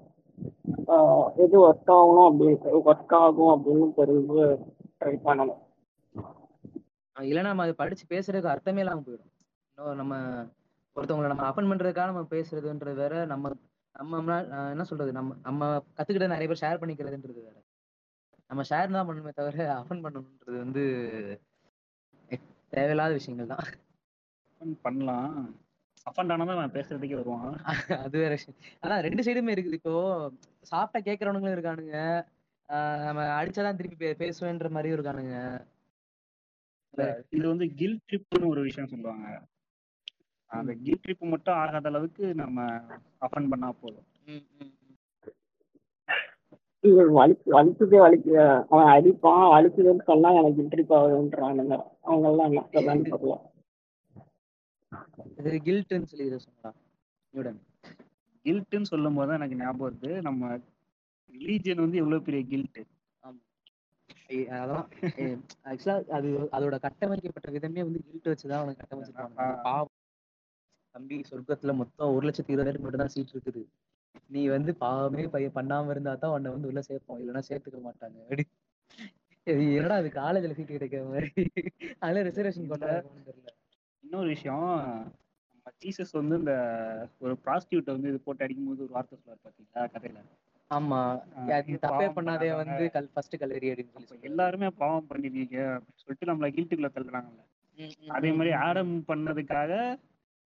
எது 1.44 1.56
ஒர்க் 1.68 1.94
ஆகணும் 1.98 2.28
அப்படி 2.30 2.54
ஒர்க் 2.90 3.16
ஆகும் 3.22 3.54
அப்படின்னு 3.56 3.88
தெரிஞ்சு 4.00 4.44
ட்ரை 5.02 5.16
பண்ணணும். 5.28 5.62
இல்லை 7.16 7.30
இல்லைன்னா 7.30 7.52
நம்ம 7.52 7.66
அது 7.68 7.82
படிச்சு 7.82 8.06
பேசுறதுக்கு 8.14 8.54
அர்த்தமே 8.54 8.84
இல்லாம 8.84 9.04
போயிடும். 9.08 9.32
நம்ம 10.02 10.16
ஒருத்தவங்களை 10.96 11.30
நம்ம 11.32 11.46
அஃபன் 11.50 11.70
பண்றதுக்காக 11.72 12.12
நம்ம 12.12 12.26
பேசுறதுன்றது 12.34 12.98
வேற 13.04 13.14
நம்ம 13.34 13.52
நம்ம 13.96 14.36
என்ன 14.74 14.84
சொல்றது? 14.90 15.12
நம்ம 15.18 15.36
நம்ம 15.48 15.68
கத்துக்கிட்ட 15.98 16.28
நிறைய 16.34 16.48
பேர் 16.52 16.64
ஷேர் 16.64 16.82
பண்ணிக்கிறதுன்றது 16.82 17.40
வேற. 17.48 17.58
நம்ம 18.50 18.64
ஷேர் 18.70 18.96
தான் 18.96 19.08
பண்ணணுமே 19.10 19.32
தவிர 19.40 19.66
அஃபன் 19.82 20.04
பண்ணணுன்றது 20.06 20.58
வந்து 20.66 20.84
தேவையில்லாத 22.76 23.14
விஷயங்கள் 23.20 23.52
தான். 23.54 23.68
பண்ணலாம். 24.86 25.36
அஃபண்ட் 26.10 26.34
ஆனால் 26.34 26.50
தான் 26.50 26.60
நான் 26.62 26.76
பேசுறதுக்கே 26.78 27.20
வருவான். 27.20 27.54
அது 28.06 28.16
வேற 28.24 28.32
விஷயம். 28.38 28.58
அதான் 28.84 29.04
ரெண்டு 29.08 29.26
சைடுமே 29.26 29.54
இருக்குது. 29.56 29.80
இப்போ 29.80 29.94
சாப்பிட்டா 30.72 31.00
கேட்கறவனுங்களும் 31.08 31.56
இருக்கானுங்க. 31.58 31.98
நம்ம 33.08 33.22
அடிச்சாதான் 33.40 33.80
திருப்பி 33.80 34.12
பேசுவேன்ற 34.24 34.70
மாதிரியும் 34.76 34.98
இருக்கானுங்க. 34.98 35.38
இது 37.38 37.46
வந்து 37.54 37.68
கில் 37.80 38.00
ட்ரிப்னு 38.10 38.52
ஒரு 38.54 38.62
விஷயம் 38.70 38.92
சொல்லுவாங்க. 38.94 39.28
அந்த 40.54 40.72
கில் 40.84 41.02
ட்ரிப் 41.04 41.32
மட்டும் 41.34 41.60
ஆகாத 41.62 41.90
அளவுக்கு 41.92 42.26
நம்ம 42.42 42.58
அஃபண்ட் 43.26 43.52
பண்ணா 43.54 43.70
போதும். 43.82 44.08
வலிக்கு 47.18 47.50
வலிக்குதே 47.56 48.00
வலிக்கு 48.04 48.34
அவன் 48.72 48.90
அடிப்பான் 48.94 49.44
வலிக்குதுன்னு 49.54 50.04
சொன்னா 50.10 50.30
எனக்கு 50.40 50.62
இன்ட்ரிப் 50.64 50.94
ஆகுதுன்றானுங்க. 50.98 51.76
அவங்க 52.08 52.26
எல்லாம் 52.32 52.50
என்ன 52.50 52.64
சொல்லலாம்னு 52.74 53.06
தெரியல 53.10 53.40
இது 55.42 55.60
கில்ட்னு 55.68 56.10
சொல்லி 56.10 56.26
இதை 56.30 56.40
நியூடன் 57.34 57.60
கில்ட்டுன்னு 58.46 58.92
சொல்லும் 58.92 59.16
போது 59.18 59.30
தான் 59.30 59.40
எனக்கு 59.40 59.60
ஞாபகம் 59.62 59.86
வருது. 59.86 60.10
நம்ம 60.28 60.50
ரிலீஜியன் 61.30 61.84
வந்து 61.84 62.02
எவ்வளவு 62.02 62.26
பெரிய 62.28 62.42
கில்ட் 62.52 62.82
ஆக்சுவலா 65.70 65.96
அது 66.18 66.30
அதோட 66.56 66.76
கட்டமைக்கப்பட்ட 66.86 67.50
விதமே 67.56 67.86
வந்து 67.88 68.00
கில்ட் 68.08 68.30
வச்சுதான் 68.32 68.62
அவனுக்கு 68.62 68.82
கட்டமைச்சிருக்காங்க 68.84 69.90
தம்பி 70.96 71.18
சொர்க்கத்துல 71.30 71.74
மொத்தம் 71.80 72.14
ஒரு 72.16 72.24
லட்சத்தி 72.28 72.54
இருபதாயிரம் 72.54 72.84
மட்டும் 72.86 73.04
தான் 73.04 73.14
சீட் 73.14 73.34
இருக்குது. 73.36 73.62
நீ 74.30 74.42
வந்து 74.56 74.72
பாவமே 74.84 75.24
பையன் 75.34 75.56
பண்ணாம 75.56 75.92
இருந்தா 75.92 76.14
தான் 76.16 76.34
உன்னை 76.36 76.52
வந்து 76.56 76.70
உள்ள 76.72 76.82
சேர்ப்போம். 76.90 77.20
இல்லைன்னா 77.22 77.44
சேர்த்துக்க 77.50 77.80
மாட்டாங்க. 77.88 78.18
அப்படி 78.26 78.46
இது 79.48 79.64
என்னடா 79.78 79.96
அது 80.02 80.10
காலேஜ்ல 80.18 80.56
சீட் 80.58 80.76
கிடைக்கிற 80.76 81.02
மாதிரி. 81.10 81.30
அதுல 82.02 82.24
ரிசர்வேஷன் 82.28 82.70
தெரியல 82.72 83.50
இன்னொரு 84.04 84.30
விஷயம் 84.34 84.68
நம்ம 85.50 85.72
ஜீசஸ் 85.82 86.14
வந்து 86.20 86.36
இந்த 86.42 86.54
ஒரு 87.22 87.34
ப்ராஸ்டியூட்டை 87.44 87.92
வந்து 87.96 88.10
இது 88.12 88.20
போட்டு 88.26 88.46
அடிக்கும்போது 88.46 88.84
ஒரு 88.86 88.94
வார்த்தை 88.96 89.18
சொல்லுவார் 89.18 89.44
பாத்தீங்களா 89.46 89.84
கதையில? 89.94 90.22
ஆமா. 90.72 91.00
தப்பே 91.84 92.08
பண்ணாதே 92.16 92.50
வந்து 92.62 92.84
கல் 92.96 93.10
ஃபர்ஸ்ட் 93.14 93.36
கல்லறி 93.42 93.68
அப்படின்னு 93.74 94.10
சொல்லி. 94.12 94.28
எல்லாருமே 94.30 94.70
பாவம் 94.82 95.10
பண்ணிருக்கீங்க 95.10 95.58
அப்படின்னு 95.74 96.04
சொல்லிட்டு 96.04 96.30
நம்மள 96.32 96.50
கில்ட்டுக்குள்ள 96.56 96.92
தள்ளுறாங்கல்ல. 96.96 97.44
அதே 98.16 98.32
மாதிரி. 98.32 98.52
ஆடம் 98.66 98.96
பண்ணதுக்காக 99.10 99.72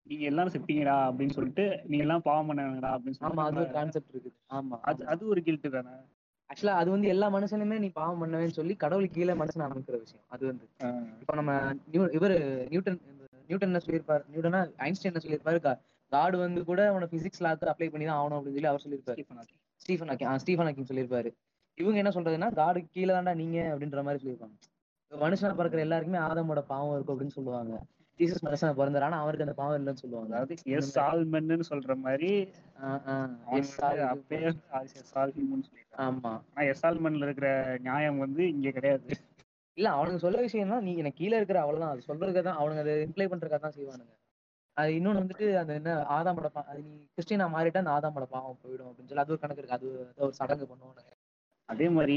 நீங்க 0.09 0.23
எல்லாரும் 0.31 0.53
செப்பீங்கடா 0.53 0.95
அப்படின்னு 1.07 1.35
சொல்லிட்டு 1.37 1.65
நீங்க 1.89 2.03
எல்லாம் 2.05 2.23
பாவம் 2.27 2.49
பண்ணாங்கடா 2.49 2.91
அப்படின்னு 2.95 3.25
ஆமா 3.29 3.43
அது 3.47 3.59
ஒரு 3.63 3.71
கான்செப்ட் 3.77 4.13
இருக்குது. 4.13 4.37
ஆமா 4.57 4.77
அது 4.91 5.01
அது 5.13 5.23
ஒரு 5.33 5.41
கில்ட்டு 5.47 5.71
தானே? 5.75 5.93
ஆக்சுவலா 6.49 6.75
அது 6.81 6.89
வந்து 6.95 7.07
எல்லா 7.13 7.27
மனுஷனுமே 7.35 7.77
நீ 7.83 7.89
பாவம் 7.99 8.21
பண்ணவேன்னு 8.23 8.57
சொல்லி 8.59 8.73
கடவுளுக்கு 8.83 9.17
கீழே 9.17 9.33
மனுஷன் 9.41 9.65
அமைக்கிற 9.65 9.97
விஷயம். 10.03 10.25
அது 10.33 10.43
வந்து 10.49 10.65
இப்போ 11.21 11.33
நம்ம 11.39 11.53
இவர் 12.17 12.35
நியூட்டன் 12.71 12.99
நியூட்டன் 13.49 13.69
என்ன 13.71 13.81
சொல்லியிருப்பாரு? 13.85 14.23
நியூட்டனா 14.31 14.61
ஐன்ஸ்டைன் 14.85 15.11
என்ன 15.11 15.21
சொல்லியிருப்பாரு? 15.25 15.59
காடு 16.11 16.35
வந்து 16.43 16.59
கூட 16.69 16.81
அவனை 16.91 17.07
பிசிக்ஸ் 17.13 17.43
லாக்கு 17.45 17.69
அப்ளை 17.71 17.87
பண்ணி 17.93 18.05
தான் 18.07 18.19
ஆகணும் 18.19 18.37
அப்படின்னு 18.37 18.57
சொல்லி 18.57 18.71
அவர் 18.71 18.83
சொல்லியிருப்பாரு. 18.85 19.17
Stephen 19.81 20.09
Hawking. 20.11 20.39
ஸ்டீஃபன் 20.43 20.67
ஹாக்கிங் 20.67 20.89
சொல்லியிருப்பாரு. 20.91 21.29
இவங்க 21.77 21.97
என்ன 22.01 22.11
சொல்றதுன்னா 22.15 22.49
காடு 22.59 22.79
கீழே 22.95 23.11
தான்டா 23.15 23.33
நீங்க 23.41 23.57
அப்படின்ற 23.73 24.01
மாதிரி 24.07 24.21
சொல்லியிருப்பாங்க. 24.23 24.55
மனுஷனா 25.11 25.53
பிறக்கிற 25.59 25.81
எல்லாருக்குமே 25.85 26.19
ஆதமோட 26.27 26.61
பாவம் 26.71 26.95
இருக்கும் 26.95 27.15
அப்படின்னு 27.15 27.35
சொல்லுவாங்க. 27.37 27.73
ஜீசஸ் 28.19 28.45
மனுஷனா 28.45 28.77
பிறந்தாரு. 28.77 29.01
ஆனா 29.01 29.19
அவருக்கு 29.19 29.45
அந்த 29.45 29.55
பாவம் 29.55 29.77
இல்லைன்னு 29.77 30.03
சொல்லுவாங்க. 30.03 30.31
அதாவது 30.31 30.55
எஸ் 30.77 30.93
ஆல்மென்னு 31.05 31.67
சொல்ற 31.71 31.95
மாதிரி 32.05 32.31
அப்பயே 34.09 34.49
ஆமா. 36.05 36.31
ஆனா 36.49 36.65
எஸ் 36.71 36.85
ஆல்மென்ல 36.85 37.27
இருக்கிற 37.27 37.49
நியாயம் 37.79 38.17
வந்து 38.17 38.43
இங்க 38.49 38.71
கிடையாது. 38.71 39.09
இல்ல 39.77 39.89
அவனுக்கு 39.91 40.19
சொல்ல 40.19 40.37
விஷயம்னா 40.41 40.77
நீ 40.79 40.91
எனக்கு 40.95 41.17
கீழே 41.17 41.35
இருக்கிற 41.35 41.59
அவ்வளவுதான். 41.61 41.93
அது 41.93 42.07
சொல்றதுக்கு 42.07 42.41
தான் 42.41 42.59
அவனுங்க 42.59 42.83
அதை 42.85 42.95
இம்ப்ளை 43.07 43.27
பண்றதுக்காக 43.27 43.61
தான் 43.61 43.77
செய்வானுங்க. 43.77 44.13
அது 44.77 44.91
இன்னொன்னு 44.91 45.21
வந்துட்டு 45.21 45.57
அந்த 45.57 45.73
என்ன 45.73 45.91
ஆதாமோட 46.15 46.49
அது 46.63 46.81
நீ 46.83 46.95
கிறிஸ்டினா 47.13 47.45
மாறிட்டா 47.53 47.81
அந்த 47.83 47.93
ஆதாமோட 47.97 48.25
பாவம் 48.29 48.59
போயிடும் 48.63 48.89
அப்படின்னு 48.89 49.09
சொல்லி 49.09 49.23
அது 49.23 49.31
ஒரு 49.31 49.39
கணக்கு 49.39 49.61
இருக்கு. 49.63 49.77
அது 49.77 49.87
ஒரு 50.19 50.33
சடங்கு 50.33 50.65
பண்ணுவானுங்க. 50.65 51.13
அதே 51.69 51.87
மாதிரி. 51.89 52.15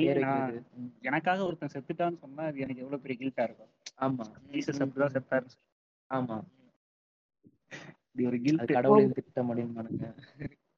எனக்காக 1.02 1.44
ஒருத்தன் 1.44 1.74
செத்துட்டான்னு 1.74 2.18
சொன்னா 2.18 2.44
அது 2.44 2.58
எனக்கு 2.58 2.82
எவ்வளவு 2.82 3.02
பெரிய 3.02 3.18
கில்ட்டா 3.22 3.42
இருக்கும். 3.42 3.70
ஆமா. 3.98 4.26
ஜீசஸ் 4.52 4.82
அப்படிதான் 4.82 5.12
ம். 5.12 5.18
ஆமா. 6.10 6.36
இப்படி 8.04 8.26
ஒரு 8.26 8.38
கில்ட் 8.40 8.72
கடவுளின் 8.76 9.12
திட்டம் 9.12 9.50
அப்படின்பானுங்க 9.50 10.06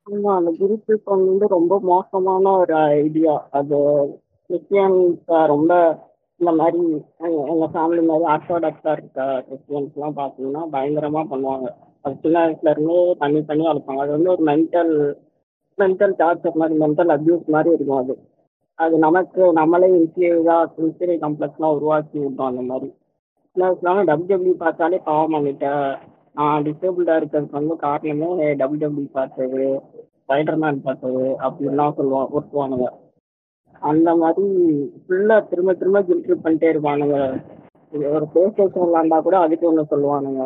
ஆமா 0.06 0.30
அந்த 0.36 0.50
குருத்துவம் 0.58 1.26
வந்து 1.26 1.46
ரொம்ப 1.48 1.80
மோசமான 1.82 2.50
ஒரு 2.56 2.74
ஐடியா 2.96 3.34
அது 3.50 3.78
கிறிஸ்டியன்ஸ் 4.50 5.20
ரொம்ப 5.46 5.72
இந்த 6.40 6.52
மாதிரி 6.52 6.78
எங்க- 7.20 7.46
எங்க 7.48 7.66
ஃபேமிலி 7.66 8.02
மாதிரி 8.02 8.24
ஆர்த்தோடாக்ஸா 8.24 8.92
இருக்க 8.92 9.20
கிறிஸ்டியன்ஸ் 9.48 9.94
எல்லாம் 9.94 10.16
பாத்தீங்கன்னா 10.16 10.62
பயங்கரமா 10.72 11.22
பண்ணுவாங்க. 11.30 11.68
அது 12.04 12.16
சின்ன 12.22 12.38
வயசுல 12.38 12.70
இருந்தே 12.70 13.14
பண்ணி 13.18 13.42
பண்ணி 13.42 13.66
வளர்ப்பாங்க. 13.66 14.00
அது 14.00 14.10
வந்து 14.10 14.30
ஒரு 14.30 14.42
மென்டல் 14.44 14.92
மென்டல் 15.78 16.14
டார்ச்சர் 16.18 16.54
மாதிரி 16.54 16.78
மென்டல் 16.78 17.08
அபியூஸ் 17.08 17.46
மாதிரி 17.48 17.74
இருக்கும் 17.74 17.98
அது. 17.98 18.14
அது 18.78 18.98
நமக்கு 18.98 19.52
நம்மளே 19.52 19.88
இன்ஃபீரியரா 19.98 20.56
இன்ஃபீரியர் 20.78 21.20
காம்ப்ளெக்ஸ்லாம் 21.20 21.76
உருவாக்கி 21.76 22.18
விட்டோம் 22.18 22.46
அந்த 22.46 22.60
மாதிரி. 22.62 22.90
வயசுல 23.56 24.02
டபிள்யூடபிள்யூ 24.08 24.54
பார்த்தாலே 24.60 24.98
பாவம் 25.08 25.34
பண்ணிட்டேன் 25.34 25.86
நான் 26.34 26.64
டிசேபிள்டா 26.66 27.14
இருக்கிறதுக்கு 27.18 27.58
வந்து 27.58 27.74
காரணமே 27.82 28.28
டபிள்யூடபிள்யூ 28.60 29.10
பார்த்தது 29.12 29.64
ஸ்பைடர்மேன் 30.22 30.84
பார்த்தது 30.86 31.24
அப்படின்லாம் 31.46 31.96
சொல்லுவான் 31.98 32.32
ஒருத்துவானுங்க 32.36 32.86
அந்த 33.82 34.10
மாதிரி 34.16 34.46
ஃபுல்லா 35.04 35.36
திரும்ப 35.50 35.72
திரும்ப 35.74 36.00
கில்ட்ரி 36.08 36.34
பண்ணிட்டே 36.42 36.68
இருப்பானுங்க. 36.72 37.16
ஒரு 38.16 38.26
பிளே 38.32 38.42
ஸ்டேஷன் 38.50 38.86
விளாண்டா 38.88 39.16
கூட 39.26 39.36
அதுக்கு 39.44 39.68
ஒன்று 39.70 39.90
சொல்லுவானுங்க. 39.92 40.42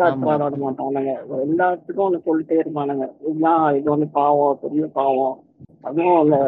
கார்ட்ஸ் 0.00 0.22
ஆமா. 0.22 0.28
விளாட 0.28 0.56
மாட்டானுங்க. 0.64 1.12
எல்லாத்துக்கும் 1.46 2.06
ஒன்று 2.06 2.26
சொல்லிட்டே 2.28 2.56
இருப்பானுங்க. 2.62 3.06
இதுதான் 3.28 3.64
இது 3.78 3.88
வந்து 3.94 4.08
பாவம் 4.18 4.60
பெரிய 4.62 4.86
பாவம். 4.98 5.36
அதுவும் 5.82 6.20
அந்த 6.22 6.38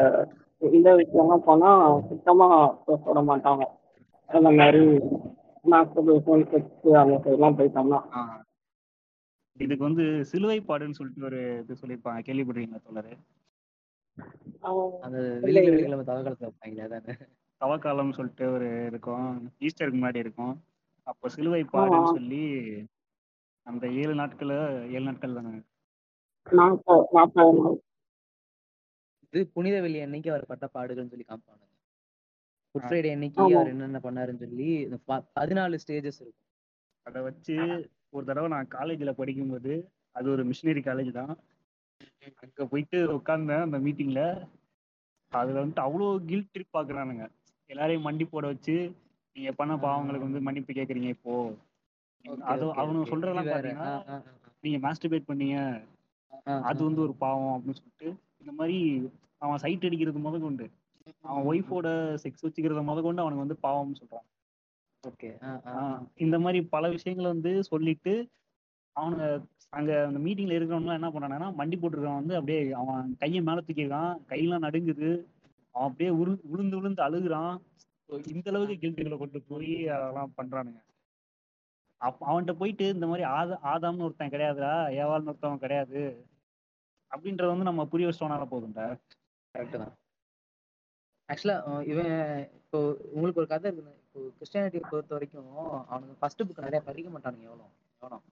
இந்த 0.62 0.88
விஷயம்லாம் 1.00 1.46
போனா 1.48 1.72
சுத்தமா 2.08 2.48
பேச 2.86 3.00
விட 3.10 3.20
மாட்டாங்க. 3.32 3.64
அந்த 4.30 4.48
மாதிரி 4.58 4.82
மாஸ்டர்பேஷன் 5.64 6.44
செக்ஸ் 6.50 6.94
அந்த 7.02 7.16
சைட்லாம் 7.24 7.58
போயிட்டோம்னா. 7.58 8.00
இதுக்கு 9.56 9.84
வந்து 9.84 10.04
சிலுவைப்பாடுன்னு 10.30 10.98
சொல்லிட்டு 10.98 11.26
ஒரு 11.28 11.38
இது 11.62 11.78
சொல்லியிருப்பாங்க. 11.80 12.20
கேள்விப்படுறீங்களா 12.26 12.80
தோழரு? 12.86 13.14
அந்த 15.06 15.18
வெள்ளிக்கிழமை 15.44 16.04
தவக்காலத்துல 16.04 16.48
வைப்பாங்களே 16.48 16.84
அதானே? 16.86 17.14
தவக்காலம்னு 17.60 18.16
சொல்லிட்டு 18.18 18.46
ஒரு 18.56 18.68
இருக்கும். 18.90 19.26
ஈஸ்டருக்கு 19.66 19.98
முன்னாடி 19.98 20.24
இருக்கும். 20.24 20.54
அப்போ 21.06 21.26
சிலுவைப்பாடுன்னு 21.36 22.00
ஆமா. 22.00 22.14
சொல்லி 22.16 22.42
அந்த 23.66 23.84
ஏழு 24.00 24.14
நாட்கள 24.14 24.52
ஏழு 24.94 25.04
நாட்கள் 25.06 25.38
தானே? 25.38 25.54
நாற்பது 26.46 27.02
நாற்பது 27.16 27.52
நாள். 27.58 27.78
இது 29.32 29.42
புனித 29.54 29.76
வெள்ளி 29.84 29.98
அன்னைக்கு 30.00 30.30
அவர் 30.32 30.50
பட்ட 30.52 30.66
பாடுகள்னு 30.74 31.12
சொல்லி 31.14 31.26
காமிப்பானுங்க 31.28 31.67
குட். 32.70 32.82
ஃப்ரைடே 32.82 33.10
அன்னைக்கு. 33.10 33.42
அவர் 33.42 33.66
என்னென்ன 33.66 34.00
பண்ணாருன்னு 34.02 34.36
சொல்லி 34.36 34.64
இந்த 34.64 34.98
ப- 35.04 35.24
பதினாலு 35.40 35.78
ஸ்டேஜஸ் 35.86 36.20
இருக்கும். 36.20 36.46
அதை 37.02 37.22
வச்சு 37.22 37.90
ஒரு 38.10 38.24
தடவை 38.26 38.48
நான் 38.50 38.68
காலேஜில் 38.68 39.14
படிக்கும்போது 39.14 39.88
அது 40.10 40.30
ஒரு 40.30 40.46
மிஷினரி 40.46 40.80
காலேஜ் 40.80 41.10
தான். 41.10 41.38
அங்கே 42.40 42.64
போயிட்டு 42.64 43.12
உட்கார்ந்தேன் 43.12 43.60
அந்த 43.60 43.78
மீட்டிங்கில் 43.78 44.48
அதில் 45.28 45.54
வந்துட்டு 45.54 45.80
அவ்வளோ 45.80 46.24
கில்ட் 46.24 46.56
ட்ரிப் 46.58 46.76
பார்க்குறானுங்க 46.76 47.28
எல்லாரையும் 47.66 48.04
மண்டி 48.04 48.24
போட 48.24 48.46
வச்சு 48.46 48.92
நீங்கள் 49.32 49.54
பண்ண 49.54 49.76
பாவங்களுக்கு 49.76 50.18
வந்து 50.18 50.40
மன்னிப்பு 50.40 50.72
கேட்குறீங்க 50.72 51.08
இப்போ. 51.08 51.54
அது 52.40 52.64
அவனுங்க 52.64 53.08
ஆ, 53.76 54.04
ஆ. 54.08 54.22
நீங்க 54.60 54.88
மாஸ்டர்பேட் 54.88 55.28
பண்ணீங்க. 55.28 55.84
அது 56.62 56.84
வந்து. 56.84 57.00
ஒரு 57.00 57.14
பாவம். 57.14 57.60
அப்படின்னு 57.60 57.74
சொல்லிட்டு 57.74 58.22
இந்த 58.38 58.52
மாதிரி 58.52 59.10
அவன் 59.38 59.58
சைட் 59.58 59.84
அடிக்கிறது 59.84 60.18
முத 60.18 60.40
கொண்டு 60.40 60.70
அவன் 61.28 61.46
ஒய்ஃபோட 61.50 61.86
செக்ஸ் 62.22 62.44
வச்சுக்கிறத 62.46 62.82
முத 62.88 63.02
கொண்டு 63.06 63.22
அவனுக்கு 63.22 63.44
வந்து 63.44 63.62
பாவம்னு 63.66 64.00
சொல்றான். 64.00 64.26
ஓகே. 65.04 65.30
இந்த 66.24 66.36
மாதிரி 66.44 66.60
பல 66.74 66.84
விஷயங்களை 66.96 67.28
வந்து 67.34 67.52
சொல்லிட்டு 67.70 68.14
அவனுங்க 68.96 69.26
அங்க 69.78 69.90
அந்த 70.08 70.18
மீட்டிங்ல 70.24 70.56
இருக்கிறவங்க 70.56 70.98
என்ன 70.98 71.08
பண்ணானா 71.14 71.48
மண்டி 71.58 71.76
போட்டுருக்கான் 71.80 72.20
வந்து 72.20 72.36
அப்படியே 72.38 72.60
அவன் 72.82 73.08
கையை 73.22 73.40
மேல 73.48 73.62
தூக்கிருக்கான் 73.66 74.14
கையெல்லாம் 74.30 74.64
நடுங்குது. 74.66 75.10
அவன் 75.74 75.88
அப்படியே 75.88 76.10
உரு 76.20 76.32
விழுந்து 76.52 76.78
விழுந்து 76.78 77.02
அழுகுறான். 77.06 77.54
இந்த 78.32 78.46
அளவுக்கு 78.50 78.76
கில்ட்டுகளை 78.82 79.16
கொண்டு 79.18 79.40
போய் 79.50 79.72
அதெல்லாம் 79.96 80.32
பண்றானுங்க. 80.38 80.80
அப்ப 82.00 82.26
அவன்கிட்ட 82.30 82.54
போயிட்டு 82.58 82.86
இந்த 82.96 83.06
மாதிரி 83.10 83.24
ஆதா 83.36 83.54
ஆதாம்னு 83.72 84.06
ஒருத்தன் 84.06 84.34
கிடையாதுடா 84.34 84.74
ஏவாள்னு 85.00 85.30
ஒருத்தவன் 85.32 85.64
கிடையாது. 85.64 86.02
அப்படின்றத 87.10 87.50
வந்து 87.52 87.68
நம்ம 87.70 87.84
புரிய 87.92 88.08
வச்சோம்னால 88.08 88.46
போதும்டா. 88.52 88.86
கரெக்ட் 89.54 89.80
தான். 89.82 89.94
ஆக்சுவலா 91.32 91.86
இவன் 91.86 92.50
இப்போ 92.52 92.96
உங்களுக்கு 93.12 93.40
ஒரு 93.40 93.46
கதை 93.46 93.70
இருக்குங்க 93.70 93.94
இப்போ 94.02 94.20
கிறிஸ்டியானிட்டியை 94.20 94.82
பொறுத்த 94.90 95.06
வரைக்கும் 95.08 95.88
அவனுக்கு 95.88 96.14
ஃபர்ஸ்ட் 96.18 96.42
புக் 96.42 96.56
நிறைய 96.56 96.80
படிக்க 96.80 97.10
மாட்டானுங்க 97.10 97.40
எவ்வளோ 97.40 97.68
எவ்வளோ. 98.00 98.22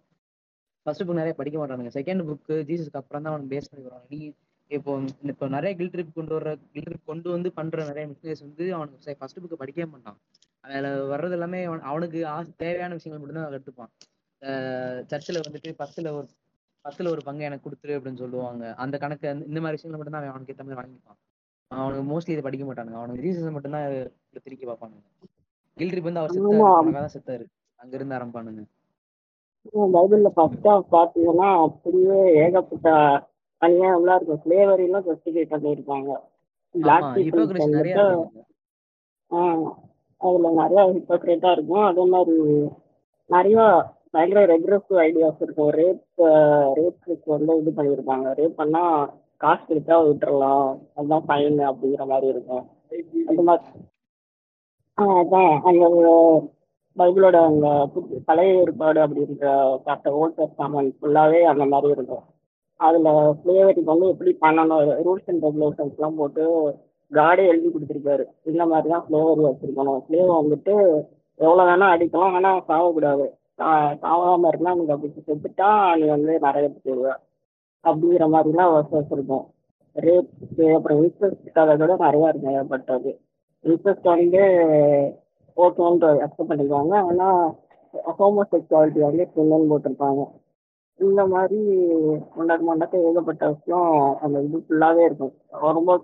ஃபர்ஸ்ட் 0.83 1.03
புக் 1.03 1.13
நிறைய 1.13 1.33
படிக்க 1.33 1.67
மாட்டானுங்க. 1.67 1.81
செகண்ட் 1.95 2.25
புக் 2.25 2.49
ஜீசஸ்க்கு 2.49 2.97
அப்புறம் 2.97 3.23
தான் 3.23 3.33
அவனுக்கு 3.33 3.57
பேஸ் 3.57 3.71
பண்ணி 3.71 3.87
வருவாங்க 3.87 4.07
நீ 4.09 4.33
இப்போ 4.69 5.03
இப்போ 5.23 5.49
நிறைய 5.49 5.77
கில் 5.77 5.91
ட்ரிப் 5.91 6.13
கொண்டு 6.15 6.33
வர 6.33 6.57
கில் 6.73 6.83
ட்ரிப் 6.83 7.05
கொண்டு 7.05 7.31
வந்து 7.31 7.53
பண்ற 7.53 7.85
நிறைய 7.85 8.13
மிஸ்டேக்ஸ் 8.13 8.41
வந்து 8.41 8.75
அவனுக்கு 8.75 9.17
ஃபர்ஸ்ட் 9.17 9.39
புக்கு 9.39 9.61
படிக்கவே 9.61 9.89
மாட்டான். 9.89 10.19
அதில் 10.61 10.85
வர்றது 10.85 11.31
எல்லாமே 11.31 11.67
அவன்- 11.67 11.81
அவனுக்கு 11.81 12.27
ஆசை 12.27 12.53
தேவையான 12.57 12.95
விஷயங்கள் 12.95 13.27
மட்டும்தான் 13.27 13.63
அவன் 13.77 13.91
எடுத்துப்பான். 14.43 15.05
சர்ச்சில் 15.07 15.41
வந்துட்டு 15.41 15.73
பத்தில் 15.73 16.07
ஒரு 16.07 16.29
பத்தில் 16.81 17.07
ஒரு 17.07 17.23
பங்கு 17.25 17.45
எனக்கு 17.45 17.71
கொடுத்துரு 17.71 17.87
அப்படின்னு 17.87 18.17
சொல்லுவாங்க. 18.17 18.75
அந்த 18.75 18.99
கணக்கு 18.99 19.29
அந்த- 19.29 19.45
இந்த 19.45 19.61
மாதிரி 19.61 19.83
விஷயங்கள் 19.83 20.07
மட்டும்தான் 20.07 20.21
அவன் 20.21 20.29
அவனுக்கு 20.29 20.53
ஏற்ற 20.53 20.65
மாதிரி 20.65 20.93
வாங்கிப்பான். 20.93 21.36
அவனுக்கு 21.71 22.05
மோஸ்ட்லி 22.11 22.33
இதை 22.35 22.43
படிக்க 22.47 22.65
மாட்டானுங்க. 22.67 22.99
அவனுக்கு 23.01 23.25
ஜீசஸ் 23.27 23.55
மட்டும்தான் 23.55 23.87
இதை 23.89 24.41
திருக்கி 24.47 24.67
பார்ப்பானுங்க. 24.67 25.03
கில் 25.79 25.91
ட்ரிப் 25.93 26.09
வந்து 26.09 26.21
அவர் 26.23 26.35
செத்தாரு 26.35 26.97
தான் 26.99 27.15
செத்தாரு. 27.17 27.45
அங்க 27.83 27.93
இருந்து 27.99 28.17
ஆரம்பிப்பானுங்க 28.19 28.65
பைபிள்ல 29.95 30.29
ஃபர்ஸ்ட் 30.37 30.69
ஆஃப் 30.73 30.93
பாத்தீங்கன்னா 30.95 31.49
அப்படியே 31.67 32.19
ஏகப்பட்ட 32.43 32.89
அநியாயம்லாம் 33.63 34.19
இருக்கும். 34.19 34.41
ஸ்லேவரிலாம் 34.45 35.07
ஜஸ்டிஃபை 35.09 35.45
பண்ணியிருப்பாங்க 35.53 36.11
அதுல 40.21 40.51
நிறைய 40.61 40.83
ஹிப்போக்ரேட்டா 40.97 41.51
இருக்கும். 41.57 41.85
அதே 41.91 42.05
மாதிரி 42.15 42.37
நிறைய 43.31 43.59
பயங்கர 44.15 44.41
ரெக்ரெசிவ் 44.53 44.99
ஐடியாஸ் 45.07 45.43
இருக்கும். 45.47 45.71
ரேப் 45.81 46.23
ரேப் 46.79 47.27
வந்து 47.35 47.57
இது 47.63 47.73
பண்ணியிருப்பாங்க. 47.79 48.27
ரேப் 48.41 48.59
பண்ணா 48.61 48.83
காசு 49.37 49.75
கொடுத்தா 49.75 49.89
விட்டுறலாம். 49.89 50.79
அதுதான் 50.95 51.25
ஃபைன் 51.29 51.75
அப்படிங்கிற 51.75 52.07
மாதிரி 52.07 52.27
இருக்கும். 52.27 52.69
அந்த 53.27 53.43
மாதிரி. 53.43 53.67
ஆஹ் 54.97 55.25
அதான். 55.25 55.61
அந்த 55.61 56.49
பைபிளோட 56.99 57.37
அந்த 57.37 57.67
புது- 57.67 58.23
பழைய 58.25 58.61
ஏற்பாடு 58.61 59.07
அப்படின்ற 59.07 59.77
பார்த்த 59.77 60.11
ஓல்ட் 60.11 60.39
டெஸ்டாமெண்ட் 60.39 60.95
ஃபுல்லாவே 61.03 61.41
அந்த 61.41 61.65
மாதிரி 61.65 61.93
இருக்கும். 61.93 62.23
அதுல 62.77 63.37
ஃப்ளேவரிங் 63.45 63.85
வந்து 63.85 64.09
எப்படி 64.09 64.37
பண்ணணும்? 64.41 64.97
ரூல்ஸ் 65.05 65.27
அண்ட் 65.27 65.45
ரெகுலேஷன்ஸ் 65.45 65.95
எல்லாம் 65.95 66.15
போட்டு 66.15 66.75
காடே 67.13 67.47
எழுதி 67.47 67.69
கொடுத்துருக்காரு. 67.69 68.25
இந்த 68.45 68.67
மாதிரி 68.67 68.89
தான் 68.89 69.07
ஸ்லேவரி 69.11 69.53
வச்சிருக்கணும். 69.53 70.03
ஸ்லேவ் 70.11 70.43
வந்துட்டு 70.43 71.05
எவ்வளவு 71.35 71.69
வேணா 71.69 71.89
அடிக்கலாம் 71.89 72.33
ஆனால் 72.33 72.65
சாவக்கூடாது. 72.69 73.29
சாகாமல் 73.59 73.99
சாவாம 74.03 74.47
இருந்தா 74.47 74.75
நீங்க 74.75 74.93
அப்படி 74.93 75.13
செத்துட்டா 75.27 75.97
நீ 75.97 76.07
வந்து 76.07 76.39
நிறைய 76.39 76.71
போடுவ 76.85 77.17
அப்படிங்கிற 77.89 78.27
மாதிரிலாம் 78.35 78.75
வசஸ் 78.77 79.15
இருக்கும் 79.17 79.45
ரேப் 79.97 80.33
அப்புறம் 80.77 80.99
இன்ட்ரெஸ்ட் 81.05 81.79
விட 81.83 81.93
நிறைய 82.05 82.33
இருக்கு 82.33 82.57
ஏற்பட்டது 82.61 83.13
இன்ட்ரெஸ்ட் 83.65 84.09
வந்து 84.15 84.43
ஓகேன்ற 85.57 86.09
அக்செப்ட் 86.25 86.51
பண்ணிக்குவாங்க. 86.51 86.95
ஆனா 87.11 87.29
ஹோமோசெக்சுவாலிட்டி 88.19 89.01
வந்து 89.09 89.25
பெண்ணுன்னு 89.37 89.71
போட்டிருப்பாங்க. 89.71 90.23
இந்த 91.01 91.23
மாதிரி 91.27 91.61
முன்னாடி 92.37 92.63
மண்டக்க 92.69 93.07
ஏகப்பட்ட 93.09 93.45
விஷயம் 93.55 93.89
அந்த 94.25 94.37
இது 94.47 94.59
ஃபுல்லாகவே 94.67 95.03
இருக்கும். 95.09 95.35
ரொம்ப 95.79 95.97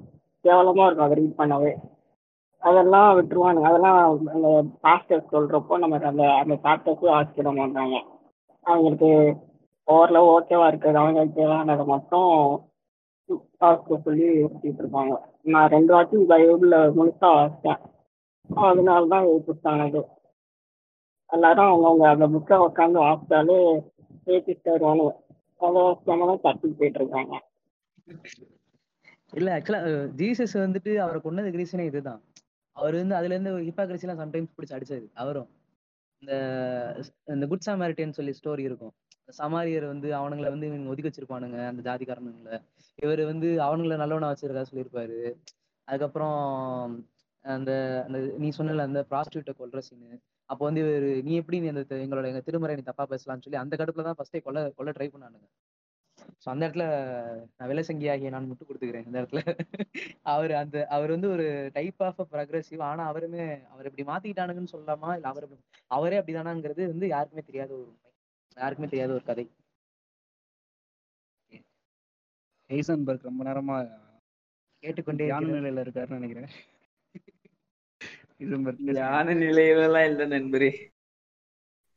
கேவலமாக 0.44 0.86
இருக்கும் 0.86 1.06
அதை 1.06 1.16
ரீட் 1.20 1.40
பண்ணவே. 1.40 1.72
அதெல்லாம் 2.62 3.08
விட்டுருவானுங்க. 3.18 3.68
அதெல்லாம் 3.70 4.00
அந்த 4.34 4.48
பாஸ்டர் 4.84 5.30
சொல்கிறப்போ 5.32 5.78
நம்ம 5.82 6.00
அந்த 6.10 6.24
அந்த 6.42 6.54
பாஸ்டர்ஸும் 6.66 7.14
ஆசிக்கிட 7.18 7.52
மாட்டாங்க 7.60 7.96
அவங்களுக்கு 8.66 9.10
ஓரளவு 9.88 10.26
ஓகேவா 10.34 10.66
இருக்குது 10.72 11.00
அவங்களுக்கு 11.02 11.38
தேவையானதை 11.38 11.84
மட்டும் 11.94 12.30
பாஸ்டர் 13.60 14.04
சொல்லி 14.06 14.26
ஊற்றிட்டு 14.44 14.82
இருப்பாங்க. 14.82 15.14
நான் 15.52 15.72
ரெண்டு 15.74 15.92
வாட்டி 15.94 16.16
பைபிள்ல 16.32 16.76
முழுசா 16.98 17.28
வாசித்தேன் 17.36 17.82
அதனால 18.68 19.02
தான் 19.12 19.26
புத்தானது 19.48 20.00
எல்லாரும் 21.30 21.70
அவங்கவுங்க 21.70 22.06
அந்த 22.14 22.26
புக்கை 22.34 22.56
உட்காந்து 22.66 22.98
வாசித்தாலே 23.06 23.58
பேசிட்டு 24.26 24.72
வருவானுங்க 24.74 25.12
அதை 25.66 25.78
வாசிக்காம 25.86 26.26
தான் 26.30 26.44
தட்டி 26.46 26.68
போயிட்டு 26.80 27.00
இருக்காங்க. 27.02 27.34
இல்ல 29.38 29.50
ஆக்சுவலா 29.56 29.80
ஜீசஸ் 30.20 30.56
வந்துட்டு 30.64 30.92
அவரை 31.04 31.18
கொண்டது 31.26 31.58
ரீசனே 31.60 31.86
இதுதான். 31.90 32.20
அவர் 32.76 32.94
வந்து 33.00 33.16
அதுல 33.18 33.34
இருந்து 33.34 33.52
ஹிப்பாக்ரசி 33.68 34.06
எல்லாம் 34.06 34.22
சம்டைம்ஸ் 34.22 34.54
பிடிச்சி 34.56 34.76
அடிச்சது 34.76 35.06
அவரும். 35.22 35.48
இந்த 36.22 36.32
இந்த 37.34 37.46
குட் 37.52 37.66
சாமாரிட்டியன் 37.68 38.18
சொல்லி 38.18 38.32
ஸ்டோரி 38.40 38.64
இருக்கும். 38.70 38.94
சமாரியர் 39.28 39.86
வந்து 39.86 40.12
அவனுங்களை 40.12 40.48
வந்து 40.48 40.66
இவங்க 40.66 40.90
ஒதுக்கி 40.90 41.08
வச்சிருப்பானுங்க 41.08 41.66
அந்த 41.66 41.82
ஜாதிக்காரனுங்களை. 41.88 42.56
இவர் 43.02 43.24
வந்து 43.24 43.46
அவனுங்களை 43.60 43.96
நல்லவனா 43.96 44.30
வச்சிருக்கா 44.32 44.64
சொல்லியிருப்பாரு. 44.72 45.18
அதுக்கப்புறம் 45.88 46.36
அந்த 47.44 47.70
அந்த 48.06 48.18
நீ 48.38 48.48
சொன்னல 48.58 48.78
அந்த 48.78 49.06
ப்ராஸ்டியூட்டை 49.10 49.52
கொல்ற 49.58 49.78
சீனு 49.78 50.10
அப்போ 50.50 50.64
வந்து 50.64 50.82
இவரு 50.82 51.22
நீ 51.22 51.34
எப்படி 51.34 51.60
நீ 51.60 51.68
அந்த 51.68 51.82
எங்களோட 51.96 52.26
எங்க 52.26 52.40
திருமறை 52.40 52.76
நீ 52.76 52.82
தப்பா 52.82 53.06
பேசலாம்னு 53.06 53.44
சொல்லி 53.44 53.56
அந்த 53.56 53.76
கடுப்புல 53.76 54.02
தான் 54.02 54.14
ஃபர்ஸ்டே 54.18 54.42
கொல்ல 54.42 54.70
கொல்ல 54.70 54.90
ட்ரை 54.90 55.08
பண்ணானுங்க. 55.08 55.46
ஸோ 56.42 56.48
அந்த 56.50 56.68
இடத்துல 56.68 56.84
நான் 57.56 57.68
விலைசங்கி 57.70 58.10
ஆகிய 58.10 58.30
நான் 58.30 58.48
முட்டு 58.50 58.64
கொடுத்துக்கிறேன் 58.64 59.06
இந்த 59.06 59.22
இடத்துல. 59.22 59.40
அவர் 60.22 60.52
அந்த 60.52 60.86
அவர் 60.86 61.10
வந்து 61.10 61.30
ஒரு 61.30 61.46
டைப் 61.72 62.02
ஆஃப் 62.02 62.20
ப்ரக்ரெசிவ் 62.30 62.82
ஆனா 62.82 63.12
அவருமே 63.12 63.44
அவர் 63.66 63.90
இப்படி 63.90 64.04
மாத்திக்கிட்டானுங்கன்னு 64.04 64.72
சொல்லலாமா? 64.72 65.10
இல்லை 65.14 65.30
அவர் 65.30 65.48
அப்படி- 65.48 65.64
அவரே 65.86 66.20
அப்படிதானாங்கிறது 66.20 66.86
வந்து 66.86 67.08
யாருக்குமே 67.08 67.42
தெரியாத 67.42 67.72
ஒரு 67.74 67.88
யாருக்குமே 68.56 68.88
தெரியாத 68.88 69.12
ஒரு 69.12 69.24
கதை 69.24 69.50
ஹெய்சன்பர்க் 72.70 73.22
ரொம்ப 73.22 73.44
நேரமா 73.44 73.98
கேட்டுக்கொண்டே 74.78 75.24
இருக்கிறேன். 75.24 75.64
நிலையில 75.64 75.82
இருக்காருன்னு 75.84 76.18
நினைக்கிறேன். 76.18 76.50
ஞான 78.94 79.34
நிலையிலலாம் 79.34 80.04
இல்ல 80.04 80.26
நண்பரே 80.26 80.70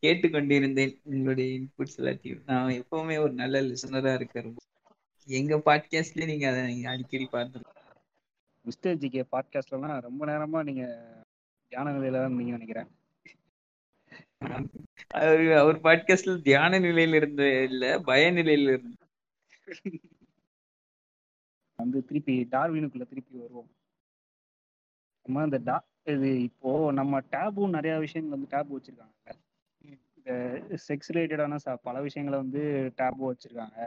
கேட்டுக்கொண்டிருந்தேன் 0.03 0.99
உங்களுடைய 1.03 1.59
இன்புட்ஸ் 1.59 1.97
எல்லாத்தையும் 1.97 2.43
நான் 2.45 2.71
எப்பவுமே 2.71 3.19
ஒரு 3.19 3.33
நல்ல 3.33 3.61
லிசனரா 3.61 4.13
இருக்கேன். 4.13 4.55
எங்க 5.27 5.55
பாட்காஸ்ட்லயே 5.57 6.25
நீங்க 6.25 6.49
அதை 6.49 6.65
நீங்க 6.65 6.89
அடிக்கடி 6.89 7.25
பார்த்து 7.25 7.61
மிஸ்டர் 8.61 8.97
ஜிகே 8.97 9.23
பாட்காஸ்ட்லாம் 9.31 9.99
ரொம்ப 9.99 10.25
நேரமா 10.25 10.63
நீங்க 10.63 10.85
தியான 11.71 11.91
நிலையில 11.91 12.11
தான் 12.11 12.35
நீங்க 12.35 12.51
நினைக்கிறேன் 12.51 12.89
அவர் 15.17 15.45
அவர் 15.61 15.77
பாட்காஸ்ட்ல 15.85 16.33
தியான 16.41 16.79
நிலையில 16.79 17.19
இருந்த 17.21 17.43
இல்ல 17.63 17.83
பய 18.09 18.31
நிலையில 18.31 18.73
இருந்து 18.73 18.95
வந்து 21.79 21.99
திருப்பி 22.05 22.35
டார்வினுக்குள்ள 22.51 23.05
திருப்பி 23.07 23.33
வருவோம். 23.37 23.69
நம்ம 25.25 25.43
இந்த 25.43 25.57
டா 25.57 25.75
இது 26.13 26.29
இப்போ 26.41 26.71
நம்ம 26.91 27.19
டேபு 27.33 27.69
நிறைய 27.69 27.93
விஷயங்கள் 27.99 28.35
வந்து 28.35 28.51
டேபு 28.53 28.71
வச்சிருக்காங்க. 28.75 29.35
இந்த 30.17 30.31
செக்ஸ் 30.87 31.11
ரிலேட்டடான 31.13 31.75
பல 31.81 32.01
விஷயங்களை 32.01 32.37
வந்து 32.43 32.61
டேபு 32.97 33.21
வச்சிருக்காங்க. 33.29 33.79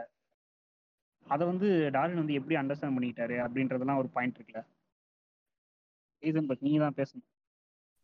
அதை 1.27 1.43
வந்து 1.47 1.69
டார்வின் 1.95 2.21
வந்து 2.21 2.37
எப்படி 2.39 2.55
அண்டர்ஸ்டாண்ட் 2.61 2.95
பண்ணிக்கிட்டாரு 2.97 3.37
அப்படின்றதெல்லாம் 3.45 4.01
ஒரு 4.03 4.09
பாயிண்ட் 4.15 4.37
இருக்குல்ல. 4.37 4.61
ஹெய்சன்பர்க் 6.23 6.65
நீங்க 6.67 6.79
தான் 6.85 6.99
பேசணும். 7.01 7.27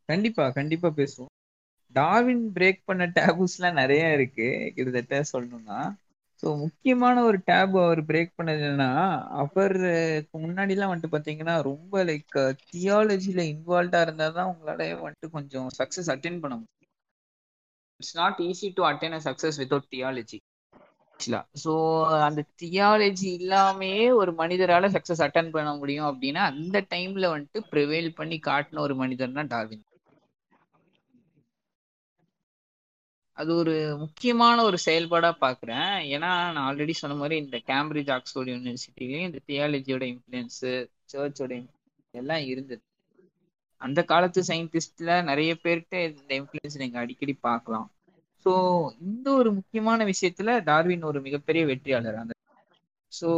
கண்டிப்பா 0.10 0.44
கண்டிப்பா 0.52 0.90
பேசுவோம். 1.02 1.34
டார்வின் 1.96 2.44
பிரேக் 2.56 2.82
பண்ண 2.86 3.04
டேபுஸ்லாம் 3.18 3.80
நிறைய 3.82 4.04
இருக்கு. 4.14 4.48
கிட்டத்தட்ட 4.76 5.22
சொல்லணும்னா. 5.34 5.80
ஸோ 6.44 6.48
முக்கியமான 6.64 7.18
ஒரு 7.24 7.38
டேப் 7.50 7.76
அவர் 7.82 8.02
பிரேக் 8.08 8.32
பண்ணதுன்னா 8.40 8.90
அவருக்கு 9.42 9.92
முன்னாடிலாம் 10.38 10.92
வந்துட்டு 10.92 11.14
பார்த்தீங்கன்னா 11.14 11.56
ரொம்ப 11.70 12.04
லைக் 12.10 12.36
தியாலஜியில் 12.72 13.44
இன்வால்வ்டாக 13.52 14.06
இருந்தால் 14.08 14.36
தான் 14.38 14.50
உங்களால 14.52 14.88
வந்துட்டு 15.00 15.30
கொஞ்சம் 15.38 15.70
சக்ஸஸ் 15.80 16.12
அட்டென்ட் 16.16 16.44
பண்ண 16.44 16.56
முடியும். 16.56 16.72
It's 18.00 18.16
not 18.16 18.42
easy 18.42 18.70
to 18.78 18.84
attend 18.84 19.18
a 19.20 19.22
success 19.28 19.60
without 19.62 19.90
theology 19.94 20.40
so 21.56 21.74
அந்த 22.26 22.42
தியாலஜி 22.62 23.30
இல்லாமையே 23.40 24.06
ஒரு 24.20 24.32
மனிதரால் 24.42 24.94
சக்ஸஸ் 24.96 25.24
அட்டன் 25.26 25.54
பண்ண 25.54 25.70
முடியும் 25.76 26.10
அப்படின்னா 26.10 26.42
அந்த 26.52 26.78
டைம்ல 26.90 27.26
வந்துட்டு 27.34 27.62
ப்ரிவைல் 27.72 28.10
பண்ணி 28.14 28.40
காட்டின 28.48 28.82
ஒரு 28.82 28.96
மனிதர்னா 28.96 29.46
டார்வின். 29.48 29.84
அது 33.38 33.52
ஒரு 33.56 33.74
முக்கியமான 33.98 34.58
ஒரு 34.64 34.78
செயல்பாடா 34.86 35.32
பாக்குறேன். 35.42 35.90
ஏன்னா 36.14 36.30
நான் 36.56 36.66
ஆல்ரெடி 36.68 36.94
சொன்ன 37.02 37.16
மாதிரி 37.16 37.36
இந்த 37.44 37.58
கேம்பிரிட்ஜ் 37.72 38.12
ஆக்ஸ்போர்ட் 38.18 38.52
யூனிவர்சிட்டிலையும் 38.54 39.28
இந்த 39.30 39.40
தியாலஜியோட 39.48 40.04
இன்ஃபுளுன்ஸ் 40.14 40.60
சர்ச்சோட 41.14 41.54
எல்லாம் 42.14 42.44
இருந்தது. 42.52 42.82
அந்த 43.82 44.00
காலத்து 44.04 44.42
சயின்டிஸ்ட்ல 44.50 45.12
நிறைய 45.24 45.52
பேர்கிட்ட 45.64 45.96
இந்த 46.10 46.32
இன்ஃபுளுன்ஸ் 46.40 46.80
நீங்க 46.84 46.98
அடிக்கடி 47.00 47.34
பார்க்கலாம். 47.50 47.88
ஸோ 48.46 48.52
இந்த 49.00 49.28
ஒரு 49.32 49.50
முக்கியமான 49.52 50.06
விஷயத்துல 50.06 50.64
டார்வின் 50.64 51.04
ஒரு 51.04 51.20
மிகப்பெரிய 51.22 51.64
வெற்றியாளர். 51.66 52.20
அந்த 52.24 52.34
ஸோ 53.12 53.30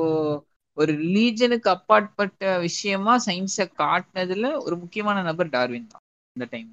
ஒரு 0.77 0.91
ரிலீஜனுக்கு 1.01 1.69
அப்பாற்பட்ட 1.69 2.59
விஷயமா 2.59 3.13
சயின்ஸை 3.27 3.65
காட்டினதுல 3.83 4.49
ஒரு 4.65 4.75
முக்கியமான 4.77 5.21
நபர் 5.21 5.49
டார்வின் 5.49 5.91
தான் 5.91 6.03
இந்த 6.35 6.45
டைம் 6.51 6.69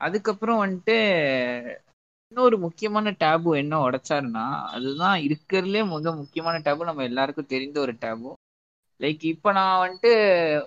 அதுக்கப்புறம் 0.00 0.60
வந்துட்டு 0.62 0.96
இன்னொரு 2.32 2.56
முக்கியமான 2.62 3.12
டேபு 3.20 3.50
என்ன 3.58 3.74
உடைச்சாருன்னா 3.84 4.44
அதுதான் 4.70 5.18
இருக்கிறதுலே 5.26 5.82
மிக 5.90 6.12
முக்கியமான 6.20 6.60
டேபு 6.66 6.88
நம்ம 6.88 7.04
எல்லாருக்கும் 7.08 7.50
தெரிந்த 7.50 7.78
ஒரு 7.80 7.94
டேபு 8.00 8.30
லைக் 9.00 9.22
இப்போ 9.30 9.50
நான் 9.52 9.80
வந்துட்டு 9.82 10.10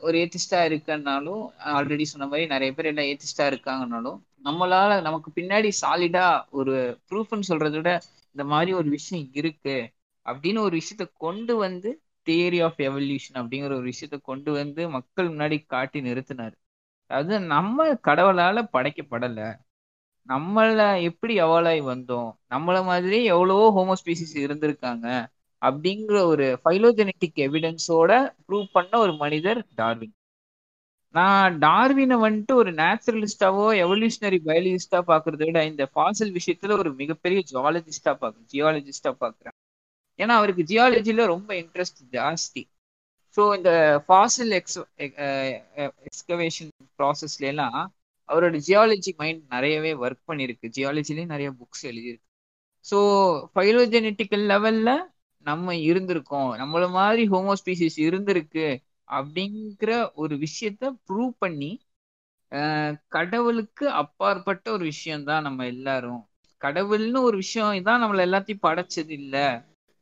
ஒரு 0.01 0.15
ஏத்திஸ்டா 0.21 0.59
இருக்கேன்னாலும் 0.69 1.41
ஆல்ரெடி 1.73 2.05
சொன்ன 2.11 2.27
மாதிரி 2.27 2.45
நிறைய 2.47 2.71
பேர் 2.73 2.89
எல்லாம் 2.91 3.09
ஏத்திஸ்டா 3.09 3.45
இருக்காங்கனாலும் 3.51 4.17
நம்மளால 4.45 4.95
நமக்கு 5.01 5.29
பின்னாடி 5.35 5.69
சாலிடா 5.81 6.25
ஒரு 6.59 6.75
ப்ரூஃப்னு 7.09 7.49
சொல்றதை 7.49 7.77
விட 7.77 7.91
இந்த 8.35 8.43
மாதிரி 8.49 8.71
ஒரு 8.73 8.89
விஷயம் 8.89 9.27
இருக்கு 9.33 9.75
அப்படின்னு 10.25 10.59
ஒரு 10.59 10.75
விஷயத்த 10.79 11.05
கொண்டு 11.17 11.53
வந்து 11.57 11.89
தியரி 12.27 12.59
ஆஃப் 12.65 12.79
எவல்யூஷன் 12.85 13.39
அப்படிங்கிற 13.39 13.71
ஒரு 13.73 13.87
விஷயத்த 13.89 14.17
கொண்டு 14.23 14.51
வந்து 14.53 14.81
மக்கள் 14.95 15.31
முன்னாடி 15.31 15.57
காட்டி 15.67 15.99
நிறுத்தினார். 16.01 16.55
அது 17.09 17.39
நம்ம 17.39 17.93
கடவுளால 17.93 18.67
படைக்கப்படல. 18.73 19.39
நம்மள 20.29 21.01
எப்படி 21.01 21.41
எவாலாய் 21.41 21.81
வந்தோம்? 21.83 22.29
நம்மள 22.49 22.83
மாதிரி 22.83 23.23
எவ்வளவோ 23.23 23.65
ஹோமோஸ்பீசிஸ் 23.77 24.35
இருந்திருக்காங்க. 24.35 25.07
அப்படிங்கிற 25.61 26.19
ஒரு 26.23 26.59
ஃபைலோஜெனட்டிக் 26.65 27.39
எவிடன்ஸோட 27.45 28.11
ப்ரூவ் 28.47 28.65
பண்ண 28.71 28.97
ஒரு 28.97 29.13
மனிதர் 29.15 29.67
டார்வின். 29.75 30.13
நான் 31.15 31.57
டார்வினை 31.57 32.15
வந்துட்டு 32.17 32.53
ஒரு 32.53 32.71
நேச்சுரலிஸ்டாவோ 32.71 33.65
எவல்யூஷனரி 33.83 34.39
பயாலஜிஸ்டா 34.45 34.99
பாக்குறத 35.07 35.45
விட 35.45 35.65
இந்த 35.65 35.89
ஃபாசல் 35.95 36.37
விஷயத்துல 36.37 36.77
ஒரு 36.77 36.93
மிகப்பெரிய 36.93 37.43
ஜுவாலஜிஸ்டா 37.51 38.13
பாக்குறேன் 38.21 38.47
ஜியாலஜிஸ்டா 38.53 39.11
பாக்குறேன். 39.21 39.57
ஏன்னா 40.19 40.35
அவருக்கு 40.39 40.63
ஜியாலஜில 40.63 41.25
ரொம்ப 41.25 41.53
இன்ட்ரெஸ்ட் 41.53 42.01
ஜாஸ்தி. 42.11 42.63
ஸோ 43.37 43.41
இந்த 43.57 43.71
ஃபாசில் 44.07 44.53
எக்ஸ் 44.57 44.79
எக்ஸ்கவேஷன் 46.07 46.71
ப்ராசஸ்ல 46.99 47.47
எல்லாம் 47.51 47.77
அவரோட 48.29 48.57
ஜியாலஜி 48.67 49.11
மைண்ட் 49.17 49.41
நிறையவே 49.49 49.91
ஒர்க் 50.03 50.27
பண்ணியிருக்கு. 50.29 50.67
ஜியாலஜிலேயும் 50.75 51.33
நிறைய 51.33 51.49
புக்ஸ் 51.59 51.83
எழுதியிருக்கு. 51.91 52.27
ஸோ 52.85 52.97
ஃபைலோஜெனட்டிக்கல் 53.53 54.43
லெவல்ல 54.51 54.89
நம்ம 55.45 55.73
இருந்திருக்கோம். 55.89 56.51
நம்மள 56.61 56.85
மாதிரி 56.89 57.23
ஹோமோஸ்பீசிஸ் 57.29 57.97
இருந்திருக்கு 58.07 58.67
அப்படிங்கிற 59.09 59.91
ஒரு 60.15 60.35
விஷயத்த 60.37 60.91
ப்ரூவ் 61.07 61.33
பண்ணி 61.39 61.71
கடவுளுக்கு 63.09 63.85
அப்பாற்பட்ட 64.01 64.65
ஒரு 64.71 64.83
விஷயம்தான் 64.83 65.45
நம்ம 65.47 65.65
எல்லாரும். 65.65 66.21
கடவுள்னு 66.61 67.19
ஒரு 67.21 67.37
விஷயம் 67.37 67.77
இதான் 67.79 68.03
நம்மளை 68.03 68.23
எல்லாத்தையும் 68.27 68.65
படைச்சது 68.67 69.13
இல்லை. 69.19 69.45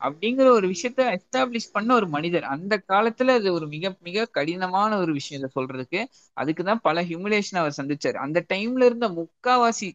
அப்படிங்கிற 0.02 0.48
ஒரு 0.52 0.68
விஷயத்த 0.68 1.02
எஸ்டாப்ளிஷ் 1.16 1.72
பண்ண 1.72 1.90
ஒரு 1.94 2.08
மனிதர். 2.08 2.46
அந்த 2.54 2.84
காலத்துல 2.88 3.36
அது 3.36 3.54
ஒரு 3.54 3.68
மிக 3.68 3.94
மிக 4.00 4.26
கடினமான 4.32 4.98
ஒரு 4.98 5.14
விஷயம் 5.14 5.40
இதை 5.42 5.50
சொல்றதுக்கு. 5.56 6.02
அதுக்குதான் 6.38 6.84
பல 6.84 7.04
ஹியூமிலேஷன் 7.04 7.58
அவர் 7.58 7.78
சந்திச்சாரு. 7.78 8.18
அந்த 8.20 8.46
டைம்ல 8.54 8.86
இருந்த 8.86 9.10
முக்காவாசி 9.12 9.90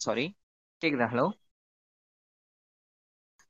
சாரி 0.00 0.24
கேக்குதா? 0.82 1.08
ஹலோ 1.10 1.26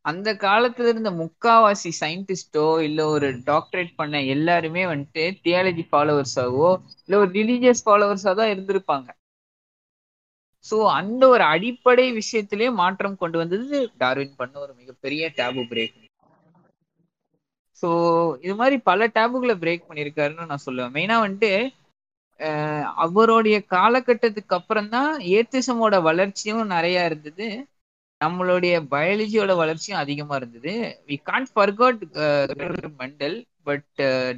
அந்த 0.04 0.28
காலத்துல 0.36 0.88
இருந்த 0.88 1.10
முக்காவாசி 1.12 1.90
சயின்டிஸ்டோ 2.00 2.64
இல்ல 2.82 3.06
ஒரு 3.08 3.28
டாக்டரேட் 3.46 3.92
பண்ண 3.96 4.22
எல்லாருமே 4.26 4.84
வந்துட்டு 4.84 5.24
தியாலஜி 5.44 5.84
ஃபாலோவர்ஸாவோ 5.90 6.68
இல்ல 7.06 7.18
ஒரு 7.18 7.30
ரிலீஜியஸ் 7.30 7.86
ஃபாலோவர்ஸா 7.86 8.34
தான் 8.34 8.52
இருந்திருப்பாங்க. 8.54 9.08
சோ 10.64 10.76
அந்த 10.98 11.22
ஒரு 11.34 11.44
அடிப்படை 11.52 12.06
விஷயத்திலேயே 12.20 12.70
மாற்றம் 12.82 13.20
கொண்டு 13.22 13.36
வந்தது 13.42 13.78
டார்வின் 14.02 14.38
பண்ண 14.40 14.54
ஒரு 14.64 14.72
மிகப்பெரிய 14.80 15.30
டேபு 15.38 15.64
பிரேக் 15.72 15.96
ஸோ 17.82 17.88
இது 18.44 18.54
மாதிரி 18.60 18.76
பல 18.88 19.06
டேபுகளை 19.16 19.54
பிரேக் 19.62 19.88
பண்ணியிருக்காருன்னு 19.88 20.50
நான் 20.50 20.66
சொல்லுவேன். 20.66 20.94
மெயினா 20.96 21.16
வந்துட்டு 21.24 21.52
அவருடைய 23.04 23.56
காலகட்டத்துக்கு 23.74 24.54
அப்புறம் 24.58 24.90
தான் 24.96 25.12
ஏத்திசமோட 25.36 25.96
வளர்ச்சியும் 26.08 26.72
நிறைய 26.74 27.06
இருந்தது. 27.08 27.46
நம்மளுடைய 28.20 28.74
பயாலஜியோட 28.92 29.52
வளர்ச்சியும் 29.62 30.02
அதிகமா 30.02 30.34
இருந்தது. 30.40 30.72
We 31.08 31.16
can't 31.30 31.52
forget 31.54 32.02
Mendel 33.02 33.36
but 33.68 33.88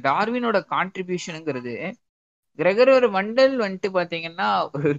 டார்வினோட 0.07 0.57
கான்ட்ரிபியூஷனுங்கிறது 0.73 1.75
கிரகரோட 2.59 3.05
மண்டல் 3.17 3.53
வந்துட்டு 3.63 3.89
பாத்தீங்கன்னா 3.97 4.47
ஒரு 4.77 4.89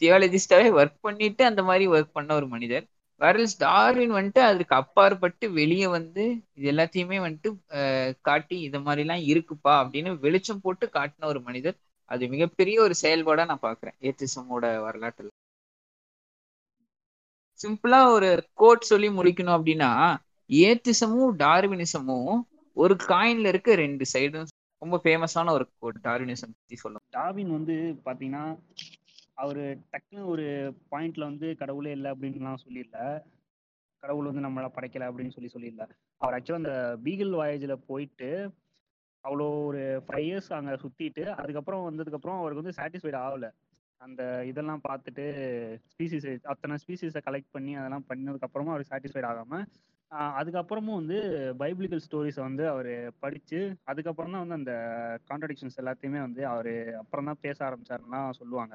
தியாலஜிஸ்டாவே 0.00 0.68
ஒர்க் 0.80 0.98
பண்ணிட்டு 1.00 1.42
அந்த 1.50 1.62
மாதிரி 1.68 1.84
ஒர்க் 1.94 2.16
பண்ண 2.18 2.30
ஒரு 2.34 2.46
மனிதர். 2.54 2.84
வேரல்ஸ் 3.20 3.56
டார்வின் 3.64 4.14
வந்துட்டு 4.16 4.42
அதுக்கு 4.50 4.74
அப்பாற்பட்டு 4.74 5.46
வெளியே 5.60 5.86
வந்து 5.96 6.24
இது 6.56 6.66
எல்லாத்தையுமே 6.72 7.18
வந்துட்டு 7.26 7.50
காட்டி 8.28 8.56
இது 8.68 8.78
மாதிரிலாம் 8.86 9.22
இருக்குப்பா 9.32 9.74
அப்படின்னு 9.82 10.10
வெளிச்சம் 10.26 10.62
போட்டு 10.64 10.86
காட்டின 10.98 11.28
ஒரு 11.32 11.40
மனிதர். 11.48 11.76
அது 12.10 12.24
மிகப்பெரிய 12.34 12.76
ஒரு 12.86 12.94
செயல்பாடா 13.02 13.44
நான் 13.50 13.64
பாக்குறேன் 13.68 13.96
ஏத்திசமோட 14.08 14.64
வரலாற்றுல. 14.86 15.28
சிம்பிளா 17.60 18.00
ஒரு 18.16 18.30
கோட் 18.62 18.88
சொல்லி 18.90 19.08
முடிக்கணும் 19.18 19.56
அப்படின்னா 19.58 19.90
ஏத்திசமும் 20.50 21.32
டார்வினிசமும் 21.44 22.34
ஒரு 22.76 22.94
காயின்ல 23.10 23.50
இருக்க 23.52 23.74
ரெண்டு 23.84 24.04
சைடும் 24.12 24.50
ரொம்ப 24.82 25.00
ஃபேமஸான 25.04 25.50
ஒரு 25.50 25.68
கோட் 25.78 25.98
டார்வினிசம் 26.04 26.54
பத்தி 26.56 26.76
சொல்லும் 26.76 27.04
டார்வின் 27.10 27.50
வந்து 27.50 27.74
பாத்தீங்கன்னா 28.04 28.44
அவரு 29.34 29.62
டக்குன்னு 29.92 30.24
ஒரு 30.24 30.44
பாயிண்ட்ல 30.90 31.24
வந்து 31.24 31.56
கடவுளே 31.56 31.90
இல்லை 31.90 32.10
அப்படின்லாம் 32.10 32.62
சொல்லிடல 32.66 33.00
கடவுள் 34.02 34.24
வந்து 34.24 34.46
நம்மளை 34.46 34.70
படைக்கல 34.76 35.08
அப்படின்னு 35.08 35.32
சொல்லி 35.32 35.50
சொல்லிடல 35.54 35.84
அவர் 36.20 36.34
ஆக்சுவலாக 36.34 36.62
அந்த 36.62 36.72
பீகிள் 37.04 37.32
வாயேஜில் 37.34 37.84
போயிட்டு 37.86 38.30
அவ்வளோ 39.24 39.66
ஒரு 39.66 40.02
ஃபைவ் 40.06 40.26
இயர்ஸ் 40.26 40.52
அங்கே 40.52 40.72
சுற்றிட்டு 40.74 41.24
அதுக்கப்புறம் 41.34 41.86
வந்ததுக்கப்புறம் 41.90 42.38
அவருக்கு 42.38 42.62
வந்து 42.62 42.76
சாட்டிஸ்ஃபைட் 42.76 43.20
ஆகலை. 43.20 43.50
அந்த 44.00 44.44
இதெல்லாம் 44.46 44.80
பார்த்துட்டு 44.88 45.24
ஸ்பீசிஸ் 45.90 46.44
அத்தனை 46.44 46.76
ஸ்பீசிஸை 46.76 47.20
கலெக்ட் 47.24 47.50
பண்ணி 47.50 47.74
அதெல்லாம் 47.74 48.06
பண்ணதுக்கப்புறமா 48.08 48.66
அவர் 48.66 48.88
சாட்டிஸ்ஃபைட் 48.90 49.24
ஆகாமல் 49.24 49.64
அதுக்கப்புறமும் 50.38 50.98
வந்து 50.98 51.16
பைபிளிக்கல் 51.60 52.02
ஸ்டோரிஸை 52.04 52.42
வந்து 52.42 52.64
அவர் 52.72 52.90
படித்து 53.20 53.58
அதுக்கப்புறம் 53.84 54.34
தான் 54.34 54.44
வந்து 54.44 54.58
அந்த 54.60 54.74
கான்ட்ரடிக்ஷன்ஸ் 55.30 55.80
எல்லாத்தையுமே 55.82 56.20
வந்து 56.26 56.42
அவர் 56.52 56.70
அப்புறம் 57.02 57.28
தான் 57.30 57.42
பேச 57.44 57.58
ஆரம்பிச்சாருன்னா 57.68 58.20
சொல்லுவாங்க. 58.40 58.74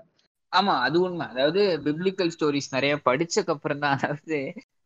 ஆமா 0.53 0.73
அது 0.85 0.97
உண்மை. 1.01 1.25
அதாவது 1.33 1.61
பிப்ளிக்கல் 1.85 2.33
ஸ்டோரிஸ் 2.35 2.73
நிறைய 2.73 2.93
படிச்சக்கு 3.05 3.53
அப்புறம் 3.55 3.83
தான் 3.83 3.95
அதாவது 3.97 4.39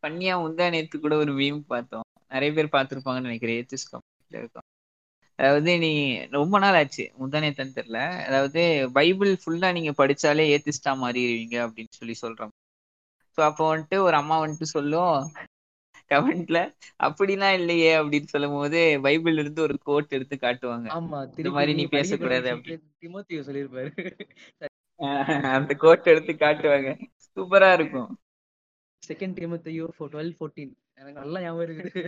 பண்ணியா 0.04 0.34
உந்தா 0.46 0.66
நேத்து 0.74 0.96
கூட 0.98 1.14
ஒரு 1.24 1.32
மீம் 1.40 1.60
பார்த்தோம். 1.72 2.06
நிறைய 2.30 2.50
பேர் 2.56 2.74
பார்த்துருப்பாங்கன்னு 2.76 3.30
நினைக்கிறேன் 3.30 3.58
ஏத்திஸ் 3.60 3.90
கம்யூனிட்டில 3.90 4.62
அதாவது 5.38 5.72
நீ 5.82 5.90
ரொம்ப 6.36 6.58
நாள் 6.58 6.78
ஆச்சு 6.78 7.04
முந்தா 7.18 7.40
தெரியல. 7.70 7.98
அதாவது 8.28 8.62
பைபிள் 8.94 9.32
ஃபுல்லா 9.42 9.70
நீங்க 9.78 9.92
படிச்சாலே 9.98 10.46
ஏத்திஸ்டா 10.54 10.92
மாறிடுவீங்க 11.02 11.56
அப்படின்னு 11.66 11.92
சொல்லி 12.00 12.16
சொல்றோம் 12.22 12.52
ஸோ 13.38 13.42
அப்போ 13.48 13.64
வந்துட்டு 13.70 13.96
ஒரு 14.06 14.16
அம்மா 14.20 14.36
வந்துட்டு 14.42 14.66
சொல்லும் 14.70 15.14
கமெண்ட்ல 16.10 16.58
அப்படிலாம் 17.06 17.56
இல்லையே 17.60 17.90
அப்படின்னு 18.00 18.32
சொல்லும் 18.32 18.56
போது 18.56 18.80
பைபிள் 19.06 19.40
இருந்து 19.42 19.60
ஒரு 19.66 19.76
கோட் 19.88 20.14
எடுத்து 20.18 20.36
காட்டுவாங்க. 20.44 20.88
ஆமா 20.98 21.20
இந்த 21.40 21.50
மாதிரி 21.56 21.74
நீ 21.80 21.86
பேசக்கூடாது 21.96 22.48
அப்படின்னு 22.54 23.46
சொல்லியிருப்பாரு 23.48 23.90
அந்த 25.56 25.72
கோட் 25.84 26.10
எடுத்து 26.12 26.34
காட்டுவாங்க. 26.44 26.90
சூப்பரா 27.36 27.70
இருக்கும். 27.78 28.10
செகண்ட் 29.02 29.36
டிமோத்தியோ 29.38 29.86
டுவெல் 30.12 30.34
ஃபோர்டீன் 30.36 30.74
எனக்கு 30.98 31.20
நல்லா 31.22 31.42
ஞாபகம் 31.44 31.66
இருக்குது. 31.68 32.02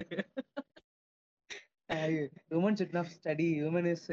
Woman 2.56 2.78
should 2.78 2.96
not 2.96 3.12
study 3.16 3.48
woman 3.66 3.88
is 3.92 4.08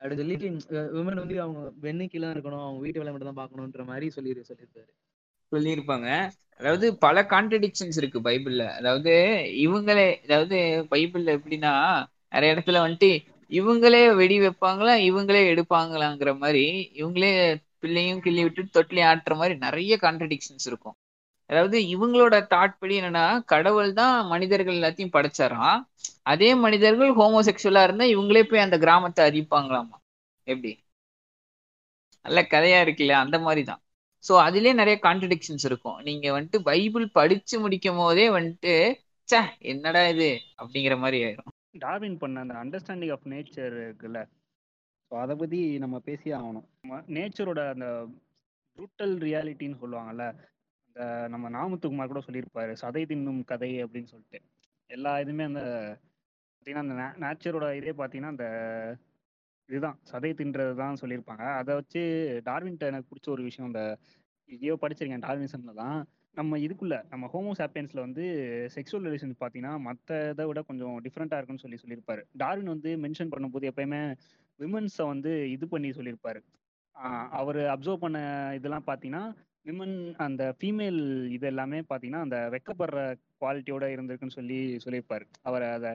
அப்படி 0.00 0.16
சொல்லிட்டு 0.20 0.48
உமன் 1.00 1.20
வந்து 1.22 1.36
அவங்க 1.44 1.60
வெண்ணு 1.84 2.06
கீழே 2.12 2.32
இருக்கணும். 2.34 2.64
அவங்க 2.64 2.80
வீட்டு 2.84 3.00
வேலை 3.00 3.12
மட்டும் 3.12 3.30
தான் 3.30 3.40
பார்க்கணுன்ற 3.42 3.84
மாதிரி 3.90 4.08
சொல்லி 4.16 4.32
சொல்லியிருப்பாரு 4.50 4.92
சொல்லியிருப்பாங்க. 5.52 6.08
அதாவது 6.60 6.86
பல 6.96 7.16
கான்ட்ரடிக்ஷன்ஸ் 7.32 7.98
இருக்கு 8.00 8.18
பைபிள்ல. 8.20 8.62
அதாவது 8.78 9.12
இவங்களே 9.64 10.06
அதாவது 10.26 10.58
பைபிள்ல 10.92 11.34
எப்படின்னா 11.38 11.72
நிறைய 12.34 12.54
இடத்துல 12.54 12.80
வந்துட்டு 12.84 13.10
இவங்களே 13.50 14.02
வெடி 14.20 14.36
வைப்பாங்களா 14.40 14.94
இவங்களே 15.08 15.42
எடுப்பாங்களாங்கிற 15.52 16.30
மாதிரி 16.38 16.64
இவங்களே 17.00 17.32
பிள்ளையும் 17.80 18.22
கிள்ளி 18.24 18.42
விட்டு 18.46 18.62
தொட்டிலி 18.76 19.02
ஆட்டுற 19.10 19.34
மாதிரி 19.40 19.54
நிறைய 19.66 19.94
கான்ட்ரடிக்ஷன்ஸ் 20.04 20.66
இருக்கும். 20.70 20.96
அதாவது 21.50 21.78
இவங்களோட 21.94 22.36
தாட் 22.52 22.78
படி 22.80 22.94
என்னன்னா 23.00 23.24
கடவுள் 23.46 23.90
தான் 23.92 24.16
மனிதர்கள் 24.26 24.78
எல்லாத்தையும் 24.78 25.14
படைச்சாராம். 25.16 25.80
அதே 26.24 26.50
மனிதர்கள் 26.64 27.12
ஹோமோசெக்சுவலா 27.20 27.82
இருந்தா 27.82 28.06
இவங்களே 28.14 28.42
போய் 28.50 28.66
அந்த 28.66 28.78
கிராமத்தை 28.84 29.22
அறிவிப்பாங்களாமா? 29.28 29.96
எப்படி? 30.46 30.72
நல்ல 32.24 32.40
கதையா 32.52 32.78
இருக்குல்ல 32.84 33.14
அந்த 33.24 33.36
மாதிரி 33.38 33.62
தான். 33.64 33.82
ஸோ 34.26 34.34
அதுலயே 34.46 34.72
நிறைய 34.80 34.96
கான்ட்ரடிக்ஷன்ஸ் 35.06 35.66
இருக்கும். 35.70 35.98
நீங்க 36.08 36.26
வந்துட்டு 36.36 36.58
பைபிள் 36.68 37.06
படிச்சு 37.18 37.56
முடிக்கும் 37.64 38.00
போதே 38.02 38.26
வந்துட்டு 38.38 38.74
ச்சே 39.28 39.40
என்னடா 39.72 40.02
இது? 40.12 40.30
அப்படிங்கிற 40.60 40.96
மாதிரி 41.04 41.18
ஆயிரும். 41.26 41.52
டார்வின் 41.84 42.18
பண்ண 42.18 42.42
அந்த 42.44 42.54
அண்டர்ஸ்டாண்டிங் 42.62 43.12
ஆஃப் 43.16 43.26
நேச்சர் 43.32 43.74
இருக்குல்ல? 43.84 44.20
ஸோ 45.10 45.14
அதை 45.22 45.34
பற்றி 45.36 45.60
நம்ம 45.84 45.96
பேசியே 46.08 46.34
ஆகணும். 46.40 46.66
நேச்சரோட 47.16 47.60
அந்த 47.74 47.88
ப்ரூட்டல் 48.78 49.14
ரியாலிட்டின்னு 49.26 49.80
சொல்லுவாங்கல்ல? 49.82 50.24
அந்த 50.88 51.00
நம்ம 51.32 51.46
நாமத்துக்குமார் 51.56 52.12
கூட 52.12 52.22
சொல்லியிருப்பாரு 52.26 52.72
சதை 52.82 53.02
தின்னும் 53.10 53.42
கதை 53.52 53.70
அப்படின்னு 53.84 54.12
சொல்லிட்டு. 54.12 54.38
எல்லா 54.90 55.12
இதுவுமே 55.22 55.44
அந்த 55.50 55.62
பார்த்தீங்கன்னா 56.54 56.84
அந்த 56.86 56.96
நேச்சரோட 57.24 57.66
இதே 57.80 57.92
பார்த்தீங்கன்னா 57.98 58.34
அந்த 58.34 58.46
இதுதான். 59.68 59.96
சதை 60.10 60.30
தின்றது 60.40 60.74
தான் 60.82 61.00
சொல்லியிருப்பாங்க. 61.02 61.44
அதை 61.60 61.72
வச்சு 61.80 62.02
டார்வின்ட்ட 62.48 62.90
எனக்கு 62.92 63.10
பிடிச்ச 63.10 63.28
ஒரு 63.36 63.42
விஷயம் 63.48 63.68
அந்த 63.70 63.82
இதையோ 64.48 64.74
படிச்சிருக்கேன் 64.82 65.24
டார்வினிசம்ல 65.26 65.72
தான். 65.82 65.98
நம்ம 66.36 66.58
இதுக்குள்ள 66.64 66.94
நம்ம 67.12 67.28
ஹோமோ 67.32 67.52
சாப்பியன்ஸ்ல 67.60 68.00
வந்து 68.06 68.24
செக்ஷுவல் 68.74 69.06
ரிலேஷன் 69.08 69.32
பார்த்தீங்கன்னா 69.42 69.74
மற்ற 69.86 70.18
இதை 70.32 70.44
விட 70.48 70.60
கொஞ்சம் 70.70 70.96
டிஃப்ரெண்ட்டாக 71.06 71.38
இருக்குன்னு 71.40 71.64
சொல்லி 71.64 71.78
சொல்லியிருப்பாரு. 71.82 72.22
டார்வின் 72.42 72.72
வந்து 72.74 72.90
மென்ஷன் 73.04 73.32
பண்ணும்போது 73.34 73.70
எப்பயுமே 73.70 74.00
விமன்ஸை 74.58 75.06
வந்து 75.12 75.32
இது 75.54 75.66
பண்ணி 75.72 75.90
சொல்லியிருப்பாரு. 75.98 76.40
அவர் 77.40 77.60
அப்சர்வ் 77.74 78.04
பண்ண 78.04 78.18
இதெல்லாம் 78.58 78.86
பார்த்தீங்கன்னா 78.90 79.24
விமன் 79.66 79.96
அந்த 80.26 80.42
ஃபீமேல் 80.58 81.00
இது 81.36 81.46
எல்லாமே 81.52 81.78
பார்த்தீங்கன்னா 81.88 82.24
அந்த 82.26 82.38
வெக்கப்படுற 82.54 82.98
குவாலிட்டியோட 83.40 83.84
இருந்திருக்குன்னு 83.94 84.38
சொல்லி 84.38 84.58
சொல்லியிருப்பாரு. 84.84 85.24
அவர் 85.48 85.64
அதை 85.76 85.90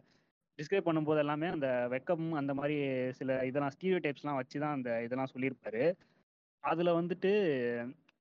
டிஸ்கிரைப் 0.62 0.88
பண்ணும்போது 0.88 1.22
எல்லாமே 1.24 1.48
அந்த 1.48 1.68
வெக்கம் 1.94 2.26
அந்த 2.40 2.54
மாதிரி 2.54 2.76
சில 3.20 3.40
இதெல்லாம் 3.50 3.74
ஸ்டீரியோ 3.76 4.00
டைப்ஸ்லாம் 4.06 4.40
வச்சு 4.40 4.58
தான் 4.60 4.76
அந்த 4.78 4.90
இதெல்லாம் 5.04 5.34
சொல்லியிருப்பாரு. 5.34 5.84
அதில் 6.64 6.98
வந்துட்டு 7.00 7.32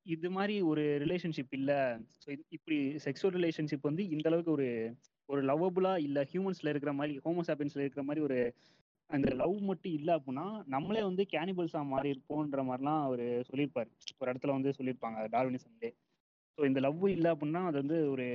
இது 0.07 0.29
மாதிரி 0.31 0.55
ஒரு 0.71 0.83
ரிலேஷன்ஷிப் 1.03 1.55
இல்லை. 1.59 1.79
ஸோ 2.23 2.29
இப்படி 2.49 2.77
செக்ஷுவல் 3.07 3.37
ரிலேஷன்ஷிப் 3.39 3.89
வந்து 3.89 4.05
இந்த 4.11 4.27
அளவுக்கு 4.31 4.53
ஒரு 4.53 4.69
ஒரு 5.29 5.43
லவ்வபுளாக 5.43 6.05
இல்லை 6.07 6.23
ஹியூமன்ஸில் 6.31 6.71
இருக்கிற 6.73 6.93
மாதிரி 6.93 7.15
ஹோமோசாப்பியன்ஸ்ல 7.27 7.85
இருக்கிற 7.85 8.03
மாதிரி 8.03 8.23
ஒரு 8.25 8.39
அந்த 9.11 9.29
லவ் 9.35 9.57
மட்டும் 9.69 9.95
இல்லை 9.99 10.13
அப்படின்னா 10.15 10.45
நம்மளே 10.67 11.03
வந்து 11.03 11.23
கேனிபல்ஸாக 11.33 11.91
மாறி 11.93 12.09
இருப்போன்ற 12.11 12.63
மாதிரிலாம் 12.65 13.03
அவர் 13.07 13.25
சொல்லியிருப்பார். 13.49 13.89
ஒரு 14.21 14.29
இடத்துல 14.33 14.55
வந்து 14.57 14.75
சொல்லியிருப்பாங்க 14.79 15.27
டார்வினிசம்லே 15.33 15.91
ஸோ 16.59 16.65
இந்த 16.65 16.81
லவ் 16.81 17.05
இல்லை 17.09 17.31
அப்படின்னா 17.31 17.63
அது 17.67 17.77
வந்து 17.79 17.99
ஒரு 18.11 18.27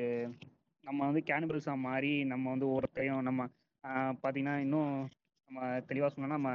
நம்ம 0.83 0.99
வந்து 1.05 1.21
கேனிபல்ஸாக 1.27 1.83
மாறி 1.85 2.13
நம்ம 2.23 2.45
வந்து 2.49 2.67
ஒருத்தையும் 2.73 3.21
நம்ம 3.21 3.43
பார்த்தீங்கன்னா 4.21 4.55
இன்னும் 4.65 4.93
நம்ம 5.49 5.59
தெளிவாக 5.89 6.09
சொன்னோம்னா 6.13 6.39
நம்ம 6.39 6.51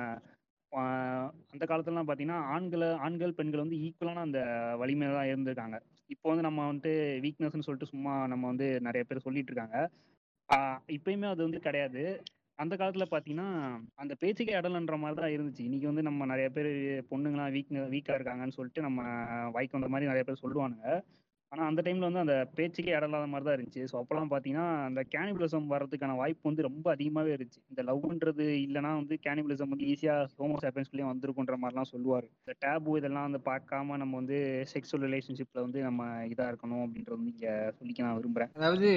அந்த 1.54 1.64
காலத்துலலாம் 1.70 2.08
பார்த்தீங்கன்னா 2.08 2.40
ஆண்களை 2.54 2.88
ஆண்கள் 3.06 3.36
பெண்கள் 3.38 3.62
வந்து 3.62 3.78
ஈக்குவலான 3.86 4.24
அந்த 4.26 4.40
வலிமையில 4.82 5.16
தான் 5.18 5.30
இருந்திருக்காங்க. 5.30 5.76
இப்போ 6.14 6.26
வந்து 6.30 6.44
நம்ம 6.46 6.60
வந்துட்டு 6.68 6.92
வீக்னஸ்ன்னு 7.24 7.66
சொல்லிட்டு 7.66 7.92
சும்மா 7.92 8.12
நம்ம 8.32 8.44
வந்து 8.46 8.66
நிறைய 8.88 9.02
பேர் 9.08 9.24
சொல்லிட்டு 9.26 9.50
இருக்காங்க. 9.52 9.78
இப்பயுமே 10.96 11.26
அது 11.32 11.42
வந்து 11.46 11.60
கிடையாது. 11.66 12.02
அந்த 12.58 12.74
காலத்தில் 12.80 13.12
பார்த்தீங்கன்னா 13.12 13.48
அந்த 14.02 14.12
பேச்சுக்கே 14.22 14.56
இடலன்ற 14.60 14.96
மாதிரி 15.02 15.18
தான் 15.20 15.34
இருந்துச்சு. 15.36 15.66
இன்னைக்கு 15.68 15.90
வந்து 15.90 16.02
நம்ம 16.08 16.26
நிறைய 16.32 16.48
பேர் 16.56 16.70
பொண்ணுங்களாம் 17.12 17.52
வீக் 17.56 17.70
வீக்காக 17.94 18.18
இருக்காங்கன்னு 18.18 18.56
சொல்லிட்டு 18.58 18.86
நம்ம 18.88 19.02
வாய்க்கு 19.56 19.78
வந்த 19.78 19.90
மாதிரி 19.94 20.10
நிறைய 20.10 20.24
பேர் 20.28 20.42
சொல்லுவானுங்க. 20.44 20.88
ஆனா 21.52 21.62
அந்த 21.68 21.80
டைம்ல 21.86 22.08
வந்து 22.08 22.22
அந்த 22.22 22.34
பேச்சுக்கே 22.56 22.92
இடலாத 22.96 23.26
மாதிரி 23.30 23.46
தான் 23.46 23.56
இருந்துச்சு. 23.56 23.82
ஸோ 23.90 23.94
அப்பெல்லாம் 24.00 24.30
பாத்தீங்கன்னா 24.32 24.66
அந்த 24.88 25.00
கேனிபிலிசம் 25.14 25.66
வர்றதுக்கான 25.72 26.16
வாய்ப்பு 26.20 26.48
வந்து 26.48 26.66
ரொம்ப 26.68 26.86
அதிகமாவே 26.94 27.32
இருந்துச்சு. 27.34 27.60
இந்த 27.72 27.82
லவ்ன்றது 27.88 28.44
இல்லைன்னா 28.66 28.92
வந்து 29.00 29.16
கேனிபிலிசம் 29.26 29.72
வந்து 29.74 29.88
ஈஸியா 29.92 30.14
ஹோமோ 30.38 30.58
சாப்பியன்ஸ்லயும் 30.64 31.10
வந்திருக்குன்ற 31.12 31.56
மாதிரிலாம் 31.62 31.90
சொல்லுவாரு. 31.92 32.28
இந்த 32.42 32.54
டேபு 32.64 32.96
இதெல்லாம் 33.00 33.28
வந்து 33.28 33.42
பார்க்காம 33.50 33.98
நம்ம 34.02 34.16
வந்து 34.20 34.38
செக்ஸுவல் 34.74 35.06
ரிலேஷன்ஷிப்ல 35.08 35.64
வந்து 35.66 35.80
நம்ம 35.88 36.00
இதா 36.32 36.48
இருக்கணும் 36.52 36.84
அப்படின்றது 36.84 37.18
வந்து 37.18 37.34
இங்க 37.34 37.48
சொல்லிக்க 37.78 38.06
நான் 38.06 38.18
விரும்புறேன். 38.20 38.52
அதாவது 38.58 38.90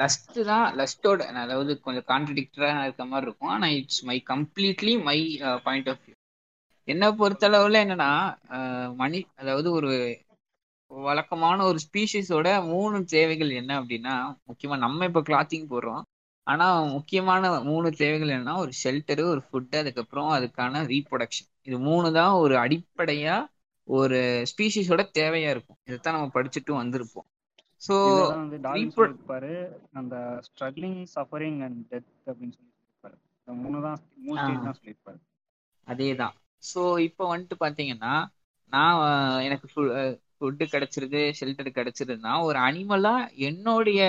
லஸ்ட் 0.00 0.38
தான் 0.52 0.66
லஸ்டோட 0.80 1.30
அதாவது 1.44 1.74
கொஞ்சம் 1.86 2.08
கான்ட்ரடிக்டரா 2.12 2.72
இருக்க 2.84 3.12
மாதிரி 3.12 3.28
இருக்கும். 3.28 3.54
ஆனா 3.56 3.68
it's 3.80 4.04
my 4.10 4.18
completely 4.34 4.94
my 5.08 5.20
point 5.66 5.90
of 5.92 6.04
view 6.04 6.14
என்ன 6.88 7.04
பொறுத்தளவுல 7.18 7.82
என்னன்னா 7.84 8.08
மணி 9.00 9.20
அதாவது 9.40 9.68
ஒரு 9.72 9.90
வழக்கமான 11.06 11.58
ஒரு 11.70 11.78
ஸ்பீஷிஸோட 11.86 12.48
மூணு 12.72 12.96
தேவைகள் 13.14 13.50
என்ன 13.60 13.72
அப்படின்னா 13.80 14.14
முக்கியமா 14.48 14.76
நம்ம 14.84 15.06
இப்ப 15.10 15.22
கிளாத்திங் 15.28 15.70
போடுறோம். 15.72 16.02
ஆனா 16.46 16.66
முக்கியமான 16.96 17.50
மூணு 17.68 17.88
தேவைகள் 18.00 18.32
என்னன்னா 18.34 18.56
ஒரு 18.62 18.72
ஷெல்டரு 18.82 19.22
ஒரு 19.34 19.42
ஃபுட்டு 19.46 19.76
அதுக்கப்புறம் 19.82 20.30
அதுக்கான 20.36 20.82
ரீப்ரொடக்ஷன் 20.92 21.48
இது 21.68 21.76
மூணு 21.88 22.08
தான் 22.18 22.34
ஒரு 22.44 22.56
அடிப்படையா 22.64 23.36
ஒரு 23.88 24.18
ஸ்பீஷிஸோட 24.50 25.02
தேவையா 25.20 25.48
இருக்கும். 25.54 25.78
இதைத்தான் 25.88 26.16
நம்ம 26.16 26.30
படிச்சுட்டும் 26.36 26.80
வந்திருப்போம். 26.82 27.26
ஸோ 27.82 27.94
சொல்லியிருப்பாரு 28.96 29.54
அந்த 30.00 30.16
ஸ்ட்ரகிளிங் 30.46 31.00
சஃபரிங் 31.14 31.58
அண்ட் 31.66 31.80
டெத் 31.90 32.12
அப்படின்னு 32.30 32.54
சொல்லியிருப்பாரு. 32.58 33.16
இந்த 33.40 33.54
மூணு 33.62 33.80
தான் 33.86 33.98
மூணு 34.26 34.36
ஸ்டேஜ் 34.42 34.66
தான் 34.68 34.78
சொல்லியிருப்பாரு. 34.78 35.18
அதே 35.86 36.10
தான் 36.22 36.34
ஸோ 36.62 36.82
இப்போ 37.08 37.24
வந்துட்டு 37.32 37.56
பார்த்தீங்கன்னா 37.64 38.12
நான் 38.72 39.00
எனக்கு 39.46 39.66
ஃபுட்டு 40.44 40.66
கிடைச்சிருது 40.74 41.20
ஷெல்டர் 41.40 41.76
கிடைச்சிருதுன்னா 41.78 42.32
ஒரு 42.48 42.58
அனிமலா 42.68 43.14
என்னுடைய 43.48 44.00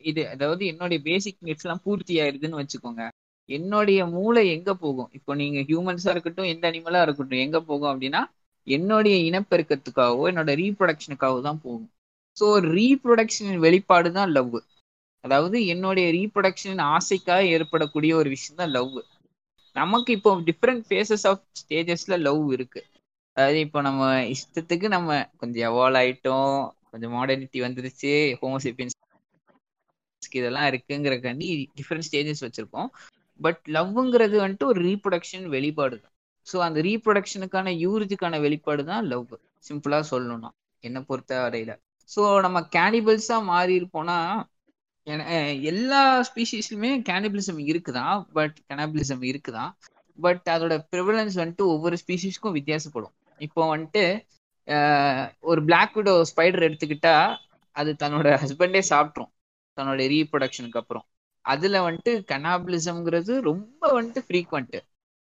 இது 0.00 0.22
அதாவது 0.28 0.62
என்னுடைய 0.72 0.98
பேசிக் 1.08 1.44
நீட்ஸ் 1.46 1.64
எல்லாம் 1.66 1.82
பூர்த்தி 1.84 2.14
ஆயிருதுன்னு 2.22 2.60
வச்சுக்கோங்க. 2.60 3.02
என்னுடைய 3.48 4.00
மூளை 4.14 4.42
எங்க 4.56 4.70
போகும்? 4.84 5.10
இப்போ 5.18 5.32
நீங்க 5.40 5.58
ஹியூமன்ஸா 5.70 6.10
இருக்கட்டும் 6.14 6.50
எந்த 6.52 6.64
அனிமலா 6.70 7.00
இருக்கட்டும் 7.06 7.42
எங்க 7.44 7.58
போகும் 7.60 7.90
அப்படின்னா 7.92 8.22
என்னுடைய 8.66 9.16
இனப்பெருக்கத்துக்காகவோ 9.28 10.24
என்னோட 10.30 10.52
ரீப்ரொடக்ஷனுக்காகவோ 10.62 11.40
தான் 11.48 11.62
போகும். 11.64 11.88
ஸோ 12.36 12.46
ரீப்ரொடக்ஷனின் 12.76 13.64
வெளிப்பாடு 13.66 14.10
தான் 14.18 14.32
லவ் 14.36 14.58
அதாவது 15.24 15.56
என்னுடைய 15.66 16.06
ரீப்ரொடக்ஷன் 16.18 16.80
ஆசைக்காக 16.96 17.48
ஏற்படக்கூடிய 17.54 18.12
ஒரு 18.20 18.28
விஷயம் 18.36 18.60
தான் 18.62 18.74
லவ் 18.76 18.94
நமக்கு 19.76 20.10
இப்போ 20.18 20.30
டிஃப்ரெண்ட் 20.48 20.84
ஃபேஸஸ் 20.88 21.26
ஆஃப் 21.30 21.42
ஸ்டேஜஸ்ல 21.60 22.14
லவ் 22.28 22.44
இருக்கு. 22.56 22.80
அதாவது 23.36 23.58
இப்போ 23.66 23.80
நம்ம 23.86 24.02
இஷ்டத்துக்கு 24.34 24.86
நம்ம 24.94 25.10
கொஞ்சம் 25.40 25.66
எவால் 25.68 25.98
ஆயிட்டோம் 26.00 26.54
கொஞ்சம் 26.90 27.14
மாடர்னிட்டி 27.16 27.58
வந்துருச்சு 27.66 28.12
ஹோமோசிபியன்ஸ் 28.40 28.96
இதெல்லாம் 30.22 30.68
இருக்குங்கிறக்காண்டி 30.70 31.46
டிஃப்ரெண்ட் 31.78 32.06
ஸ்டேஜஸ் 32.08 32.44
வச்சிருக்கோம் 32.46 32.88
பட் 33.40 33.60
லவ்ங்கிறது 33.76 34.36
வந்துட்டு 34.42 34.70
ஒரு 34.72 34.80
ரீப்ரொடக்ஷன் 34.88 35.46
வெளிப்பாடு 35.54 35.96
தான் 35.98 36.14
ஸோ 36.46 36.56
அந்த 36.66 36.78
ரீப்ரொடக்ஷனுக்கான 36.88 37.72
யூரிஜுக்கான 37.84 38.40
வெளிப்பாடு 38.40 38.82
தான் 38.84 39.08
லவ் 39.12 39.34
சிம்பிளா 39.64 39.98
சொல்லணும்னா 40.10 40.50
என்னை 40.84 41.00
பொறுத்த 41.08 41.32
வரையில. 41.44 41.72
ஸோ 42.08 42.22
நம்ம 42.46 42.58
கேனிபிள்ஸாக 42.76 43.42
மாறி 43.50 43.72
இருப்போம்னா 43.80 44.18
எல்லா 45.70 46.00
ஸ்பீஷீஸ்லுமே 46.28 46.90
கேனிபிளிசம் 47.08 47.60
இருக்குதான் 47.70 48.18
பட் 48.32 48.56
கேனபிளிசம் 48.68 49.22
இருக்குதான் 49.30 49.72
பட் 50.18 50.44
அதோட 50.54 50.74
ப்ரிவலன்ஸ் 50.92 51.36
வந்துட்டு 51.42 51.64
ஒவ்வொரு 51.74 51.96
ஸ்பீஷீஸ்க்கும் 52.02 52.56
வித்தியாசப்படும். 52.58 53.14
இப்போ 53.40 53.62
வந்துட்டு 53.72 54.04
ஒரு 55.50 55.60
பிளாக் 55.64 55.94
விடோ 55.98 56.14
ஸ்பைடர் 56.30 56.66
எடுத்துக்கிட்டா 56.68 57.14
அது 57.76 57.90
தன்னோட 58.02 58.28
ஹஸ்பண்டே 58.42 58.82
சாப்பிட்ரும். 58.90 59.30
தன்னோட 59.78 60.06
ரீப்ரொடக்ஷனுக்கு 60.14 60.80
அப்புறம். 60.82 61.06
அதுல 61.44 61.76
வந்துட்டு 61.86 62.12
கனாபிளிசம்ங்கிறது 62.32 63.34
ரொம்ப 63.50 63.82
வந்துட்டு 63.98 64.22
ஃப்ரீக்வெண்ட் 64.28 64.76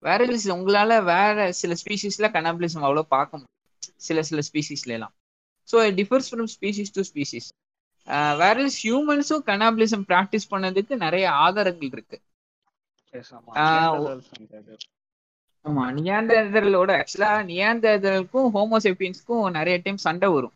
வேற 0.04 0.26
உங்களால 0.56 0.92
வேற 1.14 1.38
சில 1.62 1.74
ஸ்பீஷீஸ்ல 1.82 2.28
கனாபிளிசம் 2.36 2.86
அவ்வளோ 2.88 3.04
பார்க்க 3.16 3.40
முடியும் 3.40 3.56
சில 4.08 4.22
சில 4.30 4.40
ஸ்பீஷீஸ்ல 4.50 4.96
எல்லாம். 4.98 5.14
So 5.68 5.78
differs 6.00 6.30
from 6.30 6.50
species 6.56 6.96
to 6.98 7.04
species 7.12 7.50
வேற 8.42 8.58
ஹியூமன்ஸும் 8.84 9.44
கனாபிளிசம் 9.50 10.06
ப்ராக்டிஸ் 10.12 10.52
பண்ணதுக்கு 10.54 10.94
நிறைய 11.06 11.26
ஆதாரங்கள் 11.46 11.92
இருக்கு. 11.94 12.18
ஆமா 15.66 15.84
நியாண்டர்களோட 15.98 16.92
ஆக்சுவலா 17.00 17.32
நியாண்டர்களுக்கும் 17.50 18.48
ஹோமோசெப்பியன்ஸ்க்கும் 18.56 19.46
நிறைய 19.58 19.76
டைம் 19.86 20.00
சண்டை 20.06 20.28
வரும். 20.36 20.56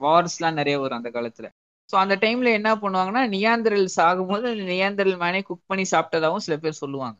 வார்ஸ்லாம் 0.00 0.58
நிறைய 0.60 0.76
வரும் 0.82 0.98
அந்த 1.00 1.10
காலத்துல. 1.16 1.46
ஸோ 1.90 1.96
அந்த 2.02 2.14
டைம்ல 2.24 2.48
என்ன 2.58 2.70
பண்ணுவாங்கன்னா 2.82 3.22
நியாந்தரல் 3.36 3.88
சாகும்போது 3.98 4.48
நியாந்திரல் 4.72 5.18
மேனே 5.24 5.40
குக் 5.48 5.68
பண்ணி 5.70 5.84
சாப்பிட்டதாகவும் 5.94 6.46
சில 6.46 6.56
பேர் 6.64 6.80
சொல்லுவாங்க. 6.82 7.18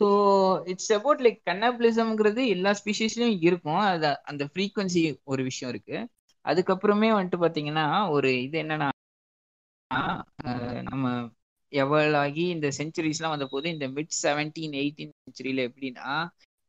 ஸோ 0.00 0.06
இட்ஸ் 0.72 0.92
அபவுட் 0.96 1.22
லைக் 1.24 1.38
கன்னபிளிசம்ங்கிறது 1.50 2.42
எல்லா 2.54 2.70
ஸ்பீஷீஸ்லயும் 2.80 3.38
இருக்கும். 3.48 3.82
அது 3.92 4.10
அந்த 4.30 4.44
ஃப்ரீக்குவன்சி 4.50 5.02
ஒரு 5.32 5.42
விஷயம் 5.50 5.72
இருக்கு. 5.74 5.96
அதுக்கப்புறமே 6.44 7.10
வந்துட்டு 7.16 7.38
பாத்தீங்கன்னா 7.44 7.86
ஒரு 8.16 8.30
இது 8.46 8.56
என்னன்னா 8.64 8.88
நம்ம 10.90 11.06
எவல் 11.74 12.16
ஆகி 12.16 12.44
இந்த 12.54 12.68
செஞ்சுரிஸ்லாம் 12.78 13.34
வந்த 13.34 13.46
போது 13.46 13.66
இந்த 13.70 13.86
மிட் 13.96 14.14
செவன்டீன் 14.22 14.74
எயிட்டீன் 14.80 15.12
செஞ்சுரியில 15.22 15.66
எப்படின்னா 15.68 16.08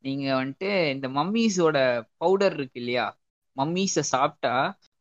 நீங்க 0.04 0.26
வந்துட்டு 0.40 0.70
இந்த 0.92 1.08
மம்மீஸோட 1.10 1.78
பவுடர் 2.18 2.56
இருக்கு 2.56 2.80
இல்லையா? 2.80 3.06
மம்மீஸை 3.58 4.04
சாப்பிட்டா 4.14 4.54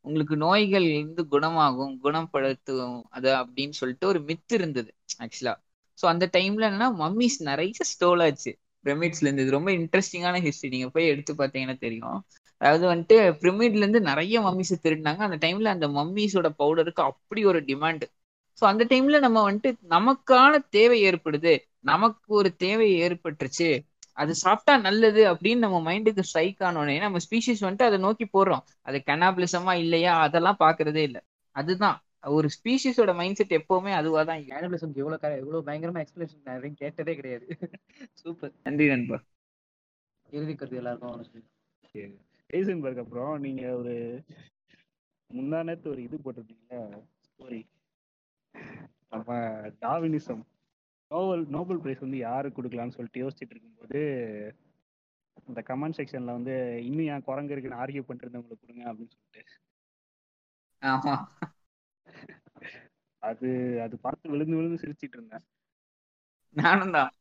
உங்களுக்கு 0.04 0.34
நோய்கள் 0.36 0.86
இருந்து 0.90 1.22
குணமாகும் 1.28 1.94
குணப்படுத்தும் 2.02 2.98
அது 3.10 3.30
அப்படின்னு 3.42 3.76
சொல்லிட்டு 3.80 4.06
ஒரு 4.06 4.20
மித்து 4.28 4.54
இருந்தது 4.54 4.90
ஆக்சுவலா 5.24 5.54
ஸோ 5.98 6.04
அந்த 6.06 6.24
டைம்ல 6.36 6.68
என்னன்னா 6.68 6.88
மம்மீஸ் 7.02 7.36
நிறைய 7.42 7.84
ஸ்டோல் 7.92 8.22
ஆச்சு. 8.22 8.52
பிரமிட்ஸ்ல 8.84 9.26
இருந்து. 9.26 9.44
இது 9.44 9.56
ரொம்ப 9.58 9.70
இன்ட்ரெஸ்டிங்கான 9.72 10.40
ஹிஸ்டரி 10.46 10.70
நீங்க 10.74 10.88
போய் 10.90 11.10
எடுத்து 11.12 11.32
பார்த்தீங்கன்னா 11.34 11.76
தெரியும். 11.78 12.18
அதாவது 12.60 12.84
வந்துட்டு 12.92 13.16
பிரமிட்ல 13.42 13.82
இருந்து 13.84 14.00
நிறைய 14.10 14.40
மம்மீஸை 14.40 14.76
திருடினாங்க. 14.84 15.22
அந்த 15.28 15.38
டைம்ல 15.44 15.70
அந்த 15.76 15.86
மம்மிஸோட 15.98 16.48
பவுடருக்கு 16.60 17.02
அப்படி 17.10 17.40
ஒரு 17.44 17.60
டிமாண்ட் 17.70 18.04
ஸோ 18.60 18.64
அந்த 18.64 18.84
டைம்ல 18.84 19.18
நம்ம 19.18 19.52
வந்துட்டு 19.52 19.74
நமக்கான 19.90 20.58
தேவை 20.70 21.02
ஏற்படுது. 21.02 21.58
நமக்கு 21.80 22.34
ஒரு 22.34 22.56
தேவை 22.56 23.00
ஏற்பட்டுருச்சு. 23.00 23.80
அது 24.12 24.34
சாப்பிட்டா 24.34 24.76
நல்லது 24.76 25.34
அப்படின்னு 25.34 25.56
நம்ம 25.56 25.92
மைண்டுக்கு 25.92 26.20
ஸ்ட்ரைக் 26.20 26.60
ஆனோடனே 26.60 26.98
நம்ம 26.98 27.18
ஸ்பீஷிஸ் 27.30 27.60
வந்துட்டு 27.60 27.82
அதை 27.82 27.98
நோக்கி 27.98 28.24
போடுறோம் 28.24 28.62
அது 28.82 29.02
கனாபிலிசமா 29.06 29.74
இல்லையா? 29.74 30.20
அதெல்லாம் 30.20 30.56
பாக்குறதே 30.60 31.02
இல்லை. 31.02 31.20
அதுதான். 31.50 31.98
ஒரு 32.22 32.48
ஸ்பீஷிஸோட 32.48 33.14
மைண்ட் 33.14 33.34
செட் 33.34 33.64
எப்பவுமே 33.64 33.92
அதுவா 33.92 34.22
தான் 34.22 34.44
இருக்கு. 34.44 34.54
கேனபிலிசம் 34.54 34.94
எவ்வளவு 34.94 35.18
கர- 35.18 35.36
எவ்வளவு 35.36 35.62
பயங்கரமா 35.66 35.94
எக்ஸ்பிளேஷன் 35.94 36.42
நான் 36.44 36.54
வரைக்கும் 36.54 36.74
கேட்டதே 36.74 37.14
கிடையாது. 37.14 37.58
சூப்பர் 38.12 38.52
நன்றி 38.62 38.86
நண்பா. 38.86 39.22
இறுதி 40.30 40.54
கருத்து 40.54 40.76
எல்லாருக்கும் 40.76 41.26
ஹைசன்பர்க் 42.52 42.98
அப்புறம். 42.98 43.40
நீங்க 43.40 43.76
ஒரு 43.76 44.24
முந்தா 45.34 45.62
நேத்து 45.62 45.90
ஒரு 45.90 46.02
இது 46.02 46.18
போட்டிருந்தீங்களா 46.24 47.02
ஸ்டோரி 47.28 47.66
நம்ம 49.08 49.32
டாவினிசம் 49.80 50.42
நோபல் 51.10 51.42
நோபல் 51.46 51.80
பிரைஸ் 51.80 52.00
வந்து 52.00 52.18
யாருக்கு 52.18 52.58
கொடுக்கலாம்னு 52.58 52.96
சொல்லிட்டு 52.96 53.22
யோசிச்சுட்டு 53.22 53.54
இருக்கும்போது 53.54 54.00
இந்த 55.46 55.60
கமெண்ட் 55.68 55.98
செக்ஷன்ல 55.98 56.32
வந்து 56.32 56.54
இன்னும் 56.80 57.06
ஏன் 57.06 57.24
குரங்கு 57.24 57.54
இருக்குன்னு 57.54 57.80
ஆர்கியூ 57.82 58.02
பண்ணிட்டு 58.02 58.26
இருந்தவங்களுக்கு 58.26 58.64
கொடுங்க 58.64 58.84
அப்படின்னு 58.90 59.14
சொல்லிட்டு. 59.14 59.42
ஆமா. 60.82 61.14
அது 63.22 63.48
அது 63.80 63.94
பார்த்து 63.98 64.32
விழுந்து 64.32 64.56
விழுந்து 64.56 64.82
சிரிச்சிட்டு 64.82 65.16
இருந்தேன். 65.18 65.44
நானும் 66.56 66.90
தான் 66.90 67.12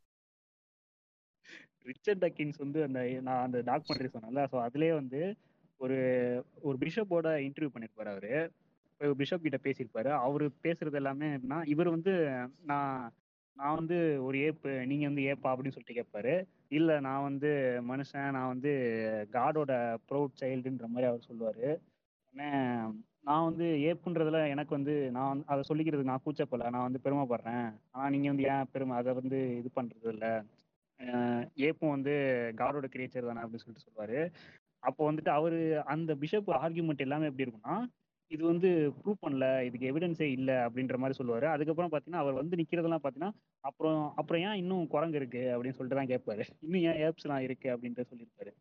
ரிச்சர்ட் 1.86 2.24
டக்கின்ஸ் 2.24 2.58
வந்து 2.58 2.80
அந்த 2.84 3.00
நான் 3.22 3.44
அந்த 3.44 3.58
டாக்குமெண்ட்ரி 3.62 4.10
சொன்னேன்ல 4.14 4.44
ஸோ 4.52 4.58
அதுலேயே 4.68 4.94
வந்து 4.94 5.22
ஒரு 5.80 5.98
ஒரு 6.62 6.78
பிஷப்போட 6.78 7.28
இன்டர்வியூ 7.48 7.72
பண்ணியிருப்பாரு 7.74 8.12
அவரு. 8.12 8.34
பிஷப் 9.02 9.46
கிட்ட 9.46 9.58
பேசியிருப்பாரு. 9.64 10.10
அவரு 10.26 10.46
பேசுறது 10.64 10.94
எல்லாமே 10.94 11.28
எப்படின்னா 11.30 11.60
இவர் 11.66 11.90
வந்து 11.90 12.14
நான் 12.64 12.98
நான் 13.58 13.76
வந்து 13.76 13.98
ஒரு 14.24 14.38
ஏப்பு 14.48 14.72
நீங்க 14.86 15.06
வந்து 15.06 15.26
ஏப்பா 15.32 15.50
அப்படின்னு 15.52 15.74
சொல்லிட்டு 15.74 16.00
கேட்பாரு 16.00 16.34
இல்ல 16.72 16.92
நான் 17.00 17.24
வந்து 17.24 17.50
மனுஷன் 17.90 18.32
நான் 18.32 18.52
வந்து 18.54 18.72
காடோட 19.32 19.72
ப்ரௌட் 20.10 20.40
சைல்டுன்ற 20.42 20.88
மாதிரி 20.88 21.10
அவர் 21.10 21.28
சொல்லுவாரு. 21.28 21.68
உடனே 22.34 22.50
நான் 23.24 23.46
வந்து 23.46 23.66
ஏப்புன்றதுல 23.90 24.40
எனக்கு 24.50 24.74
வந்து 24.76 24.96
நான் 25.12 25.30
வந்து 25.30 25.46
அதை 25.48 25.62
சொல்லிக்கிறது 25.70 26.04
நான் 26.04 26.24
கூச்சப்படல 26.26 26.72
நான் 26.76 26.88
வந்து 26.88 27.04
பெருமைப்படுறேன். 27.06 27.68
ஆனா 27.92 28.08
நீங்க 28.10 28.28
வந்து 28.28 28.48
ஏன் 28.54 28.72
பெருமை 28.74 28.96
அதை 28.98 29.14
வந்து 29.14 29.40
இது 29.60 29.70
பண்றது 29.76 30.10
இல்ல? 30.14 30.28
ஏப்பும் 31.64 31.96
வந்து 31.96 32.14
காடோட 32.58 32.88
கிரியேச்சர் 32.88 33.30
தானே 33.30 33.44
அப்படின்னு 33.44 33.64
சொல்லிட்டு 33.64 33.88
சொல்லுவாரு. 33.88 34.20
அப்போ 34.84 35.02
வந்துட்டு 35.12 35.32
அவரு 35.32 35.60
அந்த 35.88 36.12
பிஷப் 36.16 36.50
ஆர்கியூமெண்ட் 36.60 37.06
எல்லாமே 37.08 37.30
எப்படி 37.30 37.46
இருக்கும்னா 37.46 37.76
இது 38.34 38.44
வந்து 38.52 38.70
ப்ரூவ் 39.00 39.24
பண்ணல 39.24 39.48
இதுக்கு 39.68 39.90
எவிடன்ஸே 39.92 40.28
இல்லை 40.38 40.56
அப்படின்ற 40.66 40.96
மாதிரி 41.02 41.18
சொல்லுவாரு. 41.20 41.48
அதுக்கப்புறம் 41.56 41.92
பார்த்தீங்கன்னா 41.92 42.24
அவர் 42.24 42.40
வந்து 42.42 42.60
நிக்கிறதெல்லாம் 42.62 43.04
பார்த்தீங்கன்னா 43.04 43.34
அப்புறம் 43.64 44.02
அப்புறம் 44.22 44.44
ஏன் 44.48 44.60
இன்னும் 44.62 44.86
குரங்கு 44.94 45.20
இருக்கு 45.22 45.44
அப்படின்னு 45.54 45.78
சொல்லிட்டு 45.78 46.00
தான் 46.00 46.12
கேட்பாரு. 46.14 46.46
இன்னும் 46.66 46.86
ஏன் 46.90 47.00
ஏப்ஸ்லாம் 47.08 47.46
இருக்கு 47.48 47.70
அப்படின்ட்டு 47.74 48.10
சொல்லியிருப்பாரு. 48.12 48.52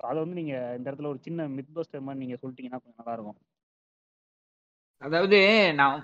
அதை 0.00 0.16
வந்து 0.24 0.38
நீங்க 0.40 0.54
இந்த 0.78 0.86
இடத்துல 0.90 1.10
ஒரு 1.12 1.20
சின்ன 1.26 1.46
மித் 1.56 1.74
பஸ்டர் 1.76 2.06
மாதிரி 2.06 2.22
நீங்க 2.24 2.38
சொல்லிட்டீங்கன்னா 2.42 2.80
கொஞ்சம் 2.82 3.00
நல்லா 3.02 3.16
இருக்கும். 3.16 3.38
அதாவது 5.02 5.38
நான் 5.80 5.98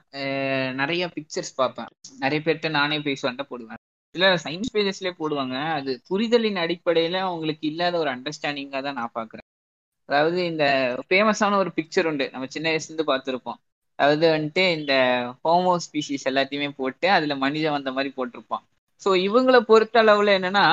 நிறைய 0.80 1.04
பிக்சர்ஸ் 1.16 1.54
பார்ப்பேன். 1.60 1.90
நிறைய 2.24 2.40
பேர்கிட்ட 2.46 2.70
நானே 2.78 2.98
பேசுவான்ட்ட 3.08 3.44
போடுவேன். 3.50 3.80
இல்ல 4.14 4.26
சயின்ஸ் 4.44 4.74
பேஜஸ்லயே 4.74 5.12
போடுவாங்க. 5.20 5.56
அது 5.78 5.90
புரிதலின் 6.08 6.62
அடிப்படையில 6.64 7.18
அவங்களுக்கு 7.28 7.64
இல்லாத 7.72 7.94
ஒரு 8.02 8.10
அண்டர்ஸ்டாண்டிங்கா 8.14 8.80
தான் 8.86 8.98
நான் 9.00 9.16
பாக்குறேன். 9.18 9.46
அதாவது 10.10 10.38
இந்த 10.44 10.64
ஃபேமஸான 11.08 11.56
ஒரு 11.56 11.70
பிக்சர் 11.76 12.06
உண்டு. 12.06 12.26
நம்ம 12.32 12.46
சின்ன 12.46 12.66
வயசுல 12.70 12.90
இருந்து 12.90 13.10
பார்த்துருப்போம். 13.10 13.58
அதாவது 13.98 14.26
வந்துட்டு 14.30 14.64
இந்த 14.78 14.92
ஹோமோ 15.44 15.74
ஸ்பீசிஸ் 15.84 16.28
எல்லாத்தையுமே 16.30 16.68
போட்டு 16.76 17.06
அதுல 17.10 17.34
மனிதன் 17.36 17.76
வந்த 17.76 17.90
மாதிரி 17.92 18.10
போட்டிருப்பான். 18.16 18.64
ஸோ 19.02 19.10
இவங்களை 19.26 19.60
பொறுத்த 19.62 20.02
அளவுல 20.02 20.34
என்னன்னா 20.38 20.64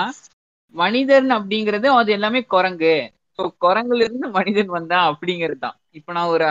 மனிதன் 0.76 1.30
அப்படிங்கிறது 1.30 1.88
அது 2.00 2.12
எல்லாமே 2.12 2.42
குரங்கு. 2.46 2.96
ஸோ 3.40 3.44
குரங்குல 3.66 4.06
இருந்து 4.06 4.28
மனிதன் 4.30 4.72
வந்தான் 4.76 5.08
அப்படிங்கிறது 5.12 5.60
தான் 5.60 5.78
இப்போ 5.92 6.12
நான் 6.14 6.34
ஒரு 6.36 6.48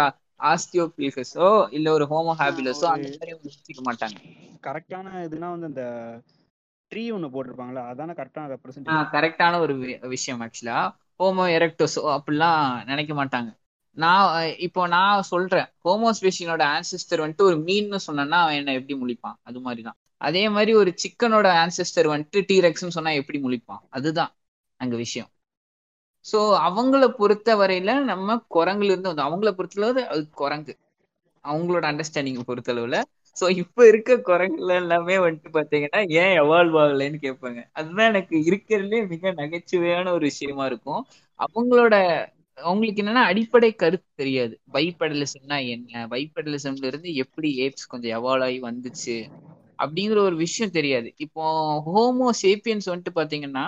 ஆஸ்டியோபிலிசஸோ 0.51 1.49
இல்ல 1.71 1.89
ஒரு 1.93 2.05
ஹோமோ 2.05 2.35
ஹாபிலஸோ 2.41 2.87
அந்த 2.93 3.09
மாதிரி 3.13 3.33
யோசிக்க 3.37 3.83
மாட்டாங்க. 3.89 4.17
கரெக்டான 4.63 5.09
இதுனா 5.27 5.49
வந்து 5.55 5.71
அந்த 5.73 5.85
ட்ரீ 6.91 7.05
ஒன்று 7.13 7.33
போட்டிருப்பாங்களா 7.35 7.83
அதான 7.91 8.15
கரெக்டான 8.19 8.45
ஆஹ் 8.45 8.55
ரெப்ரசன்டேஷன் 8.55 9.13
கரெக்டான 9.15 9.59
ஒரு 9.59 9.75
விஷயம் 10.09 10.43
ஆக்சுவலா 10.47 10.79
ஹோமோ 11.21 11.45
எரெக்டோஸோ 11.57 12.03
அப்படிலாம் 12.17 12.85
நினைக்க 12.85 13.13
மாட்டாங்க. 13.15 13.51
நான் 13.97 14.27
இப்போ 14.59 14.83
நான் 14.87 15.23
சொல்றேன். 15.23 15.69
ஹோமோஸ்பேஷியனோட 15.85 16.63
ஆன்சிஸ்டர் 16.77 17.23
வந்துட்டு 17.25 17.43
ஒரு 17.43 17.57
மீன்னு 17.59 17.99
சொன்னேன்னா 18.07 18.39
அவன் 18.45 18.55
என்ன 18.55 18.73
எப்படி 18.73 18.97
முழிப்பான்? 19.03 19.37
அது 19.43 19.61
மாதிரி 19.61 19.83
தான் 19.83 19.99
அதே 20.21 20.43
மாதிரி 20.49 20.73
ஒரு 20.75 20.91
சிக்கனோட 21.03 21.47
ஆன்சிஸ்டர் 21.63 22.09
வந்துட்டு 22.15 22.41
டீரெக்ஸ்னு 22.51 22.97
சொன்னா 22.99 23.13
எப்படி 23.15 23.39
முழிப்பான்? 23.43 23.83
அதுதான் 23.91 24.33
அங்க 24.81 24.95
விஷயம். 24.97 25.31
ஸோ 26.25 26.39
அவங்கள 26.69 27.05
பொறுத்த 27.19 27.57
வரையில 27.57 27.91
நம்ம 28.03 28.37
குரங்குல 28.55 28.93
இருந்து 28.93 29.11
வந்து 29.13 29.27
அவங்கள 29.29 29.51
பொறுத்தளவு 29.59 30.03
அது 30.07 30.23
குரங்கு. 30.43 30.75
அவங்களோட 31.45 31.85
அண்டர்ஸ்டாண்டிங் 31.93 32.47
பொறுத்தளவுல 32.51 32.99
சோ 33.37 33.47
இப்ப 33.61 33.87
இருக்க 33.87 34.13
குரங்குல 34.27 34.75
எல்லாமே 34.75 35.17
வந்துட்டு 35.19 35.51
பாத்தீங்கன்னா 35.53 36.01
ஏன் 36.17 36.35
எவால்வ் 36.39 36.77
ஆகலைன்னு 36.83 37.19
கேட்பாங்க. 37.23 37.61
அதுதான் 37.73 38.09
எனக்கு 38.09 38.37
இருக்கிறதுலே 38.49 39.01
மிக 39.09 39.33
நகைச்சுவையான 39.33 40.11
ஒரு 40.13 40.25
விஷயமா 40.25 40.67
இருக்கும். 40.67 41.03
அவங்களோட 41.41 41.95
அவங்களுக்கு 42.59 43.03
என்னன்னா 43.03 43.25
அடிப்படை 43.25 43.71
கருத்து 43.75 44.09
தெரியாது. 44.17 44.55
பைப்படலிசம்னா 44.75 45.59
என்ன? 45.69 46.07
பைப்படலிசம்ல 46.09 46.85
இருந்து 46.85 47.11
எப்படி 47.25 47.49
ஏப்ஸ் 47.65 47.91
கொஞ்சம் 47.93 48.15
எவால்வ் 48.17 48.45
ஆகி 48.45 48.61
வந்துச்சு? 48.63 49.17
அப்படிங்கிற 49.79 50.19
ஒரு 50.23 50.37
விஷயம் 50.37 50.71
தெரியாது. 50.71 51.09
இப்போ 51.25 51.43
ஹோமோ 51.87 52.29
சேப்பியன்ஸ் 52.43 52.91
வந்துட்டு 52.91 53.19
பாத்தீங்கன்னா 53.19 53.65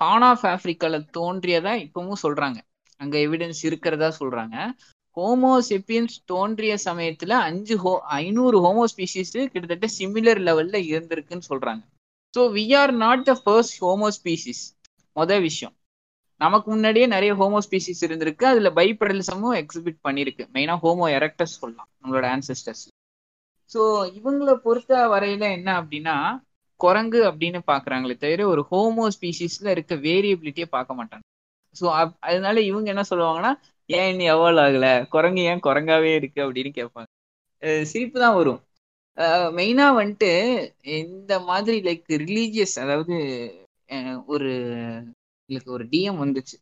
ஹான் 0.00 0.22
ஆஃப் 0.22 0.44
ஆப்பிரிக்கால 0.46 0.96
தோன்றியதா 1.16 1.72
இப்பவும் 1.84 2.22
சொல்றாங்க. 2.22 2.58
அங்க 3.00 3.16
எவிடன்ஸ் 3.18 3.62
இருக்கிறதா 3.62 4.08
சொல்றாங்க. 4.20 4.56
ஹோமோ 5.16 5.52
செப்பியன்ஸ் 5.68 6.16
தோன்றிய 6.30 6.72
சமயத்துல 6.84 7.34
அஞ்சு 7.48 7.74
ஹோ 7.84 7.92
ஐநூறு 8.18 8.56
ஹோமோ 8.64 8.84
ஸ்பீசிஸ் 8.92 9.32
கிட்டத்தட்ட 9.52 9.88
சிமிலர் 9.98 10.40
லெவல்ல 10.48 10.76
இருந்திருக்குன்னு 10.90 11.48
சொல்றாங்க. 11.50 11.82
So 12.34 12.42
we 12.56 12.64
are 12.80 12.92
not 13.04 13.24
the 13.30 13.34
first 13.44 13.78
homo 13.84 14.08
species 14.18 14.62
மொதல் 15.16 15.40
விஷயம். 15.40 15.74
நமக்கு 16.40 16.68
முன்னாடியே 16.70 17.06
நிறைய 17.06 17.32
ஹோமோ 17.34 17.58
ஸ்பீசிஸ் 17.66 18.02
இருந்திருக்கு. 18.06 18.44
அதுல 18.44 18.70
பைபெடலிசமும் 18.78 19.54
எக்ஸிபிட் 19.62 19.98
பண்ணிருக்கு. 20.06 20.44
மெயினா 20.56 20.74
ஹோமோ 20.84 21.06
எரக்டஸ் 21.18 21.56
சொல்லலாம் 21.60 21.88
நம்மளோட 22.00 22.26
ஆன்செஸ்டர்ஸ் 22.36 22.84
ஸோ 23.70 23.80
இவங்களை 24.18 24.54
பொறுத்த 24.66 24.98
வரையில 25.12 25.44
என்ன 25.58 25.68
அப்படின்னா 25.80 26.16
குரங்கு 26.80 27.20
அப்படின்னு 27.30 27.60
பாக்குறாங்களே 27.70 28.16
தவிர 28.24 28.42
ஒரு 28.46 28.62
ஹோமோ 28.70 29.04
ஸ்பீசிஸ்ல 29.14 29.68
இருக்க 29.74 29.94
வேரியபிலிட்டியை 30.08 30.68
பார்க்க 30.76 30.98
மாட்டாங்க. 30.98 31.24
ஸோ 31.76 31.86
அதனால 32.28 32.56
இவங்க 32.60 32.88
என்ன 32.94 33.04
சொல்லுவாங்கன்னா 33.10 33.52
ஏன் 33.88 34.08
இன்னும் 34.10 34.30
எவால்வ் 34.34 34.62
ஆகல? 34.64 34.86
குரங்கு 35.14 35.42
ஏன் 35.50 35.64
குரங்காவே 35.66 36.10
இருக்கு 36.18 36.40
அப்படின்னு 36.46 36.72
கேட்பாங்க. 36.78 37.08
சிரிப்பு 37.90 38.18
தான் 38.20 38.36
வரும். 38.38 38.60
மெயினா 39.58 39.86
வந்துட்டு 40.00 40.30
இந்த 41.02 41.34
மாதிரி 41.50 41.76
லைக் 41.88 42.08
ரிலீஜியஸ் 42.24 42.76
அதாவது 42.84 43.16
ஒரு 44.26 44.50
எனக்கு 45.50 45.70
ஒரு 45.76 45.84
டிஎம் 45.92 46.22
வந்துச்சு. 46.24 46.56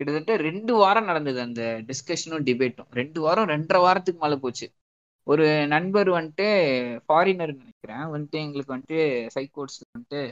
கிட்டத்தட்ட 0.00 0.34
ரெண்டு 0.48 0.72
வாரம் 0.74 1.08
நடந்தது 1.10 1.40
அந்த 1.46 1.62
டிஸ்கஷனும் 1.88 2.46
டிபேட்டும் 2.48 2.90
ரெண்டு 3.00 3.18
வாரம் 3.20 3.50
ரெண்டரை 3.54 3.80
வாரத்துக்கு 3.86 4.22
மேலே 4.24 4.36
போச்சு. 4.44 4.66
ஒரு 5.26 5.44
நண்பர் 5.66 6.08
வந்துட்டு 6.10 6.46
ஃபாரினர் 7.08 7.52
நினைக்கிறேன். 7.60 8.04
வந்துட்டு 8.14 8.38
எங்களுக்கு 8.46 8.74
வந்துட்டு 8.76 9.00
சைக்கோட்ஸ் 9.36 9.80
வந்துட்டு 9.92 10.22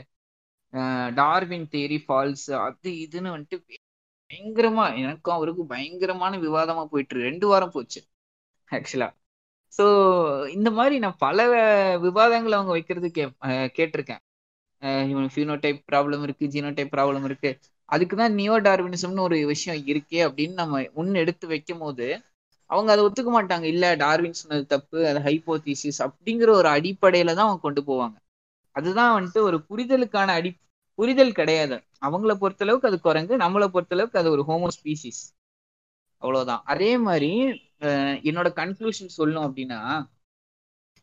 டார்வின் 1.15 1.67
தேரி 1.75 1.97
ஃபால்ஸ் 2.07 2.47
அது 2.65 2.89
இதுன்னு 3.05 3.33
வந்துட்டு 3.35 3.57
பயங்கரமா 4.31 4.85
எனக்கும் 5.01 5.35
அவருக்கும் 5.37 5.71
பயங்கரமான 5.73 6.37
விவாதமா 6.45 6.83
போயிட்டு 6.91 7.25
ரெண்டு 7.27 7.45
வாரம் 7.47 7.73
போச்சு 7.75 7.99
ஆக்சுவலா 8.69 9.09
ஸோ 9.73 9.85
இந்த 10.55 10.69
மாதிரி 10.77 10.95
நான் 11.03 11.19
பல 11.19 11.37
விவாதங்களை 12.05 12.55
அவங்க 12.57 12.73
வைக்கிறது 12.77 13.09
கே 13.11 13.23
கேட்டிருக்கேன். 13.77 14.21
இவனுக்கு 15.11 15.33
ஃபியூனோடைப் 15.35 15.79
ப்ராப்ளம் 15.91 16.23
இருக்கு 16.27 16.45
ஜீனோடைப் 16.53 16.93
ப்ராப்ளம் 16.95 17.25
இருக்கு. 17.29 17.51
அதுக்கு 17.89 18.15
தான் 18.15 18.35
நியோ 18.39 18.55
டார்வினிசம்னு 18.67 19.25
ஒரு 19.27 19.37
விஷயம் 19.53 19.81
இருக்கே 19.91 20.19
அப்படின்னு 20.27 20.55
நம்ம 20.61 20.81
முன் 20.97 21.13
எடுத்து 21.23 21.45
வைக்கும் 21.47 21.81
போது 21.83 22.07
அவங்க 22.69 22.89
அதை 22.93 23.03
ஒத்துக்க 23.07 23.31
மாட்டாங்க. 23.35 23.65
இல்ல 23.73 23.85
டார்வின் 24.03 24.39
சொன்னது 24.41 24.65
தப்பு 24.73 24.99
அது 25.09 25.19
ஹைப்போதீசிஸ் 25.27 25.99
அப்படிங்கிற 26.07 26.51
ஒரு 26.61 26.69
அடிப்படையில 26.75 27.35
தான் 27.37 27.47
அவங்க 27.47 27.63
கொண்டு 27.67 27.83
போவாங்க. 27.89 28.17
அதுதான் 28.75 29.15
வந்துட்டு 29.17 29.41
ஒரு 29.49 29.57
புரிதலுக்கான 29.69 30.35
அடி 30.39 30.51
புரிதல் 30.99 31.37
கிடையாது. 31.39 31.75
அவங்கள 32.07 32.33
பொறுத்தளவுக்கு 32.41 32.89
அது 32.89 32.97
குரங்கு 33.07 33.33
நம்மளை 33.43 33.67
பொறுத்தளவுக்கு 33.75 34.19
அது 34.21 34.29
ஒரு 34.35 34.43
ஹோமோ 34.49 34.69
ஸ்பீசிஸ் 34.77 35.21
அவ்வளவுதான். 36.21 36.63
அதே 36.73 36.91
மாதிரி 37.07 37.31
என்னோட 38.29 38.49
கன்க்ளூஷன் 38.61 39.15
சொல்லணும் 39.19 39.47
அப்படின்னா 39.47 39.79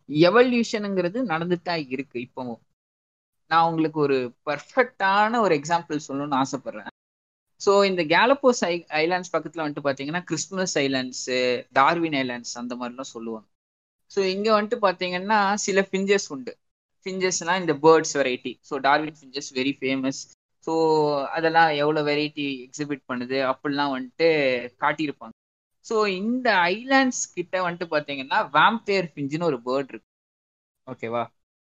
எவல்யூஷனுங்கிறது 0.08 1.18
நடந்துட்டா 1.32 1.74
இருக்கு 1.94 2.18
இப்பவும். 2.26 2.60
நான் 3.50 3.66
உங்களுக்கு 3.70 3.98
ஒரு 4.06 4.18
பர்ஃபெக்டான 4.48 5.40
ஒரு 5.46 5.54
எக்ஸாம்பிள் 5.60 6.06
சொல்லணும்னு 6.06 6.38
ஆசைப்படுறேன். 6.42 6.90
ஸோ 7.60 7.72
இந்த 7.90 8.02
கேலப்போஸ் 8.14 8.60
ஐ 8.70 8.74
ஐலாண்ட்ஸ் 9.02 9.32
பக்கத்தில் 9.34 9.62
வந்துட்டு 9.64 9.86
பார்த்தீங்கன்னா 9.86 10.22
கிறிஸ்துமஸ் 10.28 10.74
ஐலாண்ட்ஸு 10.84 11.38
டார்வின் 11.78 12.16
ஐலாண்ட்ஸ் 12.22 12.54
அந்த 12.62 12.74
மாதிரிலாம் 12.80 13.12
சொல்லுவாங்க. 13.14 13.48
ஸோ 14.10 14.20
இங்கே 14.34 14.50
வந்துட்டு 14.56 14.78
பார்த்தீங்கன்னா 14.86 15.40
சில 15.66 15.80
ஃபிஞ்சர்ஸ் 15.88 16.28
உண்டு. 16.34 16.52
ஃபிஞ்சஸ்னா 17.08 17.54
இந்த 17.60 17.74
birds 17.74 18.16
variety 18.16 18.52
so 18.70 18.76
Darwin 18.78 19.18
finches 19.20 19.50
very 19.58 19.72
famous 19.80 20.20
so 20.66 20.74
அதெல்லாம் 21.36 21.70
எவ்வளோ 21.82 22.00
வெரைட்டி 22.02 22.46
எக்ஸிபிட் 22.66 23.02
பண்ணுது 23.10 23.36
அப்படிலாம் 23.50 23.92
வந்துட்டு 23.94 24.28
காட்டியிருப்பாங்க. 24.82 25.34
ஸோ 25.84 25.96
இந்த 26.20 26.48
ஐலாண்ட்ஸ் 26.74 27.22
கிட்ட 27.34 27.56
வந்துட்டு 27.64 27.86
பார்த்தீங்கன்னா 27.94 28.38
வேம்பேர் 28.56 29.06
ஃபிஞ்சுன்னு 29.12 29.48
ஒரு 29.50 29.58
பேர்ட் 29.66 29.90
இருக்கு. 29.92 30.08
ஓகேவா 30.86 31.22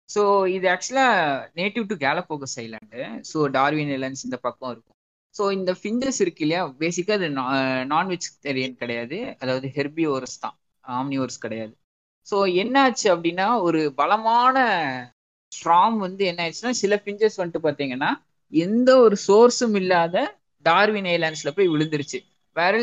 ஸோ 0.09 0.21
இது 0.55 0.65
ஆக்சுவலாக 0.73 1.49
native 1.55 1.85
to 1.91 1.95
Galapagos 1.95 2.57
island 2.63 3.01
so 3.31 3.39
Darwin 3.49 3.91
islands 3.97 4.25
இந்த 4.27 4.37
பக்கம் 4.37 4.71
இருக்கும். 4.71 4.97
ஸோ 5.35 5.45
இந்த 5.51 5.71
ஃபிஞ்சஸ் 5.79 6.19
இருக்கு 6.21 6.43
இல்லையா? 6.45 6.61
பேசிக்காக 6.81 7.17
அது 7.17 7.29
நான் 7.91 8.11
வெஜிடேரியன் 8.13 8.77
uh, 8.77 8.81
கிடையாது. 8.81 9.17
அதாவது 9.39 9.67
ஹெர்பியோரஸ் 9.77 10.37
தான். 10.39 10.55
ஆம்னியோர்ஸ் 10.83 11.39
கிடையாது. 11.39 11.73
ஸோ 12.27 12.37
என்னாச்சு 12.61 13.07
அப்படின்னா 13.15 13.47
ஒரு 13.61 13.81
பலமான 13.93 14.57
ஸ்ட்ராம் 15.55 15.97
வந்து 15.97 16.23
என்ன 16.25 16.39
ஆயிடுச்சுன்னா 16.43 16.73
சில 16.83 16.95
பிஞ்சர்ஸ் 17.05 17.39
வந்துட்டு 17.41 17.65
பாத்தீங்கன்னா 17.67 18.11
எந்த 18.53 18.89
ஒரு 18.99 19.15
சோர்ஸும் 19.27 19.75
இல்லாத 19.75 20.15
டார்வின் 20.65 21.09
ஐலாண்ட்ஸ்ல 21.15 21.51
போய் 21.55 21.71
விழுந்துருச்சு. 21.73 22.19
வேற 22.55 22.75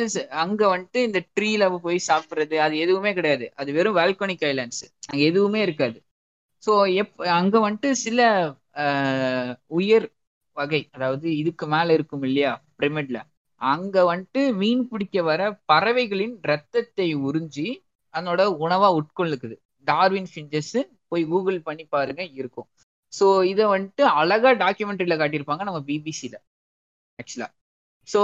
அங்க 0.45 0.63
வந்துட்டு 0.73 1.01
இந்த 1.09 1.21
ட்ரீல 1.37 1.65
போய் 1.85 1.99
சாப்பிடுறது 2.09 2.57
அது 2.57 2.75
எதுவுமே 2.79 3.13
கிடையாது. 3.13 3.47
அது 3.55 3.71
வெறும் 3.73 3.97
வால்கனிக் 3.97 4.45
ஐலாண்ட்ஸ் 4.51 4.83
அங்க 5.11 5.23
எதுவுமே 5.31 5.61
இருக்காது. 5.63 5.99
ஸோ 6.63 6.73
எப் 7.03 7.15
அங்க 7.41 7.55
வந்துட்டு 7.61 7.91
சில 8.05 8.21
உயர் 9.79 10.07
வகை 10.57 10.81
அதாவது 10.91 11.27
இதுக்கு 11.37 11.65
மேல 11.67 11.93
இருக்கும் 11.93 12.23
இல்லையா 12.23 12.53
பிரமிட்ல 12.79 13.19
அங்க 13.61 13.97
வந்துட்டு 14.11 14.43
மீன் 14.55 14.85
பிடிக்க 14.89 15.23
வர 15.23 15.43
பறவைகளின் 15.65 16.35
ரத்தத்தை 16.43 17.09
உறிஞ்சி 17.29 17.69
அதனோட 18.15 18.43
உணவா 18.65 18.89
உட்கொள்ளுக்குது. 18.99 19.57
டார்வின் 19.87 20.29
ஃபிஞ்சஸ் 20.33 20.77
போய் 21.13 21.25
கூகுள் 21.33 21.59
பண்ணி 21.69 21.85
பாருங்க 21.93 22.23
இருக்கும். 22.35 22.69
ஸோ 23.13 23.27
இதை 23.51 23.65
வந்துட்டு 23.73 24.05
அழகா 24.21 24.51
டாக்குமெண்ட்ரியில 24.63 25.17
காட்டியிருப்பாங்க 25.21 25.65
நம்ம 25.69 25.81
பிபிசியில 25.89 26.37
ஆக்சுவலா 27.19 27.49
ஸோ 28.09 28.21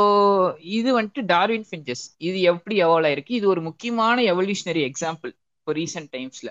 இது 0.76 0.88
வந்துட்டு 0.96 1.22
டார்வின் 1.32 1.66
ஃபிஞ்சஸ் 1.68 2.04
இது 2.28 2.38
எப்படி 2.52 2.74
எவால்வ் 2.84 3.08
ஆயிருக்கு? 3.08 3.32
இது 3.38 3.46
ஒரு 3.48 3.60
முக்கியமான 3.68 4.22
எவல்யூஷனரி 4.32 4.82
எக்ஸாம்பிள் 4.88 5.30
இப்போ 5.58 5.72
ரீசெண்ட் 5.76 6.10
டைம்ஸ்ல 6.14 6.50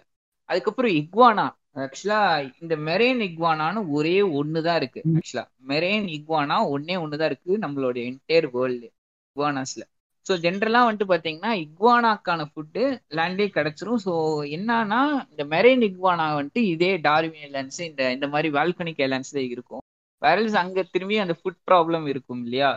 அதுக்கப்புறம் 0.49 0.93
இக்வானா 0.99 1.45
ஆக்சுவலா 1.85 2.19
இந்த 2.61 2.75
மெரேன் 2.87 3.21
இக்வானான்னு 3.27 3.81
ஒரே 3.97 4.15
ஒன்று 4.39 4.59
தான் 4.67 4.77
இருக்கு 4.81 5.01
ஆக்சுவலா 5.11 5.43
மெரேன் 5.71 6.07
இக்வானா 6.17 6.57
ஒன்னே 6.73 6.95
ஒன்று 7.03 7.19
தான் 7.21 7.29
இருக்கு 7.31 7.51
நம்மளுடைய 7.65 8.03
என்டையர் 8.11 8.47
வேர்ல்டு 8.55 8.87
இக்வானாஸ்ல 9.29 9.83
ஸோ 10.27 10.33
ஜென்ரலா 10.43 10.79
வந்துட்டு 10.85 11.11
பாத்தீங்கன்னா 11.11 11.51
இக்வானாக்கான 11.63 12.41
ஃபுட்டு 12.51 12.83
லேண்ட்லேயே 13.17 13.49
கிடைச்சிரும். 13.57 14.01
ஸோ 14.05 14.13
என்னன்னா 14.57 15.01
இந்த 15.31 15.43
மெரைன் 15.53 15.85
இக்வானா 15.89 16.25
வந்துட்டு 16.39 16.63
இதே 16.73 16.91
டார்வின் 17.07 17.43
ஏர்லைன்ஸ் 17.47 17.79
இந்த 17.89 18.11
இந்த 18.15 18.27
மாதிரி 18.33 18.49
வால்கனிக் 18.57 19.03
ஏர்லைன்ஸ் 19.05 19.35
தான் 19.37 19.49
இருக்கும். 19.55 19.83
வேரல்ஸ் 20.21 20.57
அங்க 20.63 20.83
திரும்பி 20.93 21.17
அந்த 21.25 21.35
ஃபுட் 21.39 21.61
ப்ராப்ளம் 21.69 22.05
இருக்கும் 22.13 22.41
இல்லையா? 22.45 22.71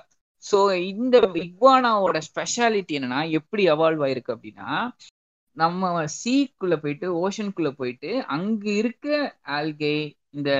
ஸோ 0.44 0.58
இந்த 0.92 1.16
இக்வானாவோட 1.44 2.18
ஸ்பெஷாலிட்டி 2.28 2.92
என்னன்னா 2.98 3.22
எப்படி 3.38 3.64
அவால்வ் 3.74 4.04
ஆயிருக்கு 4.06 4.34
அப்படின்னா 4.36 4.68
நம்ம 5.56 5.84
சீக்குள்ள 6.20 6.74
போயிட்டு 6.82 7.06
ஓஷனுக்குள்ள 7.22 7.70
போயிட்டு 7.80 8.10
அங்க 8.36 8.64
இருக்க 8.80 9.06
ஆல்கே 9.56 9.94
இந்த 10.38 10.50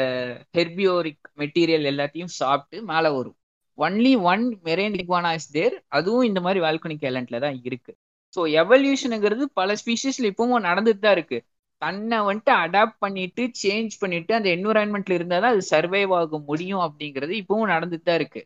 ஹெர்பியோரிக் 0.57 1.27
மெட்டீரியல் 1.39 1.91
எல்லாத்தையும் 1.93 2.33
சாப்பிட்டு 2.41 2.79
மேலே 2.93 3.11
வரும். 3.19 3.37
Only 3.81 4.13
one 4.31 4.45
marine 4.67 4.97
iguana 5.03 5.31
is 5.39 5.51
there 5.57 5.75
அதுவும் 5.99 6.27
இந்த 6.29 6.41
மாதிரி 6.41 6.61
வால்கனிக் 6.65 7.07
ஐலண்ட்ல 7.11 7.39
தான் 7.45 7.57
இருக்கு. 7.69 7.93
ஸோ 8.35 8.41
எவல்யூஷனுங்கிறது 8.63 9.45
பல 9.61 9.77
ஸ்பீஷிஸ்ல 9.83 10.29
இப்பவும் 10.33 10.67
நடந்துட்டு 10.69 11.03
தான் 11.07 11.17
இருக்கு. 11.19 11.39
தன்னை 11.83 12.19
வந்துட்டு 12.29 12.53
அடாப்ட் 12.65 12.99
பண்ணிட்டு 13.05 13.43
சேஞ்ச் 13.63 13.95
பண்ணிட்டு 14.03 14.33
அந்த 14.39 14.49
என்விரான்மெண்ட்ல 14.57 15.17
இருந்தால் 15.19 15.43
தான் 15.45 15.55
அது 15.55 15.63
சர்வைவ் 15.73 16.13
ஆக 16.19 16.39
முடியும் 16.49 16.83
அப்படிங்கிறது 16.87 17.33
இப்பவும் 17.43 17.71
நடந்துட்டு 17.75 18.09
தான் 18.11 18.21
இருக்கு. 18.21 18.43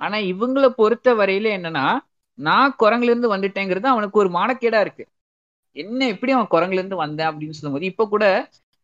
ஆனா 0.00 0.16
இவங்களை 0.32 0.70
பொறுத்த 0.80 1.14
வரையில 1.20 1.48
என்னன்னா 1.58 1.86
நான் 2.38 2.76
குரங்குல 2.82 3.12
இருந்து 3.12 3.34
வந்துட்டேங்கிறது 3.34 3.88
அவனுக்கு 3.94 4.20
ஒரு 4.22 4.30
மானக்கேடா 4.38 4.80
இருக்கு. 4.86 5.04
என்ன 5.76 6.00
எப்படி 6.12 6.32
அவன் 6.36 6.52
குரங்குல 6.54 6.80
இருந்து 6.82 7.02
வந்தேன் 7.04 7.28
அப்படின்னு 7.30 7.56
சொல்லும்போது 7.58 7.86
இப்ப 7.92 8.06
கூட 8.14 8.24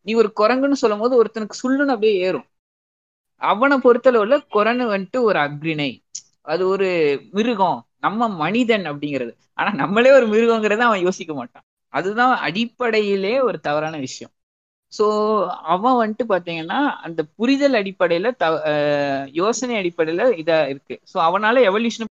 நீ 0.06 0.12
ஒரு 0.22 0.30
குரங்குன்னு 0.40 0.80
சொல்லும் 0.82 1.02
போது 1.04 1.14
ஒருத்தனுக்கு 1.20 1.60
சுள்ளுன்னு 1.62 1.94
அப்படியே 1.94 2.16
ஏறும். 2.26 2.46
அவனை 3.44 3.76
பொறுத்தளவுல 3.78 4.36
குரனு 4.54 4.84
வந்துட்டு 4.90 5.20
ஒரு 5.22 5.38
அக்ரிணை 5.38 5.90
அது 6.44 6.62
ஒரு 6.68 6.88
மிருகம். 7.32 7.78
நம்ம 7.98 8.28
மனிதன் 8.38 8.84
அப்படிங்கிறது. 8.90 9.32
ஆனா 9.58 9.70
நம்மளே 9.74 10.10
ஒரு 10.12 10.26
மிருகங்கிறத 10.28 10.82
அவன் 10.82 11.00
யோசிக்க 11.00 11.32
மாட்டான். 11.34 11.64
அதுதான் 11.92 12.34
அடிப்படையிலே 12.38 13.34
ஒரு 13.40 13.58
தவறான 13.60 13.96
விஷயம். 13.98 14.32
ஸோ 14.92 15.04
அவன் 15.66 15.98
வந்துட்டு 16.00 16.24
பாத்தீங்கன்னா 16.28 16.78
அந்த 17.00 17.20
புரிதல் 17.36 17.76
அடிப்படையில 17.80 18.30
த 18.36 18.46
யோசனை 19.32 19.76
அடிப்படையில 19.76 20.26
இதா 20.42 20.58
இருக்கு. 20.68 20.96
ஸோ 21.12 21.16
அவனால 21.28 21.62
எவல்யூஷன் 21.70 22.10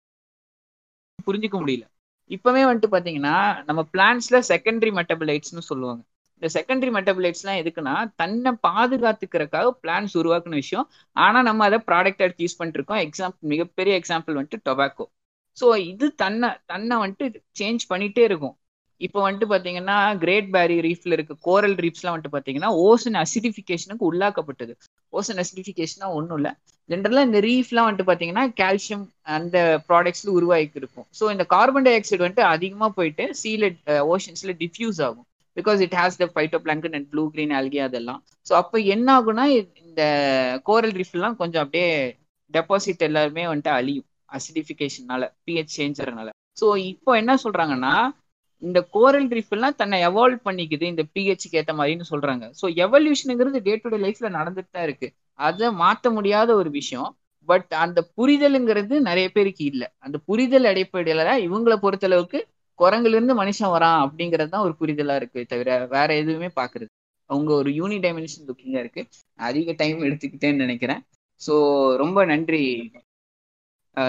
புரிஞ்சுக்க 1.27 1.57
முடியல. 1.61 1.85
இப்பவே 2.31 2.62
வந்துட்டு 2.65 2.90
பாத்தீங்கன்னா 2.93 3.35
நம்ம 3.65 3.81
பிளான்ஸ்ல 3.93 4.39
செகண்டரி 4.48 4.93
மெட்டபிளைட்ஸ்னு 4.98 5.69
சொல்லுவாங்க. 5.70 6.03
இந்த 6.39 6.49
செகண்டரி 6.57 6.91
மெட்டபிளைட்ஸ்லாம் 6.97 7.61
எதுக்குன்னா 7.63 7.95
தன்னை 8.23 8.53
பாதுகாத்துக்கிறதுக்காக 8.69 9.69
பிளான்ஸ் 9.85 10.15
உருவாக்குன 10.21 10.59
விஷயம். 10.63 10.87
ஆனா 11.27 11.39
நம்ம 11.49 11.65
அதை 11.69 11.79
ப்ராடக்ட் 11.91 12.25
எடுத்து 12.27 12.45
யூஸ் 12.47 12.59
பண்ணிட்டு 12.59 12.81
இருக்கோம் 12.81 13.03
எக்ஸாம்பிள் 13.07 13.51
மிகப்பெரிய 13.55 13.95
எக்ஸாம்பிள் 14.01 14.39
வந்துட்டு 14.39 14.61
டொபாக்கோ 14.69 15.07
ஸோ 15.57 15.67
இது 15.91 16.07
தன்னை 16.23 16.49
தன்னை 16.71 16.95
வந்துட்டு 17.03 17.27
சேஞ்ச் 17.61 17.85
பண்ணிட்டே 17.93 18.25
இருக்கும். 18.31 18.55
இப்போ 19.01 19.19
வந்துட்டு 19.25 19.47
பார்த்தீங்கன்னா 19.53 19.97
கிரேட் 20.23 20.49
பேரி 20.55 20.77
ரீஃப்ல 20.87 21.15
இருக்க 21.17 21.35
கோரல் 21.47 21.77
ரீப்ஸ்லாம் 21.85 22.15
வந்துட்டு 22.15 22.35
பார்த்தீங்கன்னா 22.35 22.71
ஓசன் 22.87 23.19
அசிடிஃபிகேஷனுக்கு 23.23 24.05
உள்ளாக்கப்பட்டது. 24.11 24.75
ஓசன் 25.19 25.41
அசிடிஃபிகேஷனா 25.43 26.09
ஒன்றும் 26.19 26.39
இல்லை. 26.41 26.53
ஜென்ரலாக 26.91 27.29
இந்த 27.29 27.41
ரீஃப்லாம் 27.49 27.87
வந்துட்டு 27.89 28.09
பார்த்தீங்கன்னா 28.11 28.45
கால்சியம் 28.61 29.05
அந்த 29.37 29.57
ப்ராடக்ட்ஸில் 29.89 30.33
உருவாக்கி 30.39 30.81
இருக்கும். 30.83 31.07
ஸோ 31.19 31.25
இந்த 31.35 31.47
கார்பன் 31.55 31.87
டை 31.89 31.95
ஆக்சைடு 31.99 32.23
வந்துட்டு 32.25 32.47
அதிகமாக 32.55 32.91
போயிட்டு 32.99 33.27
சீல 33.43 33.71
ஓஷன்ஸில் 34.15 34.55
டிஃப்யூஸ் 34.63 35.01
ஆகும். 35.09 35.27
Because 35.57 35.81
it 35.87 35.97
has 36.01 36.20
the 36.23 36.27
phytoplankton 36.65 36.97
and 36.99 37.09
blue 37.12 37.24
green 37.35 37.55
algae 37.61 37.81
அதெல்லாம். 37.87 38.20
ஸோ 38.49 38.53
அப்போ 38.62 38.77
என்ன 38.95 39.09
ஆகும்னா 39.19 39.45
இந்த 39.85 40.03
கோரல் 40.69 40.95
ரீஃப்லாம் 41.01 41.39
கொஞ்சம் 41.43 41.62
அப்படியே 41.65 41.91
டெபாசிட் 42.55 43.07
எல்லாருமே 43.09 43.45
வந்துட்டு 43.51 43.73
அழியும். 43.78 44.07
அசிடிஃபிகேஷனால 44.37 45.24
பிஹெச் 45.47 45.74
சேஞ்சர்னால 45.78 46.28
ஸோ 46.61 46.66
இப்போ 46.93 47.11
என்ன 47.20 47.33
சொல்றாங்கன்னா 47.45 47.95
இந்த 48.62 48.78
கோரல் 48.95 49.28
ரீஃப்லாம் 49.37 49.59
எல்லாம் 49.59 49.78
தன்னை 49.81 49.97
எவால்வ் 50.09 50.41
பண்ணிக்குது. 50.49 50.85
இந்த 50.93 51.03
பிஹெச்சுக்கு 51.15 51.59
ஏற்ற 51.61 51.73
மாதிரின்னு 51.78 52.07
சொல்றாங்க. 52.12 52.45
ஸோ 52.61 52.66
எவல்யூஷனுங்கிறது 52.85 53.59
டே 53.66 53.74
டு 53.83 53.91
டே 53.95 53.99
லைஃப்ல 54.07 54.28
நடந்துட்டு 54.39 54.70
தான் 54.77 54.87
இருக்கு. 54.89 55.09
அதை 55.49 55.69
மாற்ற 55.83 56.11
முடியாத 56.11 56.51
ஒரு 56.61 56.70
விஷயம். 56.70 57.11
பட் 57.49 57.73
அந்த 57.85 57.99
புரிதலுங்கிறது 58.19 58.95
நிறைய 59.09 59.27
பேருக்கு 59.35 59.65
இல்லை. 59.73 59.89
அந்த 60.05 60.16
புரிதல் 60.28 60.69
அடிப்படையில 60.73 61.27
தான் 61.31 61.43
இவங்களை 61.47 61.77
பொறுத்தளவுக்கு 61.85 62.39
குரங்குல 62.78 63.16
இருந்து 63.16 63.35
மனுஷன் 63.39 63.73
வரான் 63.73 63.98
அப்படிங்கிறது 64.05 64.51
தான் 64.51 64.66
ஒரு 64.66 64.74
புரிதலா 64.81 65.15
இருக்கு 65.16 65.40
தவிர 65.47 65.69
வேற 65.94 66.09
எதுவுமே 66.20 66.48
பாக்குறது 66.57 66.90
அவங்க 67.31 67.51
ஒரு 67.55 67.70
யூனி 67.78 67.97
டைமென்ஷன் 68.03 68.47
லுக்கிங்கா 68.48 68.81
இருக்கு. 68.82 69.03
அதிக 69.39 69.73
டைம் 69.81 69.98
எடுத்துக்கிட்டேன்னு 70.07 70.65
நினைக்கிறேன். 70.65 71.03
ஸோ 71.40 71.55
ரொம்ப 72.03 72.19
நன்றி. 72.31 72.62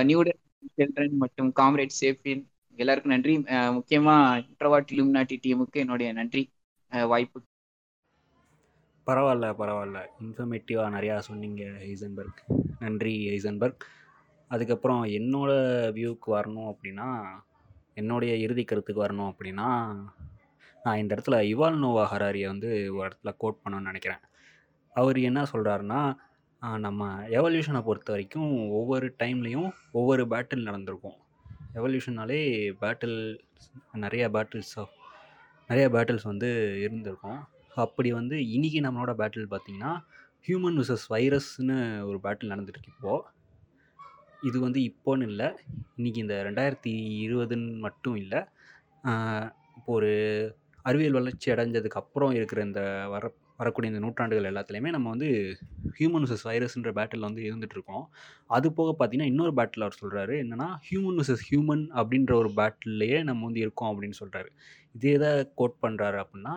நியூடன் 0.04 0.40
சில்ட்ரன் 0.76 1.16
மற்றும் 1.24 1.50
காம்ரேட் 1.60 1.98
சேஃபின் 1.98 2.44
எல்லாருக்கும் 2.80 3.16
நன்றி. 3.16 3.34
முக்கியமா 3.78 4.16
இன்ட்ரவாட் 4.44 4.94
இலுமினாட்டி 4.94 5.38
டீமுக்கு 5.44 5.84
என்னுடைய 5.84 6.10
நன்றி. 6.14 6.44
வாய்ப்பு. 7.08 7.40
பரவாயில்ல 9.08 9.48
பரவாயில்ல. 9.58 10.00
இன்ஃபர்மேட்டிவாக 10.24 10.94
நிறையா 10.96 11.16
சொன்னீங்க 11.28 11.64
ஹைசன்பர்க் 11.82 12.42
நன்றி 12.82 13.14
ஹைசன்பர்க் 13.28 13.86
அதுக்கப்புறம் 14.52 15.04
என்னோட 15.18 15.52
வியூக்கு 15.98 16.30
வரணும் 16.34 16.72
அப்படின்னா 16.72 17.08
என்னுடைய 18.00 18.34
இறுதி 18.46 18.64
கருத்துக்கு 18.64 19.04
வரணும் 19.04 19.30
அப்படின்னா 19.32 19.68
நான் 20.84 21.02
இந்த 21.02 21.12
இடத்துல 21.16 21.38
இவால் 21.54 21.80
நோவா 21.84 22.04
ஹராரியை 22.12 22.48
வந்து 22.54 22.70
ஒரு 22.96 23.06
இடத்துல 23.08 23.32
கோட் 23.38 23.62
பண்ணணும்னு 23.64 23.90
நினைக்கிறேன். 23.90 24.22
அவர் 24.96 25.18
என்ன 25.30 25.40
சொல்கிறாருன்னா 25.54 26.02
நம்ம 26.86 27.10
எவல்யூஷனை 27.38 27.82
பொறுத்த 27.88 28.10
வரைக்கும் 28.14 28.52
ஒவ்வொரு 28.80 29.08
டைம்லேயும் 29.24 29.70
ஒவ்வொரு 29.92 30.24
பேட்டில் 30.32 30.68
நடந்திருக்கும். 30.68 31.18
எவல்யூஷனாலே 31.78 32.40
பேட்டில் 32.82 33.18
நிறைய 34.04 34.26
பேட்டில்ஸ் 34.36 34.78
நிறைய 35.70 35.88
பேட்டில்ஸ் 35.96 36.30
வந்து 36.32 36.50
இருந்திருக்கும். 36.86 37.40
அப்படி 37.86 38.10
வந்து 38.20 38.36
இன்றைக்கி 38.56 38.80
நம்மளோட 38.86 39.12
பேட்டில் 39.22 39.52
பார்த்திங்கன்னா 39.54 39.92
ஹியூமன் 40.48 40.78
விசஸ் 40.82 41.06
வைரஸ்னு 41.14 41.78
ஒரு 42.10 42.20
பேட்டில் 42.24 42.52
நடந்துட்டு 42.54 42.90
இப்போது 42.94 43.24
இது 44.42 44.58
வந்து 44.66 44.80
இப்போன்னு 44.90 45.28
இல்லை. 45.32 45.48
இன்றைக்கி 45.98 46.20
இந்த 46.26 46.36
ரெண்டாயிரத்தி 46.48 46.94
இருபதுன்னு 47.26 47.74
மட்டும் 47.86 48.18
இல்லை. 48.24 48.40
இப்போ 49.78 49.92
ஒரு 49.98 50.12
அறிவியல் 50.86 51.18
வளர்ச்சி 51.20 51.48
அடைஞ்சதுக்கு 51.54 52.00
அப்புறம் 52.02 52.34
இருக்கிற 52.38 52.60
இந்த 52.70 52.82
வர 53.14 53.26
வரக்கூடிய 53.60 53.92
இந்த 53.92 54.02
நூற்றாண்டுகள் 54.04 54.50
எல்லாத்துலேயுமே 54.50 54.92
நம்ம 54.96 55.08
வந்து 55.10 55.30
ஹியூமன் 55.98 56.26
vs 56.26 56.42
வைரஸ்ன்ற 56.50 56.90
பேட்டில் 56.98 57.26
வந்து 57.28 57.42
இருந்துகிட்ருக்கோம் 57.48 58.04
அது 58.50 58.68
போக 58.80 58.90
பார்த்தீங்கன்னா 58.92 59.32
இன்னொரு 59.32 59.54
பேட்டில் 59.60 59.86
அவர் 59.86 60.00
சொல்கிறாரு 60.02 60.34
என்னென்னா 60.44 60.68
ஹியூமன் 60.88 61.18
vs 61.22 61.42
ஹியூமன் 61.48 61.84
அப்படின்ற 62.00 62.34
ஒரு 62.34 62.50
பேட்டில்லையே 62.60 63.20
நம்ம 63.24 63.46
வந்து 63.46 63.60
இருக்கோம் 63.60 63.92
அப்படின்னு 63.92 64.20
சொல்கிறாரு 64.20 64.50
இதே 64.96 65.14
தான் 65.18 65.40
கோட் 65.56 65.78
பண்ணுறாரு 65.86 66.20
அப்படின்னா 66.24 66.54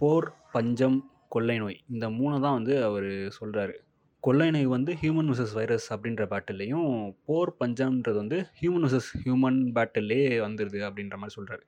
போர் 0.00 0.28
பஞ்சம் 0.52 0.98
கொள்ளை 1.28 1.56
நோய் 1.58 1.80
இந்த 1.90 2.06
மூணை 2.10 2.36
தான் 2.40 2.56
வந்து 2.58 2.74
அவர் 2.84 3.08
சொல்கிறாரு 3.38 3.74
கொள்ளையனை 4.22 4.62
வந்து 4.64 4.92
ஹியூமன் 5.00 5.28
vs 5.30 5.52
வைரஸ் 5.58 5.86
அப்படின்ற 5.94 6.22
பேட்டில்லையும் 6.30 6.88
போர் 7.26 7.52
பஞ்சம்ன்றது 7.60 8.16
வந்து 8.16 8.38
ஹியூமன் 8.60 8.84
vs 8.84 9.06
ஹியூமன் 9.22 9.58
பேட்டிலே 9.76 10.22
வந்துடுது 10.46 10.80
அப்படின்ற 10.88 11.16
மாதிரி 11.16 11.36
சொல்கிறாரு 11.36 11.64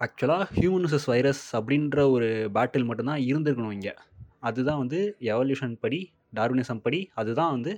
ஆக்சுவலாக 0.00 0.46
ஹியூமன் 0.56 0.84
vs 0.84 1.04
வைரஸ் 1.12 1.44
அப்படின்ற 1.56 2.10
ஒரு 2.10 2.28
பேட்டில் 2.54 2.84
மட்டும்தான் 2.84 3.22
இருந்திருக்கணும் 3.30 3.74
இங்கே. 3.78 3.94
அதுதான் 4.40 4.78
வந்து 4.78 5.00
எவல்யூஷன் 5.32 5.76
படி 5.80 6.00
டார்வினிசம் 6.36 6.82
படி 6.86 7.00
அதுதான் 7.14 7.50
வந்து 7.50 7.72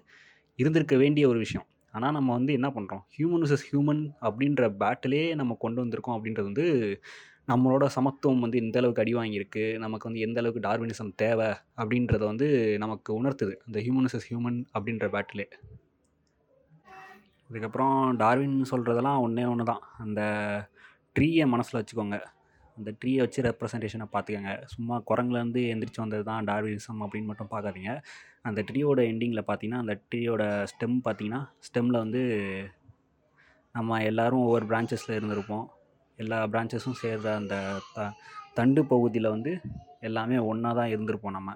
இருந்திருக்க 0.59 0.97
வேண்டிய 0.97 1.29
ஒரு 1.29 1.39
விஷயம். 1.39 1.67
ஆனால் 1.95 2.13
நம்ம 2.13 2.33
வந்து 2.33 2.53
என்ன 2.53 2.69
பண்ணுறோம் 2.69 3.03
ஹியூமன் 3.17 3.45
vs 3.45 3.63
ஹியூமன் 3.71 4.03
அப்படின்ற 4.21 4.69
பேட்டிலே 4.83 5.23
நம்ம 5.35 5.57
கொண்டு 5.65 5.81
வந்திருக்கோம் 5.85 6.17
அப்படின்றது 6.17 6.49
வந்து 6.51 6.67
நம்மளோட 7.49 7.85
சமத்துவம் 7.97 8.43
வந்து 8.45 8.61
எந்த 8.65 8.77
அளவுக்கு 8.81 9.03
அடி 9.03 9.13
வாங்கியிருக்கு. 9.15 9.65
நமக்கு 9.85 10.09
வந்து 10.09 10.25
எந்த 10.27 10.39
அளவுக்கு 10.41 10.67
டார்வினிசம் 10.69 11.15
தேவை 11.23 11.49
அப்படின்றத 11.81 12.23
வந்து 12.33 12.49
நமக்கு 12.85 13.11
உணர்த்துது. 13.21 13.55
அந்த 13.67 13.79
ஹியூமன் 13.87 14.27
ஹியூமன் 14.29 14.59
அப்படின்ற 14.77 15.07
பேட்டிலே 15.15 15.47
அதுக்கப்புறம் 17.51 17.97
டார்வின் 18.21 18.59
சொல்கிறதெல்லாம் 18.71 19.23
ஒன்றே 19.25 19.43
ஒன்று 19.53 19.65
தான் 19.71 19.83
அந்த 20.05 20.21
ட்ரீயை 21.17 21.45
மனசில் 21.55 21.79
வச்சுக்கோங்க. 21.79 22.19
அந்த 22.77 22.91
ட்ரீயை 23.01 23.21
வச்சு 23.25 23.41
ரெப்ரசன்டேஷனை 23.49 24.07
பார்த்துக்கோங்க 24.13 24.53
சும்மா 24.75 24.97
குரங்குலேருந்து 25.11 25.63
எந்திரிச்சு 25.73 26.03
வந்தது 26.05 26.25
தான் 26.31 26.47
டார்வினிசம் 26.51 27.03
அப்படின்னு 27.05 27.31
மட்டும் 27.31 27.51
பார்க்காதீங்க. 27.55 27.93
அந்த 28.49 28.61
ட்ரீயோட 28.69 29.01
எண்டிங்கில் 29.11 29.49
பார்த்தீங்கன்னா 29.49 29.83
அந்த 29.85 29.95
ட்ரீயோட 30.11 30.43
ஸ்டெம் 30.73 30.97
பார்த்தீங்கன்னா 31.07 31.41
ஸ்டெம்மில் 31.67 32.03
வந்து 32.05 32.23
நம்ம 33.75 34.01
எல்லோரும் 34.11 34.45
ஒவ்வொரு 34.47 34.67
பிரான்ச்சஸில் 34.71 35.17
இருந்திருப்போம். 35.19 35.67
எல்லா 36.23 36.39
பிரான்ச்சஸும் 36.53 37.01
சேர்ந்த 37.03 37.29
அந்த 37.35 37.55
த 37.95 38.09
தண்டு 38.55 38.81
பகுதியில் 38.85 39.35
வந்து 39.35 39.53
எல்லாமே 40.01 40.39
ஒன்றா 40.51 40.71
தான் 40.79 40.93
இருந்திருப்போம் 40.95 41.37
நம்ம. 41.39 41.51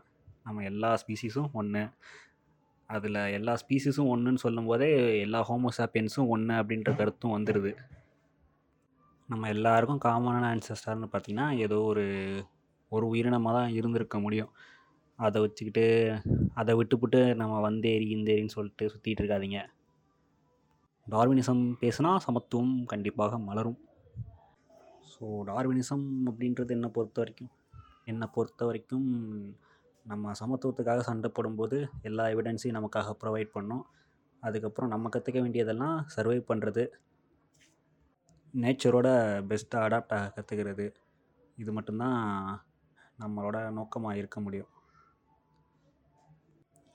நம்ம 0.44 0.64
எல்லா 0.64 0.90
ஸ்பீசிஸும் 1.02 1.50
ஒன்று 1.52 1.82
அதில் 2.90 3.20
எல்லா 3.38 3.52
ஸ்பீசிஸும் 3.62 4.10
ஒன்றுன்னு 4.12 4.42
சொல்லும்போதே 4.44 4.88
எல்லா 5.22 5.40
ஹோமோசாப்பியன்ஸும் 5.48 6.30
ஒன்று 6.34 6.54
அப்படின்ற 6.60 6.90
கருத்தும் 6.96 7.34
வந்துடுது 7.36 7.72
நம்ம 9.28 9.48
எல்லாருக்கும் 9.48 10.02
காமனான 10.04 10.44
ஆன்சஸ்டர்னு 10.52 11.08
பார்த்தீங்கன்னா 11.12 11.46
ஏதோ 11.64 11.78
ஒரு 11.92 12.04
ஒரு 12.92 13.04
உயிரினமாக 13.12 13.54
தான் 13.58 13.72
இருந்திருக்க 13.78 14.16
முடியும். 14.18 14.50
அதை 15.18 15.38
வச்சுக்கிட்டு 15.44 15.84
அதை 16.54 16.72
விட்டுப்புட்டு 16.78 17.20
நம்ம 17.40 17.54
வந்தேரி 17.68 18.06
இந்தேரின்னு 18.16 18.54
சொல்லிட்டு 18.56 18.84
சுற்றிட்டு 18.92 19.22
இருக்காதீங்க. 19.22 19.60
டார்வினிசம் 21.06 21.62
பேசுனா 21.82 22.12
சமத்துவம் 22.26 22.74
கண்டிப்பாக 22.92 23.38
மலரும். 23.48 23.78
ஸோ 25.16 25.26
டார்வினிசம் 25.50 26.06
அப்படின்றது 26.30 26.74
என்னை 26.76 26.88
பொறுத்த 26.96 27.18
வரைக்கும்? 27.22 27.52
என்னை 28.10 28.26
பொறுத்த 28.34 28.64
வரைக்கும் 28.68 29.08
நம்ம 30.06 30.32
சமத்துவத்துக்காக 30.40 31.04
சண்டை 31.08 31.28
போடும்போது 31.36 31.76
எல்லா 32.08 32.24
எவிடன்ஸையும் 32.34 32.78
நமக்காக 32.78 33.14
ப்ரொவைட் 33.22 33.54
பண்ணோம். 33.56 33.84
அதுக்கப்புறம் 34.42 34.92
நம்ம 34.94 35.10
கற்றுக்க 35.14 35.38
வேண்டியதெல்லாம் 35.44 35.96
சர்வை 36.14 36.38
பண்ணுறது 36.50 36.84
நேச்சரோட 38.54 39.08
பெஸ்ட்டாக 39.50 39.86
அடாப்ட் 39.86 40.14
ஆக 40.16 40.28
கற்றுக்கிறது 40.36 40.86
இது 41.58 41.70
மட்டும்தான் 41.76 42.20
நம்மளோட 43.22 43.56
நோக்கமாக 43.78 44.18
இருக்க 44.20 44.38
முடியும். 44.40 44.70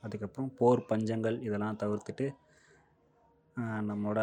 அதுக்கப்புறம் 0.04 0.54
போர் 0.60 0.88
பஞ்சங்கள் 0.92 1.38
இதெல்லாம் 1.48 1.80
தவிர்த்துட்டு 1.82 2.28
நம்மளோட 3.90 4.22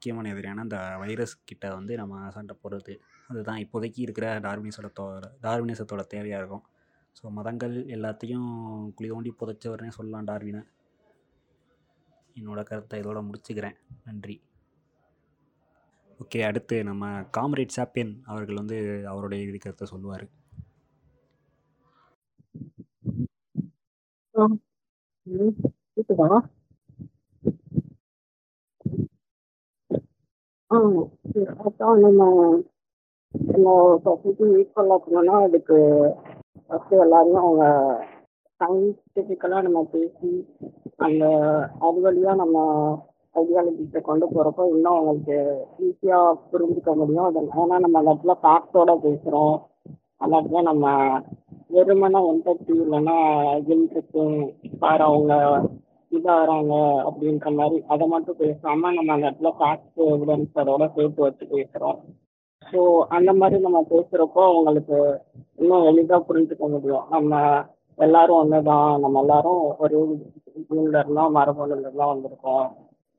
முக்கியமான 0.00 0.28
எதிரியான 0.34 0.62
அந்த 0.64 0.76
வைரஸ் 1.00 1.32
கிட்ட 1.48 1.64
வந்து 1.78 1.92
நம்ம 2.00 2.28
சண்டை 2.36 2.54
போடுறது. 2.60 2.92
அதுதான் 3.30 3.58
இப்போதைக்கு 3.64 3.98
இருக்கிற 4.04 4.26
டார்வினிசோட 4.46 4.88
தோ 4.98 5.04
டார்வினிசத்தோட 5.46 6.02
தேவையாக 6.12 6.40
இருக்கும். 6.42 6.62
ஸோ 7.18 7.32
மதங்கள் 7.38 7.74
எல்லாத்தையும் 7.96 8.46
குழி 8.98 9.08
தோண்டி 9.12 9.30
புதைச்சவர்னே 9.40 9.90
சொல்லலாம் 9.96 10.28
டார்வினை. 10.30 10.62
என்னோடய 12.40 12.64
கருத்தை 12.70 13.00
இதோட 13.02 13.20
முடிச்சுக்கிறேன். 13.28 13.76
நன்றி. 14.06 14.36
ஓகே 16.22 16.40
அடுத்து 16.48 16.78
நம்ம 16.90 17.10
காம்ரேட் 17.38 17.76
சாப்பியன் 17.78 18.14
அவர்கள் 18.30 18.60
வந்து 18.62 18.78
அவருடைய 19.12 19.44
இறுதி 19.44 19.60
கருத்தை 19.66 19.88
சொல்லுவார். 19.92 20.26
ம், 30.70 30.98
சரி. 31.30 31.44
அதான் 31.62 32.00
நம்ம 32.04 32.22
நம்ம 33.34 33.66
சொசைட்டி 34.04 34.44
ஈக்குவல் 34.54 34.92
ஆக்கணும்னா 34.94 35.36
அதுக்கு 35.46 35.78
ஃபஸ்ட்டு 36.64 37.02
எல்லாரையும் 37.04 37.42
அவங்க 37.42 37.64
சயின்டிஃபிக்கலாக 38.60 39.64
நம்ம 39.66 39.82
பேசி 39.92 40.30
அந்த 41.06 41.24
அது 41.82 41.98
வழியாக 42.06 42.40
நம்ம 42.42 42.56
ஐடியாலஜிஸை 43.34 44.00
கொண்டு 44.02 44.26
போகிறப்போ 44.28 44.62
இன்னும் 44.72 44.94
அவங்களுக்கு 44.94 45.36
ஈஸியாக 45.86 46.38
புரிஞ்சுக்க 46.50 46.94
முடியும் 46.94 47.28
அது 47.28 47.42
ஏன்னா 47.54 47.78
நம்ம 47.78 47.98
அந்த 48.00 48.10
இடத்துல 48.10 48.36
ஃபேக்டோட 48.42 48.94
பேசுகிறோம் 49.04 49.56
அந்த 50.20 50.32
இடத்துல 50.34 50.62
நம்ம 50.62 50.86
வெறுமனே 51.70 52.20
எம்பத்தி 52.30 52.74
இல்லைன்னா 52.78 53.16
இன்ட்ரெஸ்டிங் 53.72 54.36
பாரு 54.80 55.04
அவங்க 55.08 55.32
இதாகிறாங்க 56.12 56.74
அப்படின்ற 57.08 57.50
மாதிரி 57.54 57.76
அதை 57.86 58.06
மட்டும் 58.06 58.40
பேசாமல் 58.40 58.96
நம்ம 58.96 59.12
அந்த 59.12 59.28
இடத்துல 59.28 59.52
ஃபேக்ட் 59.58 60.00
எவிடன்ஸ் 60.08 60.60
அதோட 60.62 60.86
சேர்த்து 60.96 61.20
வச்சு 61.22 61.44
பேசுகிறோம் 61.52 62.00
ஸோ 62.66 62.80
அந்த 63.08 63.30
மாதிரி 63.32 63.56
நம்ம 63.60 63.78
பேசுகிறப்போ 63.90 64.40
அவங்களுக்கு 64.48 64.98
இன்னும் 65.58 65.86
எளிதாக 65.90 66.26
புரிஞ்சுக்க 66.28 66.64
முடியும். 66.68 67.06
நம்ம 67.10 67.38
எல்லாரும் 67.98 68.40
ஒன்று 68.40 68.58
தான் 68.62 68.90
நம்ம 69.00 69.20
எல்லாரும் 69.20 69.62
ஒரே 69.78 70.00
ஜீன்ல 70.68 71.00
இருந்தோம் 71.00 71.34
மரபணுல 71.38 72.08
வந்திருக்கோம். 72.12 72.66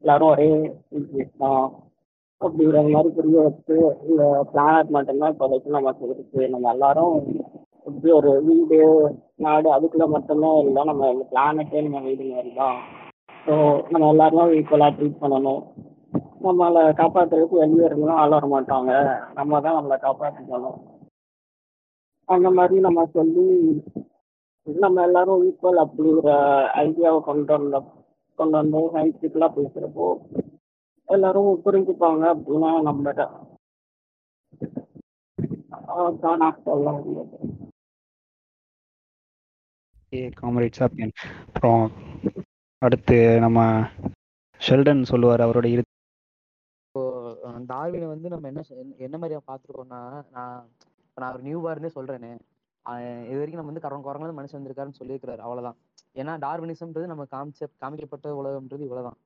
எல்லாரும் 0.03 0.31
ஒரே 0.33 0.49
தான் 1.41 1.65
அப்படிங்கிற 2.41 2.79
மாதிரி 2.93 3.09
புரிய 3.17 3.41
வச்சு 3.47 3.75
இந்த 4.09 4.23
பிளானட் 4.53 4.95
மட்டும்தான் 4.95 5.33
இப்போதைக்கு 5.33 5.75
நமக்கு 5.77 6.05
இருக்கு 6.07 6.47
நம்ம 6.49 6.69
எல்லாரும் 6.71 7.17
எப்படி 7.85 8.11
ஒரு 8.19 8.31
வீடு 8.47 8.77
நாடு 9.45 9.67
அதுக்குள்ள 9.75 10.05
மட்டுமே 10.15 10.49
இல்லை 10.63 10.81
நம்ம 10.89 11.07
பிளானட்டே 11.31 11.81
நம்ம 11.85 12.01
வீடு 12.07 12.25
மாதிரி 12.33 12.51
தான் 12.59 12.77
ஸோ 13.45 13.53
நம்ம 13.91 14.09
எல்லாருமே 14.13 14.43
ஈக்குவலாக 14.57 14.93
ட்ரீட் 14.97 15.21
பண்ணணும். 15.23 15.61
நம்மளை 16.45 16.81
காப்பாற்றுறதுக்கு 16.99 17.61
வெளியே 17.61 17.85
இருந்தும் 17.87 18.19
ஆள் 18.21 18.35
வர 18.35 18.47
மாட்டாங்க 18.53 18.91
நம்ம 19.39 19.61
தான் 19.65 19.77
நம்மளை 19.77 19.97
காப்பாற்றிக்கணும் 20.05 20.79
அந்த 22.29 22.47
மாதிரி 22.57 22.77
நம்ம 22.87 23.05
சொல்லி 23.15 23.45
நம்ம 24.67 25.01
எல்லாரும் 25.07 25.43
ஈக்குவல் 25.47 25.83
அப்படிங்கிற 25.85 26.31
ஐடியாவை 26.83 27.19
கொண்டு 27.29 27.53
வந்த 27.55 27.79
கொண்டு 28.39 28.55
வந்தோம். 28.59 28.89
சயின்டிஃபிக்கலாக 28.93 29.55
பேசுகிறப்போ 29.57 30.07
எல்லாரும் 31.07 31.63
புரிஞ்சுப்பாங்க 31.65 32.23
அப்படின்னா 32.35 32.71
நம்மகிட்ட 32.89 33.23
அதான் 36.01 36.41
நான் 36.43 36.63
சொல்ல 36.67 36.91
முடியாது. 36.97 37.37
ஏ 40.11 40.21
காமரேட் 40.37 40.79
சாப்பியன் 40.79 41.13
அப்புறம் 41.47 41.83
அடுத்து 42.81 43.15
நம்ம 43.39 43.59
ஷெல்டன் 44.61 45.03
சொல்லுவார் 45.09 45.43
அவரோட 45.45 45.67
இரு 45.69 45.83
அஹ் 46.95 47.61
டார்வினை 47.69 48.07
வந்து 48.09 48.29
நம்ம 48.29 48.47
என்ன 48.49 48.61
என்ன- 48.75 48.97
என்ன 49.05 49.15
மாதிரியா 49.17 49.41
பார்த்துருக்கோம்னா 49.45 50.01
நான் 50.35 50.57
இப்போ 51.03 51.21
நான் 51.21 51.33
ஒரு 51.33 51.43
நியூ 51.43 51.59
பார்னே 51.65 51.91
சொல்கிறேனே 51.95 52.31
இது 53.25 53.39
வரைக்கும் 53.39 53.59
நம்ம 53.59 53.71
வந்து 53.71 53.83
குரங்கு 53.83 54.07
குரங்குல 54.07 54.35
மனுஷன் 54.37 54.59
வந்திருக்காருன்னு 54.59 54.99
சொல்லியிருக்கிறாரு 54.99 55.41
அவ்வளோதான் 55.45 55.77
ஏன்னா 56.15 56.33
டார்வினிசம்ன்றது 56.43 57.11
நம்ம 57.11 57.25
காமிச்ச 57.31 57.69
காமிக்கப்பட்ட 57.81 58.33
உலகம்ன்றது 58.39 58.87
இவ்வளோதான் 58.87 59.17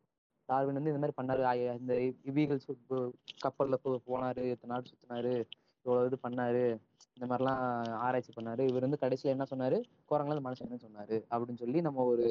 டார்வின் 0.50 0.78
வந்து 0.78 0.92
இந்த 0.92 1.02
மாதிரி 1.04 1.18
பண்ணாரு 1.20 1.44
இந்த 1.78 1.94
இவீகல்ஸ் 2.30 2.68
கப்பலில் 3.42 3.82
போ- 3.84 4.02
போனார் 4.08 4.42
இத்தனை 4.46 4.72
நாடு 4.74 4.90
சுற்றினாரு 4.92 5.34
இவ்வளவு 5.86 6.10
இது 6.10 6.18
பண்ணாரு 6.26 6.64
இந்த 7.18 7.26
மாதிரிலாம் 7.30 7.62
ஆராய்ச்சி 8.06 8.32
பண்ணாரு 8.38 8.62
இவர் 8.70 8.86
வந்து 8.88 9.02
கடைசியில 9.04 9.34
என்ன 9.36 9.46
சொன்னாரு? 9.52 9.78
குரங்குல 10.12 10.40
மனுஷன் 10.48 10.86
சொன்னாரு 10.86 11.18
அப்படின்னு 11.32 11.62
சொல்லி 11.64 11.82
நம்ம 11.88 12.06
ஒரு 12.12 12.26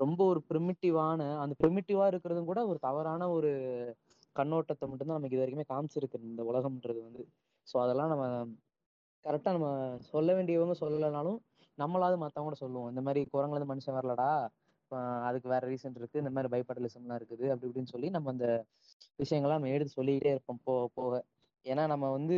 ரொம்ப 0.00 0.20
ஒரு 0.30 0.40
பிரிமிட்டிவான 0.50 1.20
அந்த 1.42 1.54
பிரிமிட்டிவா 1.62 2.04
இருக்கிறதும் 2.12 2.50
கூட 2.50 2.60
ஒரு 2.70 2.78
தவறான 2.86 3.28
ஒரு 3.36 3.50
கண்ணோட்டத்தை 4.36 4.84
மட்டும்தான் 4.88 5.18
நமக்கு 5.18 5.36
இது 5.36 5.42
வரைக்குமே 5.42 5.66
காமிச்சிருக்கு 5.70 6.18
இந்த 6.30 6.42
உலகம்ன்றது 6.50 7.00
வந்து. 7.06 7.22
ஸோ 7.66 7.76
அதெல்லாம் 7.84 8.12
நம்ம 8.12 8.26
கரெக்டா 9.24 9.50
நம்ம 9.56 9.68
சொல்ல 10.12 10.30
வேண்டியவங்க 10.36 10.74
சொல்லலைனாலும் 10.82 11.38
நம்மளாவது 11.78 12.16
மற்றவங்க 12.22 12.48
கூட 12.48 12.58
சொல்லுவோம். 12.62 12.88
இந்த 12.92 13.02
மாதிரி 13.06 13.20
குரங்குல 13.34 13.66
மனுஷன் 13.72 13.98
வரலடா 13.98 14.30
அதுக்கு 15.26 15.48
வேற 15.52 15.62
ரீசன் 15.70 15.98
இருக்கு 15.98 16.22
இந்த 16.22 16.32
மாதிரி 16.36 16.48
பைபட்டலிசம்லாம் 16.54 17.18
இருக்குது 17.20 17.44
அப்படி 17.52 17.68
இப்படின்னு 17.68 17.92
சொல்லி 17.94 18.08
நம்ம 18.16 18.30
அந்த 18.34 18.46
விஷயங்கள்லாம் 19.18 19.60
நம்ம 19.60 19.74
எடுத்து 19.76 19.98
சொல்லிக்கிட்டே 19.98 20.32
இருப்போம் 20.34 20.62
போக 20.68 20.86
போக. 20.98 21.12
ஏன்னா 21.66 21.86
நம்ம 21.86 22.06
வந்து 22.10 22.36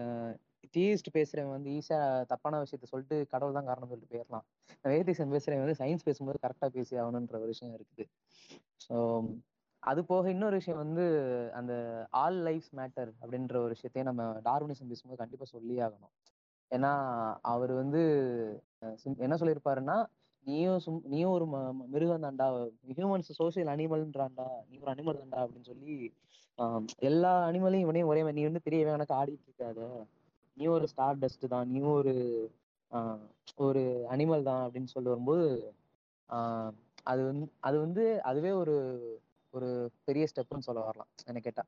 ஆஹ் 0.00 0.34
தியரிஸ்ட் 0.74 1.10
பேசுறவன் 1.14 1.54
வந்து 1.56 1.70
ஈஸியா 1.70 1.98
தப்பான 2.32 2.60
விஷயத்த 2.62 2.86
சொல்லிட்டு 2.86 3.16
கடவுள் 3.32 3.56
தான் 3.58 3.68
காரணம் 3.70 3.90
சொல்லிட்டு 3.90 4.12
போயிடலாம் 4.14 4.46
வேதிசம் 4.92 5.32
பேசுறவன் 5.34 5.64
வந்து 5.64 5.80
சயின்ஸ் 5.80 6.06
பேசும்போது 6.06 6.38
கரெக்டா 6.44 6.68
பேசி 6.76 6.94
ஆகணுன்ற 6.98 7.36
ஒரு 7.38 7.52
விஷயம் 7.52 7.76
இருக்குது. 7.76 8.06
ஸோ 8.86 8.96
அது 9.82 10.02
போக 10.04 10.30
இன்னொரு 10.30 10.56
விஷயம் 10.60 10.82
வந்து 10.84 11.04
அந்த 11.54 11.72
ஆல் 12.20 12.40
லைஃப் 12.42 12.68
மேட்டர் 12.76 13.10
அப்படின்ற 13.22 13.56
ஒரு 13.58 13.72
விஷயத்தையும் 13.74 14.10
நம்ம 14.10 14.24
டார்வினிசம் 14.46 14.90
பேசும்போது 14.92 15.22
கண்டிப்பா 15.22 15.46
சொல்லி 15.54 15.76
ஆகணும். 15.86 16.14
ஏன்னா 16.70 16.92
அவர் 17.52 17.72
வந்து 17.74 18.02
என்ன 19.18 19.36
சொல்லியிருப்பாருன்னா 19.40 19.96
நீயும் 20.46 20.80
சும் 20.86 21.02
நீயும் 21.06 21.30
ஒரு 21.30 21.46
ம- 21.46 21.60
மிருகம் 21.92 22.24
தாண்டா 22.24 22.46
ஹியூமன்ஸ் 22.90 23.30
சோசியல் 23.40 23.72
அனிமல்ன்றாண்டா 23.74 24.46
நீ 24.68 24.76
ஒரு 24.78 24.92
அனிமல் 24.94 25.20
தாண்டா 25.22 25.40
அப்படின்னு 25.44 25.70
சொல்லி 25.72 25.94
ஆஹ் 26.58 26.84
எல்லா 26.98 27.48
அனிமலையும் 27.48 27.80
இவனையும் 27.80 28.08
ஒரே 28.08 28.20
மாதிரி. 28.20 28.32
நீ 28.32 28.42
வந்து 28.42 28.60
பெரிய 28.62 28.90
எனக்கு 28.90 29.14
ஆடிட்டு 29.14 29.40
இருக்காத. 29.50 30.06
நீ 30.54 30.66
ஒரு 30.66 30.88
ஸ்டார் 30.88 31.18
டஸ்ட் 31.18 31.48
தான். 31.48 31.70
நீ 31.70 31.80
ஒரு 31.80 32.50
ஆஹ் 32.90 33.18
ஒரு 33.56 34.06
அனிமல் 34.10 34.42
தான் 34.42 34.70
அப்படின்னு 34.70 34.84
சொல்லி 34.84 35.08
வரும்போது 35.08 35.74
ஆஹ் 36.28 36.72
அது 37.02 37.24
வந்து 37.24 37.52
அது 37.60 37.80
வந்து 37.80 38.22
அதுவே 38.22 38.50
ஒரு 38.50 38.74
ஒரு 39.50 39.90
பெரிய 40.04 40.26
ஸ்டெப்னு 40.34 40.58
சொல்ல 40.58 40.80
வரலாம் 40.80 41.06
என்ன 41.24 41.40
கேட்டா. 41.40 41.62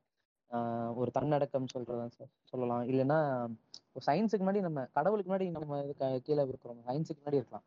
ஆஹ் 0.51 0.95
ஒரு 0.95 1.11
தன்னடக்கம் 1.11 1.65
சொல்றதான் 1.73 2.09
சொல்லலாம். 2.43 2.87
இல்லைன்னா 2.87 3.47
சயின்ஸுக்கு 4.05 4.41
முன்னாடி 4.41 4.59
நம்ம 4.59 4.85
கடவுளுக்கு 4.85 5.35
முன்னாடி 5.35 5.49
நம்ம 5.49 5.79
இது 5.79 5.95
க- 5.97 6.19
கீழே 6.23 6.43
இருக்கிறோம். 6.43 6.77
சயின்ஸுக்கு 6.87 7.19
முன்னாடி 7.23 7.33
இருக்கலாம். 7.33 7.63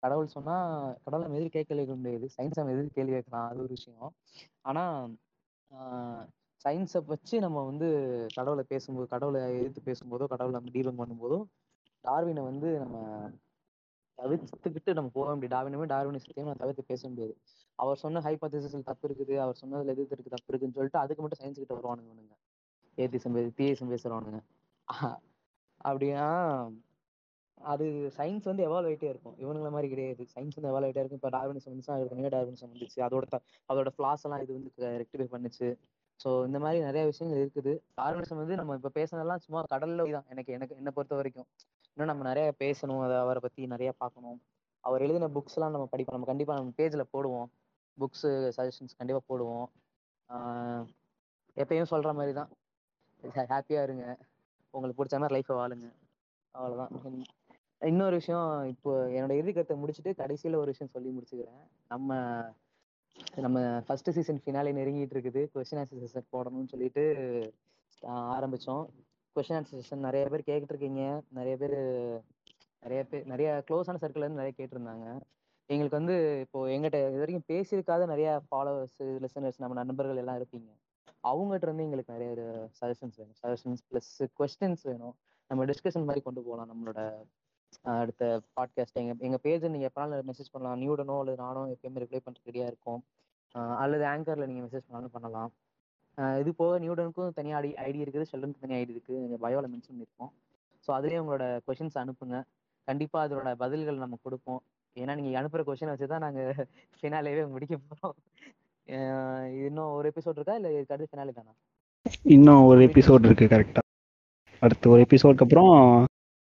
கடவுள் 0.00 0.26
சொன்னா 0.26 0.78
கடவுள் 1.04 1.28
நம்ம 1.28 1.36
எதிர்த்து 1.36 1.48
கேட்க 1.48 1.74
கேட்க 1.74 1.94
முடியாது. 1.94 2.28
சயின்ஸ் 2.36 2.54
நம்ம 2.54 2.72
எதிர்த்து 2.72 2.94
கேள்வி 2.94 3.12
கேட்கலாம். 3.12 3.48
அது 3.48 3.58
ஒரு 3.58 3.68
விஷயம். 3.68 4.12
ஆனா 4.60 5.08
சயின்ஸை 6.64 7.00
வச்சு 7.06 7.36
நம்ம 7.40 7.58
வந்து 7.64 7.88
கடவுளை 8.36 8.64
பேசும்போது 8.68 9.06
கடவுளை 9.14 9.40
எதிர்த்து 9.58 9.80
பேசும்போதோ 9.88 10.26
கடவுளை 10.32 10.54
நம்ம 10.58 10.72
டீலிங் 10.76 11.00
பண்ணும்போதோ 11.02 11.38
டார்வினை 12.04 12.42
வந்து 12.50 12.68
நம்ம 12.82 12.96
தவிர்த்துக்கிட்டு 14.18 14.90
நம்ம 14.98 15.10
போக 15.16 15.28
முடியும் 15.34 15.54
டார்வினமே 15.54 15.86
டார்வினிசத்தையும் 15.94 16.48
நம்ம 16.48 16.60
தவிர்த்து 16.62 16.90
பேச 16.92 17.02
முடியாது. 17.08 17.34
அவர் 17.78 18.02
சொன்ன 18.04 18.20
ஹைபோதிசிஸில் 18.26 18.88
தப்பு 18.90 19.06
இருக்குது 19.08 19.34
அவர் 19.44 19.60
சொன்னதில் 19.62 19.92
எதிர்த்து 19.94 20.16
இருக்கு 20.16 20.34
தப்பு 20.36 20.50
இருக்குன்னு 20.52 20.76
சொல்லிட்டு 20.78 21.02
அதுக்கு 21.02 21.22
மட்டும் 21.22 21.40
சயின்ஸ் 21.42 21.60
கிட்ட 21.62 21.74
வருவானுங்க 21.78 22.08
இவனுங்க. 22.10 22.34
ஏத்திசம் 22.98 23.36
பேச 23.36 23.48
தீயசம் 23.58 23.92
பேசுறவானுங்க. 23.92 24.40
அப்படின்னா 25.88 26.26
அது 27.60 27.84
சயின்ஸ் 28.16 28.48
வந்து 28.50 28.62
எவால்வ் 28.68 28.88
ஆகிட்டே 28.90 29.08
இருக்கும். 29.12 29.36
இவனுங்கள 29.42 29.70
மாதிரி 29.76 29.88
கிடையாது. 29.92 30.22
சயின்ஸ் 30.34 30.56
வந்து 30.58 30.70
எவால்வ் 30.72 30.86
ஆகிட்டே 30.88 31.02
இருக்கும். 31.02 31.20
இப்போ 31.20 31.30
டார்வினிசம் 31.36 31.72
வந்துச்சு 31.72 31.92
அதுக்கு 31.94 32.32
டார்வினிசம் 32.36 32.72
வந்துச்சு. 32.72 32.98
அதோட 33.06 33.40
அதோட 33.68 33.90
ஃபிளாஸ் 33.96 34.24
எல்லாம் 34.26 34.42
இது 34.44 34.52
வந்து 34.58 34.90
ரெக்டிஃபை 35.02 35.28
பண்ணுச்சு. 35.34 35.68
ஸோ 36.20 36.28
இந்த 36.48 36.58
மாதிரி 36.64 36.78
நிறைய 36.88 37.02
விஷயங்கள் 37.10 37.40
இருக்குது. 37.44 37.72
டார்வினிசம் 38.00 38.40
வந்து 38.42 38.56
நம்ம 38.60 38.74
இப்போ 38.78 38.90
பேசுனதெல்லாம் 38.98 39.42
சும்மா 39.46 39.62
கடல்ல 39.72 40.04
தான். 40.16 40.28
எனக்கு 40.34 40.52
எனக்கு 40.58 40.76
என்னை 40.80 40.92
பொறுத்த 40.96 41.16
வரைக்கும். 41.20 41.48
இன்னும் 41.96 42.10
நம்ம 42.12 42.24
நிறைய 42.30 42.46
பேசணும். 42.62 43.02
அதை 43.06 43.16
அவரை 43.24 43.40
பத்தி 43.46 43.66
நிறைய 43.74 43.90
பார்க்கணும். 44.02 44.38
அவர் 44.84 45.04
எழுதின 45.06 45.28
புக்ஸ் 45.36 45.56
எல்லாம் 45.58 45.74
நம்ம 45.76 45.86
படிப்போம். 45.92 46.16
நம்ம 46.16 46.28
கண்டிப்பா 46.32 46.54
நம்ம 46.58 46.72
பேஜ்ல 46.80 47.04
போடுவோம். 47.14 47.48
புக்ஸ் 47.98 48.26
சஜஷன்ஸ் 48.56 48.98
கண்டிப்பா 49.00 49.22
போடுவோம். 49.30 49.68
எப்பயும் 51.56 51.92
சொல்ற 51.92 52.10
மாதிரி 52.18 52.32
தான். 52.40 52.50
ஹாப்பியா 53.52 53.82
இருங்க. 53.88 54.04
உங்களுக்கு 54.74 54.98
பிடிச்ச 55.00 55.18
மாதிரி 55.22 55.36
லைஃப்பை 55.36 55.56
வாழுங்க. 55.60 55.88
அவ்வளோதான் 56.54 56.92
இன்னொரு 57.82 58.14
விஷயம் 58.20 58.48
இப்போ 58.72 58.90
என்னோட 59.14 59.32
இறுதி 59.38 59.52
கருத்தை 59.52 59.76
முடிச்சுட்டு 59.80 60.12
கடைசியில 60.20 60.60
ஒரு 60.62 60.72
விஷயம் 60.72 60.92
சொல்லி 60.94 61.10
முடிச்சுக்கிறேன். 61.16 61.64
நம்ம 61.92 62.18
நம்ம 63.44 63.58
ஃபர்ஸ்ட் 63.86 64.10
சீசன் 64.16 64.40
ஃபினாலே 64.44 64.72
நெருங்கிட்டு 64.78 65.14
இருக்குது. 65.16 65.42
கொஸ்டின் 65.52 65.80
ஆன்சர் 65.82 66.02
செஷன் 66.04 66.30
போடணும்னு 66.34 66.72
சொல்லிட்டு 66.72 67.04
ஆரம்பிச்சோம். 68.36 68.84
கொஸ்டின் 69.36 69.58
ஆன்சர் 69.58 69.80
செஷன் 69.82 70.06
நிறைய 70.08 70.24
பேர் 70.32 70.48
கேட்டுட்டு 70.48 70.74
இருக்கீங்க 70.74 71.04
நிறைய 71.38 71.54
பேர் 71.62 71.78
நிறைய 72.82 73.00
பேர் 73.10 73.24
நிறைய 73.32 73.48
க்ளோஸான 73.68 74.00
சர்க்கிள் 74.02 74.24
இருந்து 74.24 74.42
நிறைய 74.42 74.54
கேட்டிருந்தாங்க. 74.58 75.06
எங்களுக்கு 75.70 75.98
வந்து 76.00 76.16
இப்போ 76.44 76.58
எங்கிட்ட 76.74 76.98
இது 77.10 77.22
வரைக்கும் 77.22 77.48
பேசியிருக்காத 77.52 78.02
நிறைய 78.12 78.28
ஃபாலோவர்ஸ் 78.48 79.00
லிசனர்ஸ் 79.24 79.62
நம்ம 79.62 79.76
நண்பர்கள் 79.80 80.20
எல்லாம் 80.22 80.38
இருப்பீங்க. 80.40 80.70
அவங்ககிட்ட 81.30 81.66
இருந்து 81.68 81.86
எங்களுக்கு 81.86 82.14
நிறைய 82.16 82.30
சஜஷன்ஸ் 82.80 83.18
வேணும். 83.20 83.38
சஜஷன்ஸ் 83.42 83.82
ப்ளஸ் 83.90 84.12
கொஸ்டின்ஸ் 84.40 84.84
வேணும். 84.90 85.16
நம்ம 85.50 85.64
டிஸ்கஷன் 85.70 86.06
மாதிரி 86.08 86.22
கொண்டு 86.26 86.40
போகலாம் 86.46 86.70
நம்மளோட 86.72 87.00
அடுத்த 88.00 88.24
பாட்காஸ்ட் 88.56 89.00
எங்க 89.02 89.12
எங்க 89.26 89.38
பேஜ் 89.44 89.64
நீங்க 89.74 89.86
எப்பனாலும் 89.90 90.28
மெசேஜ் 90.30 90.52
பண்ணலாம். 90.54 90.78
நியூடனோ 90.82 91.16
அல்லது 91.22 91.38
நானோ 91.44 91.62
எப்பயுமே 91.74 92.02
ரிப்ளை 92.04 92.20
பண்ணுறது 92.24 92.48
ரெடியா 92.50 92.66
இருக்கும். 92.72 93.00
அல்லது 93.82 94.04
ஆங்கர்ல 94.12 94.46
நீங்க 94.50 94.62
மெசேஜ் 94.66 94.86
பண்ணாலும் 94.86 95.14
பண்ணலாம். 95.16 95.50
இது 96.42 96.50
போக 96.60 96.78
நியூடனுக்கும் 96.84 97.34
தனியாக 97.38 97.60
ஐடி 97.62 97.70
ஐடி 97.86 98.00
இருக்குது. 98.04 98.26
ஷெல்டனுக்கு 98.30 98.64
தனியாக 98.64 98.82
ஐடி 98.82 98.94
இருக்குது. 98.96 99.20
எங்க 99.26 99.38
பயோவில் 99.44 99.70
மென்ஷன் 99.72 99.94
பண்ணியிருக்கோம் 99.94 100.32
ஸோ 100.86 100.90
அதுலேயே 100.96 101.20
உங்களோட 101.22 101.46
கொஷின்ஸ் 101.66 102.00
அனுப்புங்க. 102.02 102.38
கண்டிப்பாக 102.88 103.22
அதோட 103.26 103.48
பதில்கள் 103.62 104.02
நம்ம 104.04 104.18
கொடுப்போம். 104.26 104.60
ஏன்னா 104.96 105.14
நீங்கள் 105.18 105.38
அனுப்புகிற 105.40 105.62
கொஷின் 105.68 105.92
வச்சு 105.92 106.06
தான் 106.12 106.24
நாங்கள் 106.26 106.66
ஃபினாலேவே 106.98 107.44
முடிக்க 107.54 107.74
போகிறோம் 107.88 108.16
இன்னும் 109.66 109.92
ஒரு 109.96 110.06
எபிசோட் 110.12 110.38
இருக்கா? 110.38 110.54
இல்லை 110.58 110.70
இதுக்கு 110.74 110.94
அடுத்து 110.94 111.12
ஃபினாலே 111.12 111.32
தானா? 111.38 111.52
இன்னும் 112.34 112.66
ஒரு 112.70 112.80
எபிசோட் 112.88 113.26
இருக்குது 113.28 113.52
கரெக்டாக 113.54 113.84
அடுத்து 114.66 114.92
ஒரு 114.94 115.00
எபிசோடுக்கு 115.06 115.44
அப்புறம் 115.46 115.72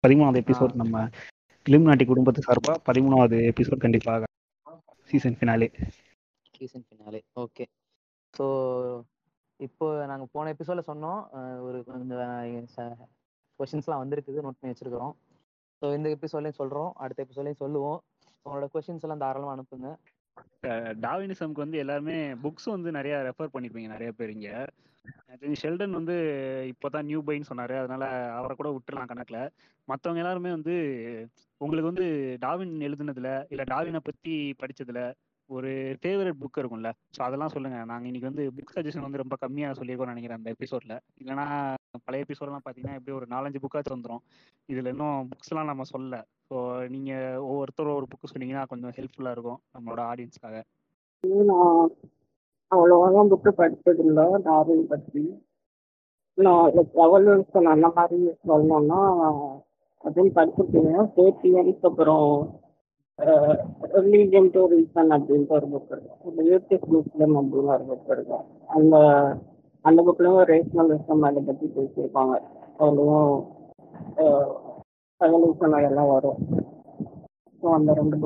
பதிமூணாவது 0.06 0.41
எபிசோட். 0.44 0.76
நம்ம 0.82 1.07
இலுமினாட்டி 1.65 2.06
குடும்பத்து 2.11 2.41
சார்பா 2.48 2.73
பதிமூணாவது 2.90 3.38
எபிசோட் 3.52 3.84
கண்டிப்பாக 3.86 4.23
season 5.10 5.38
finale 5.40 5.68
season 6.57 6.86
finale 6.88 7.22
okay 7.44 7.65
so 8.34 8.45
இப்போ 9.60 9.86
நாங்க 10.11 10.26
போன 10.36 10.52
எபிசோட்ல 10.53 10.84
சொன்னோம் 10.90 11.19
ஒரு 11.68 11.77
கொஷின்ஸ்லாம் 13.60 14.02
வந்திருக்குது 14.02 14.44
நோட் 14.45 14.57
பண்ணி 14.60 14.73
வச்சிருக்கிறோம். 14.73 15.14
ஸோ 15.82 15.86
இந்த 15.98 16.07
எபிசோட்லையும் 16.15 16.60
சொல்றோம் 16.61 16.90
அடுத்த 17.03 17.19
எபிசோட்லையும் 17.26 17.61
சொல்லுவோம். 17.61 17.99
உங்களோட 18.45 18.68
கொஷின்ஸ் 18.73 19.06
எல்லாம் 19.06 19.22
தாராளமா 19.23 19.53
அனுப்புங்க. 19.56 19.90
டாவினிசம்க்கு 21.02 21.64
வந்து 21.64 21.78
எல்லாருமே 21.78 22.16
புக்ஸ் 22.44 22.68
வந்து 22.68 22.91
நிறைய 22.91 23.16
ரெஃபர் 23.28 23.53
பண்ணிருப்பீங்க 23.53 23.88
நிறைய 23.88 24.12
பேர் 24.12 24.30
இங்க. 24.30 24.49
ஷெல்டன் 25.62 25.98
வந்து 25.98 26.16
இப்போதான் 26.72 27.06
நியூ 27.06 27.20
பைன்னு 27.24 27.49
சொன்னாரு 27.49 27.76
அதனால 27.80 28.03
அவரை 28.38 28.53
கூட 28.56 28.70
விட்டுறலாம் 28.70 29.12
கணக்குல. 29.12 29.40
மத்தவங்க 29.88 30.22
எல்லாருமே 30.24 30.52
வந்து 30.52 30.76
உங்களுக்கு 31.62 31.91
வந்து 31.91 32.06
டாவின் 32.41 32.74
எழுதுனதுல 32.82 33.32
இல்ல 33.49 33.64
டாவினை 33.64 34.02
பத்தி 34.03 34.34
படிச்சதுல 34.60 35.02
ஒரு 35.49 35.72
ஃபேவரட் 36.02 36.40
புக் 36.41 36.60
இருக்கும்ல. 36.62 36.91
ஸோ 37.16 37.20
அதெல்லாம் 37.22 37.53
சொல்லுங்க. 37.56 37.80
நாங்க 37.86 38.06
இன்னைக்கு 38.07 38.30
வந்து 38.30 38.45
புக் 38.52 38.76
சஜஷன் 38.76 39.06
வந்து 39.07 39.18
ரொம்ப 39.18 39.36
கம்மியா 39.36 39.72
சொல்லியிருக்கோம்னு 39.72 40.14
நினைக்கிறேன் 40.14 40.40
அந்த 40.40 40.53
எபிசோட்ல 40.56 40.94
இல்லைன்னா 41.22 41.45
பழைய 42.06 42.26
எபிசோட்லாம் 42.26 42.66
பார்த்தீங்கன்னா 42.66 42.98
எப்படி 42.99 43.16
ஒரு 43.16 43.28
நாலஞ்சு 43.30 43.62
புக்காச்சும் 43.64 43.95
வந்துடும் 43.98 44.24
இதுல 44.70 44.94
இன்னும் 44.95 45.30
புக்ஸ்லாம் 45.32 45.72
நம்ம 45.72 45.86
சொல்லல. 45.94 46.18
ஸோ 46.51 46.57
நீங்க 46.93 47.11
ஒவ்வொருத்தரும் 47.47 47.97
ஒரு 47.99 48.07
புக்கு 48.09 48.31
சொன்னீங்கன்னா 48.31 48.63
கொஞ்சம் 48.72 48.95
ஹெல்ப்ஃபுல்லா 48.97 49.34
இருக்கும் 49.35 49.61
நம்மளோட 49.76 50.01
ஆடியன்ஸ்க்காக 50.11 50.57
நான் 51.51 51.80
அவ்வளோவா 52.72 53.23
புக்கு 53.34 53.51
படிச்சது 53.59 54.03
இல்லை 54.05 54.26
டார்வின் 54.45 54.91
பற்றி 54.91 55.23
நான் 56.38 56.72
லைக் 56.76 56.95
அந்த 57.73 57.89
மாதிரி 57.97 58.17
சொல்லணும்னா 58.49 59.01
அதுவும் 60.03 60.35
படிச்சிருக்கீங்க. 60.38 60.93
ஃபோர் 61.11 61.39
தியரிஸ் 61.41 61.88
அப்புறம் 61.89 62.27
ரிலீஜன் 63.97 64.49
டு 64.55 64.61
ரீசன் 64.73 65.13
அப்படின்ட்டு 65.17 65.55
ஒரு 65.57 65.67
புக் 65.73 65.93
இருக்கும் 65.93 66.41
யூடியூப் 66.49 66.85
முஸ்லிம் 66.95 67.35
அப்படின்னு 67.39 67.73
ஒரு 67.76 67.85
புக் 67.91 68.11
இருக்கும் 68.15 68.45
அந்த 68.77 68.95
அந்த 69.85 69.99
புக்லையும் 70.07 70.45
ரேஷனலிசம் 70.51 71.27
அதை 71.30 71.41
பற்றி 71.49 71.65
பேசியிருப்பாங்க. 71.76 72.35
அதுலேயும் 72.80 73.34
ரெவல்யூஷன் 75.19 75.77
அதெல்லாம் 75.77 76.11
வரும். 76.13 76.39
ஸோ 77.61 77.73
அந்த 77.73 77.93
ரெண்டு 77.93 78.17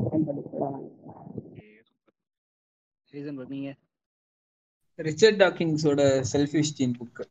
ரீசன் 3.12 3.48
நீங்க? 3.48 3.76
ரிச்சர்ட் 4.96 5.42
டாக்கின்ஸோட 5.42 6.02
செல்ஃபிஷ் 6.34 6.74
ஜீன் 6.78 6.98
புக் 7.00 7.22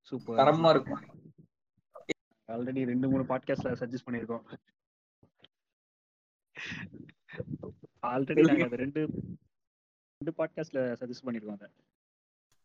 சூப்பர் 0.00 0.38
தரமா 0.38 0.70
இருக்கும். 0.70 1.02
ஆல்ரெடி 2.52 2.84
ரெண்டு 2.84 3.08
மூணு 3.08 3.22
பாட்காஸ்ட்ல 3.22 3.72
சஜஸ்ட் 3.80 4.06
பண்ணியிருக்கோம். 4.06 4.44
ஆல்ரெடி 8.02 8.42
நாங்க 8.46 8.76
ரெண்டு 8.76 9.00
ரெண்டு 10.18 10.32
பாட்காஸ்ட்ல 10.38 10.80
சஜஸ்ட் 11.00 11.24
பண்ணியிருக்கோம் 11.24 11.58
அதை. 11.58 11.68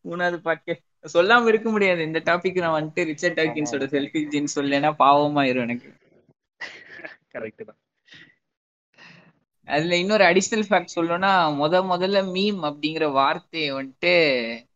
மூணாவது 0.08 0.38
பாட்காஸ்ட் 0.44 0.84
சொல்லாம 1.12 1.48
இருக்க 1.48 1.70
முடியாது. 1.70 2.02
இந்த 2.02 2.20
டாபிக் 2.24 2.60
நான் 2.60 2.76
வந்துட்டு 2.82 3.04
ரிச்சர்ட் 3.04 3.38
டாக்கின்ஸோட 3.40 3.84
செல்ஃபிஷ் 3.94 4.28
ஜீன் 4.28 4.54
சொல்லலைன்னா 4.54 4.92
பாவமாயிரும் 4.98 5.60
எனக்கு. 5.60 5.90
கரெக்ட் 7.32 7.64
தான். 7.64 7.78
அதுல 9.68 9.96
இன்னொரு 9.96 10.24
அடிஷனல் 10.24 10.68
ஃபேக்ட் 10.68 10.94
சொல்லணும்னா 10.94 11.30
முத 11.60 11.74
முதல்ல 11.92 12.18
மீம் 12.34 12.60
அப்படிங்கிற 12.68 13.12
வார்த்தையை 13.12 13.72
வந்துட்டு 13.72 14.12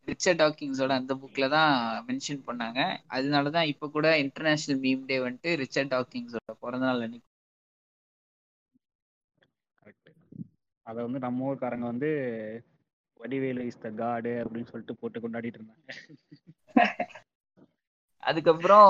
ரிச்சர்ட் 0.05 0.41
டாக்கிங்ஸோட 0.41 0.89
அந்த 0.89 1.13
புக்ல 1.13 1.49
தான் 1.49 2.05
மென்ஷன் 2.07 2.41
பண்ணாங்க. 2.47 2.79
அதனாலதான் 3.09 3.67
இப்ப 3.67 3.89
கூட 3.89 4.17
இன்டர்நேஷனல் 4.17 4.81
மீம் 4.81 5.05
டே 5.05 5.17
வந்துட்டு 5.17 5.55
ரிச்சர்ட் 5.55 5.93
டாக்கிங்ஸோட 5.93 6.53
பிறந்த 6.59 6.85
நாள் 6.85 7.01
அன்னைக்கு. 7.01 7.29
கரெக்ட் 9.81 10.11
அதை 10.81 11.03
வந்து 11.03 11.19
நம்ம 11.19 11.53
ஊர்க்காரங்க 11.53 11.87
வந்து 11.93 12.09
வடிவேலு 13.21 13.65
இஸ் 13.67 13.79
த 13.79 13.91
காடு 13.95 14.33
அப்படின்னு 14.41 14.71
சொல்லிட்டு 14.71 14.99
போட்டு 15.01 15.19
கொண்டாடிட்டு 15.19 15.59
இருந்தாங்க. 15.59 15.87
அதுக்கப்புறம் 18.23 18.89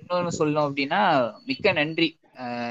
இன்னொன்னு 0.00 0.32
சொல்லணும் 0.38 0.66
அப்படின்னா 0.66 1.00
மிக்க 1.46 1.72
நன்றி 1.72 2.08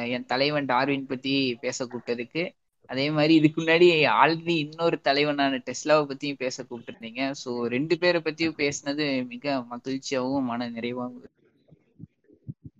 என் 0.09 0.27
தலைவன் 0.27 0.67
டார்வின் 0.67 1.07
பத்தி 1.07 1.33
பேச 1.59 1.85
கூப்பிட்டதுக்கு. 1.85 2.43
அதே 2.89 3.05
மாதிரி 3.11 3.33
இதுக்கு 3.35 3.59
முன்னாடி 3.61 3.87
ஆல்ரெடி 4.15 4.55
இன்னொரு 4.63 4.97
தலைவனான 5.01 5.61
டெஸ்லாவை 5.65 6.03
பத்தியும் 6.09 6.41
பேச 6.43 6.63
கூப்பிட்டுருந்தீங்க. 6.63 7.21
ஸோ 7.41 7.51
ரெண்டு 7.75 7.97
பேரை 7.97 8.21
பத்தியும் 8.21 8.59
பேசினது 8.59 9.05
மிக 9.33 9.45
மகிழ்ச்சியாகவும் 9.71 10.49
மன 10.49 10.69
நிறைவாகவும். 10.71 11.31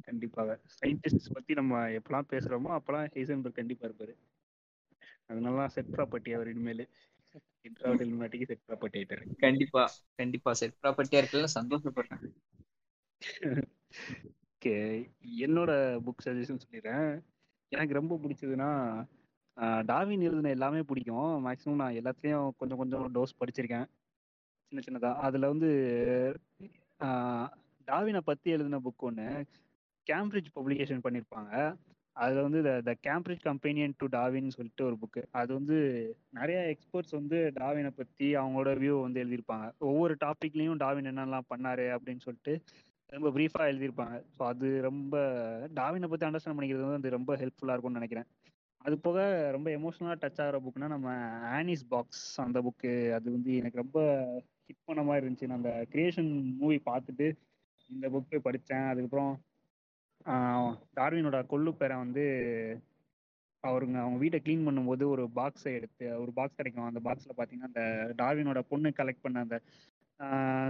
கண்டிப்பாக. 0.06 0.50
சயின்டிஸ்ட் 0.76 1.34
பத்தி 1.36 1.54
நம்ம 1.54 1.82
எப்பலாம் 1.98 2.30
பேசுறோமோ 2.32 2.72
அப்பலாம் 2.78 3.12
ஹைசன்பர்க் 3.16 3.60
கண்டிப்பா 3.60 3.88
இருப்பாரு. 3.88 4.16
அதனால 5.30 5.68
செட் 5.74 5.94
ப்ராப்பர்ட்டி 5.94 6.32
அவர் 6.34 6.52
இனிமேல். 6.52 6.84
இன்ட்ராவல் 7.66 8.04
இலுமினாட்டிக்கு 8.04 8.46
செட் 8.46 8.64
ப்ராப்பர்ட்டி 8.68 8.98
ஆயிட்டாரு. 8.98 9.36
கண்டிப்பா 9.38 9.92
கண்டிப்பா 10.16 10.54
செட் 10.54 10.80
ப்ராப்பர்ட்டியா 10.84 11.22
இருக்கல 11.24 11.48
சந்தோஷப்படுறேன் 11.54 12.24
ஓகே 14.56 14.76
என்னோட 15.40 15.72
புக் 16.06 16.24
சஜஷன் 16.26 16.60
சொல்லிடுறேன். 16.66 17.24
எனக்கு 17.72 17.94
ரொம்ப 17.94 18.20
பிடிச்சதுன்னா 18.24 18.70
ஆஹ் 19.58 19.84
டார்வின் 19.86 20.22
எழுதின 20.22 20.50
எல்லாமே 20.50 20.82
பிடிக்கும். 20.82 21.46
மேக்ஸிமம் 21.46 21.76
நான் 21.76 21.94
எல்லாத்துலேயும் 21.94 22.50
கொஞ்சம் 22.58 22.78
கொஞ்சம் 22.78 23.16
டோஸ் 23.16 23.38
படிச்சிருக்கேன். 23.40 23.86
சின்ன 24.68 24.84
சின்னதா. 24.86 25.16
அதில் 25.16 25.52
வந்து 25.52 25.70
ஆஹ் 27.00 27.50
டார்வினை 27.86 28.22
பற்றி 28.22 28.52
எழுதின 28.52 28.78
புக் 28.78 28.98
ஒன்று 28.98 29.46
கேம்பிரிட்ஜ் 30.08 30.52
பப்ளிகேஷன் 30.56 31.04
பண்ணியிருப்பாங்க 31.06 31.76
அதில் 32.16 32.46
வந்து 32.48 32.60
த 32.88 32.92
கேம்பிரிட்ஜ் 33.08 33.46
கம்பெனியன் 33.48 33.96
டு 34.02 34.06
டாவின்னு 34.18 34.56
சொல்லிட்டு 34.56 34.84
ஒரு 34.90 34.96
புக்கு 35.02 35.22
அது 35.40 35.52
வந்து 35.54 35.78
நிறைய 36.40 36.60
எக்ஸ்பர்ட்ஸ் 36.74 37.16
வந்து 37.20 37.38
டாவினை 37.60 37.92
பற்றி 38.00 38.28
அவங்களோட 38.42 38.72
வியூ 38.84 38.96
வந்து 39.02 39.22
எழுதியிருப்பாங்க. 39.24 39.66
ஒவ்வொரு 39.90 40.14
டாப்பிக்லேயும் 40.26 40.82
டாவின் 40.84 41.10
என்னெல்லாம் 41.12 41.50
பண்ணாரு 41.54 41.86
அப்படின்னு 41.96 42.26
சொல்லிட்டு 42.28 42.54
ரொம்ப 43.10 43.30
ப்ரீஃபாக 43.36 43.70
எழுதியிருப்பாங்க. 43.72 44.16
ஸோ 44.36 44.42
அது 44.52 44.68
ரொம்ப 44.82 45.16
டாவினை 45.80 46.10
பற்றி 46.12 46.28
அண்டர்ஸ்டாண்ட் 46.28 46.58
பண்ணிக்கிறது 46.58 46.88
வந்து 46.88 47.02
அது 47.02 47.18
ரொம்ப 47.18 47.34
ஹெல்ப்ஃபுல்லாக 47.42 47.76
இருக்கும்னு 47.76 48.02
நினைக்கிறேன். 48.02 48.28
அது 48.82 48.96
போக 49.06 49.20
ரொம்ப 49.56 49.68
எமோஷனலாக 49.78 50.18
டச் 50.24 50.42
ஆகிற 50.44 50.58
புக்னா 50.66 50.88
நம்ம 50.96 51.10
ஆனிஸ் 51.58 51.86
பாக்ஸ் 51.94 52.26
அந்த 52.46 52.60
புக்கு 52.62 52.92
அது 53.18 53.28
வந்து 53.32 53.52
எனக்கு 53.62 53.82
ரொம்ப 53.84 54.00
ஹிட் 54.68 54.86
பண்ண 54.86 55.02
மாதிரி 55.04 55.24
இருந்துச்சு. 55.24 55.50
நான் 55.50 55.62
அந்த 55.62 55.74
கிரியேஷன் 55.94 56.30
மூவி 56.62 56.78
பார்த்துட்டு 56.92 57.28
இந்த 57.90 58.06
புக்கு 58.16 58.40
படித்தேன். 58.48 58.88
அதுக்கப்புறம் 58.92 59.34
டார்வினோட 60.96 61.38
கொள்ளு 61.46 61.72
பேரை 61.74 61.96
வந்து 61.98 62.24
அவருங்க 63.64 63.98
அவங்க 64.02 64.18
வீட்டை 64.18 64.40
க்ளீன் 64.42 64.66
பண்ணும்போது 64.68 65.04
ஒரு 65.08 65.24
பாக்ஸை 65.36 65.72
எடுத்து 65.78 66.08
ஒரு 66.24 66.32
பாக்ஸ் 66.34 66.58
கிடைக்கும். 66.58 66.90
அந்த 66.90 67.00
பாக்ஸில் 67.08 67.36
பார்த்தீங்கன்னா 67.38 67.70
அந்த 67.72 67.84
டார்வினோட 68.16 68.60
பொண்ணு 68.72 68.90
கலெக்ட் 69.00 69.24
பண்ண 69.24 69.46
அந்த 69.46 69.58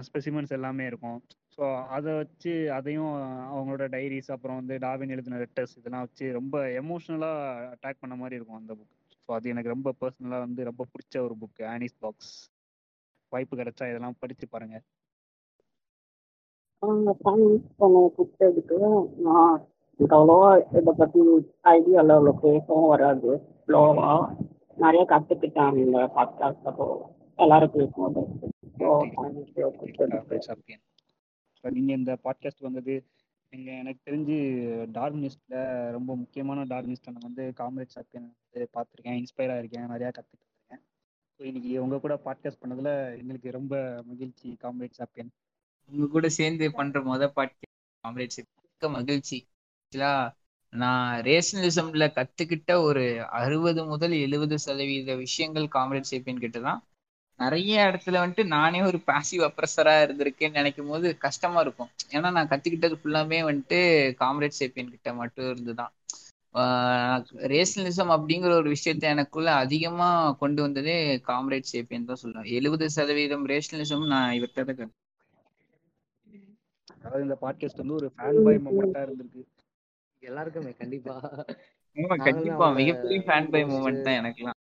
ஸ்பெசிமென்ஸ் 0.08 0.56
எல்லாமே 0.58 0.86
இருக்கும். 0.86 1.18
ஸோ 1.58 1.64
அதை 1.88 2.12
வச்சு 2.14 2.54
அதையும் 2.78 3.12
அவங்களோட 3.54 3.86
டைரிஸ் 3.90 4.32
அப்புறம் 4.32 4.60
வந்து 4.62 4.76
டார்வின் 4.78 5.14
எழுதின 5.16 5.40
லெட்டர்ஸ் 5.44 5.78
இதெல்லாம் 5.78 6.06
வச்சு 6.06 6.26
ரொம்ப 6.32 6.56
எமோஷ்னலாக 6.82 7.44
அட்டாக் 7.74 8.02
பண்ண 8.02 8.16
மாதிரி 8.16 8.38
இருக்கும் 8.38 8.60
அந்த 8.60 8.74
புக் 8.74 8.94
ஸோ 9.20 9.32
அது 9.34 9.50
எனக்கு 9.50 9.74
ரொம்ப 9.74 9.90
பர்சனலாக 10.02 10.46
வந்து 10.48 10.64
ரொம்ப 10.64 10.84
பிடிச்ச 10.94 11.16
ஒரு 11.28 11.36
புக் 11.42 11.62
ஆனிஸ் 11.72 11.98
பாக்ஸ் 12.00 12.34
வாய்ப்பு 13.32 13.60
கிடைச்சா 13.62 13.86
இதெல்லாம் 13.92 14.20
படித்து 14.20 14.48
பாருங்கள் 14.48 14.84
தேங்க்ஸ் 17.26 17.70
பண்ண 17.78 18.00
கூப்பிட்டதுக்கு 18.18 18.78
நான் 19.28 19.56
எனக்கு 20.00 20.16
அவ்வளோவா 20.18 20.50
இதை 20.78 20.94
பற்றி 20.98 21.20
ஐடியாவில் 21.64 22.16
அவ்வளோ 22.16 22.34
பேசவும் 22.42 22.88
வராது. 22.88 23.30
ஸ்லோவா 23.68 24.10
நிறைய 24.78 25.04
கற்றுக்கிட்டேன் 25.10 25.78
இந்த 25.86 26.00
பாட்காஸ்ட் 26.16 26.70
அப்போ. 26.72 26.88
எல்லாரும் 27.36 27.72
பேசும்போது 27.72 28.22
நீங்கள் 31.64 31.98
இந்த 31.98 32.14
பாட்காஸ்ட் 32.24 32.66
வந்தது 32.68 32.96
நீங்கள் 33.54 33.80
எனக்கு 33.82 34.02
தெரிஞ்சு 34.08 34.38
டார்வினிஸ்டில் 34.98 35.92
ரொம்ப 35.92 36.16
முக்கியமான 36.16 36.64
டார்வினிஸ்ட்டை 36.64 37.14
நான் 37.14 37.28
வந்து 37.30 37.54
காம்ரேட் 37.60 37.96
சாப்பியன் 37.96 38.28
வந்து 38.36 38.70
பார்த்துருக்கேன். 38.76 39.18
இன்ஸ்பயர் 39.22 39.54
ஆயிருக்கேன் 39.56 39.92
நிறையா 39.94 40.12
கற்றுட்டு 40.18 40.46
இருக்கேன். 40.46 40.84
ஸோ 41.40 41.42
இன்னைக்கு 41.46 41.82
உங்கள் 41.82 42.00
கூட 42.00 42.20
பாட்காஸ்ட் 42.26 42.62
பண்ணதில் 42.62 43.18
எங்களுக்கு 43.18 43.52
ரொம்ப 43.52 44.04
மகிழ்ச்சி 44.06 44.58
காம்ரேட் 44.64 45.00
சாப்பியன் 45.00 45.32
உங்க 45.90 46.06
கூட 46.10 46.28
சேர்ந்து 46.36 46.66
பண்ற 46.74 47.02
முத 47.06 47.24
பாட்டு 47.32 47.66
காம்ரேட்ஸ் 48.04 48.40
மிக்க 48.40 48.90
மகிழ்ச்சி. 48.96 49.38
ஆக்சுவலா 49.84 50.12
நான் 50.74 51.06
ரேஷனலிசம்ல 51.28 52.06
கத்துக்கிட்ட 52.14 52.72
ஒரு 52.84 53.04
அறுபது 53.40 53.84
முதல் 53.92 54.16
எழுபது 54.22 54.58
சதவீத 54.66 55.16
விஷயங்கள் 55.24 55.68
காம்ரேட் 55.76 56.12
சேப்பியன் 56.12 56.44
கிட்ட 56.44 56.60
தான். 56.62 56.82
நிறைய 57.40 57.88
இடத்துல 57.90 58.20
வந்துட்டு 58.22 58.44
நானே 58.54 58.80
ஒரு 58.88 59.00
பாசிவ் 59.08 59.44
அப்ரஸரா 59.48 59.94
இருந்திருக்கேன்னு 60.04 60.60
நினைக்கும் 60.60 60.92
போது 60.92 61.08
கஷ்டமா 61.26 61.60
இருக்கும். 61.66 61.92
ஏன்னா 62.12 62.30
நான் 62.32 62.52
கத்துக்கிட்டது 62.52 62.98
ஃபுல்லாமே 63.02 63.40
வந்துட்டு 63.50 63.80
காம்ரேட் 64.22 64.60
சேப்பியன் 64.60 64.94
கிட்ட 64.94 65.10
மட்டும் 65.22 65.50
இருந்துதான். 65.52 65.94
ரேஷனலிசம் 67.52 68.12
அப்படிங்கிற 68.16 68.52
ஒரு 68.60 68.70
விஷயத்த 68.76 69.06
எனக்குள்ள 69.10 69.50
அதிகமா 69.64 70.10
கொண்டு 70.42 70.62
வந்ததே 70.66 70.98
காம்ரேட் 71.28 71.72
சேப்பியன் 71.72 72.10
தான் 72.10 72.22
சொல்லுவேன் 72.24 72.52
எழுபது 72.58 72.88
சதவீதம் 72.98 73.46
ரேஷனலிசம் 73.52 74.06
நான் 74.14 74.36
இவர்கிட்ட 74.38 74.74
தான் 74.74 74.94
அதாவது 77.06 77.24
இந்த 77.24 77.38
பாட்காஸ்ட் 77.42 77.82
வந்து 77.82 77.94
ஒரு 77.94 78.08
ஃபேன் 78.18 78.44
பாய் 78.44 78.62
மூமெண்ட்டாக 78.66 79.06
இருந்திருக்கு. 79.08 79.42
எல்லாருக்குமே 80.20 80.72
கண்டிப்பா. 80.74 81.16
ஆமா, 81.96 82.16
கண்டிப்பா. 82.24 82.72
மிகப்பெரிய 82.72 83.20
ஃபேன் 83.20 83.50
பை 83.52 83.64
யோசிச்சு 83.64 83.74
மூமெண்ட் 83.74 84.02
தான் 84.02 84.18
எனக்குலாம் 84.22 84.60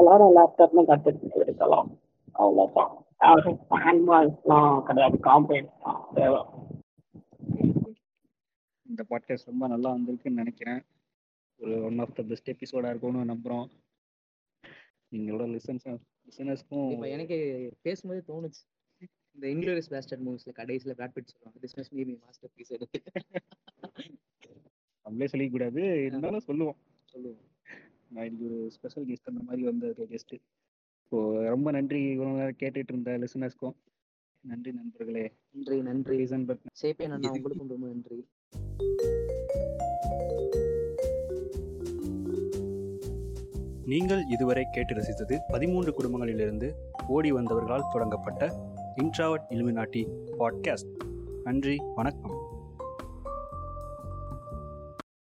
எல்லாரும் 0.00 0.36
இடத்துலையும் 0.36 0.90
கற்றுட்டு 0.90 1.40
இருக்கலாம் 1.40 1.90
அவ்வளோதான் 2.34 2.92
யாரும் 3.18 3.60
ஃபேன் 3.70 4.02
பாய்ஸ்லாம் 4.08 4.82
கிடையாது. 4.82 5.16
காம்பேட் 5.22 5.70
தேவை. 6.14 6.42
இந்த 8.86 9.04
பாட்காஸ்ட் 9.10 9.50
ரொம்ப 9.52 9.66
நல்லா 9.66 9.90
வந்திருக்குன்னு 9.94 10.40
நினைக்கிறேன். 10.42 10.82
ஒரு 11.60 11.74
ஒன் 11.84 11.98
ஆஃப் 11.98 12.14
த 12.14 12.22
பெஸ்ட் 12.22 12.50
எபிசோடாக 12.50 12.92
இருக்கும்னு 12.92 13.32
நம்புகிறோம் 13.32 13.66
எங்களோட 15.16 15.44
லிசன்ஸ் 15.54 15.86
லிசனர்ஸ்க்கும் 16.28 16.82
கண்டிப்பா 16.82 17.06
எனக்கு 17.06 17.38
பேசும்போதே 17.82 18.22
தோணுச்சு. 18.32 18.62
இந்த 19.36 19.46
இன்க்ளோரியஸ் 19.52 19.90
பேஸ்டர்ட் 19.92 20.24
மூவிஸ்ல 20.26 20.52
கடைசியில 20.58 20.92
பிராட் 20.98 21.14
பிட் 21.14 21.30
சொல்லுவாங்க 21.32 21.58
பிசினஸ் 21.60 21.90
மீ 21.92 22.02
மாஸ்டர் 22.24 22.50
பீஸ் 22.56 22.72
எடுத்து 22.76 22.98
நம்மளே 25.06 25.28
சொல்லிக்கூடாது 25.32 25.80
இருந்தாலும் 26.06 26.44
சொல்லுவோம். 26.48 26.76
சொல்லுவோம். 27.04 27.40
நான் 28.08 28.24
இன்னைக்கு 28.24 28.46
ஒரு 28.50 28.70
ஸ்பெஷல் 28.70 29.06
கெஸ்ட் 29.06 29.30
அந்த 29.32 29.42
மாதிரி 29.46 29.62
வந்த 29.62 29.86
கெஸ்ட்டு 30.12 30.38
ஸோ 31.12 31.16
ரொம்ப 31.48 31.70
நன்றி 31.70 32.00
இவ்வளோ 32.16 32.34
நேரம் 32.34 32.60
கேட்டுட்டு 32.60 32.92
இருந்த 32.94 33.12
லிசனர்ஸ்க்கும் 33.18 33.74
நன்றி 34.44 34.72
நண்பர்களே. 34.72 35.24
நன்றி 35.52 35.76
நன்றி. 35.82 36.16
ரீசன் 36.20 36.46
பட் 36.46 36.62
சேப்பியன் 36.82 37.14
அண்ணா 37.16 37.30
உங்களுக்கும் 37.30 37.72
ரொம்ப 37.74 37.86
நன்றி. 37.86 38.20
நீங்கள் 43.92 44.22
இதுவரை 44.34 44.64
கேட்டு 44.72 44.92
ரசித்தது 44.94 45.36
பதிமூன்று 45.48 45.92
குடும்பங்களிலிருந்து 45.98 46.68
ஓடி 47.06 47.32
வந்தவர்களால் 47.32 47.90
தொடங்கப்பட்ட 47.92 48.44
இன்ட்ராவட் 48.96 49.44
இலுமினாட்டி 49.50 50.06
பாட்காஸ்ட். 50.38 51.04
நன்றி 51.44 51.76
வணக்கம். 51.94 52.41